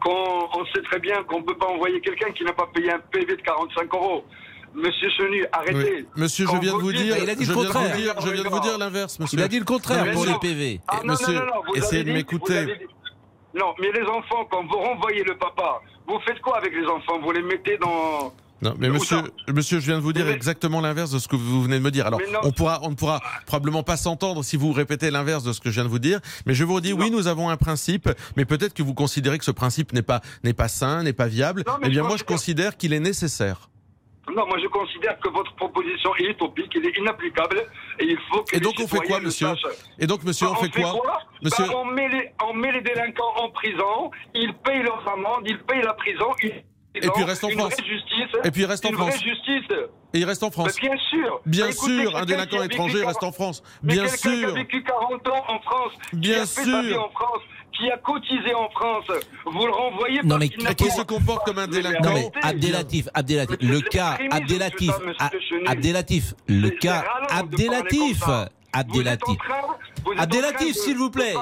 Quand 0.00 0.48
on 0.54 0.64
sait 0.66 0.82
très 0.82 1.00
bien 1.00 1.22
qu'on 1.24 1.40
ne 1.40 1.44
peut 1.44 1.56
pas 1.56 1.66
envoyer 1.66 2.00
quelqu'un 2.00 2.30
qui 2.30 2.44
n'a 2.44 2.52
pas 2.52 2.68
payé 2.72 2.92
un 2.92 3.00
PV 3.00 3.36
de 3.36 3.42
45 3.42 3.92
euros. 3.94 4.24
Monsieur 4.74 5.08
Chenu, 5.10 5.44
arrêtez. 5.50 5.94
Oui. 6.02 6.06
Monsieur, 6.14 6.46
je 6.46 6.56
viens 6.58 6.74
de 6.76 6.78
vous 6.80 6.92
dire, 6.92 7.16
Il 7.20 7.28
a 7.30 7.34
dit 7.34 7.46
le 7.46 7.54
contraire. 7.54 7.96
je 8.20 8.30
viens 8.30 8.44
de 8.44 8.48
vous 8.48 8.60
dire 8.60 8.78
l'inverse, 8.78 9.18
monsieur. 9.18 9.38
Il 9.38 9.42
a 9.42 9.48
dit 9.48 9.58
le 9.58 9.64
contraire 9.64 10.12
pour 10.12 10.24
les. 10.26 10.34
PV. 10.38 10.80
Ah, 10.86 11.00
non, 11.02 11.12
monsieur, 11.14 11.34
non, 11.34 11.40
non, 11.40 11.46
non, 11.46 11.62
vous 11.68 11.74
essayez 11.76 12.02
avez 12.02 12.04
de 12.04 12.10
dit- 12.10 12.16
m'écouter. 12.16 12.66
Non, 13.54 13.74
mais 13.80 13.90
les 13.90 14.06
enfants, 14.06 14.44
quand 14.50 14.62
vous 14.66 14.78
renvoyez 14.78 15.24
le 15.24 15.36
papa, 15.36 15.80
vous 16.06 16.20
faites 16.20 16.38
quoi 16.40 16.58
avec 16.58 16.72
les 16.74 16.86
enfants? 16.86 17.18
Vous 17.20 17.32
les 17.32 17.42
mettez 17.42 17.78
dans... 17.78 18.32
Non, 18.60 18.74
mais 18.78 18.88
monsieur, 18.88 19.18
monsieur, 19.54 19.78
je 19.78 19.86
viens 19.86 19.96
de 19.98 20.02
vous 20.02 20.12
dire 20.12 20.26
Mais- 20.26 20.32
exactement 20.32 20.80
l'inverse 20.80 21.12
de 21.12 21.18
ce 21.18 21.28
que 21.28 21.36
vous 21.36 21.62
venez 21.62 21.78
de 21.78 21.82
me 21.84 21.90
dire. 21.92 22.06
Alors, 22.06 22.20
on 22.42 22.50
pourra, 22.50 22.80
on 22.82 22.90
ne 22.90 22.94
pourra 22.96 23.20
probablement 23.46 23.84
pas 23.84 23.96
s'entendre 23.96 24.42
si 24.42 24.56
vous 24.56 24.72
répétez 24.72 25.10
l'inverse 25.12 25.44
de 25.44 25.52
ce 25.52 25.60
que 25.60 25.70
je 25.70 25.74
viens 25.76 25.84
de 25.84 25.88
vous 25.88 26.00
dire. 26.00 26.20
Mais 26.46 26.54
je 26.54 26.64
vous 26.64 26.80
dis, 26.80 26.92
oui, 26.92 27.10
nous 27.10 27.28
avons 27.28 27.50
un 27.50 27.56
principe, 27.56 28.08
mais 28.36 28.44
peut-être 28.44 28.74
que 28.74 28.82
vous 28.82 28.94
considérez 28.94 29.38
que 29.38 29.44
ce 29.44 29.52
principe 29.52 29.92
n'est 29.92 30.02
pas, 30.02 30.20
n'est 30.42 30.54
pas 30.54 30.68
sain, 30.68 31.02
n'est 31.04 31.12
pas 31.12 31.26
viable. 31.28 31.62
Non, 31.66 31.74
eh 31.84 31.88
bien, 31.88 32.02
moi, 32.02 32.16
je 32.16 32.24
considère 32.24 32.76
qu'il 32.76 32.92
est 32.92 33.00
nécessaire. 33.00 33.68
Non, 34.36 34.46
moi 34.46 34.58
je 34.62 34.66
considère 34.68 35.18
que 35.20 35.30
votre 35.30 35.54
proposition 35.56 36.14
est 36.16 36.24
utopique, 36.24 36.70
elle 36.76 36.84
est 36.84 36.98
inapplicable, 36.98 37.62
et 37.98 38.04
il 38.04 38.18
faut 38.30 38.42
que 38.42 38.56
Et 38.56 38.60
donc, 38.60 38.74
on 38.78 38.86
fait 38.86 38.98
quoi, 38.98 39.20
monsieur. 39.20 39.48
Et 39.98 40.06
donc, 40.06 40.22
monsieur, 40.22 40.46
Bah, 40.48 40.52
on 40.58 40.62
fait 40.62 40.68
quoi 40.70 40.92
Monsieur- 41.42 41.64
Bah, 41.66 41.72
on, 41.76 41.86
met 41.86 42.08
les, 42.10 42.30
on 42.46 42.52
met 42.52 42.70
les 42.72 42.82
délinquants 42.82 43.32
en 43.42 43.48
prison, 43.48 44.10
ils 44.34 44.52
payent 44.52 44.82
leurs 44.82 45.02
amendes, 45.08 45.44
ils 45.46 45.58
payent 45.60 45.80
la 45.82 45.94
prison, 45.94 46.26
une, 46.42 46.50
Et 47.02 47.10
puis, 47.10 47.24
reste 47.24 47.44
en 47.44 47.50
France. 47.50 47.74
justice. 47.78 48.40
Et 48.44 48.50
puis, 48.50 48.64
reste 48.64 48.86
en 48.86 48.92
France. 48.92 49.14
justice. 49.22 49.76
Et 50.14 50.18
il 50.20 50.24
reste 50.24 50.42
en 50.42 50.50
France. 50.50 50.74
Bah, 50.74 50.88
bien 50.88 50.96
sûr. 51.10 51.40
Bien 51.46 51.64
Bah, 51.66 51.70
écoutez, 51.72 52.00
sûr, 52.02 52.16
un 52.16 52.24
délinquant 52.24 52.62
étranger 52.62 52.94
40 53.00 53.06
reste 53.08 53.22
en 53.24 53.32
France. 53.32 53.62
Mais 53.82 53.94
Bien 53.94 54.02
quelqu'un 54.04 54.16
qui 54.16 54.28
a 54.28 54.46
sûr. 54.48 54.54
vécu 54.54 54.82
40 54.82 55.28
ans 55.28 55.44
en 55.48 55.60
France, 55.60 55.92
Bien 56.14 56.32
qui 56.34 56.40
a 56.40 56.46
fait 56.46 56.64
sa 56.64 56.82
vie 56.82 56.88
sûr. 56.88 57.04
en 57.04 57.10
France, 57.10 57.42
qui 57.72 57.90
a 57.90 57.96
cotisé 57.98 58.54
en 58.54 58.68
France, 58.70 59.04
vous 59.44 59.66
le 59.66 59.72
renvoyez 59.72 60.20
Non, 60.24 60.38
parce 60.38 60.50
mais 60.64 60.74
Qui 60.74 60.90
se 60.90 61.02
comporte 61.02 61.44
comme 61.46 61.58
un 61.58 61.68
délinquant 61.68 62.08
Non 62.08 62.14
mais 62.14 62.30
Abdelatif, 62.42 63.08
Abdelatif, 63.14 63.56
le 63.60 63.80
cas 63.80 64.16
Abdelatif. 64.30 64.90
Abdelatif, 65.66 66.34
le 66.48 66.70
cas 66.70 67.04
Abdelatif. 67.28 68.22
Abdelatif, 68.72 69.38
Abdelatif, 70.16 70.76
s'il 70.76 70.96
vous 70.96 71.10
plaît. 71.10 71.34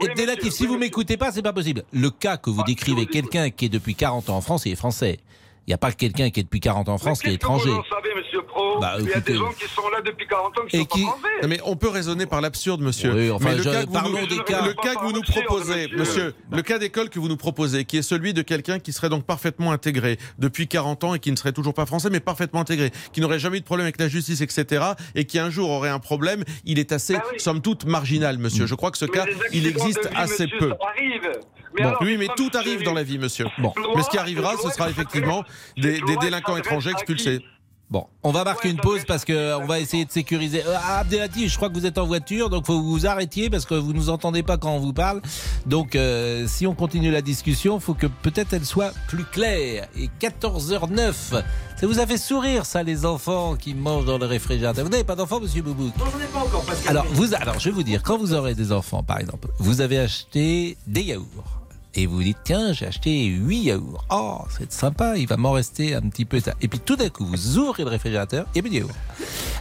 Oui, 0.00 0.08
monsieur, 0.16 0.50
si 0.50 0.62
oui, 0.62 0.68
vous 0.68 0.78
m'écoutez 0.78 1.16
pas, 1.16 1.30
c'est 1.32 1.42
pas 1.42 1.52
possible. 1.52 1.84
Le 1.92 2.10
cas 2.10 2.36
que 2.36 2.50
vous 2.50 2.60
Ah, 2.60 2.64
décrivez, 2.66 3.06
quelqu'un 3.06 3.50
qui 3.50 3.66
est 3.66 3.68
depuis 3.68 3.94
40 3.94 4.28
ans 4.30 4.36
en 4.36 4.40
France, 4.40 4.66
il 4.66 4.72
est 4.72 4.76
français. 4.76 5.18
Il 5.66 5.70
n'y 5.70 5.74
a 5.74 5.78
pas 5.78 5.92
quelqu'un 5.92 6.28
qui 6.30 6.40
est 6.40 6.42
depuis 6.42 6.60
40 6.60 6.88
ans 6.90 6.94
en 6.94 6.98
France 6.98 7.20
qui 7.22 7.28
est 7.30 7.34
étranger. 7.34 7.70
Vous 7.70 7.76
en 7.76 7.84
savez, 7.84 8.10
monsieur 8.14 8.42
Pro 8.42 8.78
Bah, 8.80 8.96
Il 9.00 9.06
y 9.08 9.12
a 9.14 9.20
des 9.20 9.34
gens 9.36 9.50
qui 9.52 9.66
sont 9.66 9.88
là 9.88 10.02
depuis 10.02 10.26
40 10.26 10.58
ans 10.58 10.62
qui 10.68 10.76
Et 10.76 10.80
sont 10.80 10.84
qui- 10.84 11.04
pas 11.04 11.10
français. 11.12 11.28
Non, 11.42 11.48
mais 11.48 11.58
on 11.64 11.76
peut 11.76 11.88
raisonner 11.88 12.26
par 12.26 12.40
l'absurde, 12.42 12.82
monsieur. 12.82 13.14
Oui, 13.14 13.30
enfin, 13.30 13.50
mais 13.50 13.56
le 13.56 13.62
je- 13.62 13.70
cas 13.70 13.80
que 13.82 13.86
vous 13.86 13.92
parlons 13.92 14.20
nous, 14.20 14.26
des 14.26 14.36
le 14.36 14.42
cas. 14.42 14.62
cas 14.82 14.94
que 14.94 15.00
vous 15.04 15.12
nous 15.12 15.22
proposez, 15.22 15.88
Monsieur. 15.88 15.96
monsieur, 15.96 16.34
le 16.52 16.62
cas 16.62 16.78
d'école 16.78 17.08
que 17.08 17.18
vous 17.18 17.28
nous 17.28 17.36
proposez, 17.38 17.84
qui 17.86 17.96
est 17.96 18.02
celui 18.02 18.34
de 18.34 18.42
quelqu'un 18.42 18.78
qui 18.78 18.92
serait 18.92 19.08
donc 19.08 19.24
parfaitement 19.24 19.72
intégré 19.72 20.18
depuis 20.38 20.68
40 20.68 21.02
ans 21.04 21.14
et 21.14 21.18
qui 21.18 21.30
ne 21.30 21.36
serait 21.36 21.52
toujours 21.52 21.72
pas 21.74 21.86
français, 21.86 22.10
mais 22.10 22.20
parfaitement 22.20 22.60
intégré, 22.60 22.90
qui 23.14 23.20
n'aurait 23.22 23.38
jamais 23.38 23.56
eu 23.56 23.60
de 23.60 23.64
problème 23.64 23.86
avec 23.86 23.98
la 23.98 24.08
justice, 24.08 24.42
etc., 24.42 24.84
et 25.14 25.24
qui 25.24 25.38
un 25.38 25.48
jour 25.48 25.70
aurait 25.70 25.88
un 25.88 25.98
problème, 25.98 26.44
il 26.66 26.78
est 26.78 26.92
assez, 26.92 27.16
somme 27.38 27.62
toute, 27.62 27.86
marginal, 27.86 28.36
monsieur. 28.38 28.66
Je 28.66 28.74
crois 28.74 28.90
que 28.90 28.98
ce 28.98 29.06
Mais 29.06 29.10
cas, 29.12 29.24
il 29.52 29.66
existe 29.66 30.08
vie, 30.10 30.14
assez 30.16 30.44
monsieur, 30.44 30.58
peu. 30.58 30.68
ça 30.68 30.76
arrive. 30.90 31.30
Mais 31.74 31.82
Bon, 31.82 31.88
alors, 31.88 32.02
oui, 32.02 32.16
mais 32.18 32.28
tout 32.36 32.50
arrive 32.54 32.82
dans 32.82 32.94
la 32.94 33.02
vie, 33.02 33.18
monsieur. 33.18 33.46
Bon. 33.58 33.72
Mais 33.96 34.02
ce 34.02 34.08
qui 34.10 34.18
arrivera, 34.18 34.52
ce 34.62 34.70
sera 34.70 34.90
effectivement 34.90 35.44
des, 35.76 36.00
des 36.00 36.16
délinquants 36.16 36.56
étrangers 36.56 36.90
expulsés. 36.90 37.40
Bon, 37.90 38.06
on 38.22 38.32
va 38.32 38.44
marquer 38.44 38.70
une 38.70 38.78
pause 38.80 39.02
parce 39.06 39.24
que 39.26 39.56
on 39.56 39.66
va 39.66 39.78
essayer 39.78 40.06
de 40.06 40.10
sécuriser. 40.10 40.64
Euh, 40.66 40.74
Abdelatif, 40.88 41.52
je 41.52 41.56
crois 41.56 41.68
que 41.68 41.74
vous 41.74 41.84
êtes 41.84 41.98
en 41.98 42.06
voiture, 42.06 42.48
donc 42.48 42.66
faut 42.66 42.78
que 42.78 42.82
vous 42.82 42.90
vous 42.90 43.06
arrêtiez 43.06 43.50
parce 43.50 43.66
que 43.66 43.74
vous 43.74 43.92
nous 43.92 44.08
entendez 44.08 44.42
pas 44.42 44.56
quand 44.56 44.70
on 44.72 44.78
vous 44.80 44.94
parle. 44.94 45.20
Donc, 45.66 45.94
euh, 45.94 46.46
si 46.48 46.66
on 46.66 46.74
continue 46.74 47.10
la 47.10 47.20
discussion, 47.20 47.78
faut 47.80 47.92
que 47.94 48.06
peut-être 48.06 48.54
elle 48.54 48.64
soit 48.64 48.92
plus 49.06 49.24
claire. 49.24 49.86
Et 49.98 50.08
14h09, 50.18 51.12
ça 51.76 51.86
vous 51.86 52.00
a 52.00 52.06
fait 52.06 52.16
sourire, 52.16 52.64
ça, 52.64 52.82
les 52.82 53.04
enfants 53.04 53.54
qui 53.54 53.74
mangent 53.74 54.06
dans 54.06 54.18
le 54.18 54.26
réfrigérateur. 54.26 54.84
Vous 54.84 54.90
n'avez 54.90 55.04
pas 55.04 55.14
d'enfants, 55.14 55.40
Monsieur 55.40 55.60
Boubouk 55.62 55.92
Non, 55.98 56.06
j'en 56.10 56.18
ai 56.18 56.26
pas 56.26 56.38
encore, 56.40 56.64
Pascal. 56.64 56.90
Alors, 56.96 57.06
vous, 57.12 57.34
alors, 57.34 57.60
je 57.60 57.66
vais 57.68 57.74
vous 57.74 57.82
dire, 57.82 58.02
quand 58.02 58.16
vous 58.16 58.32
aurez 58.32 58.54
des 58.54 58.72
enfants, 58.72 59.02
par 59.02 59.20
exemple, 59.20 59.48
vous 59.58 59.82
avez 59.82 59.98
acheté 59.98 60.78
des 60.86 61.02
yaourts. 61.02 61.63
Et 61.94 62.06
vous 62.06 62.16
vous 62.16 62.22
dites 62.22 62.38
tiens 62.44 62.72
j'ai 62.72 62.86
acheté 62.86 63.24
8 63.26 63.58
yaourts. 63.58 64.04
Oh 64.10 64.38
c'est 64.50 64.72
sympa, 64.72 65.16
il 65.16 65.26
va 65.26 65.36
m'en 65.36 65.52
rester 65.52 65.94
un 65.94 66.02
petit 66.02 66.24
peu. 66.24 66.40
Et 66.60 66.68
puis 66.68 66.80
tout 66.80 66.96
d'un 66.96 67.08
coup 67.08 67.24
vous 67.24 67.58
ouvrez 67.58 67.84
le 67.84 67.90
réfrigérateur 67.90 68.46
et 68.54 68.62
puis 68.62 68.72
yaourts. 68.72 68.90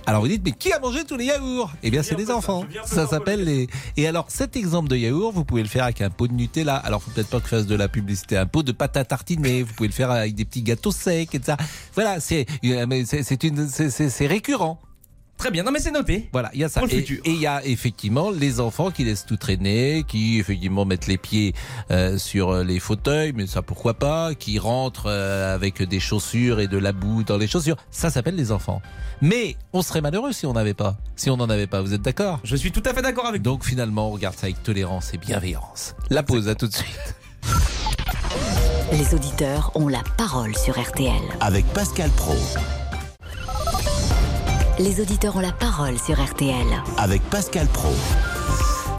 Alors 0.05 0.21
vous 0.21 0.27
dites 0.27 0.41
mais 0.43 0.51
qui 0.51 0.71
a 0.73 0.79
mangé 0.79 1.03
tous 1.03 1.17
les 1.17 1.25
yaourts? 1.25 1.71
Eh 1.83 1.91
bien 1.91 2.03
c'est 2.03 2.15
les 2.15 2.31
enfants. 2.31 2.65
Ça 2.85 3.07
s'appelle 3.07 3.43
les. 3.43 3.67
Et 3.97 4.07
alors 4.07 4.25
cet 4.29 4.55
exemple 4.55 4.89
de 4.89 4.97
yaourt 4.97 5.33
vous 5.33 5.45
pouvez 5.45 5.63
le 5.63 5.69
faire 5.69 5.85
avec 5.85 6.01
un 6.01 6.09
pot 6.09 6.27
de 6.27 6.33
Nutella. 6.33 6.75
Alors 6.75 7.01
faut 7.01 7.11
peut-être 7.11 7.29
pas 7.29 7.39
que 7.39 7.45
je 7.45 7.49
fasse 7.49 7.67
de 7.67 7.75
la 7.75 7.87
publicité. 7.87 8.37
Un 8.37 8.47
pot 8.47 8.63
de 8.63 8.71
pâte 8.71 8.97
à 8.97 9.05
tartiner. 9.05 9.63
Vous 9.63 9.73
pouvez 9.73 9.89
le 9.89 9.93
faire 9.93 10.11
avec 10.11 10.35
des 10.35 10.45
petits 10.45 10.63
gâteaux 10.63 10.91
secs 10.91 11.33
et 11.33 11.41
ça. 11.41 11.57
Voilà 11.95 12.19
c'est 12.19 12.45
euh, 12.65 13.03
c'est 13.05 14.09
c'est 14.09 14.27
récurrent. 14.27 14.81
Très 15.43 15.51
bien, 15.51 15.63
non 15.63 15.71
mais 15.71 15.79
c'est 15.79 15.91
noté. 15.91 16.29
Voilà, 16.31 16.49
il 16.53 16.61
y 16.61 16.63
a 16.63 16.69
ça. 16.69 16.81
Et 16.83 16.87
futur. 16.87 17.19
et 17.25 17.31
il 17.31 17.41
y 17.41 17.47
a 17.47 17.65
effectivement 17.65 18.31
les 18.31 18.61
enfants 18.61 18.91
qui 18.91 19.03
laissent 19.03 19.25
tout 19.25 19.35
traîner, 19.35 20.05
qui 20.07 20.39
effectivement 20.39 20.85
mettent 20.85 21.07
les 21.07 21.17
pieds 21.17 21.53
euh, 21.91 22.17
sur 22.17 22.51
euh, 22.51 22.63
les 22.63 22.79
fauteuils, 22.79 23.33
mais 23.35 23.45
ça 23.45 23.61
pourquoi 23.61 23.93
pas, 23.93 24.35
qui 24.35 24.57
rentrent 24.57 25.07
euh, 25.09 25.53
avec 25.53 25.83
des 25.83 25.99
chaussures 25.99 26.61
et 26.61 26.69
de 26.69 26.77
la 26.77 26.93
boue 26.93 27.25
dans 27.25 27.35
les 27.35 27.47
chaussures. 27.47 27.75
Ça 27.91 28.09
s'appelle 28.09 28.37
les 28.37 28.53
enfants. 28.53 28.81
Mais 29.21 29.57
on 29.73 29.81
serait 29.81 29.99
malheureux 29.99 30.31
si 30.31 30.45
on 30.45 30.53
n'avait 30.53 30.73
pas. 30.73 30.95
Si 31.17 31.29
on 31.29 31.35
n'en 31.35 31.49
avait 31.49 31.67
pas, 31.67 31.81
vous 31.81 31.93
êtes 31.93 32.03
d'accord? 32.03 32.39
Je 32.45 32.55
suis 32.55 32.71
tout 32.71 32.83
à 32.85 32.93
fait 32.93 33.01
d'accord 33.01 33.25
avec 33.25 33.41
Donc 33.41 33.65
finalement, 33.65 34.07
on 34.07 34.11
regarde 34.11 34.37
ça 34.37 34.45
avec 34.45 34.63
tolérance 34.63 35.13
et 35.13 35.17
bienveillance. 35.17 35.93
La 36.09 36.23
pause, 36.23 36.47
à 36.47 36.55
tout 36.55 36.67
de 36.67 36.73
suite. 36.73 37.15
Les 38.93 39.13
auditeurs 39.13 39.73
ont 39.75 39.89
la 39.89 40.03
parole 40.17 40.55
sur 40.55 40.81
RTL. 40.81 41.21
Avec 41.41 41.65
Pascal 41.73 42.11
Pro. 42.11 42.37
Les 44.79 44.99
auditeurs 45.01 45.35
ont 45.35 45.41
la 45.41 45.51
parole 45.51 45.97
sur 45.97 46.15
RTL. 46.15 46.65
Avec 46.97 47.21
Pascal 47.29 47.67
Pro. 47.67 47.89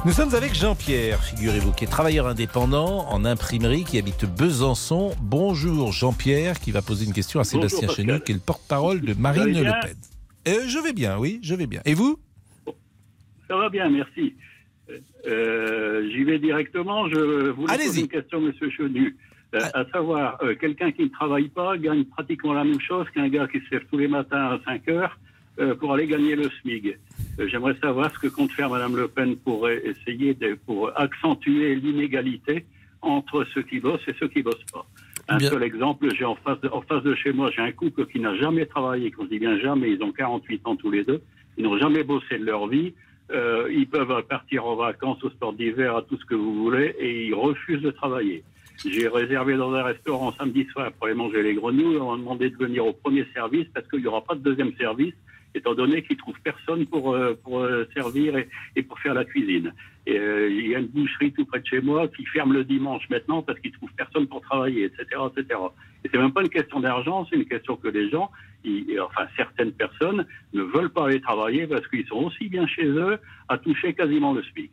Nous 0.07 0.13
sommes 0.13 0.35
avec 0.35 0.55
Jean-Pierre, 0.55 1.23
figurez-vous, 1.23 1.73
qui 1.73 1.85
est 1.85 1.89
travailleur 1.89 2.27
indépendant 2.27 3.07
en 3.09 3.25
imprimerie, 3.25 3.85
qui 3.85 3.99
habite 3.99 4.25
Besançon. 4.25 5.13
Bonjour 5.21 5.93
Jean-Pierre, 5.93 6.61
qui 6.61 6.71
va 6.71 6.83
poser 6.83 7.07
une 7.07 7.13
question 7.13 7.41
à 7.41 7.43
Bonjour, 7.43 7.69
Sébastien. 7.71 7.89
Chenu, 7.89 8.21
qui 8.21 8.33
est 8.33 8.35
le 8.35 8.41
porte-parole 8.41 9.01
de 9.01 9.15
Marine 9.15 9.65
Le 9.65 9.73
Pen. 9.83 9.97
Euh, 10.47 10.69
je 10.69 10.79
vais 10.79 10.93
bien, 10.93 11.19
oui, 11.19 11.41
je 11.43 11.55
vais 11.55 11.67
bien. 11.67 11.81
Et 11.85 11.95
vous? 11.95 12.19
Ça 13.49 13.57
va 13.57 13.69
bien, 13.69 13.89
merci. 13.89 14.35
Euh, 15.27 16.09
J'y 16.11 16.23
vais 16.25 16.39
directement. 16.39 17.09
Je 17.09 17.51
voulais 17.51 17.73
Allez-y. 17.73 17.87
poser 17.89 18.01
une 18.03 18.09
question, 18.09 18.41
Monsieur 18.41 18.71
Chenu. 18.71 19.17
Euh, 19.55 19.61
à 19.73 19.85
savoir, 19.93 20.39
euh, 20.43 20.55
quelqu'un 20.55 20.93
qui 20.93 21.03
ne 21.03 21.09
travaille 21.09 21.49
pas 21.49 21.77
gagne 21.79 22.05
pratiquement 22.05 22.53
la 22.53 22.65
même 22.65 22.81
chose 22.81 23.07
qu'un 23.15 23.29
gars 23.29 23.47
qui 23.49 23.59
se 23.61 23.71
lève 23.71 23.85
tous 23.91 23.99
les 23.99 24.09
matins 24.09 24.51
à 24.53 24.61
5 24.65 24.89
heures 24.89 25.19
pour 25.79 25.93
aller 25.93 26.07
gagner 26.07 26.37
le 26.37 26.51
SMIG. 26.61 26.99
Euh, 27.39 27.49
J'aimerais 27.49 27.77
savoir 27.83 28.13
ce 28.13 28.19
que 28.19 28.29
compte 28.29 28.53
faire 28.53 28.71
Madame 28.71 28.97
Le 28.97 29.09
Pen 29.09 29.37
pour 29.37 29.67
euh, 29.67 29.79
essayer 29.85 30.35
de, 30.35 30.57
pour 30.67 30.99
accentuer 30.99 31.75
l'inégalité 31.75 32.65
entre 33.03 33.45
ceux 33.53 33.63
qui 33.63 33.81
bossent 33.81 34.07
et 34.09 34.15
ceux 34.19 34.29
qui 34.29 34.43
bossent 34.43 34.65
pas. 34.73 34.87
Un 35.29 35.39
Bien. 35.39 35.51
seul 35.51 35.63
exemple, 35.63 36.09
j'ai 36.15 36.25
en 36.25 36.35
face, 36.37 36.61
de, 36.61 36.69
en 36.69 36.83
face 36.83 37.03
de 37.03 37.15
chez 37.15 37.33
moi, 37.33 37.51
j'ai 37.51 37.63
un 37.63 37.73
couple 37.73 38.07
qui 38.07 38.21
n'a 38.21 38.35
jamais 38.37 38.67
travaillé, 38.67 39.11
quand 39.11 39.25
je 39.25 39.31
dis 39.31 39.39
bien 39.39 39.59
jamais, 39.59 39.91
ils 39.91 40.03
ont 40.03 40.13
48 40.13 40.67
ans 40.67 40.77
tous 40.77 40.91
les 40.91 41.03
deux, 41.05 41.23
ils 41.57 41.65
n'ont 41.65 41.79
jamais 41.79 42.05
bossé 42.05 42.39
de 42.39 42.45
leur 42.45 42.67
vie, 42.69 42.93
euh, 43.31 43.69
ils 43.73 43.89
peuvent 43.89 44.23
partir 44.25 44.67
en 44.67 44.77
vacances, 44.77 45.23
au 45.25 45.31
sport 45.31 45.55
d'hiver, 45.55 45.97
à 45.97 46.03
tout 46.03 46.19
ce 46.19 46.27
que 46.27 46.35
vous 46.35 46.55
voulez, 46.55 46.95
et 46.99 47.27
ils 47.27 47.35
refusent 47.35 47.81
de 47.81 47.91
travailler. 47.91 48.45
J'ai 48.85 49.09
réservé 49.09 49.57
dans 49.57 49.73
un 49.73 49.83
restaurant 49.83 50.33
samedi 50.33 50.67
soir 50.67 50.93
pour 50.93 51.07
aller 51.07 51.15
manger 51.15 51.43
les 51.43 51.55
grenouilles, 51.55 51.97
on 51.97 52.13
m'a 52.13 52.19
demandé 52.19 52.51
de 52.51 52.57
venir 52.57 52.85
au 52.85 52.93
premier 52.93 53.25
service 53.33 53.67
parce 53.73 53.89
qu'il 53.89 54.01
n'y 54.01 54.07
aura 54.07 54.23
pas 54.23 54.35
de 54.35 54.41
deuxième 54.41 54.75
service, 54.77 55.15
étant 55.55 55.75
donné 55.75 56.03
qu'ils 56.03 56.17
trouvent 56.17 56.41
personne 56.43 56.87
pour, 56.87 57.15
euh, 57.15 57.35
pour 57.43 57.61
euh, 57.61 57.87
servir 57.95 58.37
et, 58.37 58.49
et 58.77 58.83
pour 58.83 58.99
faire 59.01 59.15
la 59.15 59.25
cuisine. 59.25 59.73
Et, 60.07 60.19
euh, 60.19 60.49
il 60.51 60.69
y 60.69 60.75
a 60.75 60.79
une 60.81 60.89
boucherie 60.89 61.33
tout 61.33 61.45
près 61.45 61.61
de 61.61 61.67
chez 61.67 61.81
moi 61.81 62.09
qui 62.09 62.25
ferme 62.27 62.53
le 62.53 62.65
dimanche 62.65 63.09
maintenant 63.09 63.43
parce 63.43 63.59
qu'ils 63.61 63.73
trouvent 63.73 63.93
personne 63.97 64.27
pour 64.27 64.41
travailler, 64.43 64.85
etc., 64.85 65.07
etc. 65.37 65.61
Et 66.05 66.09
c'est 66.11 66.19
même 66.19 66.33
pas 66.33 66.43
une 66.43 66.49
question 66.49 66.81
d'argent, 66.81 67.27
c'est 67.31 67.37
une 67.37 67.47
question 67.47 67.77
que 67.77 67.89
les 67.89 68.11
gens, 68.11 68.31
ils- 68.65 69.01
enfin 69.01 69.27
certaines 69.37 69.73
personnes, 69.73 70.27
ne 70.53 70.63
veulent 70.63 70.91
pas 70.93 71.07
aller 71.07 71.21
travailler 71.21 71.67
parce 71.67 71.87
qu'ils 71.89 72.07
sont 72.07 72.25
aussi 72.25 72.49
bien 72.49 72.67
chez 72.67 72.87
eux 72.87 73.19
à 73.49 73.57
toucher 73.59 73.95
quasiment 73.95 74.33
le 74.33 74.43
SMIC. 74.43 74.71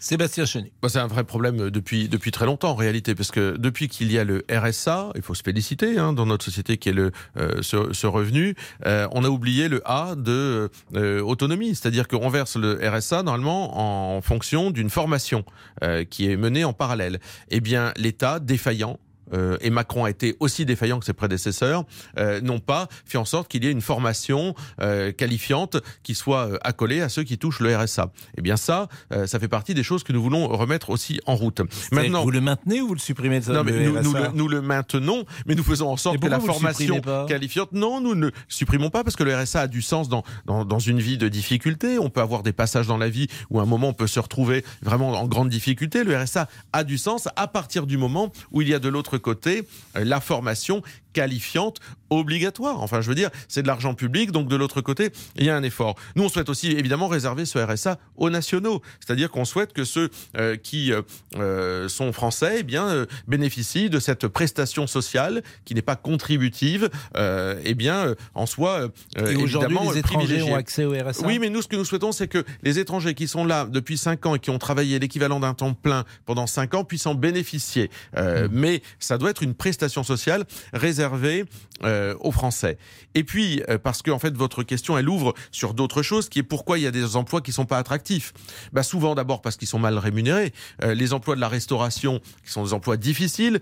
Sébastien 0.00 0.44
Chenu. 0.44 0.70
Bah, 0.82 0.88
c'est 0.88 0.98
un 0.98 1.06
vrai 1.06 1.24
problème 1.24 1.60
euh, 1.60 1.70
depuis, 1.70 2.08
depuis 2.08 2.30
très 2.30 2.46
longtemps 2.46 2.70
en 2.70 2.74
réalité, 2.74 3.14
parce 3.14 3.30
que 3.30 3.56
depuis 3.56 3.88
qu'il 3.88 4.12
y 4.12 4.18
a 4.18 4.24
le 4.24 4.44
RSA, 4.50 5.12
il 5.14 5.22
faut 5.22 5.34
se 5.34 5.42
féliciter 5.42 5.98
hein, 5.98 6.12
dans 6.12 6.26
notre 6.26 6.44
société 6.44 6.76
qui 6.76 6.88
est 6.88 6.92
le, 6.92 7.12
euh, 7.36 7.62
ce, 7.62 7.92
ce 7.92 8.06
revenu, 8.06 8.54
euh, 8.86 9.08
on 9.12 9.24
a 9.24 9.28
oublié 9.28 9.68
le 9.68 9.82
A 9.84 10.14
de 10.16 10.70
euh, 10.94 11.20
autonomie, 11.20 11.74
c'est-à-dire 11.74 12.08
qu'on 12.08 12.28
verse 12.28 12.56
le 12.56 12.78
RSA 12.82 13.22
normalement 13.22 14.16
en 14.16 14.20
fonction 14.20 14.70
d'une 14.70 14.90
formation 14.90 15.44
euh, 15.82 16.04
qui 16.04 16.30
est 16.30 16.36
menée 16.36 16.64
en 16.64 16.72
parallèle. 16.72 17.20
Eh 17.50 17.60
bien, 17.60 17.92
l'État 17.96 18.40
défaillant 18.40 18.98
euh, 19.32 19.56
et 19.60 19.70
Macron 19.70 20.04
a 20.04 20.10
été 20.10 20.36
aussi 20.40 20.64
défaillant 20.64 20.98
que 20.98 21.04
ses 21.04 21.12
prédécesseurs, 21.12 21.84
euh, 22.18 22.40
n'ont 22.40 22.60
pas 22.60 22.88
fait 23.04 23.18
en 23.18 23.24
sorte 23.24 23.48
qu'il 23.48 23.64
y 23.64 23.68
ait 23.68 23.72
une 23.72 23.80
formation 23.80 24.54
euh, 24.80 25.12
qualifiante 25.12 25.76
qui 26.02 26.14
soit 26.14 26.48
euh, 26.48 26.58
accolée 26.62 27.00
à 27.00 27.08
ceux 27.08 27.24
qui 27.24 27.38
touchent 27.38 27.60
le 27.60 27.76
RSA. 27.76 28.12
Eh 28.36 28.42
bien 28.42 28.56
ça, 28.56 28.88
euh, 29.12 29.26
ça 29.26 29.38
fait 29.38 29.48
partie 29.48 29.74
des 29.74 29.82
choses 29.82 30.02
que 30.02 30.12
nous 30.12 30.22
voulons 30.22 30.48
remettre 30.48 30.90
aussi 30.90 31.20
en 31.26 31.34
route. 31.34 31.60
Maintenant, 31.92 32.22
vous 32.22 32.30
le 32.30 32.40
maintenez 32.40 32.80
ou 32.80 32.88
vous 32.88 32.94
le 32.94 33.00
supprimez 33.00 33.40
ça, 33.40 33.52
non, 33.52 33.64
mais 33.64 33.72
nous, 33.72 34.12
le, 34.12 34.28
nous 34.34 34.48
le 34.48 34.60
maintenons, 34.60 35.24
mais 35.46 35.54
nous 35.54 35.62
faisons 35.62 35.88
en 35.88 35.96
sorte 35.96 36.18
que 36.18 36.26
la 36.26 36.40
formation 36.40 37.00
qualifiante. 37.26 37.72
Non, 37.72 38.00
nous 38.00 38.14
ne 38.14 38.26
le 38.26 38.32
supprimons 38.48 38.90
pas 38.90 39.04
parce 39.04 39.16
que 39.16 39.24
le 39.24 39.36
RSA 39.36 39.62
a 39.62 39.66
du 39.66 39.82
sens 39.82 40.08
dans, 40.08 40.22
dans, 40.46 40.64
dans 40.64 40.78
une 40.78 41.00
vie 41.00 41.18
de 41.18 41.28
difficulté. 41.28 41.98
On 41.98 42.10
peut 42.10 42.20
avoir 42.20 42.42
des 42.42 42.52
passages 42.52 42.86
dans 42.86 42.98
la 42.98 43.08
vie 43.08 43.26
où 43.50 43.60
à 43.60 43.62
un 43.62 43.66
moment 43.66 43.88
on 43.88 43.94
peut 43.94 44.06
se 44.06 44.20
retrouver 44.20 44.64
vraiment 44.82 45.10
en 45.12 45.26
grande 45.26 45.48
difficulté. 45.48 46.04
Le 46.04 46.16
RSA 46.16 46.48
a 46.72 46.84
du 46.84 46.98
sens 46.98 47.28
à 47.36 47.46
partir 47.46 47.86
du 47.86 47.98
moment 47.98 48.32
où 48.52 48.62
il 48.62 48.68
y 48.68 48.74
a 48.74 48.78
de 48.78 48.88
l'autre 48.88 49.17
côté 49.18 49.66
euh, 49.96 50.04
la 50.04 50.20
formation 50.20 50.82
qualifiante 51.12 51.80
obligatoire. 52.10 52.80
Enfin, 52.80 53.00
je 53.00 53.08
veux 53.08 53.14
dire, 53.14 53.30
c'est 53.48 53.62
de 53.62 53.66
l'argent 53.66 53.94
public, 53.94 54.30
donc 54.30 54.48
de 54.48 54.56
l'autre 54.56 54.80
côté, 54.80 55.10
il 55.36 55.44
y 55.44 55.50
a 55.50 55.56
un 55.56 55.62
effort. 55.62 55.94
Nous, 56.16 56.24
on 56.24 56.28
souhaite 56.28 56.48
aussi 56.48 56.70
évidemment 56.70 57.08
réserver 57.08 57.44
ce 57.44 57.58
RSA 57.58 57.98
aux 58.16 58.30
nationaux, 58.30 58.82
c'est-à-dire 59.04 59.30
qu'on 59.30 59.44
souhaite 59.44 59.72
que 59.72 59.84
ceux 59.84 60.10
euh, 60.36 60.56
qui 60.56 60.92
euh, 61.36 61.88
sont 61.88 62.12
français, 62.12 62.58
eh 62.60 62.62
bien, 62.62 62.88
euh, 62.88 63.06
bénéficient 63.26 63.90
de 63.90 63.98
cette 63.98 64.28
prestation 64.28 64.86
sociale 64.86 65.42
qui 65.64 65.74
n'est 65.74 65.82
pas 65.82 65.96
contributive, 65.96 66.88
eh 67.16 67.74
bien, 67.74 68.14
en 68.34 68.46
soi, 68.46 68.88
Et 69.16 69.32
évidemment, 69.32 69.90
les 69.90 69.98
étrangers 69.98 70.42
ont 70.42 70.54
accès 70.54 70.84
au 70.84 70.92
RSA 70.92 71.26
Oui, 71.26 71.38
mais 71.38 71.50
nous, 71.50 71.62
ce 71.62 71.68
que 71.68 71.76
nous 71.76 71.84
souhaitons, 71.84 72.12
c'est 72.12 72.28
que 72.28 72.44
les 72.62 72.78
étrangers 72.78 73.14
qui 73.14 73.28
sont 73.28 73.44
là 73.44 73.66
depuis 73.66 73.98
5 73.98 74.26
ans 74.26 74.34
et 74.34 74.38
qui 74.38 74.50
ont 74.50 74.58
travaillé 74.58 74.98
l'équivalent 74.98 75.40
d'un 75.40 75.54
temps 75.54 75.74
plein 75.74 76.04
pendant 76.26 76.46
5 76.46 76.74
ans 76.74 76.84
puissent 76.84 77.06
en 77.06 77.14
bénéficier. 77.14 77.90
Euh, 78.16 78.48
Mais 78.50 78.82
ça 79.08 79.16
doit 79.18 79.30
être 79.30 79.42
une 79.42 79.54
prestation 79.54 80.02
sociale 80.02 80.44
réservée 80.72 81.44
euh, 81.84 82.14
aux 82.20 82.30
Français. 82.32 82.76
Et 83.14 83.24
puis, 83.24 83.62
euh, 83.68 83.78
parce 83.78 84.02
que 84.02 84.10
en 84.10 84.18
fait, 84.18 84.36
votre 84.36 84.62
question, 84.62 84.98
elle 84.98 85.08
ouvre 85.08 85.32
sur 85.50 85.72
d'autres 85.74 86.02
choses, 86.02 86.28
qui 86.28 86.38
est 86.40 86.42
pourquoi 86.42 86.78
il 86.78 86.82
y 86.84 86.86
a 86.86 86.90
des 86.90 87.16
emplois 87.16 87.40
qui 87.40 87.52
sont 87.52 87.64
pas 87.64 87.78
attractifs. 87.78 88.32
Bah, 88.72 88.82
souvent, 88.82 89.14
d'abord 89.14 89.40
parce 89.40 89.56
qu'ils 89.56 89.66
sont 89.68 89.78
mal 89.78 89.96
rémunérés. 89.96 90.52
Euh, 90.84 90.94
les 90.94 91.12
emplois 91.14 91.36
de 91.36 91.40
la 91.40 91.48
restauration, 91.48 92.20
qui 92.44 92.52
sont 92.52 92.64
des 92.64 92.72
emplois 92.74 92.96
difficiles, 92.98 93.60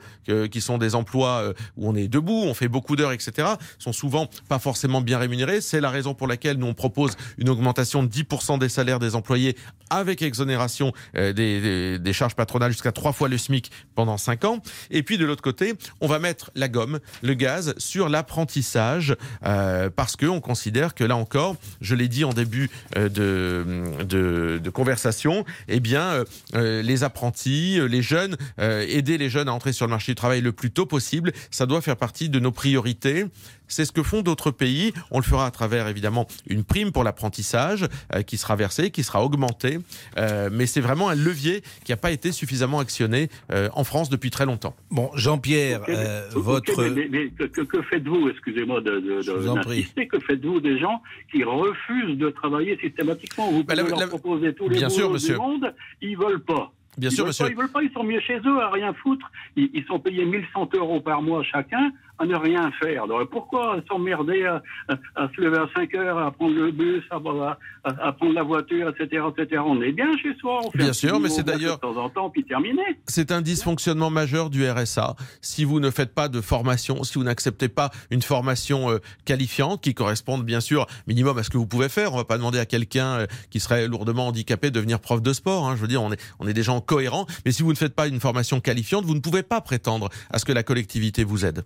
qui 0.50 0.60
sont 0.60 0.78
des 0.78 0.94
emplois 0.94 1.52
où 1.76 1.88
on 1.88 1.94
est 1.94 2.08
debout, 2.08 2.42
on 2.44 2.54
fait 2.54 2.68
beaucoup 2.68 2.96
d'heures, 2.96 3.12
etc., 3.12 3.48
sont 3.78 3.92
souvent 3.92 4.28
pas 4.48 4.58
forcément 4.58 5.00
bien 5.00 5.18
rémunérés. 5.18 5.60
C'est 5.60 5.80
la 5.80 5.90
raison 5.90 6.14
pour 6.14 6.26
laquelle 6.26 6.56
nous 6.56 6.66
on 6.66 6.74
propose 6.74 7.12
une 7.38 7.48
augmentation 7.48 8.02
de 8.02 8.08
10% 8.08 8.58
des 8.58 8.68
salaires 8.68 8.98
des 8.98 9.14
employés 9.14 9.56
avec 9.90 10.22
exonération 10.22 10.92
des, 11.14 11.32
des- 11.34 11.98
des 11.98 12.12
charges 12.12 12.34
patronales 12.34 12.72
jusqu'à 12.72 12.92
trois 12.92 13.12
fois 13.12 13.28
le 13.28 13.38
SMIC 13.38 13.70
pendant 13.94 14.16
cinq 14.16 14.44
ans. 14.44 14.60
Et 14.90 15.02
puis 15.02 15.18
de 15.18 15.24
l'autre 15.24 15.35
côté, 15.42 15.74
on 16.00 16.06
va 16.06 16.18
mettre 16.18 16.50
la 16.54 16.68
gomme, 16.68 17.00
le 17.22 17.34
gaz 17.34 17.74
sur 17.78 18.08
l'apprentissage 18.08 19.16
euh, 19.44 19.90
parce 19.94 20.16
que 20.16 20.26
on 20.26 20.40
considère 20.40 20.94
que 20.94 21.04
là 21.04 21.16
encore, 21.16 21.56
je 21.80 21.94
l'ai 21.94 22.08
dit 22.08 22.24
en 22.24 22.32
début 22.32 22.70
euh, 22.96 23.08
de, 23.08 24.70
conversation, 24.70 25.44
eh 25.68 25.80
bien 25.80 26.24
euh, 26.54 26.82
les 26.82 27.02
apprentis, 27.02 27.78
les 27.88 28.02
jeunes, 28.02 28.36
aider 28.58 29.16
les 29.16 29.30
jeunes 29.30 29.48
à 29.48 29.52
entrer 29.52 29.72
sur 29.72 29.86
le 29.86 29.90
marché 29.90 30.12
du 30.12 30.16
travail 30.16 30.40
le 30.40 30.52
plus 30.52 30.70
tôt 30.70 30.86
possible, 30.86 31.32
ça 31.50 31.66
doit 31.66 31.80
faire 31.80 31.96
partie 31.96 32.28
de 32.28 32.38
nos 32.38 32.52
priorités. 32.52 33.26
C'est 33.68 33.84
ce 33.84 33.92
que 33.92 34.02
font 34.02 34.22
d'autres 34.22 34.50
pays. 34.50 34.92
On 35.10 35.18
le 35.18 35.24
fera 35.24 35.46
à 35.46 35.50
travers 35.50 35.88
évidemment 35.88 36.26
une 36.48 36.64
prime 36.64 36.92
pour 36.92 37.04
l'apprentissage 37.04 37.86
euh, 38.14 38.22
qui 38.22 38.36
sera 38.36 38.56
versée, 38.56 38.90
qui 38.90 39.02
sera 39.02 39.24
augmentée. 39.24 39.78
Euh, 40.18 40.48
mais 40.52 40.66
c'est 40.66 40.80
vraiment 40.80 41.08
un 41.08 41.14
levier 41.14 41.62
qui 41.84 41.92
n'a 41.92 41.96
pas 41.96 42.10
été 42.10 42.32
suffisamment 42.32 42.78
actionné 42.78 43.28
euh, 43.52 43.68
en 43.74 43.84
France 43.84 44.08
depuis 44.08 44.30
très 44.30 44.46
longtemps. 44.46 44.74
Bon, 44.90 45.10
Jean-Pierre, 45.14 45.82
euh, 45.88 46.28
votre... 46.34 46.84
mais- 46.88 47.08
mais 47.10 47.28
que, 47.30 47.44
que- 47.44 47.62
que 47.62 47.82
faites-vous, 47.82 48.28
excusez-moi 48.28 48.80
de, 48.80 48.92
de, 49.00 49.22
de- 49.22 49.32
vous 49.32 49.48
en 49.48 49.56
prie. 49.56 49.86
que 50.10 50.18
faites-vous 50.20 50.60
des 50.60 50.78
gens 50.78 51.02
qui 51.32 51.42
refusent 51.44 52.16
de 52.18 52.30
travailler 52.30 52.78
systématiquement? 52.80 53.46
Vous 53.46 53.64
pouvez 53.64 53.64
Bah, 53.64 53.74
la- 53.74 53.82
leur 53.88 53.98
la- 53.98 54.06
proposer 54.06 54.54
tous 54.54 54.68
les 54.68 54.78
Bien 54.78 54.88
sûr, 54.88 55.10
monsieur. 55.10 55.34
du 55.34 55.40
monde, 55.40 55.74
ils 56.00 56.16
veulent 56.16 56.42
pas. 56.42 56.72
Bien 56.98 57.10
ils 57.10 57.14
sûr, 57.14 57.26
monsieur. 57.26 57.44
Pas, 57.44 57.50
ils 57.50 57.56
veulent 57.56 57.68
pas, 57.70 57.82
ils 57.82 57.92
sont 57.92 58.04
mieux 58.04 58.20
chez 58.20 58.38
eux 58.38 58.60
à 58.60 58.70
rien 58.70 58.94
foutre. 58.94 59.30
Ils, 59.56 59.68
ils 59.74 59.84
sont 59.84 59.98
payés 59.98 60.24
1100 60.24 60.70
euros 60.76 61.00
par 61.00 61.20
mois 61.20 61.42
chacun 61.44 61.90
à 62.18 62.26
ne 62.26 62.34
rien 62.36 62.70
faire. 62.80 63.04
Alors 63.04 63.26
pourquoi 63.30 63.80
s'emmerder 63.88 64.44
à, 64.44 64.62
à- 64.88 65.24
à 65.24 65.28
se 65.34 65.40
lever 65.40 65.58
à 65.58 65.68
5 65.74 65.94
heures, 65.94 66.18
à 66.18 66.30
prendre 66.30 66.54
le 66.54 66.70
bus, 66.70 67.02
à, 67.10 67.20
prendre 67.20 68.32
la 68.34 68.42
voiture, 68.42 68.88
etc., 68.90 69.22
etc. 69.36 69.62
On 69.64 69.80
est 69.82 69.92
bien 69.92 70.16
chez 70.22 70.34
soi. 70.40 70.60
On 70.64 70.70
fait 70.70 70.78
Bien 70.78 70.92
sûr, 70.92 71.20
mais 71.20 71.28
c'est 71.28 71.42
d'ailleurs- 71.44 71.76
de 71.76 71.80
temps 71.80 71.96
en 71.96 72.08
temps, 72.10 72.30
puis 72.30 72.44
terminé. 72.44 72.82
C'est 73.06 73.32
un 73.32 73.42
dysfonctionnement 73.42 74.10
majeur 74.10 74.50
du 74.50 74.68
RSA. 74.68 75.14
Si 75.40 75.64
vous 75.64 75.80
ne 75.80 75.90
faites 75.90 76.14
pas 76.14 76.28
de 76.28 76.40
formation, 76.40 77.02
si 77.04 77.18
vous 77.18 77.24
n'acceptez 77.24 77.68
pas 77.68 77.90
une 78.10 78.22
formation 78.22 78.90
euh, 78.90 78.98
qualifiante 79.24 79.82
qui 79.82 79.94
corresponde 79.94 80.44
bien 80.44 80.60
sûr 80.60 80.86
minimum 81.06 81.36
à 81.38 81.42
ce 81.42 81.50
que 81.50 81.58
vous 81.58 81.66
pouvez 81.66 81.88
faire, 81.88 82.12
on 82.14 82.16
va 82.16 82.24
pas 82.24 82.38
demander 82.38 82.58
à 82.58 82.66
quelqu'un 82.66 83.06
euh, 83.20 83.26
qui 83.50 83.60
serait 83.60 83.88
lourdement 83.88 84.28
handicapé 84.28 84.70
de 84.70 84.74
devenir 84.76 85.00
prof 85.00 85.20
de 85.22 85.32
sport. 85.32 85.68
hein. 85.68 85.76
Je 85.76 85.80
veux 85.82 85.88
dire, 85.88 86.02
on 86.02 86.12
est, 86.12 86.20
on 86.38 86.48
est 86.48 86.54
des 86.54 86.62
gens 86.62 86.80
cohérents. 86.80 87.26
Mais 87.44 87.52
si 87.52 87.62
vous 87.62 87.70
ne 87.70 87.76
faites 87.76 87.94
pas 87.94 88.06
une 88.08 88.20
formation 88.20 88.60
qualifiante, 88.60 89.04
vous 89.04 89.14
ne 89.14 89.20
pouvez 89.20 89.42
pas 89.42 89.60
prétendre 89.60 90.08
à 90.30 90.38
ce 90.38 90.44
que 90.44 90.52
la 90.52 90.62
collectivité 90.62 91.24
vous 91.24 91.44
aide. 91.44 91.62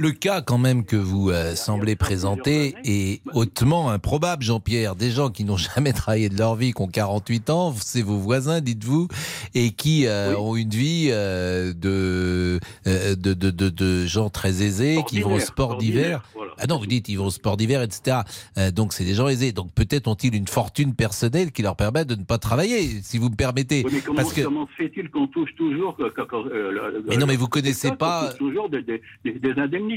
Le 0.00 0.12
cas 0.12 0.40
quand 0.40 0.56
même 0.56 0.86
que 0.86 0.96
vous 0.96 1.28
euh, 1.28 1.54
semblez 1.54 1.94
présenter 1.94 2.74
est 2.84 3.20
hautement 3.34 3.90
improbable, 3.90 4.42
Jean-Pierre. 4.42 4.96
Des 4.96 5.10
gens 5.10 5.28
qui 5.28 5.44
n'ont 5.44 5.56
jamais 5.76 5.92
travaillé 5.92 6.30
de 6.30 6.38
leur 6.38 6.54
vie, 6.56 6.72
qui 6.72 6.80
ont 6.80 6.86
48 6.88 7.50
ans, 7.50 7.74
c'est 7.76 8.00
vos 8.00 8.16
voisins, 8.16 8.62
dites-vous, 8.62 9.08
et 9.54 9.72
qui 9.72 10.06
euh, 10.06 10.34
ont 10.38 10.56
une 10.56 10.70
vie 10.70 11.08
euh, 11.10 11.74
de, 11.74 12.60
euh, 12.86 13.14
de, 13.14 13.34
de, 13.34 13.50
de, 13.50 13.68
de 13.68 14.06
gens 14.06 14.30
très 14.30 14.62
aisés, 14.62 15.00
qui 15.06 15.20
vont 15.20 15.34
au 15.34 15.38
sport 15.38 15.76
d'hiver. 15.76 16.22
voilà. 16.34 16.52
Ah 16.58 16.66
non, 16.66 16.78
vous 16.78 16.86
dites 16.86 17.10
ils 17.10 17.16
vont 17.16 17.26
au 17.26 17.30
sport 17.30 17.58
d'hiver, 17.58 17.82
etc. 17.82 18.20
Euh, 18.56 18.70
donc 18.70 18.94
c'est 18.94 19.04
des 19.04 19.14
gens 19.14 19.28
aisés. 19.28 19.52
Donc 19.52 19.70
peut-être 19.74 20.08
ont-ils 20.08 20.34
une 20.34 20.48
fortune 20.48 20.94
personnelle 20.94 21.52
qui 21.52 21.60
leur 21.60 21.76
permet 21.76 22.06
de 22.06 22.14
ne 22.14 22.24
pas 22.24 22.38
travailler, 22.38 23.00
si 23.02 23.18
vous 23.18 23.28
me 23.28 23.36
permettez. 23.36 23.82
Oui, 23.84 23.90
mais 23.94 24.00
comment, 24.00 24.16
Parce 24.16 24.32
que 24.32 24.40
comment 24.42 24.66
se 24.66 24.82
fait-il 24.82 25.10
qu'on 25.10 25.26
touche 25.26 25.54
toujours 25.56 25.94
que- 25.94 26.08
que- 26.08 26.36
euh, 26.54 27.02
Mais 27.06 27.18
non, 27.18 27.26
mais 27.26 27.36
vous 27.36 27.48
connaissez 27.48 27.90
qu'on 27.90 27.96
pas- 27.96 28.32
toujours 28.38 28.70
des, 28.70 28.80
des- 28.82 29.02
des 29.24 29.52
indemnités? 29.60 29.89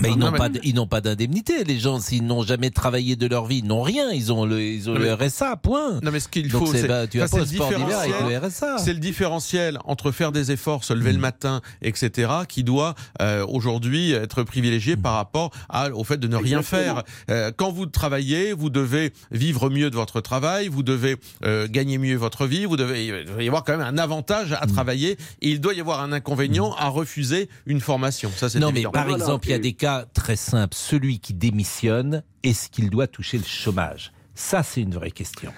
Mais 0.00 0.10
ils 0.10 0.18
n'ont 0.18 0.32
pas, 0.32 0.48
ils 0.62 0.74
n'ont 0.74 0.86
pas 0.86 1.00
d'indemnité. 1.00 1.64
Les 1.64 1.78
gens, 1.78 2.00
s'ils 2.00 2.24
n'ont 2.26 2.42
jamais 2.42 2.70
travaillé 2.70 3.16
de 3.16 3.26
leur 3.26 3.46
vie, 3.46 3.58
ils 3.58 3.66
n'ont 3.66 3.82
rien. 3.82 4.10
Ils 4.10 4.32
ont 4.32 4.44
le, 4.44 4.60
ils 4.62 4.88
ont 4.90 4.94
le 4.94 5.12
RSA, 5.14 5.56
point. 5.56 6.00
Non, 6.02 6.10
mais 6.10 6.20
ce 6.20 6.28
qu'il 6.28 6.50
faut, 6.50 6.66
c'est 6.66 6.86
pas- 6.86 7.06
tu 7.06 7.18
ça, 7.18 7.28
pas 7.28 7.38
le 7.38 7.46
sport 7.46 7.68
d'hiver 7.68 7.98
avec 7.98 8.10
différentiel. 8.12 8.40
le 8.40 8.46
RSA. 8.48 8.78
C'est 8.78 8.92
le 8.92 8.98
différentiel 8.98 9.78
entre 9.84 10.10
faire 10.10 10.32
des 10.32 10.50
efforts, 10.52 10.84
se 10.84 10.92
lever 10.92 11.12
le 11.12 11.18
matin, 11.18 11.60
etc., 11.82 12.30
qui 12.48 12.64
doit 12.64 12.94
euh, 13.20 13.44
aujourd'hui 13.48 14.12
être 14.12 14.42
privilégié 14.42 14.96
par 14.96 15.14
rapport 15.14 15.50
à- 15.68 15.90
au 15.90 16.04
fait 16.04 16.16
de 16.18 16.28
ne 16.28 16.36
rien 16.36 16.58
Exactement. 16.60 16.94
faire. 16.96 17.02
Euh, 17.30 17.52
quand 17.56 17.70
vous 17.72 17.86
travaillez, 17.86 18.52
vous 18.52 18.70
devez 18.70 19.12
vivre 19.30 19.70
mieux 19.70 19.90
de 19.90 19.94
votre 19.96 20.20
travail, 20.20 20.68
vous 20.68 20.82
devez 20.82 21.16
euh, 21.44 21.66
gagner 21.68 21.98
mieux 21.98 22.16
votre 22.16 22.46
vie, 22.46 22.64
vous 22.64 22.76
devez, 22.76 23.06
il 23.06 23.24
doit 23.26 23.42
y 23.42 23.46
avoir 23.48 23.64
quand 23.64 23.76
même 23.76 23.86
un 23.86 23.98
avantage 23.98 24.52
à 24.52 24.66
travailler, 24.66 25.12
et 25.42 25.50
il 25.50 25.60
doit 25.60 25.74
y 25.74 25.80
avoir 25.80 26.00
un 26.00 26.12
inconvénient 26.12 26.72
à 26.74 26.88
refuser 26.88 27.48
une 27.66 27.80
formation. 27.80 28.30
Ça, 28.36 28.48
c'est 28.48 28.58
évident. 28.70 28.90
Par 28.94 29.10
exemple, 29.10 29.48
il 29.48 29.50
y 29.50 29.54
a 29.54 29.58
des 29.58 29.72
cas 29.72 30.06
très 30.14 30.36
simples. 30.36 30.74
Celui 30.76 31.18
qui 31.18 31.34
démissionne, 31.34 32.22
est-ce 32.42 32.68
qu'il 32.68 32.90
doit 32.90 33.08
toucher 33.08 33.38
le 33.38 33.44
chômage? 33.44 34.12
Ça, 34.34 34.62
c'est 34.62 34.80
une 34.80 34.94
vraie 34.94 35.10
question. 35.10 35.52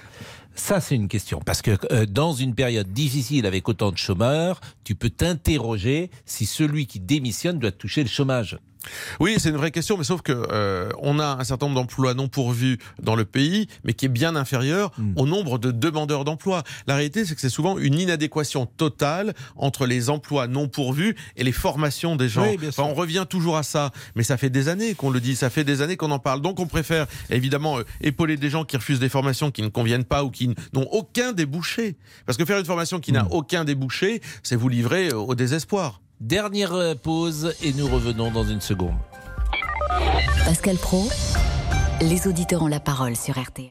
Ça, 0.55 0.80
c'est 0.80 0.95
une 0.95 1.09
question. 1.09 1.41
Parce 1.45 1.61
que 1.61 1.72
euh, 1.93 2.07
dans 2.07 2.32
une 2.32 2.55
période 2.55 2.93
difficile 2.93 3.47
avec 3.47 3.68
autant 3.68 3.93
de 3.93 3.99
chômeurs, 3.99 4.61
tu 4.84 4.95
peux 4.95 5.11
t'interroger 5.11 6.11
si 6.24 6.47
celui 6.47 6.87
qui 6.87 6.99
démissionne 6.99 7.59
doit 7.59 7.72
toucher 7.72 8.03
le 8.03 8.09
chômage. 8.09 8.59
Oui, 9.20 9.37
c'est 9.39 9.49
une 9.51 9.57
vraie 9.57 9.70
question, 9.70 9.97
mais 9.97 10.05
sauf 10.05 10.22
que 10.22 10.32
euh, 10.32 10.91
on 11.01 11.18
a 11.18 11.37
un 11.41 11.45
certain 11.45 11.66
nombre 11.66 11.80
d'emplois 11.80 12.14
non 12.14 12.28
pourvus 12.28 12.78
dans 13.03 13.16
le 13.16 13.24
pays, 13.24 13.68
mais 13.84 13.93
qui 13.95 14.07
est 14.07 14.11
bien 14.11 14.37
inférieur 14.37 14.93
Hmm. 14.99 15.12
au 15.16 15.26
nombre 15.26 15.59
de 15.59 15.70
demandeurs 15.70 16.24
d'emploi. 16.24 16.62
La 16.87 16.95
réalité, 16.97 17.24
c'est 17.24 17.34
que 17.34 17.41
c'est 17.41 17.49
souvent 17.51 17.76
une 17.78 17.99
inadéquation 17.99 18.66
totale 18.66 19.34
entre 19.57 19.87
les 19.87 20.09
emplois 20.11 20.47
non 20.47 20.68
pourvus 20.68 21.14
et 21.37 21.45
les 21.45 21.53
formations 21.53 22.16
des 22.16 22.28
gens. 22.28 22.47
Oui, 22.49 22.57
bien 22.57 22.70
sûr. 22.70 22.82
Enfin, 22.84 22.93
on 22.93 22.95
revient 22.95 23.26
toujours 23.28 23.57
à 23.57 23.62
ça, 23.62 23.91
mais 24.14 24.22
ça 24.22 24.37
fait 24.37 24.51
des 24.51 24.68
années 24.68 24.95
qu'on 24.95 25.11
le 25.11 25.20
dit, 25.20 25.37
ça 25.37 25.51
fait 25.51 25.64
des 25.64 25.82
années 25.82 25.97
qu'on 25.97 26.11
en 26.11 26.18
parle. 26.18 26.41
Donc, 26.41 26.61
on 26.61 26.66
préfère 26.66 27.07
évidemment 27.30 27.78
euh, 27.78 27.82
épauler 28.01 28.37
des 28.37 28.51
gens 28.51 28.64
qui 28.64 28.76
refusent 28.76 29.01
des 29.01 29.09
formations 29.09 29.51
qui 29.51 29.62
ne 29.62 29.68
conviennent 29.68 30.05
pas 30.05 30.24
ou 30.24 30.30
qui 30.30 30.49
n'ont 30.72 30.89
aucun 30.93 31.32
débouché. 31.32 31.97
Parce 32.24 32.39
que 32.39 32.45
faire 32.45 32.59
une 32.59 32.64
formation 32.64 33.01
qui 33.01 33.12
n'a 33.12 33.24
Hmm. 33.24 33.28
aucun 33.32 33.64
débouché, 33.64 34.20
c'est 34.43 34.57
vous 34.57 34.68
livrer 34.68 35.09
euh, 35.09 35.16
au 35.16 35.34
désespoir. 35.34 36.01
Dernière 36.20 36.72
euh, 36.72 36.94
pause 36.94 37.54
et 37.62 37.74
nous 37.74 37.86
revenons 37.86 38.30
dans 38.30 38.44
une 38.44 38.62
seconde. 38.62 38.94
Pascal 40.46 40.76
Pro, 40.76 41.06
les 42.00 42.26
auditeurs 42.26 42.62
ont 42.62 42.68
la 42.68 42.80
parole 42.80 43.14
sur 43.16 43.38
RTL. 43.38 43.68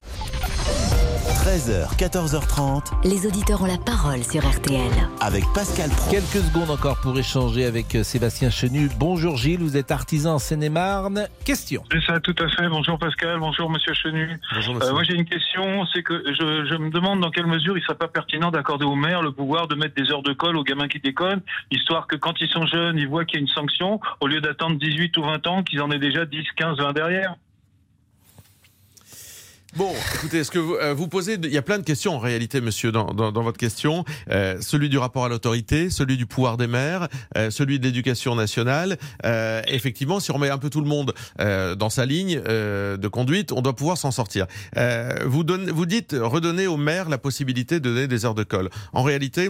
13h, 1.45 1.95
14h30 1.99 3.07
Les 3.07 3.27
auditeurs 3.27 3.61
ont 3.61 3.67
la 3.67 3.77
parole 3.77 4.23
sur 4.23 4.41
RTL. 4.43 4.81
avec 5.21 5.43
Pascal 5.53 5.91
Pro. 5.91 6.09
Quelques 6.09 6.43
secondes 6.43 6.71
encore 6.71 6.99
pour 7.01 7.15
échanger 7.19 7.65
avec 7.65 7.93
euh, 7.93 8.01
Sébastien 8.01 8.49
Chenu. 8.49 8.89
Bonjour 8.97 9.37
Gilles, 9.37 9.59
vous 9.59 9.77
êtes 9.77 9.91
artisan 9.91 10.33
en 10.35 10.39
Seine-et-Marne. 10.39 11.27
Question. 11.45 11.83
C'est 11.91 12.01
ça, 12.01 12.19
tout 12.19 12.33
à 12.39 12.47
fait. 12.49 12.67
Bonjour 12.67 12.97
Pascal, 12.97 13.37
bonjour 13.39 13.69
Monsieur 13.69 13.93
Chenu. 13.93 14.39
Bonjour, 14.55 14.81
Euh, 14.81 14.91
moi 14.91 15.03
j'ai 15.03 15.13
une 15.13 15.25
question, 15.25 15.85
c'est 15.93 16.01
que 16.01 16.23
je, 16.25 16.65
je 16.67 16.75
me 16.77 16.89
demande 16.89 17.19
dans 17.21 17.29
quelle 17.29 17.45
mesure 17.45 17.77
il 17.77 17.83
serait 17.83 17.93
pas 17.93 18.07
pertinent 18.07 18.49
d'accorder 18.49 18.85
au 18.85 18.95
maire 18.95 19.21
le 19.21 19.31
pouvoir 19.31 19.67
de 19.67 19.75
mettre 19.75 19.93
des 19.93 20.09
heures 20.11 20.23
de 20.23 20.33
colle 20.33 20.57
aux 20.57 20.63
gamins 20.63 20.87
qui 20.87 20.99
déconnent, 20.99 21.41
histoire 21.69 22.07
que 22.07 22.15
quand 22.15 22.33
ils 22.41 22.49
sont 22.49 22.65
jeunes, 22.65 22.97
ils 22.97 23.07
voient 23.07 23.23
qu'il 23.23 23.39
y 23.39 23.41
a 23.41 23.41
une 23.41 23.53
sanction, 23.53 23.99
au 24.19 24.25
lieu 24.25 24.41
d'attendre 24.41 24.79
18 24.79 25.15
ou 25.17 25.21
20 25.21 25.45
ans, 25.45 25.61
qu'ils 25.61 25.81
en 25.83 25.91
aient 25.91 25.99
déjà 25.99 26.25
10, 26.25 26.43
15, 26.55 26.77
20 26.79 26.93
derrière. 26.93 27.35
Bon, 29.75 29.91
écoutez, 30.15 30.37
est-ce 30.37 30.51
que 30.51 30.59
vous, 30.59 30.75
euh, 30.75 30.93
vous 30.93 31.09
posez, 31.09 31.33
il 31.33 31.51
y 31.51 31.57
a 31.57 31.61
plein 31.61 31.77
de 31.77 31.83
questions 31.83 32.15
en 32.15 32.19
réalité, 32.19 32.61
monsieur, 32.61 32.93
dans, 32.93 33.13
dans, 33.13 33.33
dans 33.33 33.43
votre 33.43 33.57
question. 33.57 34.05
Euh, 34.31 34.55
celui 34.61 34.87
du 34.87 34.97
rapport 34.97 35.25
à 35.25 35.29
l'autorité, 35.29 35.89
celui 35.89 36.15
du 36.15 36.25
pouvoir 36.25 36.55
des 36.55 36.67
maires, 36.67 37.09
euh, 37.35 37.51
celui 37.51 37.77
de 37.77 37.83
l'éducation 37.83 38.35
nationale. 38.35 38.97
Euh, 39.25 39.61
effectivement, 39.67 40.21
si 40.21 40.31
on 40.31 40.39
met 40.39 40.49
un 40.49 40.57
peu 40.59 40.69
tout 40.69 40.79
le 40.79 40.87
monde 40.87 41.13
euh, 41.41 41.75
dans 41.75 41.89
sa 41.89 42.05
ligne 42.05 42.41
euh, 42.47 42.95
de 42.95 43.07
conduite, 43.09 43.51
on 43.51 43.61
doit 43.61 43.75
pouvoir 43.75 43.97
s'en 43.97 44.11
sortir. 44.11 44.47
Vous, 45.25 45.43
donne- 45.43 45.69
vous 45.71 45.85
dites 45.85 46.15
redonner 46.17 46.67
aux 46.67 46.77
maires 46.77 47.09
la 47.09 47.17
possibilité 47.17 47.81
de 47.81 47.89
donner 47.89 48.07
des 48.07 48.23
heures 48.25 48.33
de 48.35 48.43
colle. 48.43 48.69
En 48.93 49.03
réalité, 49.03 49.49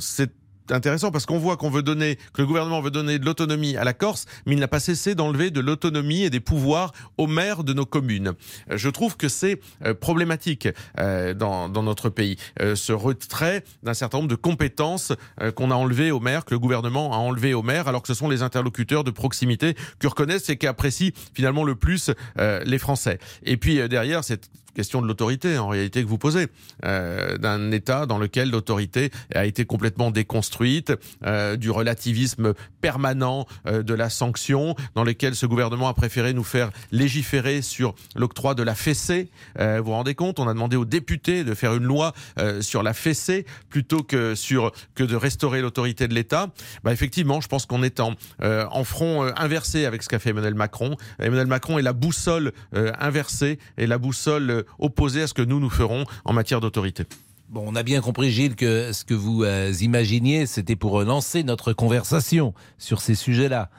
c'est 0.00 0.30
intéressant 0.70 1.10
parce 1.10 1.26
qu'on 1.26 1.38
voit 1.38 1.56
qu'on 1.56 1.70
veut 1.70 1.82
donner, 1.82 2.16
que 2.32 2.42
le 2.42 2.46
gouvernement 2.46 2.80
veut 2.80 2.90
donner 2.90 3.18
de 3.18 3.24
l'autonomie 3.24 3.76
à 3.76 3.84
la 3.84 3.92
Corse, 3.92 4.26
mais 4.46 4.54
il 4.54 4.60
n'a 4.60 4.68
pas 4.68 4.80
cessé 4.80 5.14
d'enlever 5.14 5.50
de 5.50 5.60
l'autonomie 5.60 6.22
et 6.22 6.30
des 6.30 6.40
pouvoirs 6.40 6.92
aux 7.18 7.26
maires 7.26 7.64
de 7.64 7.72
nos 7.72 7.86
communes. 7.86 8.32
Euh, 8.70 8.76
Je 8.76 8.88
trouve 8.88 9.16
que 9.16 9.28
c'est 9.28 9.60
euh, 9.84 9.94
problématique 9.94 10.68
euh, 10.98 11.34
dans, 11.34 11.68
dans 11.68 11.82
notre 11.82 12.08
pays, 12.08 12.36
ce 12.74 12.92
retrait 12.92 13.64
d'un 13.82 13.94
certain 13.94 14.18
nombre 14.18 14.30
de 14.30 14.34
compétences 14.34 15.12
qu'on 15.54 15.70
a 15.70 15.74
enlevées 15.74 16.10
aux 16.10 16.20
maires, 16.20 16.44
que 16.44 16.54
le 16.54 16.58
gouvernement 16.58 17.12
a 17.12 17.16
enlevées 17.16 17.54
aux 17.54 17.62
maires, 17.62 17.88
alors 17.88 18.02
que 18.02 18.08
ce 18.08 18.14
sont 18.14 18.28
les 18.28 18.42
interlocuteurs 18.42 19.04
de 19.04 19.10
proximité 19.10 19.74
que 19.98 20.06
reconnaissent 20.06 20.48
et 20.48 20.56
qui 20.56 20.66
apprécient 20.66 21.12
finalement 21.34 21.64
le 21.64 21.74
plus 21.74 22.10
les 22.36 22.78
Français. 22.78 23.18
Et 23.44 23.56
puis 23.56 23.88
derrière, 23.88 24.24
cette 24.24 24.50
question 24.74 25.00
de 25.00 25.06
l'autorité 25.06 25.58
en 25.58 25.68
réalité 25.68 26.02
que 26.02 26.08
vous 26.08 26.18
posez, 26.18 26.48
euh, 26.84 27.38
d'un 27.38 27.70
État 27.70 28.06
dans 28.06 28.18
lequel 28.18 28.50
l'autorité 28.50 29.10
a 29.34 29.46
été 29.46 29.64
complètement 29.64 30.10
déconstruite, 30.10 30.92
euh, 31.24 31.56
du 31.56 31.70
relativisme 31.70 32.54
permanent 32.80 33.46
euh, 33.66 33.82
de 33.82 33.94
la 33.94 34.10
sanction, 34.10 34.74
dans 34.94 35.04
lequel 35.04 35.34
ce 35.34 35.46
gouvernement 35.46 35.88
a 35.88 35.94
préféré 35.94 36.34
nous 36.34 36.44
faire 36.44 36.70
légiférer 36.92 37.62
sur 37.62 37.94
l'octroi 38.14 38.54
de 38.54 38.62
la 38.62 38.74
fessée. 38.74 39.30
Euh, 39.58 39.78
vous 39.78 39.86
vous 39.86 39.92
rendez 39.92 40.14
compte 40.14 40.38
On 40.40 40.48
a 40.48 40.54
demandé 40.54 40.76
aux 40.76 40.84
députés 40.84 41.44
de 41.44 41.54
faire 41.54 41.74
une 41.74 41.84
loi 41.84 42.12
euh, 42.38 42.60
sur 42.62 42.82
la 42.82 42.92
fessée 42.92 43.46
plutôt 43.70 44.02
que 44.02 44.34
sur 44.34 44.72
que 44.94 45.04
de 45.04 45.16
restaurer 45.16 45.60
l'autorité 45.60 46.08
de 46.08 46.14
l'État. 46.14 46.48
Bah 46.82 46.92
effectivement, 46.92 47.40
je 47.40 47.48
pense 47.48 47.66
qu'on 47.66 47.82
est 47.82 48.00
en, 48.00 48.14
euh, 48.42 48.66
en 48.70 48.84
front 48.84 49.22
inversé 49.36 49.86
avec 49.86 50.02
ce 50.02 50.08
qu'a 50.08 50.18
fait 50.18 50.30
Emmanuel 50.30 50.54
Macron. 50.54 50.96
Emmanuel 51.18 51.46
Macron 51.46 51.78
est 51.78 51.82
la 51.82 51.92
boussole 51.92 52.52
inversée 52.72 53.58
et 53.78 53.86
la 53.86 53.98
boussole 53.98 54.63
opposée 54.78 55.22
à 55.22 55.26
ce 55.26 55.34
que 55.34 55.42
nous 55.42 55.60
nous 55.60 55.70
ferons 55.70 56.04
en 56.24 56.32
matière 56.32 56.60
d'autorité. 56.60 57.04
Bon, 57.50 57.64
on 57.66 57.76
a 57.76 57.82
bien 57.82 58.00
compris, 58.00 58.30
Gilles, 58.30 58.56
que 58.56 58.92
ce 58.92 59.04
que 59.04 59.14
vous 59.14 59.44
euh, 59.44 59.72
imaginiez, 59.80 60.46
c'était 60.46 60.76
pour 60.76 61.02
lancer 61.02 61.44
notre 61.44 61.72
conversation 61.72 62.54
sur 62.78 63.00
ces 63.00 63.14
sujets-là. 63.14 63.70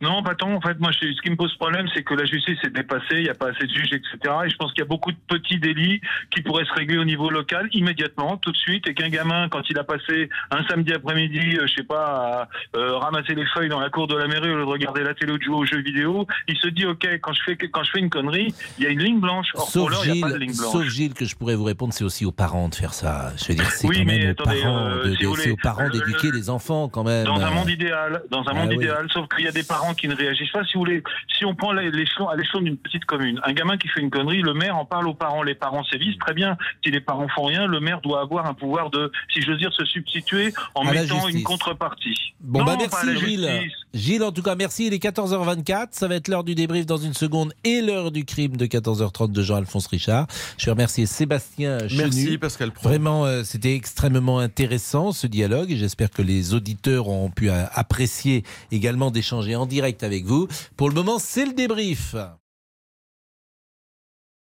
Non, 0.00 0.22
pas 0.22 0.34
tant. 0.34 0.52
En 0.54 0.60
fait, 0.60 0.78
moi, 0.80 0.90
ce 0.92 1.20
qui 1.22 1.30
me 1.30 1.36
pose 1.36 1.54
problème, 1.56 1.86
c'est 1.94 2.02
que 2.02 2.14
la 2.14 2.24
justice 2.24 2.58
est 2.64 2.70
dépassée, 2.70 3.04
il 3.18 3.22
n'y 3.24 3.28
a 3.28 3.34
pas 3.34 3.50
assez 3.50 3.66
de 3.66 3.72
juges, 3.72 3.92
etc. 3.92 4.34
Et 4.46 4.50
je 4.50 4.56
pense 4.56 4.72
qu'il 4.72 4.80
y 4.80 4.86
a 4.86 4.88
beaucoup 4.88 5.12
de 5.12 5.16
petits 5.28 5.58
délits 5.58 6.00
qui 6.30 6.42
pourraient 6.42 6.64
se 6.64 6.72
régler 6.72 6.98
au 6.98 7.04
niveau 7.04 7.30
local 7.30 7.68
immédiatement, 7.72 8.36
tout 8.36 8.52
de 8.52 8.56
suite, 8.56 8.86
et 8.88 8.94
qu'un 8.94 9.08
gamin, 9.08 9.48
quand 9.48 9.62
il 9.70 9.78
a 9.78 9.84
passé 9.84 10.28
un 10.50 10.64
samedi 10.68 10.92
après-midi, 10.92 11.56
euh, 11.58 11.66
je 11.66 11.74
sais 11.74 11.82
pas, 11.84 12.48
à 12.74 12.78
euh, 12.78 12.96
ramasser 12.98 13.34
les 13.34 13.46
feuilles 13.54 13.68
dans 13.68 13.80
la 13.80 13.90
cour 13.90 14.06
de 14.06 14.16
la 14.16 14.26
mairie 14.26 14.50
au 14.50 14.54
lieu 14.56 14.60
de 14.64 14.68
regarder 14.70 15.02
la 15.02 15.14
télé 15.14 15.32
ou 15.32 15.38
de 15.38 15.42
jouer 15.42 15.56
aux 15.56 15.64
jeux 15.66 15.82
vidéo, 15.82 16.26
il 16.48 16.56
se 16.58 16.68
dit, 16.68 16.86
ok, 16.86 17.06
quand 17.22 17.32
je 17.32 17.42
fais 17.44 17.56
quand 17.56 17.82
je 17.84 17.90
fais 17.92 18.00
une 18.00 18.10
connerie, 18.10 18.54
il 18.78 18.84
y 18.84 18.86
a 18.86 18.90
une 18.90 19.00
ligne 19.02 19.20
blanche. 19.20 19.48
Or, 19.54 19.68
Sauf 19.70 19.92
il 20.04 20.12
n'y 20.12 20.18
a 20.22 20.26
pas 20.26 20.32
de 20.32 20.38
Gilles, 20.38 20.48
ligne 20.48 20.56
blanche. 20.56 20.72
sauf 20.72 20.84
Gilles, 20.88 21.14
que 21.14 21.24
je 21.24 21.34
pourrais 21.36 21.54
vous 21.54 21.64
répondre, 21.64 21.92
c'est 21.92 22.04
aussi 22.04 22.24
aux 22.24 22.32
parents 22.32 22.68
de 22.68 22.74
faire 22.74 22.92
ça. 22.94 23.32
Je 23.38 23.48
veux 23.48 23.54
dire, 23.54 23.70
c'est 23.70 23.86
Oui, 23.86 23.98
quand 23.98 24.04
même 24.12 24.26
aux 24.28 24.30
attendez, 24.30 24.60
parents, 24.62 24.86
euh, 24.86 25.04
de- 25.04 25.14
si 25.14 25.22
de- 25.22 25.26
voulez, 25.26 25.50
aux 25.50 25.56
parents 25.56 25.84
le- 25.84 25.90
d'éduquer 25.90 26.30
les 26.32 26.50
enfants 26.50 26.88
quand 26.88 27.04
même. 27.04 27.24
Dans 27.24 27.40
un 27.40 27.50
monde 27.50 27.70
idéal, 27.70 28.22
dans 28.30 28.40
un 28.42 28.44
Ah 28.48 28.54
monde 28.54 28.68
oui. 28.70 28.76
idéal, 28.76 29.06
sauf 29.12 29.26
qu'il 29.34 29.44
y 29.44 29.48
a 29.48 29.52
des 29.52 29.62
parents 29.62 29.73
qui 29.96 30.08
ne 30.08 30.14
réagissent 30.14 30.50
pas. 30.52 30.64
Si 30.64 30.74
vous 30.74 30.80
voulez, 30.80 31.02
si 31.36 31.44
on 31.44 31.54
prend 31.54 31.72
l'échelon 31.72 32.28
à 32.28 32.36
l'échelon 32.36 32.60
d'une 32.62 32.76
petite 32.76 33.04
commune, 33.04 33.40
un 33.44 33.52
gamin 33.52 33.76
qui 33.76 33.88
fait 33.88 34.00
une 34.00 34.10
connerie, 34.10 34.40
le 34.42 34.54
maire 34.54 34.76
en 34.76 34.84
parle 34.84 35.08
aux 35.08 35.14
parents, 35.14 35.42
les 35.42 35.54
parents 35.54 35.84
sévissent. 35.84 36.18
Très 36.18 36.34
bien. 36.34 36.56
Si 36.84 36.90
les 36.90 37.00
parents 37.00 37.28
font 37.34 37.44
rien, 37.44 37.66
le 37.66 37.80
maire 37.80 38.00
doit 38.00 38.20
avoir 38.20 38.46
un 38.46 38.54
pouvoir 38.54 38.90
de, 38.90 39.10
si 39.32 39.42
j'ose 39.42 39.58
dire, 39.58 39.72
se 39.72 39.84
substituer 39.84 40.52
en 40.74 40.86
À 40.86 40.92
mettant 40.92 41.28
une 41.28 41.42
contrepartie. 41.42 42.34
Bon, 42.40 42.60
Non, 42.60 42.64
bah 42.66 42.72
à 42.72 42.76
la 42.76 42.80
merci 43.12 43.26
Gilles. 43.26 43.48
justice. 43.48 43.72
Gilles, 43.94 44.22
en 44.24 44.32
tout 44.32 44.42
cas, 44.42 44.54
merci. 44.54 44.86
Il 44.86 44.94
est 44.94 45.02
14h24. 45.02 45.88
Ça 45.92 46.08
va 46.08 46.16
être 46.16 46.28
l'heure 46.28 46.44
du 46.44 46.54
débrief 46.54 46.86
dans 46.86 46.96
une 46.96 47.14
seconde 47.14 47.52
et 47.64 47.80
l'heure 47.80 48.10
du 48.10 48.24
crime 48.24 48.56
de 48.56 48.66
14h30 48.66 49.32
de 49.32 49.42
Jean-Alphonse 49.42 49.86
Richard. 49.86 50.26
Je 50.58 50.66
vais 50.66 50.72
remercier 50.72 51.06
Sébastien 51.06 51.88
Chenu. 51.88 51.98
Merci, 52.02 52.38
Pascal 52.38 52.70
Pro. 52.72 52.88
Vraiment, 52.88 53.24
euh, 53.26 53.42
c'était 53.44 53.74
extrêmement 53.74 54.38
intéressant 54.38 55.12
ce 55.12 55.26
dialogue 55.26 55.70
et 55.70 55.76
j'espère 55.76 56.10
que 56.10 56.22
les 56.22 56.54
auditeurs 56.54 57.08
ont 57.08 57.30
pu 57.30 57.50
euh, 57.50 57.64
apprécier 57.72 58.44
également 58.72 59.10
d'échanger 59.10 59.56
direct 59.66 60.02
avec 60.02 60.24
vous. 60.24 60.48
Pour 60.76 60.88
le 60.88 60.94
moment, 60.94 61.18
c'est 61.18 61.46
le 61.46 61.52
débrief. 61.52 62.14